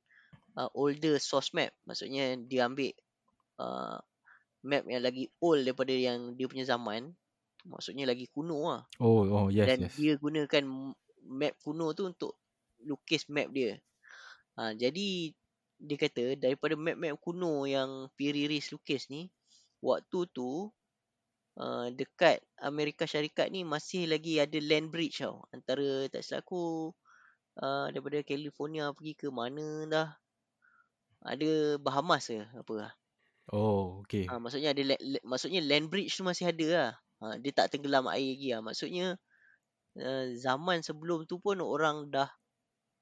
uh, 0.53 0.69
older 0.77 1.17
source 1.17 1.49
map. 1.57 1.73
Maksudnya 1.89 2.37
dia 2.45 2.69
ambil 2.69 2.93
uh, 3.57 3.97
map 4.61 4.85
yang 4.85 5.01
lagi 5.01 5.33
old 5.41 5.65
daripada 5.65 5.91
yang 5.91 6.37
dia 6.37 6.45
punya 6.45 6.69
zaman. 6.69 7.17
Maksudnya 7.65 8.05
lagi 8.05 8.29
kuno 8.29 8.77
lah. 8.77 8.83
oh 9.01 9.25
oh 9.25 9.47
yes 9.49 9.65
Dan 9.65 9.89
yes 9.89 9.93
dia 9.97 10.13
gunakan 10.21 10.93
map 11.25 11.57
kuno 11.65 11.91
tu 11.97 12.05
untuk 12.05 12.37
lukis 12.85 13.25
map 13.33 13.49
dia. 13.49 13.81
Ha, 14.57 14.73
jadi 14.73 15.33
dia 15.77 15.97
kata 15.97 16.33
daripada 16.33 16.73
map-map 16.73 17.21
kuno 17.21 17.69
yang 17.69 18.09
Reese 18.17 18.73
lukis 18.73 19.09
ni, 19.13 19.29
waktu 19.81 20.25
tu 20.33 20.73
uh, 21.63 21.87
dekat 21.99 22.37
Amerika 22.69 23.03
Syarikat 23.11 23.47
ni 23.55 23.61
masih 23.73 24.03
lagi 24.11 24.33
ada 24.45 24.57
land 24.69 24.87
bridge 24.93 25.17
tau. 25.23 25.35
Antara 25.55 26.07
tak 26.13 26.21
silap 26.25 26.41
aku 26.47 26.63
uh, 27.63 27.87
daripada 27.93 28.19
California 28.31 28.85
pergi 28.97 29.13
ke 29.21 29.27
mana 29.39 29.67
dah. 29.93 30.09
Ada 31.31 31.77
Bahamas 31.85 32.25
ke 32.31 32.41
apa 32.59 32.73
lah. 32.79 32.91
oh 33.51 33.99
okay 34.03 34.27
Ha, 34.27 34.39
maksudnya 34.43 34.75
ada 34.75 34.83
maksudnya 35.23 35.61
land 35.63 35.87
bridge 35.91 36.19
tu 36.19 36.23
masih 36.27 36.51
ada 36.51 36.67
lah. 36.77 36.91
Ha, 37.23 37.25
dia 37.41 37.51
tak 37.55 37.71
tenggelam 37.73 38.05
air 38.11 38.35
lagi 38.35 38.47
lah. 38.53 38.61
Maksudnya 38.67 39.05
uh, 39.99 40.25
zaman 40.45 40.79
sebelum 40.87 41.25
tu 41.29 41.37
pun 41.43 41.57
orang 41.63 42.09
dah 42.11 42.29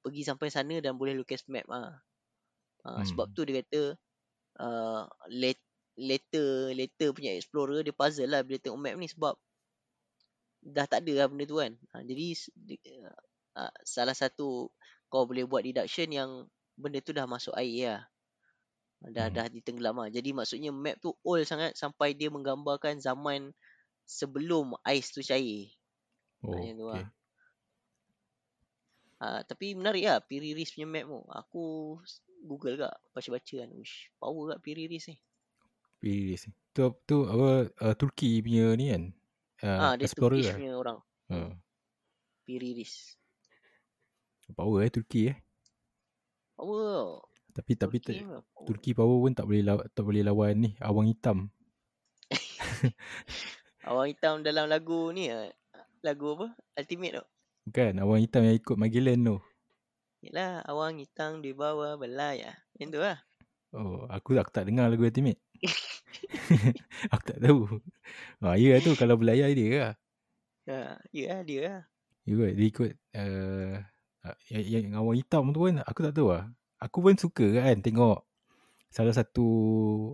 pergi 0.04 0.22
sampai 0.26 0.48
sana 0.52 0.76
dan 0.84 0.94
boleh 1.00 1.14
lukis 1.18 1.44
map 1.52 1.66
ah. 1.72 1.98
Ha, 2.86 3.02
sebab 3.08 3.26
Hmm. 3.26 3.34
tu 3.34 3.42
dia 3.48 3.62
kata 3.62 3.82
uh, 4.62 5.04
let, 5.32 5.58
later 5.96 6.72
later 6.76 7.08
punya 7.16 7.32
explorer 7.36 7.80
dia 7.80 7.96
puzzle 7.96 8.28
lah 8.28 8.44
bila 8.44 8.60
tengok 8.60 8.80
map 8.80 8.94
ni 9.00 9.08
sebab 9.08 9.34
dah 10.66 10.86
tak 10.88 11.06
ada 11.06 11.12
lah 11.24 11.26
benda 11.30 11.44
tu 11.46 11.56
kan. 11.62 11.72
Ha, 11.94 12.02
jadi 12.02 12.26
di- 12.52 12.82
uh, 13.56 13.72
salah 13.86 14.16
satu 14.16 14.68
kau 15.06 15.24
boleh 15.24 15.46
buat 15.46 15.62
deduction 15.62 16.10
yang 16.10 16.30
benda 16.74 16.98
tu 17.00 17.14
dah 17.14 17.24
masuk 17.24 17.54
air 17.56 17.96
lah. 17.96 18.02
Dah 19.06 19.28
Hmm. 19.30 19.36
dah 19.36 19.46
ditenggelam 19.46 19.96
lah. 20.02 20.10
Jadi 20.10 20.34
maksudnya 20.34 20.74
map 20.74 20.98
tu 20.98 21.14
old 21.22 21.46
sangat 21.46 21.78
sampai 21.78 22.12
dia 22.18 22.28
menggambarkan 22.32 22.98
zaman 22.98 23.54
sebelum 24.04 24.74
ais 24.82 25.06
tu 25.14 25.22
cair. 25.22 25.70
oh 26.42 26.50
Macam 26.50 26.74
tu 26.74 26.86
okay 26.90 27.04
lah. 27.04 27.06
Ha, 29.16 29.40
tapi 29.48 29.72
menarik 29.72 30.04
lah 30.04 30.20
Piri 30.20 30.52
Reese 30.52 30.76
punya 30.76 30.88
map 30.88 31.04
tu. 31.08 31.20
Aku 31.32 31.62
Google 32.44 32.76
kak 32.76 32.94
baca-baca 33.14 33.54
kan. 33.64 33.70
Uish, 33.72 34.12
power 34.20 34.56
kat 34.56 34.58
Piri 34.60 34.84
Reese 34.90 35.14
ni. 35.14 35.16
Iris. 36.12 36.46
Tu 36.70 36.82
tu 37.08 37.16
apa 37.26 37.70
uh, 37.70 37.94
Turki 37.98 38.38
punya 38.44 38.76
ni 38.78 38.92
kan. 38.92 39.02
Uh, 39.64 39.78
Ah, 39.80 39.92
dia 39.96 40.04
explorer 40.04 40.36
Turkish 40.38 40.48
lah. 40.52 40.56
punya 40.60 40.72
orang. 40.76 40.98
Uh, 41.26 41.50
Piri 42.46 42.70
Reese. 42.78 43.18
power 44.54 44.86
eh 44.86 44.90
Turki 44.92 45.34
eh. 45.34 45.36
Power. 46.54 47.24
Tapi 47.50 47.72
tapi 47.74 47.96
Turki 47.98 48.22
power. 48.22 48.42
Turki 48.68 48.90
power 48.94 49.16
pun 49.18 49.32
tak 49.34 49.46
boleh 49.48 49.62
lawan, 49.64 49.86
tak 49.90 50.04
boleh 50.06 50.22
lawan 50.22 50.54
ni 50.54 50.70
awang 50.78 51.08
hitam. 51.10 51.50
Awang 53.86 54.10
hitam 54.10 54.42
dalam 54.42 54.66
lagu 54.66 55.14
ni 55.14 55.30
ah, 55.30 55.46
Lagu 56.02 56.34
apa? 56.34 56.58
Ultimate 56.74 57.22
tu. 57.22 57.24
Bukan 57.70 57.98
awang 58.02 58.18
hitam 58.22 58.42
yang 58.42 58.58
ikut 58.58 58.74
Magellan 58.78 59.18
tu. 59.22 59.36
Yelah, 60.22 60.62
awang 60.66 60.98
hitam 60.98 61.38
di 61.38 61.54
bawah 61.54 61.94
belaya. 61.94 62.54
Yang 62.78 62.88
tu 62.94 62.98
lah. 62.98 63.18
Oh, 63.70 64.06
aku 64.10 64.34
aku 64.38 64.50
tak 64.50 64.66
dengar 64.66 64.90
lagu 64.90 65.06
Ultimate. 65.06 65.38
aku 67.12 67.22
tak 67.24 67.38
tahu. 67.42 67.60
Ha, 68.42 68.56
ya 68.56 68.76
lah 68.76 68.80
tu 68.82 68.92
kalau 68.96 69.16
belayar 69.20 69.50
dia 69.52 69.68
lah. 69.76 69.94
Ha, 70.66 70.98
ya 71.12 71.24
lah, 71.30 71.40
dia 71.44 71.60
lah. 71.62 71.80
Ya 72.26 72.32
kot, 72.34 72.52
dia 72.58 72.66
ikut 72.66 72.90
uh, 73.14 73.74
yang, 74.50 74.64
yang 74.66 74.86
awang 74.98 75.14
hitam 75.14 75.54
tu 75.54 75.62
pun 75.62 75.78
aku 75.78 76.00
tak 76.02 76.14
tahu 76.14 76.28
lah. 76.34 76.50
Aku 76.82 76.98
pun 77.00 77.14
suka 77.14 77.46
kan 77.62 77.78
tengok 77.78 78.26
salah 78.90 79.14
satu 79.14 79.46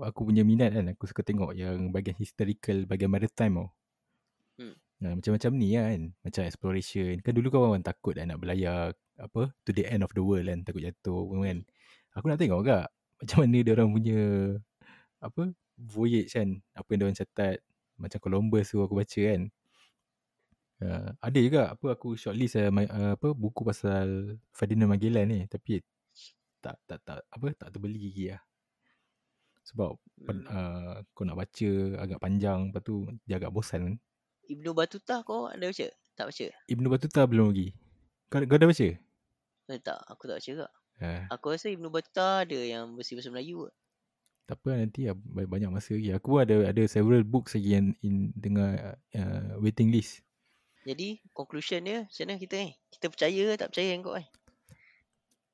aku 0.04 0.28
punya 0.28 0.44
minat 0.44 0.76
kan. 0.76 0.92
Aku 0.92 1.08
suka 1.08 1.24
tengok 1.24 1.56
yang 1.56 1.88
bahagian 1.88 2.18
historical, 2.20 2.84
bahagian 2.84 3.08
maritime 3.08 3.64
tau. 3.64 3.68
Hmm. 4.60 4.76
Nah, 5.02 5.12
macam-macam 5.18 5.52
ni 5.56 5.68
kan. 5.74 6.00
Macam 6.20 6.42
exploration. 6.44 7.14
Kan 7.24 7.32
dulu 7.32 7.48
kan 7.48 7.58
orang 7.64 7.84
takut 7.86 8.14
kan 8.14 8.28
nak 8.28 8.40
belayar 8.44 8.92
apa 9.16 9.52
to 9.64 9.70
the 9.72 9.88
end 9.88 10.04
of 10.04 10.12
the 10.12 10.20
world 10.20 10.46
kan. 10.46 10.60
Takut 10.68 10.84
jatuh 10.84 11.24
pun 11.24 11.42
kan. 11.42 11.58
Aku 12.12 12.28
nak 12.28 12.36
tengok 12.36 12.60
kak 12.68 12.92
macam 13.22 13.38
mana 13.46 13.58
dia 13.62 13.72
orang 13.78 13.90
punya 13.94 14.20
apa 15.22 15.42
voyage 15.82 16.38
kan. 16.38 16.62
Apa 16.78 16.88
yang 16.94 16.98
dia 16.98 17.06
orang 17.10 17.18
catat. 17.18 17.56
Macam 17.98 18.18
Columbus 18.22 18.70
tu 18.70 18.78
aku 18.78 18.94
baca 18.98 19.20
kan. 19.22 19.42
Uh, 20.82 21.14
ada 21.22 21.38
juga 21.38 21.62
apa 21.78 21.94
aku 21.94 22.18
shortlist 22.18 22.58
uh, 22.58 22.70
my, 22.74 22.90
uh, 22.90 23.14
apa 23.14 23.30
buku 23.30 23.62
pasal 23.62 24.34
Ferdinand 24.50 24.90
Magellan 24.90 25.30
ni 25.30 25.40
tapi 25.46 25.78
tak 26.58 26.74
tak 26.90 26.98
tak 27.06 27.22
apa 27.22 27.54
tak 27.54 27.70
terbeli 27.70 28.10
lagi 28.10 28.24
lah. 28.34 28.42
Sebab 29.62 29.94
Hmm. 30.22 30.46
uh, 30.46 31.02
kau 31.18 31.26
nak 31.26 31.34
baca 31.34 31.70
agak 31.98 32.18
panjang 32.22 32.70
lepas 32.70 32.82
tu 32.86 33.10
dia 33.26 33.42
agak 33.42 33.50
bosan 33.50 33.80
kan. 33.82 33.94
Ibnu 34.46 34.70
Batuta 34.70 35.26
kau 35.26 35.50
ada 35.50 35.66
baca? 35.66 35.86
Tak 36.14 36.24
baca? 36.30 36.46
Ibnu 36.70 36.86
Batuta 36.86 37.20
belum 37.26 37.50
lagi. 37.50 37.74
Kau, 38.30 38.38
kau 38.46 38.58
dah 38.58 38.68
baca? 38.70 38.88
Eh, 39.70 39.80
tak, 39.82 39.98
aku 40.06 40.22
tak 40.30 40.38
baca 40.38 40.52
kak. 40.62 40.72
Uh, 41.02 41.22
Aku 41.34 41.46
rasa 41.50 41.66
Ibnu 41.74 41.90
Batuta 41.90 42.46
ada 42.46 42.58
yang 42.58 42.94
versi 42.94 43.18
bahasa 43.18 43.34
Melayu. 43.34 43.66
Tak 44.48 44.58
apa 44.58 44.70
nanti 44.74 45.06
lah, 45.06 45.16
banyak, 45.18 45.70
masa 45.70 45.94
lagi. 45.94 46.10
Aku 46.12 46.42
ada 46.42 46.66
ada 46.66 46.82
several 46.90 47.22
books 47.22 47.54
lagi 47.54 47.78
yang 47.78 47.86
in 48.02 48.34
dengan 48.34 48.96
uh, 49.14 49.56
waiting 49.62 49.94
list. 49.94 50.20
Jadi 50.82 51.22
conclusion 51.30 51.86
dia 51.86 52.04
macam 52.04 52.24
mana 52.26 52.42
kita 52.42 52.54
ni? 52.58 52.74
Kita 52.90 53.06
percaya 53.06 53.42
ke 53.48 53.54
tak 53.54 53.68
percaya 53.70 53.92
kau 54.02 54.18
eh? 54.18 54.26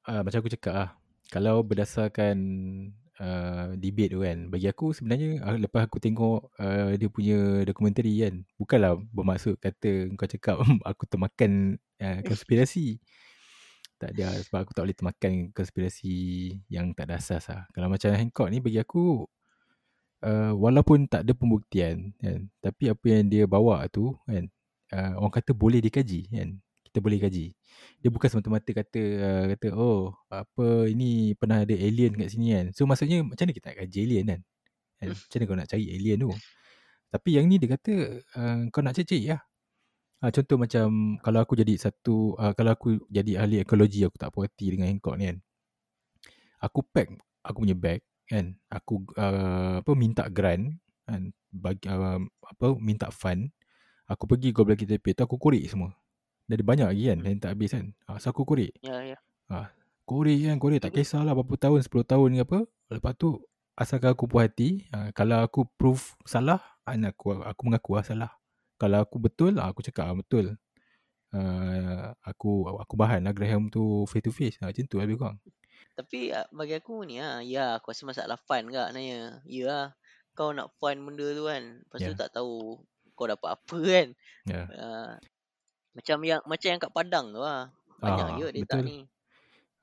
uh, 0.09 0.21
macam 0.25 0.39
aku 0.41 0.53
cakap 0.57 0.73
lah 0.75 0.91
kalau 1.29 1.61
berdasarkan 1.61 2.37
uh, 3.21 3.77
debate 3.77 4.17
tu 4.17 4.25
kan 4.25 4.49
bagi 4.49 4.67
aku 4.67 4.97
sebenarnya 4.97 5.45
uh, 5.45 5.59
lepas 5.61 5.85
aku 5.85 6.01
tengok 6.01 6.49
uh, 6.57 6.97
dia 6.97 7.09
punya 7.13 7.63
dokumentari 7.69 8.17
kan 8.25 8.35
bukanlah 8.57 8.97
bermaksud 9.13 9.61
kata 9.61 10.09
kau 10.17 10.27
cakap 10.27 10.57
aku 10.91 11.05
termakan 11.05 11.77
uh, 12.01 12.25
konspirasi 12.25 12.97
tak 13.99 14.15
ada 14.15 14.31
lah, 14.31 14.35
sebab 14.47 14.59
aku 14.63 14.73
tak 14.73 14.83
boleh 14.87 14.97
termakan 14.97 15.33
konspirasi 15.51 16.17
yang 16.71 16.95
tak 16.95 17.11
ada 17.11 17.19
asas 17.19 17.45
lah. 17.51 17.67
Kalau 17.75 17.91
macam 17.91 18.15
Hancock 18.15 18.49
ni 18.49 18.59
bagi 18.63 18.79
aku 18.79 19.27
uh, 20.23 20.53
walaupun 20.55 21.11
tak 21.11 21.27
ada 21.27 21.33
pembuktian 21.35 22.15
kan 22.23 22.47
tapi 22.63 22.91
apa 22.91 23.07
yang 23.07 23.27
dia 23.27 23.45
bawa 23.51 23.87
tu 23.91 24.15
kan 24.27 24.47
uh, 24.95 25.13
orang 25.19 25.35
kata 25.35 25.51
boleh 25.55 25.83
dikaji 25.83 26.31
kan 26.31 26.59
kita 26.89 27.05
boleh 27.05 27.21
kaji. 27.21 27.53
Dia 28.01 28.09
bukan 28.09 28.29
semata-mata 28.33 28.71
kata 28.73 29.03
uh, 29.21 29.45
kata 29.53 29.67
oh 29.77 30.17
apa 30.33 30.89
ini 30.89 31.37
pernah 31.37 31.61
ada 31.61 31.75
alien 31.77 32.17
kat 32.17 32.33
sini 32.33 32.57
kan. 32.57 32.67
So 32.73 32.89
maksudnya 32.89 33.21
macam 33.21 33.45
mana 33.45 33.53
kita 33.53 33.67
nak 33.71 33.79
kaji 33.85 33.99
alien 34.09 34.25
kan, 34.25 34.41
kan? 34.97 35.09
macam 35.13 35.37
mana 35.37 35.45
kau 35.45 35.59
nak 35.61 35.69
cari 35.69 35.87
alien 35.93 36.19
tu? 36.25 36.31
Tapi 37.09 37.31
yang 37.37 37.45
ni 37.45 37.57
dia 37.61 37.69
kata 37.77 37.95
uh, 38.41 38.59
kau 38.73 38.81
nak 38.81 38.97
cari 38.97 39.21
lah 39.29 39.41
Ha, 40.19 40.35
contoh 40.35 40.59
macam 40.59 41.15
kalau 41.23 41.39
aku 41.47 41.55
jadi 41.55 41.79
satu 41.79 42.35
uh, 42.35 42.51
kalau 42.59 42.75
aku 42.75 42.99
jadi 43.07 43.39
ahli 43.39 43.63
ekologi 43.63 44.03
aku 44.03 44.19
tak 44.19 44.35
puas 44.35 44.51
hati 44.51 44.75
dengan 44.75 44.91
Hancock 44.91 45.15
ni 45.15 45.31
kan. 45.31 45.39
Aku 46.59 46.83
pack 46.83 47.15
aku 47.47 47.63
punya 47.63 47.79
bag 47.79 48.03
kan. 48.27 48.59
Aku 48.67 49.07
uh, 49.15 49.79
apa 49.79 49.93
minta 49.95 50.27
grant 50.27 50.75
kan 51.07 51.31
bagi 51.55 51.87
uh, 51.87 52.19
apa 52.51 52.67
minta 52.83 53.15
fund. 53.15 53.55
Aku 54.11 54.27
pergi 54.27 54.51
Goblin 54.51 54.75
kita 54.75 54.99
tu 54.99 55.23
aku 55.23 55.39
korek 55.39 55.63
semua. 55.71 55.95
Dah 56.51 56.57
ada 56.57 56.65
banyak 56.67 56.89
lagi 56.91 57.05
kan 57.15 57.19
yang 57.23 57.39
tak 57.39 57.51
habis 57.55 57.71
kan. 57.79 57.87
Ha, 58.11 58.19
so 58.19 58.35
aku 58.35 58.43
korek. 58.43 58.75
Ya, 58.83 59.15
ya. 59.15 59.19
Korek 60.03 60.51
kan 60.51 60.59
korek 60.59 60.81
tak 60.83 60.99
kisahlah 60.99 61.37
berapa 61.37 61.55
tahun 61.55 61.87
10 61.87 61.95
tahun 62.03 62.31
ke 62.35 62.43
apa. 62.43 62.59
Lepas 62.91 63.13
tu 63.15 63.39
asalkan 63.79 64.19
aku 64.19 64.27
puas 64.27 64.51
hati 64.51 64.83
uh, 64.91 65.15
kalau 65.15 65.47
aku 65.47 65.63
proof 65.79 66.19
salah 66.27 66.59
kan 66.83 67.07
aku 67.07 67.39
aku 67.39 67.61
mengaku 67.71 67.95
lah 67.95 68.03
salah. 68.03 68.31
Kalau 68.79 68.99
aku 69.05 69.19
betul 69.19 69.59
aku 69.59 69.81
cakap 69.83 70.07
ah, 70.11 70.17
betul. 70.17 70.55
Uh, 71.29 72.09
aku 72.25 72.65
aku 72.81 72.95
bahan 72.97 73.21
lah 73.21 73.37
Graham 73.37 73.69
tu 73.69 74.07
face 74.09 74.25
to 74.25 74.33
face. 74.33 74.57
Ha, 74.63 74.71
macam 74.73 74.85
tu 74.89 74.97
lah 74.97 75.05
lebih 75.05 75.19
kurang. 75.21 75.39
Tapi 75.99 76.31
ah, 76.33 76.47
bagi 76.55 76.79
aku 76.79 77.03
ni 77.05 77.19
ah, 77.21 77.43
ya 77.43 77.77
aku 77.77 77.91
rasa 77.93 78.07
masalah 78.09 78.39
fun 78.41 78.71
kak 78.71 78.95
nanya. 78.95 79.43
Ya 79.45 79.65
lah. 79.69 79.87
kau 80.39 80.55
nak 80.55 80.71
fund 80.79 81.03
benda 81.03 81.27
tu 81.35 81.45
kan. 81.51 81.83
Lepas 81.83 82.01
tu 82.07 82.13
Ya. 82.13 82.17
tak 82.17 82.31
tahu 82.33 82.79
kau 83.19 83.27
dapat 83.27 83.59
apa 83.59 83.77
kan. 83.93 84.09
Ya. 84.47 84.63
Uh, 84.71 85.13
macam 85.99 86.19
yang 86.23 86.41
macam 86.47 86.69
yang 86.71 86.81
kat 86.81 86.93
Padang 86.95 87.27
tu 87.35 87.43
lah. 87.43 87.75
Banyak 87.99 88.29
Ah, 88.31 88.39
je 88.39 88.47
dia 88.55 88.63
tak 88.65 88.81
betul. 88.81 88.87
ni. 88.87 88.99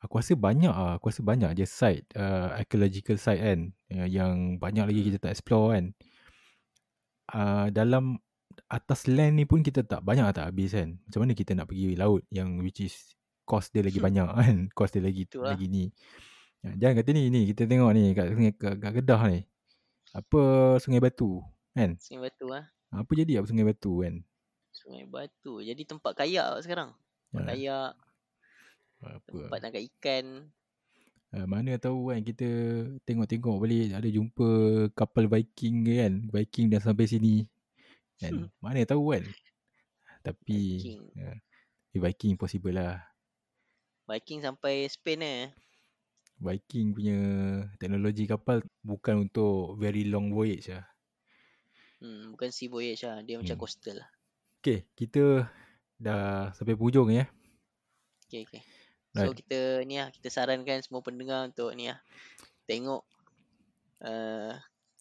Aku 0.01 0.21
rasa 0.21 0.33
banyak 0.37 0.71
ah, 0.73 0.95
aku 0.97 1.11
rasa 1.11 1.21
banyak 1.25 1.51
je 1.57 1.65
site 1.67 2.05
uh, 2.15 2.55
archaeological 2.55 3.17
site 3.19 3.41
kan 3.43 3.59
uh, 3.93 4.07
yang 4.07 4.55
banyak 4.61 4.85
lagi 4.87 5.01
Hmm. 5.03 5.07
kita 5.11 5.17
tak 5.29 5.33
explore 5.35 5.75
kan. 5.75 5.85
Uh, 7.25 7.67
dalam 7.73 8.21
atas 8.65 9.05
land 9.05 9.37
ni 9.37 9.45
pun 9.45 9.61
kita 9.61 9.85
tak 9.85 10.01
banyak 10.01 10.25
tak 10.33 10.49
habis 10.49 10.73
kan. 10.73 10.97
Macam 11.05 11.19
mana 11.25 11.33
kita 11.37 11.51
nak 11.53 11.69
pergi 11.69 11.93
laut 11.97 12.21
yang 12.33 12.57
which 12.61 12.81
is 12.81 12.95
cost 13.45 13.71
dia 13.73 13.85
lagi 13.85 14.01
banyak 14.01 14.25
kan. 14.41 14.55
Cost 14.73 14.97
dia 14.97 15.03
lagi 15.05 15.25
Itulah. 15.29 15.53
lagi 15.53 15.65
ni. 15.69 15.85
Ya, 16.65 16.71
jangan 16.87 16.95
kata 17.03 17.09
ni 17.13 17.21
ni 17.29 17.41
kita 17.53 17.69
tengok 17.69 17.91
ni 17.93 18.03
kat 18.17 18.25
sungai 18.33 18.53
kat, 18.57 18.73
kat 18.81 18.91
Kedah 19.01 19.21
ni. 19.29 19.39
Apa 20.15 20.41
Sungai 20.79 21.03
Batu 21.03 21.43
kan? 21.75 21.99
Sungai 21.99 22.31
Batu 22.31 22.45
ah. 22.55 22.65
Apa 22.89 23.11
jadi 23.13 23.37
apa 23.43 23.45
Sungai 23.51 23.67
Batu 23.67 24.01
kan? 24.01 24.15
Sungai 24.71 25.05
Batu. 25.05 25.59
Jadi 25.61 25.81
tempat 25.85 26.13
kayak 26.15 26.63
sekarang. 26.63 26.95
Tempat 27.29 27.41
Ya, 27.43 27.47
kayak, 27.51 27.87
apa? 29.03 29.37
tempat 29.45 29.59
tangkap 29.61 29.83
ikan. 29.93 30.25
Uh, 31.35 31.45
mana 31.51 31.75
tahu 31.75 32.15
kan 32.15 32.23
kita 32.23 32.47
tengok-tengok 33.03 33.59
balik 33.59 33.91
ada 33.91 34.07
jumpa 34.07 34.47
kapal 34.95 35.27
Viking 35.27 35.83
ke 35.83 35.93
kan. 35.99 36.13
Viking 36.31 36.65
dah 36.71 36.79
sampai 36.79 37.05
sini. 37.11 37.43
Kan? 38.19 38.47
Mana 38.63 38.85
tahu 38.87 39.11
kan. 39.15 39.23
Tapi 40.23 40.79
Viking. 40.81 41.01
eh, 41.19 41.37
Viking 41.95 42.33
possible 42.35 42.75
lah. 42.75 42.99
Viking 44.05 44.41
sampai 44.43 44.85
Spain 44.87 45.21
eh. 45.21 45.43
Viking 46.35 46.91
punya 46.91 47.17
teknologi 47.79 48.27
kapal 48.27 48.59
bukan 48.83 49.25
untuk 49.29 49.79
very 49.79 50.03
long 50.03 50.35
voyage 50.35 50.67
lah. 50.67 50.83
Hmm, 52.03 52.35
bukan 52.35 52.51
sea 52.51 52.67
voyage 52.67 53.07
lah. 53.07 53.23
Dia 53.23 53.39
macam 53.39 53.55
Hmm. 53.55 53.63
coastal 53.63 54.03
lah. 54.03 54.09
Okay, 54.59 54.83
kita 54.97 55.47
dah 55.95 56.51
sampai 56.57 56.75
hujung 56.75 57.07
ya. 57.13 57.29
Okay, 58.27 58.43
okay. 58.43 58.61
So 59.15 59.31
Right. 59.31 59.37
kita 59.39 59.59
ni 59.87 59.95
lah, 59.95 60.11
kita 60.11 60.27
sarankan 60.27 60.83
semua 60.83 60.99
pendengar 60.99 61.47
untuk 61.47 61.71
ni 61.71 61.87
lah. 61.87 62.03
Tengok 62.67 63.07
uh, 64.03 64.53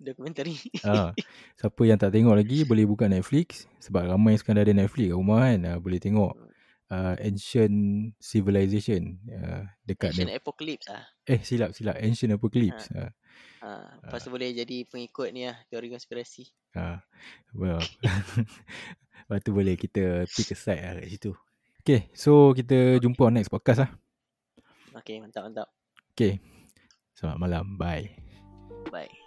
dokumentari. 0.04 0.56
Ha, 0.84 1.16
siapa 1.56 1.80
yang 1.88 1.96
tak 1.96 2.12
tengok 2.12 2.36
lagi 2.36 2.68
boleh 2.68 2.84
buka 2.84 3.08
Netflix 3.08 3.64
sebab 3.80 4.04
ramai 4.12 4.36
sekarang 4.36 4.60
dah 4.60 4.64
ada 4.68 4.74
Netflix 4.76 5.08
kat 5.10 5.16
rumah 5.16 5.38
kan. 5.48 5.58
Ha, 5.64 5.72
boleh 5.80 5.98
tengok 5.98 6.32
uh, 6.92 7.14
Ancient 7.18 7.76
Civilization 8.20 9.18
uh, 9.32 9.64
dekat 9.82 10.12
Action 10.12 10.28
Net- 10.28 10.38
Apocalypse 10.44 10.86
lah. 10.92 11.04
eh 11.24 11.40
silap 11.40 11.72
silap 11.72 11.96
Ancient 11.98 12.36
Apocalypse. 12.36 12.92
Ha. 12.92 13.08
Ha, 13.64 13.70
lepas 14.04 14.20
tu 14.20 14.28
boleh 14.28 14.52
jadi 14.52 14.84
pengikut 14.84 15.32
ni 15.32 15.48
lah, 15.48 15.56
teori 15.72 15.88
konspirasi. 15.88 16.44
Ha. 16.76 17.00
Well. 17.56 17.80
Lepas 19.24 19.40
tu 19.40 19.56
boleh 19.56 19.72
kita 19.80 20.28
pick 20.28 20.52
a 20.52 20.56
side 20.58 20.84
lah 20.84 21.00
kat 21.00 21.08
situ. 21.08 21.32
Okay, 21.80 22.12
so 22.12 22.52
kita 22.52 23.00
jumpa 23.00 23.32
on 23.32 23.40
next 23.40 23.48
podcast 23.48 23.88
lah. 23.88 23.90
Okay, 25.00 25.16
mantap, 25.16 25.48
mantap. 25.48 25.68
Okay. 26.12 26.44
Selamat 27.16 27.40
malam. 27.40 27.64
Bye. 27.80 28.12
Bye. 28.92 29.23